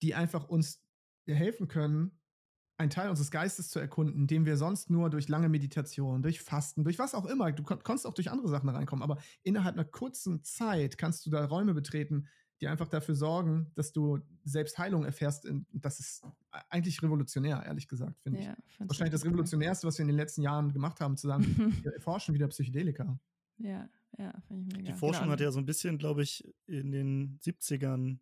die 0.02 0.14
einfach 0.14 0.48
uns 0.48 0.82
helfen 1.26 1.68
können, 1.68 2.18
einen 2.78 2.90
Teil 2.90 3.10
unseres 3.10 3.30
Geistes 3.30 3.68
zu 3.68 3.80
erkunden, 3.80 4.28
den 4.28 4.46
wir 4.46 4.56
sonst 4.56 4.88
nur 4.88 5.10
durch 5.10 5.28
lange 5.28 5.48
Meditation, 5.48 6.22
durch 6.22 6.40
Fasten, 6.40 6.84
durch 6.84 6.98
was 6.98 7.14
auch 7.14 7.26
immer, 7.26 7.50
du 7.50 7.64
konntest 7.64 8.06
auch 8.06 8.14
durch 8.14 8.30
andere 8.30 8.48
Sachen 8.48 8.68
reinkommen, 8.68 9.02
aber 9.02 9.18
innerhalb 9.42 9.74
einer 9.74 9.84
kurzen 9.84 10.44
Zeit 10.44 10.96
kannst 10.96 11.26
du 11.26 11.30
da 11.30 11.44
Räume 11.44 11.74
betreten, 11.74 12.28
die 12.60 12.68
einfach 12.68 12.88
dafür 12.88 13.14
sorgen, 13.14 13.70
dass 13.74 13.92
du 13.92 14.20
selbst 14.44 14.78
Heilung 14.78 15.04
erfährst. 15.04 15.48
Das 15.72 16.00
ist 16.00 16.24
eigentlich 16.70 17.02
revolutionär, 17.02 17.62
ehrlich 17.64 17.86
gesagt, 17.86 18.20
finde 18.20 18.42
ja, 18.42 18.56
ich. 18.66 18.80
Wahrscheinlich 18.80 19.12
das 19.12 19.24
Revolutionärste, 19.24 19.86
was 19.86 19.98
wir 19.98 20.02
in 20.02 20.08
den 20.08 20.16
letzten 20.16 20.42
Jahren 20.42 20.72
gemacht 20.72 21.00
haben, 21.00 21.16
zu 21.16 21.28
sagen, 21.28 21.44
wir 21.84 21.94
erforschen 21.94 22.34
wieder 22.34 22.48
Psychedelika. 22.48 23.18
Ja, 23.58 23.88
ja, 24.16 24.32
finde 24.46 24.68
ich 24.68 24.76
mega. 24.76 24.92
Die 24.92 24.98
Forschung 24.98 25.24
genau. 25.24 25.32
hat 25.32 25.40
ja 25.40 25.50
so 25.50 25.58
ein 25.58 25.66
bisschen, 25.66 25.98
glaube 25.98 26.22
ich, 26.22 26.44
in 26.66 26.90
den 26.90 27.38
70ern 27.44 27.98
mhm. 27.98 28.18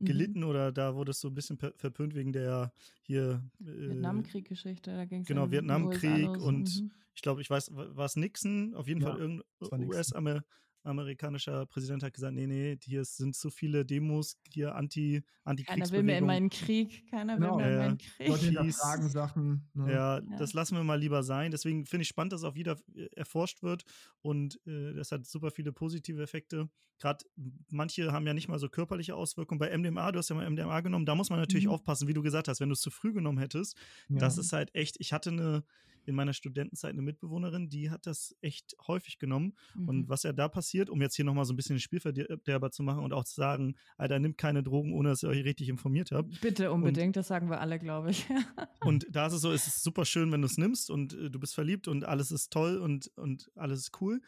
gelitten 0.00 0.40
mhm. 0.40 0.46
oder 0.46 0.72
da 0.72 0.94
wurde 0.94 1.12
es 1.12 1.20
so 1.20 1.28
ein 1.28 1.34
bisschen 1.34 1.58
verpönt 1.58 2.14
wegen 2.14 2.32
der 2.32 2.72
hier 3.02 3.42
äh, 3.60 3.90
Vietnamkrieg-Geschichte. 3.90 4.94
Da 4.94 5.04
ging 5.04 5.24
Genau, 5.24 5.50
Vietnamkrieg 5.50 6.28
und 6.28 6.82
mhm. 6.82 6.90
ich 7.14 7.22
glaube, 7.22 7.40
ich 7.40 7.50
weiß, 7.50 7.70
war 7.74 8.04
es 8.04 8.16
Nixon, 8.16 8.74
auf 8.74 8.88
jeden 8.88 9.00
ja, 9.00 9.08
Fall 9.08 9.20
irgendein 9.20 9.84
US-Amerikaner 9.84 10.44
amerikanischer 10.84 11.66
Präsident 11.66 12.02
hat 12.02 12.14
gesagt, 12.14 12.34
nee, 12.34 12.46
nee, 12.46 12.78
hier 12.82 13.04
sind 13.04 13.34
zu 13.36 13.50
viele 13.50 13.84
Demos, 13.84 14.38
hier 14.48 14.74
anti 14.74 15.22
anti 15.44 15.64
Keiner 15.64 15.90
will 15.90 16.02
mehr 16.02 16.18
in 16.18 16.26
meinen 16.26 16.50
Krieg, 16.50 17.08
keiner 17.10 17.36
genau. 17.36 17.56
will 17.58 17.64
mehr 17.64 17.72
in 17.72 17.78
meinen 17.78 17.98
Krieg. 17.98 18.28
Leute 18.28 18.44
hinterfragen 18.46 19.08
Sachen. 19.08 19.68
Ne? 19.74 19.92
Ja, 19.92 20.18
ja, 20.18 20.20
das 20.38 20.52
lassen 20.52 20.76
wir 20.76 20.84
mal 20.84 20.98
lieber 20.98 21.22
sein. 21.22 21.50
Deswegen 21.50 21.86
finde 21.86 22.02
ich 22.02 22.08
spannend, 22.08 22.32
dass 22.32 22.44
auch 22.44 22.54
wieder 22.54 22.78
äh, 22.94 23.06
erforscht 23.16 23.62
wird 23.62 23.84
und 24.20 24.60
äh, 24.66 24.94
das 24.94 25.12
hat 25.12 25.26
super 25.26 25.50
viele 25.50 25.72
positive 25.72 26.22
Effekte. 26.22 26.68
Gerade 26.98 27.24
manche 27.70 28.12
haben 28.12 28.26
ja 28.26 28.34
nicht 28.34 28.48
mal 28.48 28.58
so 28.58 28.68
körperliche 28.68 29.14
Auswirkungen. 29.16 29.58
Bei 29.58 29.76
MDMA, 29.76 30.12
du 30.12 30.18
hast 30.18 30.30
ja 30.30 30.36
mal 30.36 30.48
MDMA 30.48 30.80
genommen, 30.80 31.06
da 31.06 31.14
muss 31.14 31.30
man 31.30 31.40
natürlich 31.40 31.66
mhm. 31.66 31.72
aufpassen, 31.72 32.08
wie 32.08 32.14
du 32.14 32.22
gesagt 32.22 32.48
hast, 32.48 32.60
wenn 32.60 32.68
du 32.68 32.74
es 32.74 32.80
zu 32.80 32.90
früh 32.90 33.12
genommen 33.12 33.38
hättest, 33.38 33.76
ja. 34.08 34.18
das 34.18 34.38
ist 34.38 34.52
halt 34.52 34.74
echt, 34.74 34.96
ich 35.00 35.12
hatte 35.12 35.30
eine 35.30 35.64
in 36.04 36.14
meiner 36.14 36.32
Studentenzeit 36.32 36.92
eine 36.92 37.02
Mitbewohnerin, 37.02 37.68
die 37.68 37.90
hat 37.90 38.06
das 38.06 38.36
echt 38.40 38.76
häufig 38.86 39.18
genommen. 39.18 39.54
Mhm. 39.74 39.88
Und 39.88 40.08
was 40.08 40.22
ja 40.22 40.32
da 40.32 40.48
passiert, 40.48 40.90
um 40.90 41.00
jetzt 41.00 41.16
hier 41.16 41.24
nochmal 41.24 41.44
so 41.44 41.52
ein 41.52 41.56
bisschen 41.56 41.76
den 41.76 41.80
Spielverderber 41.80 42.70
zu 42.70 42.82
machen 42.82 43.04
und 43.04 43.12
auch 43.12 43.24
zu 43.24 43.34
sagen, 43.34 43.76
Alter, 43.96 44.18
nimmt 44.18 44.38
keine 44.38 44.62
Drogen, 44.62 44.92
ohne 44.94 45.10
dass 45.10 45.22
ihr 45.22 45.28
euch 45.28 45.44
richtig 45.44 45.68
informiert 45.68 46.10
habt. 46.12 46.40
Bitte 46.40 46.72
unbedingt, 46.72 47.08
und, 47.08 47.16
das 47.16 47.28
sagen 47.28 47.50
wir 47.50 47.60
alle, 47.60 47.78
glaube 47.78 48.10
ich. 48.10 48.26
und 48.80 49.06
da 49.10 49.26
ist 49.26 49.34
es 49.34 49.40
so, 49.40 49.52
es 49.52 49.66
ist 49.66 49.82
super 49.82 50.04
schön, 50.04 50.32
wenn 50.32 50.42
du 50.42 50.46
es 50.46 50.58
nimmst 50.58 50.90
und 50.90 51.14
äh, 51.14 51.30
du 51.30 51.38
bist 51.38 51.54
verliebt 51.54 51.88
und 51.88 52.04
alles 52.04 52.30
ist 52.30 52.52
toll 52.52 52.78
und, 52.78 53.10
und 53.16 53.50
alles 53.54 53.80
ist 53.80 54.00
cool. 54.00 54.20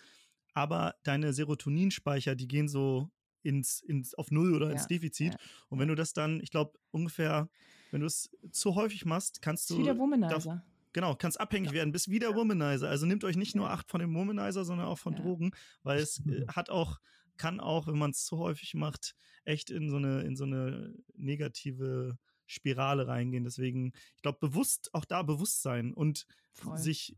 Aber 0.55 0.95
deine 1.03 1.33
Serotoninspeicher, 1.33 2.37
die 2.37 2.47
gehen 2.47 2.69
so 2.69 3.11
ins, 3.43 3.81
ins, 3.81 4.15
auf 4.15 4.31
Null 4.31 4.55
oder 4.55 4.67
ja, 4.67 4.73
ins 4.73 4.87
Defizit. 4.87 5.35
Ja, 5.35 5.39
und 5.69 5.79
wenn 5.79 5.89
du 5.89 5.95
das 5.95 6.13
dann, 6.13 6.41
ich 6.41 6.51
glaube, 6.51 6.79
ungefähr, 6.91 7.49
wenn 7.91 8.01
du 8.01 8.07
es 8.07 8.31
zu 8.51 8.75
häufig 8.75 9.05
machst, 9.05 9.43
kannst 9.43 9.71
du. 9.71 9.79
Wie 9.79 9.85
der 9.85 9.99
Womanizer. 9.99 10.65
Genau, 10.95 11.17
kannst 11.17 11.41
abhängig 11.41 11.71
ja. 11.71 11.75
werden, 11.75 11.93
bist 11.93 12.09
wieder 12.09 12.31
ja. 12.31 12.37
Womanizer. 12.37 12.89
Also 12.89 13.05
nehmt 13.05 13.25
euch 13.25 13.37
nicht 13.37 13.55
nur 13.55 13.69
acht 13.69 13.91
von 13.91 14.01
dem 14.01 14.15
Womanizer, 14.15 14.65
sondern 14.65 14.87
auch 14.87 14.99
von 14.99 15.13
ja. 15.13 15.21
Drogen, 15.21 15.51
weil 15.83 15.99
es 15.99 16.25
äh, 16.27 16.47
hat 16.49 16.71
auch, 16.71 17.01
kann 17.37 17.61
auch, 17.61 17.89
wenn 17.89 17.99
man 17.99 18.13
es 18.13 18.25
zu 18.25 18.39
häufig 18.39 18.75
macht, 18.75 19.17
echt 19.45 19.71
in 19.71 19.91
so 19.91 19.97
eine, 19.97 20.23
in 20.23 20.37
so 20.37 20.45
eine 20.45 20.95
negative 21.17 22.17
Spirale 22.47 23.09
reingehen. 23.09 23.43
Deswegen, 23.43 23.93
ich 24.15 24.23
glaube, 24.23 24.39
bewusst, 24.41 24.95
auch 24.95 25.05
da 25.05 25.23
bewusst 25.25 25.63
sein 25.63 25.93
und 25.93 26.27
Voll. 26.53 26.79
sich 26.79 27.17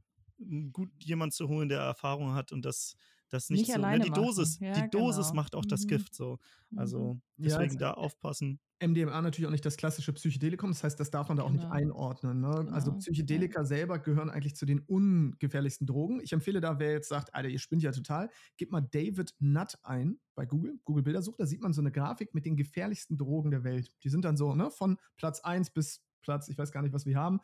gut 0.72 0.90
jemand 0.98 1.34
zu 1.34 1.48
holen, 1.48 1.68
der 1.68 1.80
Erfahrung 1.80 2.32
hat 2.32 2.52
und 2.52 2.64
das, 2.64 2.96
das 3.30 3.50
nicht, 3.50 3.68
nicht 3.68 3.72
so. 3.72 3.80
Ne, 3.80 3.98
die 4.00 4.10
Dosis, 4.10 4.58
ja, 4.60 4.72
die 4.72 4.90
Dosis 4.90 5.28
genau. 5.28 5.42
macht 5.42 5.54
auch 5.54 5.64
das 5.64 5.84
mhm. 5.84 5.88
Gift 5.88 6.14
so. 6.14 6.38
Also 6.76 7.14
mhm. 7.14 7.22
deswegen 7.36 7.74
ja, 7.74 7.78
da 7.78 7.90
aufpassen. 7.92 8.60
MDMA 8.82 9.22
natürlich 9.22 9.46
auch 9.46 9.52
nicht 9.52 9.64
das 9.64 9.78
klassische 9.78 10.12
Psychedelikum, 10.12 10.70
das 10.70 10.84
heißt, 10.84 11.00
das 11.00 11.10
darf 11.10 11.28
man 11.28 11.38
da 11.38 11.44
auch 11.44 11.50
genau. 11.50 11.62
nicht 11.62 11.72
einordnen. 11.72 12.40
Ne? 12.40 12.54
Genau. 12.58 12.72
Also 12.72 12.92
Psychedelika 12.92 13.60
ja. 13.60 13.64
selber 13.64 13.98
gehören 13.98 14.28
eigentlich 14.28 14.54
zu 14.54 14.66
den 14.66 14.80
ungefährlichsten 14.80 15.86
Drogen. 15.86 16.20
Ich 16.20 16.32
empfehle 16.32 16.60
da, 16.60 16.78
wer 16.78 16.92
jetzt 16.92 17.08
sagt, 17.08 17.34
Alter, 17.34 17.48
ihr 17.48 17.58
spinnt 17.58 17.82
ja 17.82 17.92
total, 17.92 18.28
gebt 18.58 18.72
mal 18.72 18.82
David 18.82 19.34
Nutt 19.38 19.78
ein 19.82 20.18
bei 20.34 20.44
Google, 20.44 20.78
Google 20.84 21.04
Bildersuch, 21.04 21.36
da 21.36 21.46
sieht 21.46 21.62
man 21.62 21.72
so 21.72 21.80
eine 21.80 21.90
Grafik 21.90 22.34
mit 22.34 22.44
den 22.44 22.56
gefährlichsten 22.56 23.16
Drogen 23.16 23.50
der 23.50 23.64
Welt. 23.64 23.90
Die 24.04 24.10
sind 24.10 24.26
dann 24.26 24.36
so, 24.36 24.54
ne, 24.54 24.70
von 24.70 24.98
Platz 25.16 25.40
1 25.40 25.70
bis 25.70 26.02
Platz, 26.20 26.48
ich 26.48 26.58
weiß 26.58 26.72
gar 26.72 26.82
nicht, 26.82 26.92
was 26.92 27.06
wir 27.06 27.16
haben, 27.16 27.40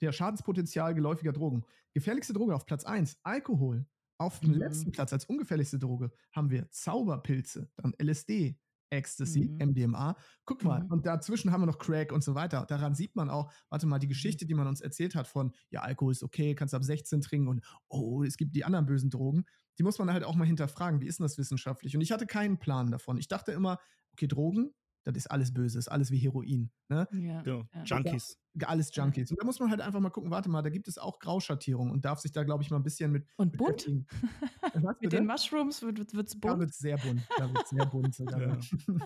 der 0.00 0.10
Schadenspotenzial 0.10 0.94
geläufiger 0.94 1.32
Drogen. 1.32 1.64
Gefährlichste 1.92 2.32
Droge 2.32 2.56
auf 2.56 2.64
Platz 2.64 2.84
1, 2.84 3.18
Alkohol. 3.22 3.86
Auf 4.22 4.38
dem 4.38 4.52
mhm. 4.52 4.58
letzten 4.58 4.92
Platz 4.92 5.12
als 5.12 5.24
ungefährlichste 5.24 5.80
Droge 5.80 6.12
haben 6.30 6.50
wir 6.50 6.70
Zauberpilze, 6.70 7.68
dann 7.76 7.92
LSD, 8.00 8.56
Ecstasy, 8.88 9.46
mhm. 9.46 9.70
MDMA. 9.70 10.16
Guck 10.44 10.62
mal, 10.62 10.84
mhm. 10.84 10.92
und 10.92 11.06
dazwischen 11.06 11.50
haben 11.50 11.62
wir 11.62 11.66
noch 11.66 11.78
Crack 11.78 12.12
und 12.12 12.22
so 12.22 12.36
weiter. 12.36 12.64
Daran 12.66 12.94
sieht 12.94 13.16
man 13.16 13.30
auch, 13.30 13.52
warte 13.68 13.86
mal, 13.88 13.98
die 13.98 14.06
mhm. 14.06 14.10
Geschichte, 14.10 14.46
die 14.46 14.54
man 14.54 14.68
uns 14.68 14.80
erzählt 14.80 15.16
hat 15.16 15.26
von, 15.26 15.52
ja, 15.70 15.80
Alkohol 15.80 16.12
ist 16.12 16.22
okay, 16.22 16.54
kannst 16.54 16.72
ab 16.72 16.84
16 16.84 17.20
trinken 17.20 17.48
und 17.48 17.64
oh, 17.88 18.22
es 18.22 18.36
gibt 18.36 18.54
die 18.54 18.64
anderen 18.64 18.86
bösen 18.86 19.10
Drogen, 19.10 19.44
die 19.78 19.82
muss 19.82 19.98
man 19.98 20.12
halt 20.12 20.22
auch 20.22 20.36
mal 20.36 20.46
hinterfragen, 20.46 21.00
wie 21.00 21.06
ist 21.06 21.18
denn 21.18 21.24
das 21.24 21.36
wissenschaftlich? 21.36 21.96
Und 21.96 22.02
ich 22.02 22.12
hatte 22.12 22.26
keinen 22.26 22.60
Plan 22.60 22.92
davon. 22.92 23.18
Ich 23.18 23.26
dachte 23.26 23.50
immer, 23.50 23.78
okay, 24.12 24.28
Drogen, 24.28 24.72
das 25.02 25.16
ist 25.16 25.30
alles 25.32 25.52
böse, 25.52 25.80
ist 25.80 25.88
alles 25.88 26.12
wie 26.12 26.18
Heroin. 26.18 26.70
Ne? 26.88 27.08
Ja. 27.12 27.42
Ja. 27.44 27.84
Junkies. 27.84 28.38
Alles 28.66 28.94
Junkies. 28.94 29.30
Und 29.30 29.40
da 29.40 29.46
muss 29.46 29.58
man 29.60 29.70
halt 29.70 29.80
einfach 29.80 30.00
mal 30.00 30.10
gucken, 30.10 30.30
warte 30.30 30.50
mal, 30.50 30.62
da 30.62 30.68
gibt 30.68 30.86
es 30.86 30.98
auch 30.98 31.18
Grauschattierung 31.18 31.90
und 31.90 32.04
darf 32.04 32.20
sich 32.20 32.32
da, 32.32 32.44
glaube 32.44 32.62
ich, 32.62 32.70
mal 32.70 32.76
ein 32.76 32.82
bisschen 32.82 33.10
mit. 33.10 33.26
Und 33.36 33.56
bunt? 33.56 33.88
Mit 35.00 35.12
den 35.12 35.26
Mushrooms 35.26 35.82
wird 35.82 35.98
es 35.98 36.38
bunt. 36.38 36.44
Da 36.44 36.58
wird 36.58 36.70
es 36.70 36.78
sehr 36.78 36.96
bunt. 36.98 37.22
Da 37.36 37.52
wird 37.52 37.68
sehr 37.68 37.86
bunt. 37.86 38.12
Ja. 38.32 38.58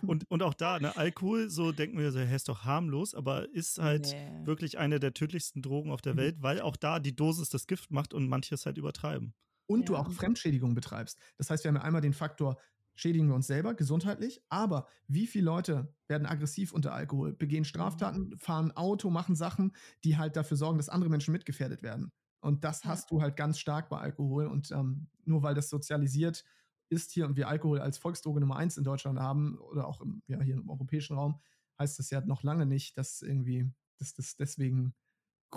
und, 0.06 0.28
und 0.30 0.42
auch 0.42 0.54
da, 0.54 0.78
ne, 0.78 0.96
Alkohol, 0.96 1.48
so 1.48 1.72
denken 1.72 1.98
wir, 1.98 2.12
so, 2.12 2.20
hey, 2.20 2.36
ist 2.36 2.48
doch 2.48 2.64
harmlos, 2.64 3.14
aber 3.14 3.48
ist 3.52 3.78
halt 3.78 4.12
nee. 4.12 4.46
wirklich 4.46 4.78
eine 4.78 5.00
der 5.00 5.14
tödlichsten 5.14 5.62
Drogen 5.62 5.90
auf 5.90 6.00
der 6.00 6.14
mhm. 6.14 6.18
Welt, 6.18 6.36
weil 6.42 6.60
auch 6.60 6.76
da 6.76 7.00
die 7.00 7.14
Dosis 7.14 7.48
das 7.48 7.66
Gift 7.66 7.90
macht 7.90 8.14
und 8.14 8.28
manches 8.28 8.66
halt 8.66 8.78
übertreiben. 8.78 9.34
Und 9.66 9.80
ja. 9.80 9.86
du 9.86 9.96
auch 9.96 10.10
Fremdschädigung 10.12 10.74
betreibst. 10.74 11.18
Das 11.38 11.50
heißt, 11.50 11.64
wir 11.64 11.70
haben 11.70 11.76
ja 11.76 11.82
einmal 11.82 12.00
den 12.00 12.12
Faktor 12.12 12.56
schädigen 12.96 13.28
wir 13.28 13.34
uns 13.36 13.46
selber 13.46 13.74
gesundheitlich, 13.74 14.42
aber 14.48 14.88
wie 15.06 15.26
viele 15.26 15.44
Leute 15.44 15.94
werden 16.08 16.26
aggressiv 16.26 16.72
unter 16.72 16.92
Alkohol, 16.92 17.32
begehen 17.32 17.64
Straftaten, 17.64 18.30
mhm. 18.30 18.38
fahren 18.38 18.72
Auto, 18.72 19.10
machen 19.10 19.36
Sachen, 19.36 19.72
die 20.02 20.16
halt 20.16 20.34
dafür 20.34 20.56
sorgen, 20.56 20.78
dass 20.78 20.88
andere 20.88 21.10
Menschen 21.10 21.32
mitgefährdet 21.32 21.82
werden. 21.82 22.10
Und 22.40 22.64
das 22.64 22.82
ja. 22.82 22.90
hast 22.90 23.10
du 23.10 23.20
halt 23.20 23.36
ganz 23.36 23.58
stark 23.58 23.88
bei 23.88 23.98
Alkohol. 23.98 24.46
Und 24.46 24.70
ähm, 24.70 25.08
nur 25.24 25.42
weil 25.42 25.54
das 25.54 25.68
sozialisiert 25.68 26.44
ist 26.88 27.10
hier 27.10 27.26
und 27.26 27.36
wir 27.36 27.48
Alkohol 27.48 27.80
als 27.80 27.98
Volksdroge 27.98 28.40
Nummer 28.40 28.56
eins 28.56 28.76
in 28.76 28.84
Deutschland 28.84 29.18
haben 29.18 29.58
oder 29.58 29.86
auch 29.86 30.00
im, 30.00 30.22
ja, 30.28 30.40
hier 30.40 30.54
im 30.54 30.70
europäischen 30.70 31.16
Raum, 31.16 31.40
heißt 31.78 31.98
das 31.98 32.10
ja 32.10 32.20
noch 32.20 32.42
lange 32.42 32.64
nicht, 32.64 32.96
dass 32.96 33.22
irgendwie, 33.22 33.68
dass 33.98 34.14
das 34.14 34.36
deswegen 34.36 34.94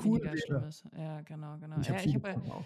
cool 0.03 0.19
ist. 0.27 0.83
Ja, 0.97 1.21
genau, 1.21 1.57
genau. 1.59 1.79
Ich 1.79 1.87
ja, 1.87 1.95
habe 1.95 2.33
hab, 2.33 2.65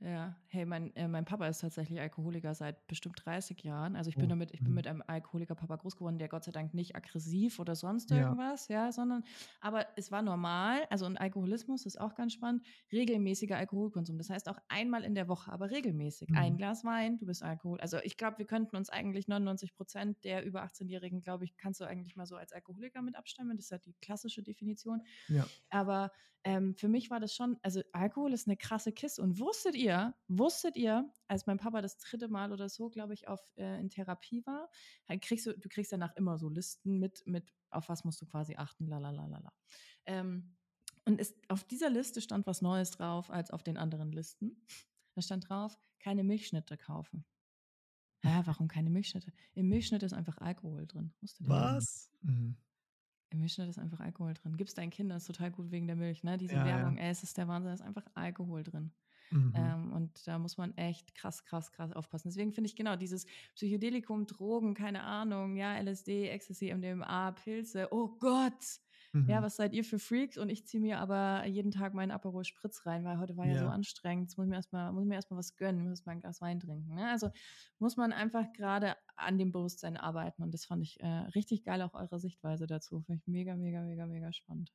ja, 0.00 0.36
hey, 0.48 0.66
mein, 0.66 0.94
äh, 0.96 1.08
mein 1.08 1.24
Papa 1.24 1.46
ist 1.46 1.60
tatsächlich 1.60 1.98
Alkoholiker 2.00 2.54
seit 2.54 2.86
bestimmt 2.88 3.16
30 3.24 3.62
Jahren. 3.62 3.96
Also 3.96 4.10
ich 4.10 4.16
bin 4.16 4.26
oh. 4.26 4.28
damit, 4.28 4.52
ich 4.52 4.60
bin 4.60 4.70
mhm. 4.70 4.74
mit 4.74 4.86
einem 4.86 5.02
Alkoholiker-Papa 5.06 5.76
groß 5.76 5.96
geworden, 5.96 6.18
der 6.18 6.28
Gott 6.28 6.44
sei 6.44 6.52
Dank 6.52 6.74
nicht 6.74 6.94
aggressiv 6.94 7.58
oder 7.58 7.74
sonst 7.74 8.10
ja. 8.10 8.18
irgendwas, 8.18 8.68
ja, 8.68 8.92
sondern, 8.92 9.24
aber 9.60 9.86
es 9.96 10.10
war 10.12 10.20
normal, 10.22 10.84
also 10.90 11.06
und 11.06 11.16
Alkoholismus 11.16 11.86
ist 11.86 12.00
auch 12.00 12.14
ganz 12.14 12.34
spannend, 12.34 12.66
regelmäßiger 12.92 13.56
Alkoholkonsum. 13.56 14.18
Das 14.18 14.30
heißt 14.30 14.48
auch 14.48 14.58
einmal 14.68 15.04
in 15.04 15.14
der 15.14 15.28
Woche, 15.28 15.50
aber 15.50 15.70
regelmäßig. 15.70 16.30
Mhm. 16.30 16.36
Ein 16.36 16.56
Glas 16.56 16.84
Wein, 16.84 17.16
du 17.18 17.26
bist 17.26 17.42
Alkohol. 17.42 17.80
Also 17.80 17.98
ich 18.02 18.16
glaube, 18.16 18.38
wir 18.38 18.46
könnten 18.46 18.76
uns 18.76 18.90
eigentlich 18.90 19.28
99 19.28 19.74
Prozent 19.74 20.22
der 20.24 20.44
über 20.44 20.64
18-Jährigen, 20.64 21.22
glaube 21.22 21.44
ich, 21.44 21.56
kannst 21.56 21.80
du 21.80 21.84
eigentlich 21.84 22.16
mal 22.16 22.26
so 22.26 22.36
als 22.36 22.52
Alkoholiker 22.52 23.00
mit 23.00 23.16
abstimmen. 23.16 23.56
Das 23.56 23.66
ist 23.66 23.70
ja 23.70 23.78
die 23.78 23.94
klassische 24.00 24.42
Definition. 24.42 25.02
Ja. 25.28 25.46
Aber 25.70 26.10
ähm, 26.44 26.74
für 26.74 26.88
mich 26.88 27.10
war 27.10 27.20
das 27.20 27.34
schon, 27.34 27.56
also 27.62 27.80
Alkohol 27.92 28.34
ist 28.34 28.46
eine 28.46 28.56
krasse 28.56 28.92
Kiste. 28.92 29.22
Und 29.22 29.38
wusstet 29.40 29.74
ihr, 29.74 29.83
wusstet 30.28 30.76
ihr, 30.76 31.10
als 31.28 31.46
mein 31.46 31.58
Papa 31.58 31.80
das 31.80 31.98
dritte 31.98 32.28
Mal 32.28 32.52
oder 32.52 32.68
so, 32.68 32.90
glaube 32.90 33.14
ich, 33.14 33.28
auf, 33.28 33.40
äh, 33.56 33.80
in 33.80 33.90
Therapie 33.90 34.44
war, 34.46 34.70
kriegst 35.20 35.46
du, 35.46 35.58
du 35.58 35.68
kriegst 35.68 35.92
danach 35.92 36.14
immer 36.16 36.38
so 36.38 36.48
Listen 36.48 36.98
mit, 36.98 37.26
mit, 37.26 37.52
auf 37.70 37.88
was 37.88 38.04
musst 38.04 38.20
du 38.20 38.26
quasi 38.26 38.56
achten, 38.56 38.86
lalalala. 38.86 39.52
Ähm, 40.06 40.56
und 41.06 41.20
ist, 41.20 41.36
auf 41.48 41.64
dieser 41.64 41.90
Liste 41.90 42.20
stand 42.20 42.46
was 42.46 42.62
Neues 42.62 42.90
drauf 42.92 43.30
als 43.30 43.50
auf 43.50 43.62
den 43.62 43.76
anderen 43.76 44.12
Listen. 44.12 44.64
Da 45.14 45.22
stand 45.22 45.48
drauf, 45.48 45.78
keine 45.98 46.24
Milchschnitte 46.24 46.76
kaufen. 46.76 47.24
Ja, 48.24 48.46
warum 48.46 48.68
keine 48.68 48.88
Milchschnitte? 48.88 49.32
Im 49.52 49.68
Milchschnitt 49.68 50.02
ist 50.02 50.14
einfach 50.14 50.38
Alkohol 50.38 50.86
drin. 50.86 51.12
Was? 51.40 52.10
Mhm. 52.22 52.56
Im 53.30 53.40
Milchschnitt 53.40 53.68
ist 53.68 53.78
einfach 53.78 54.00
Alkohol 54.00 54.32
drin. 54.32 54.56
Gib's 54.56 54.74
deinen 54.74 54.90
Kindern, 54.90 55.18
ist 55.18 55.26
total 55.26 55.50
gut 55.50 55.70
wegen 55.70 55.86
der 55.86 55.96
Milch, 55.96 56.22
ne? 56.22 56.38
Diese 56.38 56.54
ja, 56.54 56.64
Werbung, 56.64 56.96
ja. 56.96 57.04
ey, 57.04 57.10
es 57.10 57.22
ist 57.22 57.36
der 57.36 57.48
Wahnsinn, 57.48 57.72
ist 57.72 57.82
einfach 57.82 58.06
Alkohol 58.14 58.62
drin. 58.62 58.92
Mhm. 59.30 59.52
Ähm, 59.56 59.92
und 59.92 60.26
da 60.26 60.38
muss 60.38 60.56
man 60.56 60.76
echt 60.76 61.14
krass, 61.14 61.44
krass, 61.44 61.72
krass 61.72 61.92
aufpassen. 61.92 62.28
Deswegen 62.28 62.52
finde 62.52 62.68
ich 62.68 62.76
genau 62.76 62.96
dieses 62.96 63.26
Psychedelikum, 63.54 64.26
Drogen, 64.26 64.74
keine 64.74 65.02
Ahnung, 65.02 65.56
ja, 65.56 65.76
LSD, 65.78 66.28
Ecstasy, 66.28 66.72
MDMA, 66.72 67.32
Pilze, 67.32 67.88
oh 67.90 68.08
Gott, 68.18 68.80
Mhm. 69.14 69.28
Ja, 69.28 69.42
was 69.42 69.54
seid 69.56 69.72
ihr 69.72 69.84
für 69.84 70.00
Freaks? 70.00 70.36
Und 70.36 70.50
ich 70.50 70.66
ziehe 70.66 70.80
mir 70.80 70.98
aber 70.98 71.46
jeden 71.46 71.70
Tag 71.70 71.94
meinen 71.94 72.10
Aperol 72.10 72.44
Spritz 72.44 72.84
rein, 72.84 73.04
weil 73.04 73.18
heute 73.18 73.36
war 73.36 73.46
ja, 73.46 73.52
ja 73.52 73.58
so 73.60 73.68
anstrengend. 73.68 74.28
Jetzt 74.28 74.36
muss 74.36 74.46
ich 74.46 74.50
mir 74.50 74.56
erstmal, 74.56 74.92
muss 74.92 75.04
mir 75.04 75.14
erstmal 75.14 75.38
was 75.38 75.56
gönnen, 75.56 75.82
muss 75.82 75.90
erstmal 75.90 76.16
ein 76.16 76.20
Glas 76.20 76.40
Wein 76.40 76.58
trinken. 76.58 76.94
Ne? 76.96 77.08
Also 77.08 77.30
muss 77.78 77.96
man 77.96 78.12
einfach 78.12 78.52
gerade 78.52 78.96
an 79.14 79.38
dem 79.38 79.52
Bewusstsein 79.52 79.96
arbeiten. 79.96 80.42
Und 80.42 80.52
das 80.52 80.64
fand 80.64 80.82
ich 80.82 81.00
äh, 81.00 81.06
richtig 81.06 81.62
geil, 81.62 81.80
auch 81.82 81.94
eure 81.94 82.18
Sichtweise 82.18 82.66
dazu. 82.66 83.02
Finde 83.02 83.20
ich 83.20 83.26
mega, 83.28 83.54
mega, 83.54 83.82
mega, 83.82 84.06
mega 84.06 84.32
spannend. 84.32 84.72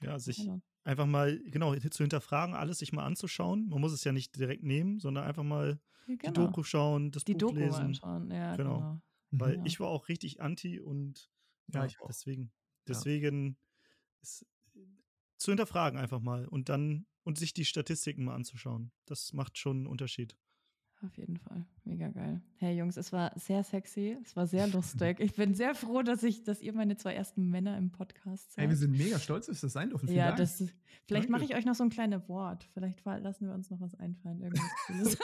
Ja, 0.00 0.18
sich 0.18 0.38
genau. 0.38 0.62
Einfach 0.84 1.06
mal, 1.06 1.40
genau, 1.46 1.74
zu 1.74 2.02
hinterfragen, 2.02 2.54
alles 2.54 2.78
sich 2.78 2.92
mal 2.92 3.04
anzuschauen. 3.04 3.68
Man 3.68 3.80
muss 3.80 3.92
es 3.92 4.04
ja 4.04 4.12
nicht 4.12 4.36
direkt 4.36 4.62
nehmen, 4.62 5.00
sondern 5.00 5.24
einfach 5.24 5.42
mal 5.42 5.80
ja, 6.06 6.14
genau. 6.16 6.18
die 6.18 6.32
Doku 6.32 6.62
schauen, 6.62 7.10
das 7.10 7.24
die 7.24 7.32
Buch 7.32 7.40
Doku 7.40 7.56
lesen. 7.56 7.86
Anschauen. 7.86 8.30
Ja, 8.30 8.56
genau. 8.56 8.78
genau. 8.78 9.02
Weil 9.30 9.56
ja. 9.56 9.62
ich 9.64 9.80
war 9.80 9.88
auch 9.88 10.08
richtig 10.08 10.40
anti 10.40 10.78
und 10.78 11.30
ja, 11.72 11.86
ich 11.86 11.96
deswegen, 12.06 12.52
deswegen 12.86 13.56
ist, 14.20 14.46
zu 15.38 15.50
hinterfragen 15.50 15.98
einfach 15.98 16.20
mal 16.20 16.46
und 16.46 16.68
dann 16.68 17.06
und 17.22 17.38
sich 17.38 17.54
die 17.54 17.64
Statistiken 17.64 18.24
mal 18.24 18.34
anzuschauen. 18.34 18.92
Das 19.06 19.32
macht 19.32 19.58
schon 19.58 19.78
einen 19.78 19.86
Unterschied. 19.86 20.36
Auf 21.00 21.16
jeden 21.16 21.38
Fall. 21.38 21.66
Mega 21.86 22.08
geil. 22.08 22.40
Hey 22.56 22.78
Jungs, 22.78 22.96
es 22.96 23.12
war 23.12 23.30
sehr 23.36 23.62
sexy, 23.62 24.16
es 24.24 24.34
war 24.36 24.46
sehr 24.46 24.66
lustig. 24.68 25.20
Ich 25.20 25.34
bin 25.34 25.54
sehr 25.54 25.74
froh, 25.74 26.00
dass 26.00 26.22
ich, 26.22 26.42
dass 26.42 26.62
ihr 26.62 26.72
meine 26.72 26.96
zwei 26.96 27.12
ersten 27.12 27.50
Männer 27.50 27.76
im 27.76 27.90
Podcast 27.90 28.54
seid. 28.54 28.62
Hey, 28.62 28.70
wir 28.70 28.76
sind 28.76 28.96
mega 28.96 29.18
stolz, 29.18 29.46
dass 29.46 29.60
das 29.60 29.74
sein 29.74 29.90
dürfen. 29.90 30.06
Vielen 30.06 30.18
ja, 30.18 30.28
Dank. 30.28 30.38
das 30.38 30.64
vielleicht 31.04 31.28
mache 31.28 31.44
ich 31.44 31.54
euch 31.54 31.66
noch 31.66 31.74
so 31.74 31.84
ein 31.84 31.90
kleines 31.90 32.26
Wort. 32.26 32.64
Vielleicht 32.72 33.04
lassen 33.04 33.48
wir 33.48 33.54
uns 33.54 33.68
noch 33.68 33.82
was 33.82 33.94
einfallen, 33.96 34.40
irgendwas. 34.40 35.18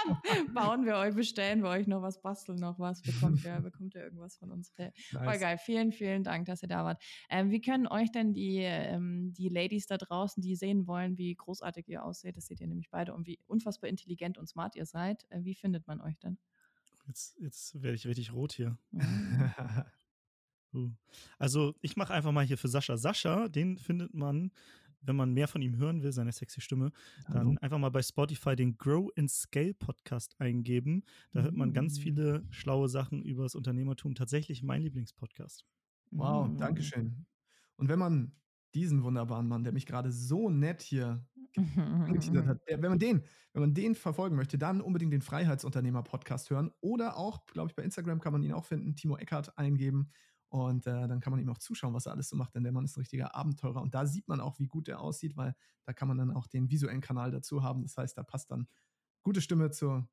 Bauen 0.54 0.86
wir 0.86 0.96
euch, 0.96 1.14
bestellen 1.14 1.62
wir 1.62 1.68
euch 1.68 1.86
noch 1.86 2.00
was, 2.00 2.22
basteln 2.22 2.58
noch 2.58 2.78
was, 2.78 3.02
bekommt 3.02 3.44
ihr, 3.44 3.60
bekommt 3.60 3.94
ihr 3.94 4.04
irgendwas 4.04 4.38
von 4.38 4.50
uns. 4.50 4.72
Hey, 4.76 4.92
nice. 5.12 5.22
Voll 5.22 5.38
geil. 5.38 5.58
Vielen, 5.58 5.92
vielen 5.92 6.24
Dank, 6.24 6.46
dass 6.46 6.62
ihr 6.62 6.68
da 6.68 6.82
wart. 6.82 7.02
Ähm, 7.28 7.50
wie 7.50 7.60
können 7.60 7.86
euch 7.86 8.10
denn 8.10 8.32
die, 8.32 8.60
ähm, 8.60 9.34
die 9.34 9.50
Ladies 9.50 9.86
da 9.86 9.98
draußen, 9.98 10.42
die 10.42 10.56
sehen 10.56 10.86
wollen, 10.86 11.18
wie 11.18 11.34
großartig 11.34 11.86
ihr 11.88 12.02
aussieht, 12.02 12.38
das 12.38 12.46
seht 12.46 12.62
ihr 12.62 12.68
nämlich 12.68 12.88
beide 12.88 13.12
und 13.12 13.26
wie 13.26 13.38
unfassbar 13.46 13.90
intelligent 13.90 14.38
und 14.38 14.48
smart 14.48 14.76
ihr 14.76 14.86
seid, 14.86 15.26
äh, 15.28 15.44
wie 15.44 15.54
findet 15.54 15.86
man 15.86 16.00
euch 16.00 16.05
denn? 16.14 16.38
Jetzt, 17.06 17.36
jetzt 17.40 17.82
werde 17.82 17.94
ich 17.94 18.06
richtig 18.06 18.32
rot 18.32 18.52
hier. 18.52 18.78
uh. 20.74 20.90
Also, 21.38 21.74
ich 21.80 21.96
mache 21.96 22.12
einfach 22.12 22.32
mal 22.32 22.44
hier 22.44 22.58
für 22.58 22.68
Sascha. 22.68 22.96
Sascha, 22.96 23.48
den 23.48 23.78
findet 23.78 24.12
man, 24.14 24.50
wenn 25.02 25.16
man 25.16 25.32
mehr 25.32 25.46
von 25.46 25.62
ihm 25.62 25.76
hören 25.76 26.02
will, 26.02 26.12
seine 26.12 26.32
sexy 26.32 26.60
Stimme, 26.60 26.90
dann 27.28 27.36
Hallo. 27.36 27.56
einfach 27.60 27.78
mal 27.78 27.90
bei 27.90 28.02
Spotify 28.02 28.56
den 28.56 28.76
Grow 28.76 29.10
and 29.16 29.30
Scale 29.30 29.74
Podcast 29.74 30.34
eingeben. 30.40 31.04
Da 31.32 31.42
hört 31.42 31.54
man 31.56 31.72
ganz 31.72 31.98
mm. 31.98 32.02
viele 32.02 32.44
schlaue 32.50 32.88
Sachen 32.88 33.22
über 33.22 33.44
das 33.44 33.54
Unternehmertum. 33.54 34.14
Tatsächlich 34.14 34.62
mein 34.62 34.82
Lieblingspodcast. 34.82 35.64
Wow, 36.10 36.48
mhm. 36.48 36.58
Dankeschön. 36.58 37.26
Und 37.76 37.88
wenn 37.88 37.98
man 37.98 38.32
diesen 38.74 39.02
wunderbaren 39.02 39.48
Mann, 39.48 39.64
der 39.64 39.72
mich 39.72 39.86
gerade 39.86 40.12
so 40.12 40.50
nett 40.50 40.82
hier 40.82 41.24
angeteasert 41.56 42.46
hat. 42.46 42.60
wenn 42.66 42.90
man 42.90 42.98
den, 42.98 43.22
wenn 43.52 43.62
man 43.62 43.74
den 43.74 43.94
verfolgen 43.94 44.36
möchte, 44.36 44.58
dann 44.58 44.80
unbedingt 44.80 45.12
den 45.12 45.22
Freiheitsunternehmer-Podcast 45.22 46.50
hören. 46.50 46.70
Oder 46.80 47.16
auch, 47.16 47.46
glaube 47.46 47.70
ich, 47.70 47.76
bei 47.76 47.82
Instagram 47.82 48.20
kann 48.20 48.32
man 48.32 48.42
ihn 48.42 48.52
auch 48.52 48.64
finden, 48.64 48.94
Timo 48.96 49.16
Eckert 49.16 49.56
eingeben. 49.58 50.10
Und 50.48 50.86
äh, 50.86 51.08
dann 51.08 51.20
kann 51.20 51.32
man 51.32 51.40
ihm 51.40 51.48
auch 51.48 51.58
zuschauen, 51.58 51.92
was 51.92 52.06
er 52.06 52.12
alles 52.12 52.28
so 52.28 52.36
macht, 52.36 52.54
denn 52.54 52.62
der 52.62 52.72
Mann 52.72 52.84
ist 52.84 52.96
ein 52.96 53.00
richtiger 53.00 53.34
Abenteurer. 53.34 53.82
Und 53.82 53.94
da 53.94 54.06
sieht 54.06 54.28
man 54.28 54.40
auch, 54.40 54.58
wie 54.58 54.66
gut 54.66 54.88
er 54.88 55.00
aussieht, 55.00 55.36
weil 55.36 55.54
da 55.84 55.92
kann 55.92 56.08
man 56.08 56.18
dann 56.18 56.30
auch 56.30 56.46
den 56.46 56.70
visuellen 56.70 57.00
Kanal 57.00 57.30
dazu 57.30 57.62
haben. 57.62 57.82
Das 57.82 57.96
heißt, 57.96 58.16
da 58.16 58.22
passt 58.22 58.50
dann 58.50 58.68
gute 59.22 59.40
Stimme 59.40 59.70
zur. 59.70 60.08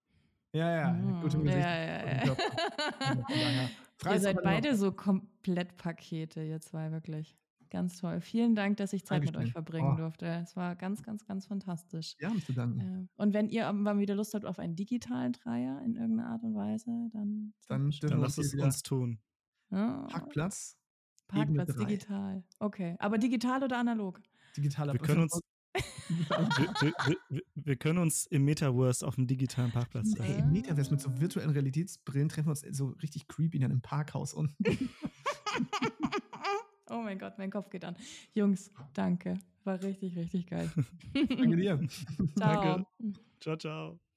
Ja, 0.53 0.75
ja, 0.75 0.93
mhm. 0.93 1.21
gute 1.21 1.37
Musik. 1.37 1.53
Ja, 1.53 1.75
ja, 1.75 2.25
ja. 2.25 3.69
Ihr 4.11 4.19
seid 4.19 4.43
beide 4.43 4.75
so 4.75 4.91
komplett 4.91 5.77
Pakete, 5.77 6.43
ihr 6.43 6.61
zwei, 6.61 6.91
wirklich. 6.91 7.37
Ganz 7.74 7.97
toll. 7.97 8.21
Vielen 8.21 8.53
Dank, 8.53 8.78
dass 8.78 8.93
ich 8.93 9.03
Zeit 9.03 9.24
Dankeschön. 9.24 9.39
mit 9.39 9.47
euch 9.47 9.51
verbringen 9.51 9.93
oh. 9.95 9.97
durfte. 9.97 10.28
Es 10.28 10.55
war 10.55 10.76
ganz, 10.76 11.01
ganz, 11.01 11.26
ganz 11.26 11.47
fantastisch. 11.47 12.15
Ja, 12.19 12.32
zu 12.45 12.53
danken. 12.53 13.09
Und 13.15 13.34
wenn 13.34 13.49
ihr 13.49 13.74
mal 13.74 13.97
wieder 13.97 14.13
Lust 14.13 14.36
habt 14.36 14.45
auf 14.45 14.59
einen 14.59 14.76
digitalen 14.76 15.34
Dreier 15.34 15.82
in 15.82 15.95
irgendeiner 15.95 16.30
Art 16.30 16.43
und 16.43 16.53
Weise, 16.53 17.09
dann. 17.13 17.55
Dann, 17.67 17.91
dann 18.01 18.19
lasst 18.19 18.38
es 18.38 18.53
uns 18.53 18.84
tun. 18.84 19.17
Ja. 19.71 20.05
Parkplatz. 20.07 20.78
Parkplatz 21.28 21.76
digital. 21.76 22.43
Okay. 22.59 22.95
Aber 22.99 23.17
digital 23.17 23.63
oder 23.63 23.80
analog? 23.80 24.21
Digital. 24.55 24.93
Wir 24.93 24.99
können 24.99 25.24
uns. 25.24 25.39
wir, 25.74 26.93
wir, 27.30 27.41
wir, 27.55 27.76
können 27.76 27.97
uns 27.97 28.28
im 28.28 28.45
Metaverse 28.45 29.07
auf 29.07 29.15
dem 29.15 29.26
digitalen 29.26 29.71
Parkplatz 29.71 30.11
treffen. 30.11 30.32
Ey, 30.32 30.41
im 30.41 30.51
Metaverse 30.51 30.91
mit 30.91 31.01
so 31.01 31.19
virtuellen 31.19 31.49
Realitätsbrillen 31.49 32.30
treffen 32.30 32.49
wir 32.49 32.51
uns 32.51 32.61
so 32.78 32.89
richtig 33.01 33.28
creepy 33.28 33.57
in 33.57 33.63
einem 33.63 33.82
Parkhaus 33.82 34.36
unten. 34.36 34.63
Oh 36.93 37.01
mein 37.01 37.17
Gott, 37.17 37.39
mein 37.39 37.49
Kopf 37.49 37.71
geht 37.71 37.83
an. 37.85 37.95
Jungs, 38.35 38.71
danke. 38.93 39.39
War 39.63 39.81
richtig, 39.81 40.15
richtig 40.15 40.45
geil. 40.45 40.69
danke 41.13 41.55
dir. 41.55 41.79
ciao. 42.37 42.85
Danke. 42.85 42.85
Ciao, 43.39 43.57
ciao. 43.57 44.12